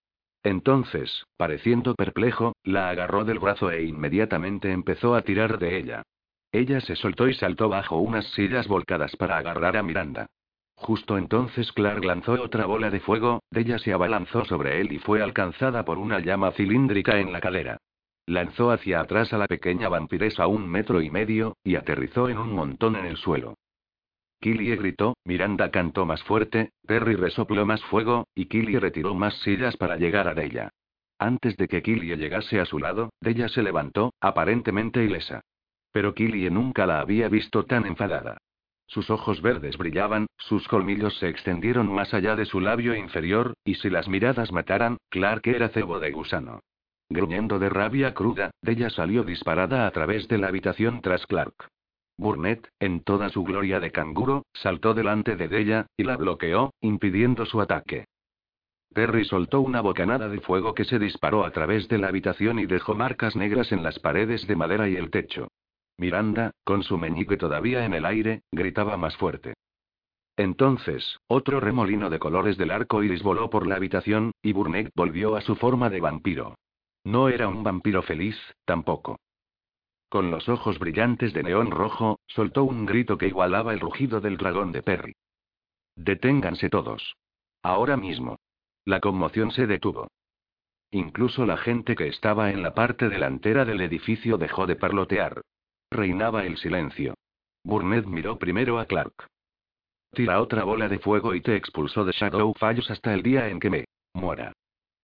Entonces, 0.43 1.25
pareciendo 1.37 1.93
perplejo, 1.95 2.53
la 2.63 2.89
agarró 2.89 3.25
del 3.25 3.39
brazo 3.39 3.69
e 3.69 3.83
inmediatamente 3.83 4.71
empezó 4.71 5.15
a 5.15 5.21
tirar 5.21 5.59
de 5.59 5.77
ella. 5.77 6.03
Ella 6.51 6.81
se 6.81 6.95
soltó 6.95 7.27
y 7.27 7.33
saltó 7.33 7.69
bajo 7.69 7.97
unas 7.97 8.25
sillas 8.33 8.67
volcadas 8.67 9.15
para 9.15 9.37
agarrar 9.37 9.77
a 9.77 9.83
Miranda. 9.83 10.27
Justo 10.75 11.17
entonces 11.17 11.71
Clark 11.73 12.03
lanzó 12.03 12.33
otra 12.33 12.65
bola 12.65 12.89
de 12.89 12.99
fuego, 12.99 13.43
ella 13.51 13.77
se 13.77 13.93
abalanzó 13.93 14.45
sobre 14.45 14.81
él 14.81 14.91
y 14.91 14.97
fue 14.97 15.21
alcanzada 15.21 15.85
por 15.85 15.99
una 15.99 16.19
llama 16.19 16.51
cilíndrica 16.53 17.19
en 17.19 17.31
la 17.31 17.39
cadera. 17.39 17.77
Lanzó 18.31 18.71
hacia 18.71 19.01
atrás 19.01 19.33
a 19.33 19.37
la 19.37 19.45
pequeña 19.45 19.89
vampiresa 19.89 20.47
un 20.47 20.65
metro 20.65 21.01
y 21.01 21.09
medio, 21.09 21.57
y 21.65 21.75
aterrizó 21.75 22.29
en 22.29 22.37
un 22.37 22.53
montón 22.53 22.95
en 22.95 23.05
el 23.05 23.17
suelo. 23.17 23.55
Killie 24.39 24.77
gritó, 24.77 25.17
Miranda 25.25 25.69
cantó 25.69 26.05
más 26.05 26.23
fuerte, 26.23 26.71
Perry 26.87 27.15
resopló 27.15 27.65
más 27.65 27.83
fuego, 27.83 28.29
y 28.33 28.45
Killie 28.45 28.79
retiró 28.79 29.15
más 29.15 29.33
sillas 29.41 29.75
para 29.75 29.97
llegar 29.97 30.29
a 30.29 30.33
Della. 30.33 30.69
Antes 31.19 31.57
de 31.57 31.67
que 31.67 31.81
Killie 31.81 32.15
llegase 32.15 32.61
a 32.61 32.65
su 32.65 32.79
lado, 32.79 33.09
Della 33.19 33.49
se 33.49 33.63
levantó, 33.63 34.13
aparentemente 34.21 35.03
ilesa. 35.03 35.41
Pero 35.91 36.13
Killie 36.13 36.49
nunca 36.49 36.85
la 36.85 37.01
había 37.01 37.27
visto 37.27 37.65
tan 37.65 37.85
enfadada. 37.85 38.37
Sus 38.87 39.09
ojos 39.09 39.41
verdes 39.41 39.77
brillaban, 39.77 40.27
sus 40.37 40.69
colmillos 40.69 41.17
se 41.17 41.27
extendieron 41.27 41.93
más 41.93 42.13
allá 42.13 42.37
de 42.37 42.45
su 42.45 42.61
labio 42.61 42.95
inferior, 42.95 43.55
y 43.65 43.75
si 43.75 43.89
las 43.89 44.07
miradas 44.07 44.53
mataran, 44.53 44.99
Clark 45.09 45.45
era 45.47 45.67
cebo 45.67 45.99
de 45.99 46.11
gusano. 46.11 46.61
Gruñendo 47.13 47.59
de 47.59 47.67
rabia 47.67 48.13
cruda, 48.13 48.51
Della 48.61 48.89
salió 48.89 49.25
disparada 49.25 49.85
a 49.85 49.91
través 49.91 50.29
de 50.29 50.37
la 50.37 50.47
habitación 50.47 51.01
tras 51.01 51.25
Clark. 51.25 51.67
Burnett, 52.17 52.69
en 52.79 53.01
toda 53.01 53.27
su 53.27 53.43
gloria 53.43 53.81
de 53.81 53.91
canguro, 53.91 54.45
saltó 54.53 54.93
delante 54.93 55.35
de 55.35 55.59
ella, 55.59 55.87
y 55.97 56.05
la 56.05 56.15
bloqueó, 56.15 56.73
impidiendo 56.79 57.45
su 57.45 57.59
ataque. 57.59 58.05
Perry 58.93 59.25
soltó 59.25 59.59
una 59.59 59.81
bocanada 59.81 60.29
de 60.29 60.39
fuego 60.39 60.73
que 60.73 60.85
se 60.85 60.99
disparó 60.99 61.43
a 61.43 61.51
través 61.51 61.89
de 61.89 61.97
la 61.97 62.07
habitación 62.07 62.59
y 62.59 62.65
dejó 62.65 62.95
marcas 62.95 63.35
negras 63.35 63.73
en 63.73 63.83
las 63.83 63.99
paredes 63.99 64.47
de 64.47 64.55
madera 64.55 64.87
y 64.87 64.95
el 64.95 65.09
techo. 65.09 65.49
Miranda, 65.97 66.51
con 66.63 66.81
su 66.81 66.97
meñique 66.97 67.35
todavía 67.35 67.83
en 67.83 67.93
el 67.93 68.05
aire, 68.05 68.43
gritaba 68.53 68.95
más 68.95 69.17
fuerte. 69.17 69.55
Entonces, 70.37 71.19
otro 71.27 71.59
remolino 71.59 72.09
de 72.09 72.19
colores 72.19 72.57
del 72.57 72.71
arco 72.71 73.03
iris 73.03 73.21
voló 73.21 73.49
por 73.49 73.67
la 73.67 73.75
habitación, 73.75 74.31
y 74.41 74.53
Burnett 74.53 74.91
volvió 74.95 75.35
a 75.35 75.41
su 75.41 75.57
forma 75.57 75.89
de 75.89 75.99
vampiro. 75.99 76.55
No 77.03 77.29
era 77.29 77.47
un 77.47 77.63
vampiro 77.63 78.01
feliz, 78.01 78.37
tampoco. 78.65 79.19
Con 80.09 80.29
los 80.29 80.49
ojos 80.49 80.77
brillantes 80.77 81.33
de 81.33 81.43
neón 81.43 81.71
rojo, 81.71 82.19
soltó 82.27 82.63
un 82.63 82.85
grito 82.85 83.17
que 83.17 83.27
igualaba 83.27 83.73
el 83.73 83.79
rugido 83.79 84.19
del 84.19 84.37
dragón 84.37 84.71
de 84.71 84.83
Perry. 84.83 85.13
Deténganse 85.95 86.69
todos. 86.69 87.15
Ahora 87.63 87.97
mismo. 87.97 88.37
La 88.85 88.99
conmoción 88.99 89.51
se 89.51 89.67
detuvo. 89.67 90.07
Incluso 90.91 91.45
la 91.45 91.57
gente 91.57 91.95
que 91.95 92.07
estaba 92.07 92.51
en 92.51 92.61
la 92.61 92.73
parte 92.73 93.07
delantera 93.07 93.63
del 93.63 93.81
edificio 93.81 94.37
dejó 94.37 94.67
de 94.67 94.75
parlotear. 94.75 95.41
Reinaba 95.89 96.45
el 96.45 96.57
silencio. 96.57 97.13
Burnett 97.63 98.05
miró 98.05 98.37
primero 98.37 98.79
a 98.79 98.85
Clark. 98.85 99.27
Tira 100.11 100.41
otra 100.41 100.65
bola 100.65 100.89
de 100.89 100.99
fuego 100.99 101.33
y 101.35 101.41
te 101.41 101.55
expulsó 101.55 102.03
de 102.03 102.11
Shadow 102.11 102.53
Fallos 102.55 102.91
hasta 102.91 103.13
el 103.13 103.23
día 103.23 103.47
en 103.47 103.59
que 103.59 103.69
me 103.69 103.85
muera. 104.13 104.51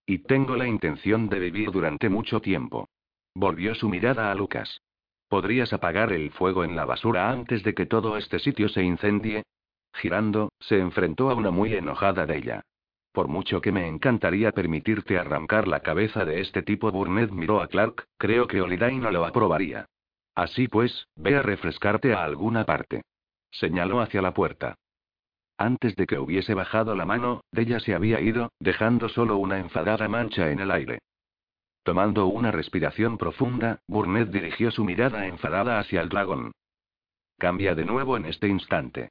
Y 0.10 0.20
tengo 0.20 0.56
la 0.56 0.66
intención 0.66 1.28
de 1.28 1.38
vivir 1.38 1.70
durante 1.70 2.08
mucho 2.08 2.40
tiempo. 2.40 2.88
Volvió 3.36 3.76
su 3.76 3.90
mirada 3.90 4.32
a 4.32 4.36
Lucas. 4.36 4.82
¿Podrías 5.28 5.74
apagar 5.74 6.14
el 6.14 6.32
fuego 6.32 6.64
en 6.64 6.78
la 6.78 6.86
basura 6.86 7.30
antes 7.30 7.62
de 7.64 7.74
que 7.74 7.86
todo 7.86 8.16
este 8.16 8.40
sitio 8.40 8.70
se 8.70 8.82
incendie? 8.82 9.44
Girando, 9.94 10.54
se 10.62 10.80
enfrentó 10.80 11.30
a 11.30 11.36
una 11.36 11.52
muy 11.52 11.74
enojada 11.74 12.26
de 12.26 12.38
ella. 12.38 12.62
Por 13.12 13.28
mucho 13.28 13.60
que 13.60 13.74
me 13.74 13.86
encantaría 13.86 14.54
permitirte 14.54 15.18
arrancar 15.18 15.68
la 15.68 15.82
cabeza 15.82 16.24
de 16.24 16.40
este 16.40 16.64
tipo, 16.64 16.90
Burnett 16.90 17.32
miró 17.32 17.62
a 17.62 17.68
Clark, 17.68 18.06
creo 18.18 18.48
que 18.48 18.62
Oliday 18.62 18.96
no 18.96 19.12
lo 19.12 19.26
aprobaría. 19.26 19.88
Así 20.36 20.70
pues, 20.70 21.08
ve 21.18 21.36
a 21.36 21.42
refrescarte 21.42 22.14
a 22.14 22.24
alguna 22.24 22.64
parte. 22.64 23.02
Señaló 23.52 24.00
hacia 24.00 24.22
la 24.22 24.34
puerta. 24.34 24.76
Antes 25.58 25.96
de 25.96 26.06
que 26.06 26.20
hubiese 26.20 26.54
bajado 26.54 26.96
la 26.96 27.06
mano, 27.06 27.42
ella 27.52 27.80
se 27.80 27.96
había 27.96 28.22
ido, 28.22 28.52
dejando 28.60 29.10
solo 29.10 29.38
una 29.38 29.58
enfadada 29.58 30.08
mancha 30.08 30.52
en 30.52 30.60
el 30.60 30.70
aire. 30.70 31.00
Tomando 31.82 32.28
una 32.28 32.52
respiración 32.52 33.18
profunda, 33.18 33.80
Burnett 33.88 34.30
dirigió 34.30 34.70
su 34.70 34.86
mirada 34.86 35.26
enfadada 35.26 35.80
hacia 35.80 36.02
el 36.02 36.10
dragón. 36.10 36.52
Cambia 37.40 37.74
de 37.74 37.86
nuevo 37.86 38.18
en 38.18 38.26
este 38.26 38.48
instante. 38.48 39.10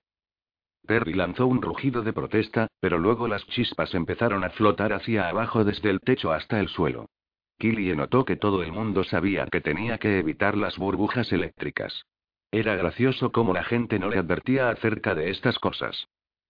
Perry 0.87 1.15
lanzó 1.15 1.49
un 1.49 1.63
rugido 1.63 2.03
de 2.03 2.13
protesta, 2.13 2.69
pero 2.81 2.99
luego 2.99 3.27
las 3.27 3.45
chispas 3.47 3.95
empezaron 3.95 4.45
a 4.45 4.51
flotar 4.51 4.93
hacia 4.93 5.29
abajo 5.29 5.65
desde 5.65 5.91
el 5.91 6.01
techo 6.01 6.33
hasta 6.33 6.61
el 6.61 6.69
suelo. 6.69 7.07
Killie 7.59 7.97
notó 7.97 8.25
que 8.25 8.37
todo 8.37 8.63
el 8.63 8.71
mundo 8.71 9.03
sabía 9.03 9.47
que 9.47 9.61
tenía 9.61 9.99
que 9.99 10.19
evitar 10.19 10.57
las 10.57 10.77
burbujas 10.77 11.33
eléctricas. 11.33 12.05
Era 12.53 12.77
gracioso 12.77 13.33
cómo 13.33 13.53
la 13.53 13.65
gente 13.65 13.99
no 13.99 14.09
le 14.09 14.19
advertía 14.19 14.69
acerca 14.69 15.15
de 15.15 15.31
estas 15.31 15.59
cosas. 15.59 16.07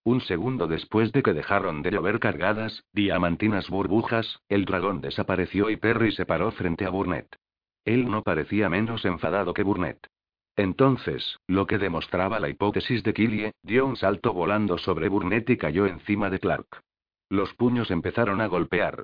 Un 0.07 0.21
segundo 0.21 0.69
después 0.69 1.11
de 1.11 1.21
que 1.21 1.33
dejaron 1.33 1.83
de 1.83 1.91
llover 1.91 2.21
cargadas, 2.21 2.85
diamantinas 2.93 3.69
burbujas, 3.69 4.39
el 4.49 4.65
dragón 4.65 5.01
desapareció 5.01 5.69
y 5.69 5.79
Perry 5.79 6.13
se 6.13 6.25
paró 6.25 6.53
frente 6.53 6.85
a 6.85 6.91
Burnett. 6.91 7.27
Él 7.85 8.09
no 8.09 8.23
parecía 8.23 8.69
menos 8.69 9.05
enfadado 9.05 9.53
que 9.53 9.65
Burnett. 9.65 10.07
Entonces, 10.55 11.41
lo 11.49 11.67
que 11.67 11.79
demostraba 11.79 12.39
la 12.39 12.49
hipótesis 12.49 13.03
de 13.03 13.15
Killie, 13.15 13.53
dio 13.65 13.85
un 13.85 13.97
salto 13.97 14.33
volando 14.33 14.79
sobre 14.79 15.09
Burnett 15.09 15.51
y 15.51 15.57
cayó 15.57 15.87
encima 15.87 16.31
de 16.31 16.39
Clark. 16.39 16.69
Los 17.29 17.53
puños 17.55 17.91
empezaron 17.91 18.41
a 18.41 18.47
golpear. 18.47 19.03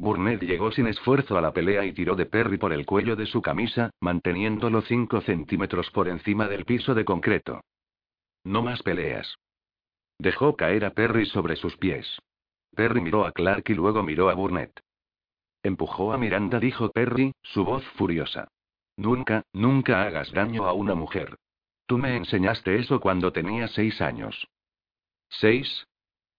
Burnett 0.00 0.42
llegó 0.42 0.72
sin 0.72 0.88
esfuerzo 0.88 1.38
a 1.38 1.40
la 1.40 1.52
pelea 1.52 1.84
y 1.84 1.92
tiró 1.92 2.16
de 2.16 2.26
Perry 2.26 2.58
por 2.58 2.72
el 2.72 2.86
cuello 2.86 3.14
de 3.14 3.26
su 3.26 3.40
camisa, 3.40 3.90
manteniéndolo 4.00 4.82
5 4.82 5.20
centímetros 5.20 5.92
por 5.92 6.08
encima 6.08 6.48
del 6.48 6.64
piso 6.64 6.96
de 6.96 7.04
concreto. 7.04 7.60
No 8.42 8.62
más 8.62 8.82
peleas. 8.82 9.38
Dejó 10.18 10.56
caer 10.56 10.84
a 10.84 10.90
Perry 10.90 11.26
sobre 11.26 11.56
sus 11.56 11.76
pies. 11.76 12.18
Perry 12.74 13.00
miró 13.00 13.24
a 13.24 13.32
Clark 13.32 13.64
y 13.68 13.74
luego 13.74 14.02
miró 14.02 14.30
a 14.30 14.34
Burnett. 14.34 14.80
Empujó 15.62 16.12
a 16.12 16.18
Miranda, 16.18 16.58
dijo 16.60 16.90
Perry, 16.90 17.32
su 17.42 17.64
voz 17.64 17.84
furiosa. 17.96 18.48
Nunca, 18.96 19.44
nunca 19.52 20.02
hagas 20.02 20.32
daño 20.32 20.66
a 20.66 20.72
una 20.72 20.94
mujer. 20.94 21.36
Tú 21.86 21.98
me 21.98 22.16
enseñaste 22.16 22.76
eso 22.76 23.00
cuando 23.00 23.32
tenía 23.32 23.68
seis 23.68 24.00
años. 24.00 24.48
¿Seis? 25.28 25.86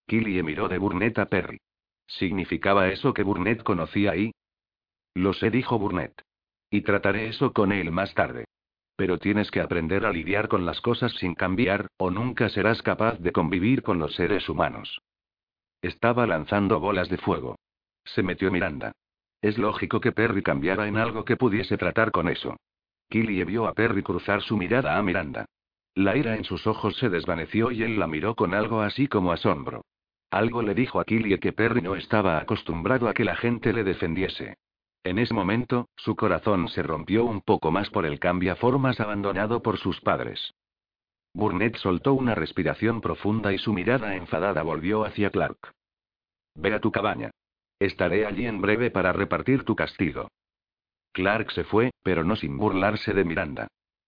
Killie 0.08 0.44
miró 0.44 0.68
de 0.68 0.78
Burnett 0.78 1.18
a 1.20 1.26
Perry. 1.28 1.60
¿Significaba 2.08 2.90
eso 2.90 3.14
que 3.14 3.24
Burnett 3.24 3.64
conocía 3.64 4.12
ahí? 4.12 4.32
Lo 5.14 5.34
sé, 5.34 5.52
dijo 5.52 5.80
Burnett. 5.80 6.22
Y 6.70 6.82
trataré 6.82 7.30
eso 7.30 7.54
con 7.54 7.72
él 7.72 7.92
más 7.92 8.14
tarde. 8.14 8.46
Pero 9.00 9.18
tienes 9.18 9.50
que 9.50 9.62
aprender 9.62 10.06
a 10.06 10.12
lidiar 10.12 10.50
con 10.50 10.66
las 10.66 10.82
cosas 10.82 11.14
sin 11.14 11.34
cambiar, 11.34 11.88
o 11.96 12.12
nunca 12.12 12.50
serás 12.50 12.82
capaz 12.82 13.18
de 13.20 13.32
convivir 13.32 13.82
con 13.82 13.98
los 13.98 14.14
seres 14.14 14.50
humanos. 14.50 15.00
Estaba 15.82 16.28
lanzando 16.28 16.82
bolas 16.82 17.08
de 17.08 17.16
fuego. 17.16 17.56
Se 18.04 18.24
metió 18.24 18.52
Miranda. 18.52 18.92
Es 19.42 19.58
lógico 19.58 20.02
que 20.02 20.12
Perry 20.12 20.44
cambiara 20.44 20.86
en 20.90 20.98
algo 20.98 21.24
que 21.24 21.38
pudiese 21.38 21.78
tratar 21.78 22.12
con 22.12 22.28
eso. 22.28 22.58
Killie 23.10 23.46
vio 23.46 23.68
a 23.68 23.74
Perry 23.74 24.04
cruzar 24.04 24.42
su 24.42 24.58
mirada 24.58 24.98
a 24.98 25.02
Miranda. 25.02 25.46
La 25.96 26.18
ira 26.18 26.36
en 26.36 26.44
sus 26.44 26.68
ojos 26.68 26.98
se 26.98 27.08
desvaneció 27.08 27.72
y 27.72 27.84
él 27.84 28.00
la 28.00 28.08
miró 28.08 28.36
con 28.36 28.54
algo 28.54 28.82
así 28.82 29.08
como 29.08 29.32
asombro. 29.32 29.86
Algo 30.30 30.62
le 30.62 30.76
dijo 30.76 31.00
a 31.00 31.06
Killie 31.06 31.40
que 31.40 31.54
Perry 31.54 31.82
no 31.82 31.96
estaba 31.96 32.38
acostumbrado 32.38 33.08
a 33.08 33.14
que 33.14 33.24
la 33.24 33.38
gente 33.38 33.72
le 33.72 33.86
defendiese. 33.86 34.58
En 35.04 35.18
ese 35.18 35.34
momento, 35.34 35.88
su 35.96 36.16
corazón 36.16 36.68
se 36.70 36.84
rompió 36.84 37.26
un 37.26 37.42
poco 37.42 37.72
más 37.72 37.90
por 37.90 38.06
el 38.06 38.20
cambiaformas 38.20 39.00
abandonado 39.00 39.62
por 39.62 39.78
sus 39.78 40.02
padres. 40.02 40.54
Burnett 41.34 41.78
soltó 41.78 42.14
una 42.14 42.36
respiración 42.36 43.02
profunda 43.02 43.54
y 43.54 43.58
su 43.60 43.72
mirada 43.72 44.16
enfadada 44.16 44.62
volvió 44.64 45.06
hacia 45.06 45.30
Clark. 45.30 45.74
Ve 46.56 46.74
a 46.74 46.80
tu 46.80 46.92
cabaña. 46.92 47.32
Estaré 47.80 48.26
allí 48.26 48.46
en 48.46 48.60
breve 48.60 48.92
para 48.92 49.14
repartir 49.14 49.64
tu 49.64 49.76
castigo. 49.76 50.28
Clark 51.14 51.52
se 51.52 51.64
fue, 51.64 51.92
pero 52.04 52.24
no 52.24 52.36
sin 52.36 52.58
burlarse 52.58 53.14
de 53.14 53.24
Miranda. 53.24 53.68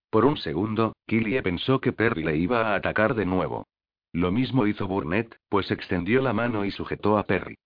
Por 0.10 0.26
un 0.26 0.36
segundo, 0.38 0.94
Killie 1.08 1.42
pensó 1.42 1.80
que 1.80 1.94
Perry 1.94 2.24
le 2.24 2.36
iba 2.36 2.68
a 2.68 2.76
atacar 2.76 3.16
de 3.16 3.26
nuevo. 3.26 3.66
Lo 4.12 4.32
mismo 4.32 4.68
hizo 4.68 4.88
Burnett, 4.88 5.38
pues 5.48 5.72
extendió 5.72 6.22
la 6.22 6.34
mano 6.34 6.66
y 6.66 6.72
sujetó 6.72 7.18
a 7.18 7.24
Perry. 7.24 7.58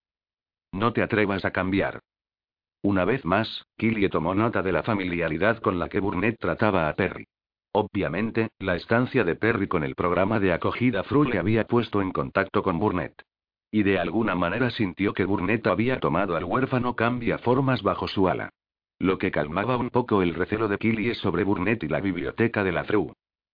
No 0.72 0.94
te 0.94 1.02
atrevas 1.02 1.44
a 1.44 1.52
cambiar. 1.52 2.02
Una 2.86 3.04
vez 3.04 3.26
más, 3.26 3.66
Killie 3.78 4.10
tomó 4.10 4.36
nota 4.36 4.62
de 4.62 4.72
la 4.72 4.84
familiaridad 4.84 5.58
con 5.58 5.80
la 5.80 5.90
que 5.90 6.00
Burnett 6.00 6.38
trataba 6.40 6.88
a 6.88 6.94
Perry. 6.94 7.26
Obviamente, 7.72 8.50
la 8.60 8.76
estancia 8.76 9.24
de 9.24 9.34
Perry 9.36 9.68
con 9.68 9.84
el 9.84 9.96
programa 9.96 10.40
de 10.40 10.54
acogida 10.54 11.02
Fru 11.04 11.24
le 11.24 11.40
había 11.40 11.66
puesto 11.66 12.00
en 12.00 12.12
contacto 12.12 12.62
con 12.62 12.78
Burnett. 12.78 13.20
Y 13.72 13.82
de 13.82 13.98
alguna 13.98 14.36
manera 14.36 14.70
sintió 14.70 15.14
que 15.14 15.26
Burnett 15.26 15.66
había 15.66 16.00
tomado 16.00 16.36
al 16.36 16.44
huérfano 16.44 16.96
cambia 16.96 17.40
formas 17.40 17.82
bajo 17.82 18.08
su 18.08 18.30
ala. 18.30 18.52
Lo 19.00 19.18
que 19.18 19.32
calmaba 19.32 19.78
un 19.78 19.90
poco 19.90 20.22
el 20.22 20.36
recelo 20.36 20.68
de 20.68 20.78
Killie 20.78 21.16
sobre 21.16 21.44
Burnett 21.44 21.82
y 21.82 21.88
la 21.88 22.02
biblioteca 22.02 22.64
de 22.64 22.72
la 22.72 22.84
Fru. 22.84 23.14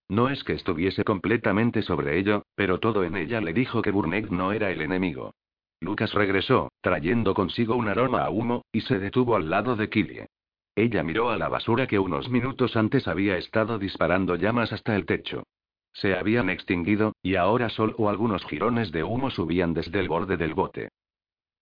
No 0.10 0.28
es 0.28 0.44
que 0.44 0.52
estuviese 0.52 1.06
completamente 1.06 1.84
sobre 1.84 2.20
ello, 2.20 2.44
pero 2.53 2.82
todo 2.82 3.06
en 3.06 3.16
ella 3.16 3.40
le 3.40 3.53
dijo 3.53 3.82
que 3.82 3.91
Burnett 3.91 4.30
no 4.30 4.52
era 4.52 4.72
el 4.72 4.82
enemigo. 4.82 5.36
Lucas 5.82 6.14
regresó, 6.14 6.72
trayendo 6.82 7.34
consigo 7.34 7.76
un 7.76 7.88
aroma 7.90 8.24
a 8.24 8.30
humo, 8.30 8.64
y 8.72 8.82
se 8.82 8.99
detuvo 8.99 9.36
al 9.36 9.49
lado 9.49 9.76
de 9.76 9.90
Killie. 9.90 10.28
Ella 10.76 11.03
miró 11.03 11.32
a 11.32 11.38
la 11.38 11.49
basura 11.49 11.88
que 11.88 11.99
unos 11.99 12.30
minutos 12.30 12.78
antes 12.78 13.08
había 13.08 13.38
estado 13.38 13.80
disparando 13.80 14.36
llamas 14.36 14.72
hasta 14.72 14.95
el 14.95 15.06
techo. 15.06 15.44
Se 15.91 16.16
habían 16.16 16.49
extinguido, 16.49 17.14
y 17.24 17.36
ahora 17.36 17.70
solo 17.70 18.10
algunos 18.10 18.45
jirones 18.45 18.91
de 18.91 19.03
humo 19.03 19.32
subían 19.32 19.74
desde 19.74 19.99
el 19.99 20.08
borde 20.08 20.38
del 20.38 20.53
bote. 20.53 20.90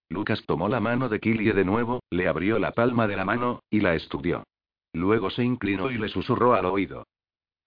Lucas 0.09 0.43
tomó 0.45 0.67
la 0.67 0.81
mano 0.81 1.07
de 1.07 1.19
Killie 1.19 1.53
de 1.53 1.63
nuevo, 1.63 2.01
le 2.09 2.27
abrió 2.27 2.59
la 2.59 2.73
palma 2.73 3.07
de 3.07 3.15
la 3.15 3.25
mano, 3.25 3.61
y 3.69 3.79
la 3.79 3.95
estudió. 3.95 4.43
Luego 4.91 5.29
se 5.29 5.43
inclinó 5.43 5.91
y 5.91 5.97
le 5.97 6.09
susurró 6.09 6.53
al 6.53 6.65
oído. 6.65 7.05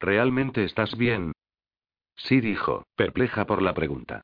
¿Realmente 0.00 0.64
estás 0.64 0.96
bien? 0.98 1.32
Sí 2.16 2.40
dijo, 2.40 2.84
perpleja 2.94 3.46
por 3.46 3.62
la 3.62 3.74
pregunta. 3.74 4.22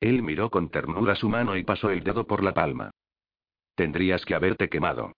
Él 0.00 0.22
miró 0.22 0.50
con 0.50 0.70
ternura 0.70 1.14
su 1.16 1.28
mano 1.28 1.56
y 1.56 1.64
pasó 1.64 1.90
el 1.90 2.04
dedo 2.04 2.26
por 2.26 2.42
la 2.42 2.54
palma. 2.54 2.90
Tendrías 3.74 4.24
que 4.24 4.34
haberte 4.34 4.68
quemado. 4.68 5.12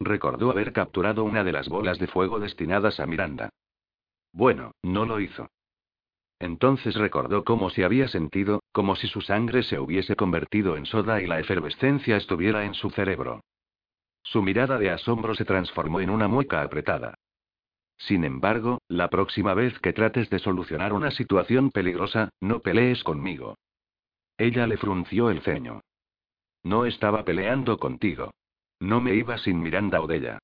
Recordó 0.00 0.50
haber 0.50 0.72
capturado 0.72 1.24
una 1.24 1.44
de 1.44 1.52
las 1.52 1.68
bolas 1.68 1.98
de 1.98 2.08
fuego 2.08 2.40
destinadas 2.40 2.98
a 2.98 3.06
Miranda. 3.06 3.50
Bueno, 4.32 4.72
no 4.82 5.04
lo 5.04 5.20
hizo. 5.20 5.48
Entonces 6.40 6.96
recordó 6.96 7.44
cómo 7.44 7.70
se 7.70 7.84
había 7.84 8.08
sentido, 8.08 8.64
como 8.72 8.96
si 8.96 9.06
su 9.06 9.20
sangre 9.20 9.62
se 9.62 9.78
hubiese 9.78 10.16
convertido 10.16 10.76
en 10.76 10.86
soda 10.86 11.22
y 11.22 11.26
la 11.26 11.38
efervescencia 11.38 12.16
estuviera 12.16 12.64
en 12.64 12.74
su 12.74 12.90
cerebro. 12.90 13.42
Su 14.24 14.42
mirada 14.42 14.78
de 14.78 14.90
asombro 14.90 15.36
se 15.36 15.44
transformó 15.44 16.00
en 16.00 16.10
una 16.10 16.26
mueca 16.26 16.62
apretada. 16.62 17.14
Sin 17.96 18.24
embargo, 18.24 18.80
la 18.88 19.08
próxima 19.08 19.54
vez 19.54 19.78
que 19.78 19.92
trates 19.92 20.30
de 20.30 20.40
solucionar 20.40 20.92
una 20.92 21.12
situación 21.12 21.70
peligrosa, 21.70 22.30
no 22.40 22.58
pelees 22.58 23.04
conmigo. 23.04 23.56
Ella 24.38 24.66
le 24.66 24.76
frunció 24.76 25.30
el 25.30 25.42
ceño. 25.42 25.80
No 26.64 26.86
estaba 26.86 27.24
peleando 27.24 27.78
contigo. 27.78 28.32
No 28.80 29.00
me 29.00 29.14
iba 29.14 29.38
sin 29.38 29.60
Miranda 29.60 30.00
o 30.00 30.10
ella. 30.10 30.38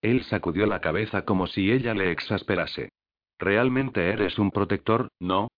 Él 0.00 0.24
sacudió 0.24 0.66
la 0.66 0.80
cabeza 0.80 1.24
como 1.24 1.46
si 1.46 1.70
ella 1.70 1.94
le 1.94 2.10
exasperase. 2.10 2.90
Realmente 3.38 4.10
eres 4.10 4.38
un 4.38 4.50
protector, 4.50 5.08
¿no? 5.20 5.48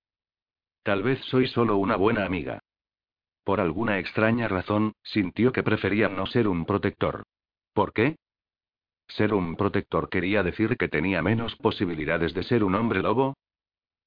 Tal 0.82 1.02
vez 1.02 1.18
soy 1.26 1.48
solo 1.48 1.76
una 1.76 1.96
buena 1.96 2.26
amiga. 2.26 2.60
Por 3.42 3.60
alguna 3.60 3.98
extraña 3.98 4.48
razón, 4.48 4.92
sintió 5.02 5.52
que 5.52 5.62
prefería 5.62 6.08
no 6.08 6.26
ser 6.26 6.48
un 6.48 6.64
protector. 6.64 7.24
¿Por 7.72 7.92
qué? 7.92 8.16
Ser 9.08 9.34
un 9.34 9.56
protector 9.56 10.08
quería 10.08 10.42
decir 10.42 10.76
que 10.76 10.88
tenía 10.88 11.22
menos 11.22 11.56
posibilidades 11.56 12.32
de 12.32 12.42
ser 12.42 12.64
un 12.64 12.74
hombre 12.74 13.02
lobo. 13.02 13.34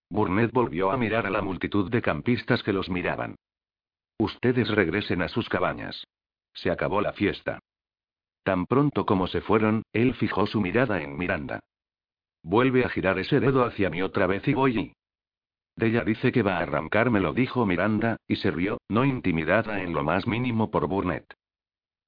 Burnett 0.10 0.52
volvió 0.52 0.92
a 0.92 0.98
mirar 0.98 1.26
a 1.26 1.30
la 1.30 1.42
multitud 1.42 1.92
de 1.92 2.02
campistas 2.02 2.64
que 2.64 2.74
los 2.74 2.90
miraban. 2.90 3.36
Ustedes 4.18 4.70
regresen 4.70 5.22
a 5.22 5.28
sus 5.28 5.50
cabañas. 5.50 6.08
Se 6.54 6.72
acabó 6.72 7.02
la 7.02 7.14
fiesta. 7.14 7.60
Tan 8.44 8.66
pronto 8.66 9.06
como 9.06 9.28
se 9.28 9.42
fueron, 9.42 9.84
él 9.92 10.16
fijó 10.16 10.48
su 10.48 10.62
mirada 10.62 11.02
en 11.02 11.18
Miranda. 11.18 11.60
Vuelve 12.42 12.86
a 12.86 12.90
girar 12.90 13.20
ese 13.20 13.40
dedo 13.40 13.66
hacia 13.66 13.90
mí 13.90 14.02
otra 14.02 14.26
vez 14.26 14.48
y 14.48 14.54
voy 14.54 14.80
y... 14.80 14.94
Ella 15.80 16.04
dice 16.04 16.32
que 16.32 16.42
va 16.42 16.58
a 16.58 16.62
arrancármelo, 16.62 17.34
dijo 17.34 17.66
Miranda, 17.66 18.18
y 18.28 18.38
se 18.38 18.50
rió, 18.50 18.80
no 18.90 19.06
intimidada 19.06 19.82
en 19.82 19.94
lo 19.94 20.04
más 20.04 20.26
mínimo 20.26 20.72
por 20.72 20.88
Burnett. 20.88 21.32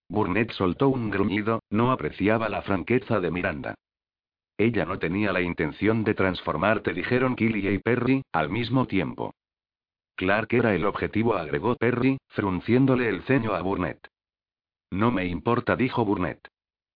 Burnett 0.08 0.52
soltó 0.54 0.90
un 0.90 1.12
gruñido, 1.12 1.62
no 1.70 1.92
apreciaba 1.92 2.50
la 2.50 2.64
franqueza 2.64 3.20
de 3.20 3.30
Miranda. 3.30 3.76
Ella 4.60 4.84
no 4.84 5.00
tenía 5.00 5.32
la 5.32 5.40
intención 5.40 6.04
de 6.04 6.14
transformarte, 6.14 6.94
dijeron 6.94 7.38
Killy 7.38 7.66
y 7.70 7.78
Perry, 7.78 8.24
al 8.34 8.50
mismo 8.50 8.88
tiempo. 8.88 9.34
Clark 10.16 10.54
era 10.54 10.76
el 10.76 10.86
objetivo, 10.86 11.36
agregó 11.36 11.78
Perry, 11.78 12.18
frunciéndole 12.28 13.08
el 13.08 13.24
ceño 13.24 13.54
a 13.54 13.62
Burnett. 13.62 14.06
No 14.92 15.12
me 15.12 15.26
importa, 15.28 15.78
dijo 15.78 16.04
Burnett. 16.04 16.46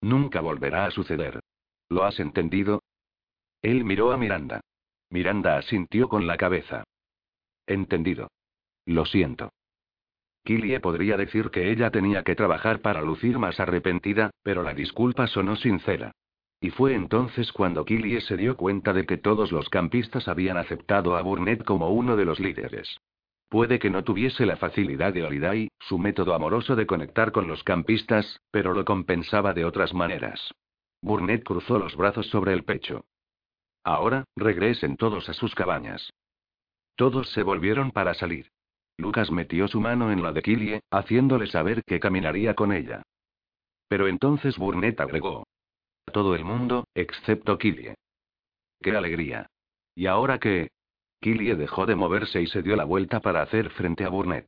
Nunca 0.01 0.41
volverá 0.41 0.83
a 0.83 0.91
suceder. 0.91 1.39
¿Lo 1.87 2.03
has 2.03 2.19
entendido? 2.19 2.83
Él 3.61 3.85
miró 3.85 4.11
a 4.11 4.17
Miranda. 4.17 4.59
Miranda 5.09 5.55
asintió 5.57 6.09
con 6.09 6.27
la 6.27 6.35
cabeza. 6.35 6.83
Entendido. 7.65 8.29
Lo 8.85 9.05
siento. 9.05 9.53
Killie 10.43 10.81
podría 10.81 11.15
decir 11.15 11.49
que 11.49 11.71
ella 11.71 11.91
tenía 11.91 12.23
que 12.23 12.35
trabajar 12.35 12.81
para 12.81 13.01
lucir 13.01 13.39
más 13.39 13.57
arrepentida, 13.61 14.31
pero 14.43 14.63
la 14.63 14.73
disculpa 14.73 15.27
sonó 15.27 15.55
sincera. 15.55 16.11
Y 16.63 16.69
fue 16.69 16.95
entonces 16.95 17.51
cuando 17.51 17.83
Killie 17.83 18.21
se 18.21 18.37
dio 18.37 18.55
cuenta 18.55 18.93
de 18.93 19.05
que 19.05 19.17
todos 19.17 19.51
los 19.51 19.67
campistas 19.67 20.29
habían 20.29 20.55
aceptado 20.55 21.17
a 21.17 21.21
Burnett 21.21 21.65
como 21.65 21.89
uno 21.89 22.15
de 22.15 22.23
los 22.23 22.39
líderes. 22.39 23.01
Puede 23.49 23.79
que 23.79 23.89
no 23.89 24.05
tuviese 24.05 24.45
la 24.45 24.55
facilidad 24.55 25.13
de 25.13 25.23
Holiday, 25.23 25.67
su 25.77 25.99
método 25.99 26.33
amoroso 26.33 26.77
de 26.77 26.85
conectar 26.85 27.33
con 27.33 27.49
los 27.49 27.65
campistas, 27.65 28.39
pero 28.49 28.73
lo 28.73 28.85
compensaba 28.85 29.53
de 29.53 29.65
otras 29.65 29.93
maneras. 29.93 30.53
Burnett 31.01 31.43
cruzó 31.43 31.77
los 31.77 31.97
brazos 31.97 32.27
sobre 32.27 32.53
el 32.53 32.63
pecho. 32.63 33.03
Ahora, 33.83 34.23
regresen 34.37 34.95
todos 34.95 35.27
a 35.27 35.33
sus 35.33 35.53
cabañas. 35.55 36.13
Todos 36.95 37.29
se 37.33 37.43
volvieron 37.43 37.91
para 37.91 38.13
salir. 38.13 38.47
Lucas 38.97 39.31
metió 39.31 39.67
su 39.67 39.81
mano 39.81 40.13
en 40.13 40.23
la 40.23 40.31
de 40.31 40.41
Killie, 40.41 40.79
haciéndole 40.91 41.47
saber 41.47 41.83
que 41.83 41.99
caminaría 41.99 42.53
con 42.53 42.71
ella. 42.71 43.03
Pero 43.89 44.07
entonces 44.07 44.57
Burnett 44.57 45.01
agregó. 45.01 45.43
Todo 46.13 46.35
el 46.35 46.45
mundo, 46.45 46.85
excepto 46.93 47.57
Killie. 47.57 47.95
¡Qué 48.83 48.95
alegría! 48.95 49.47
¿Y 49.95 50.05
ahora 50.05 50.37
qué? 50.37 50.69
Killie 51.19 51.55
dejó 51.55 51.87
de 51.87 51.95
moverse 51.95 52.39
y 52.39 52.45
se 52.45 52.61
dio 52.61 52.75
la 52.75 52.83
vuelta 52.83 53.19
para 53.19 53.41
hacer 53.41 53.71
frente 53.71 54.05
a 54.05 54.09
Burnett. 54.09 54.45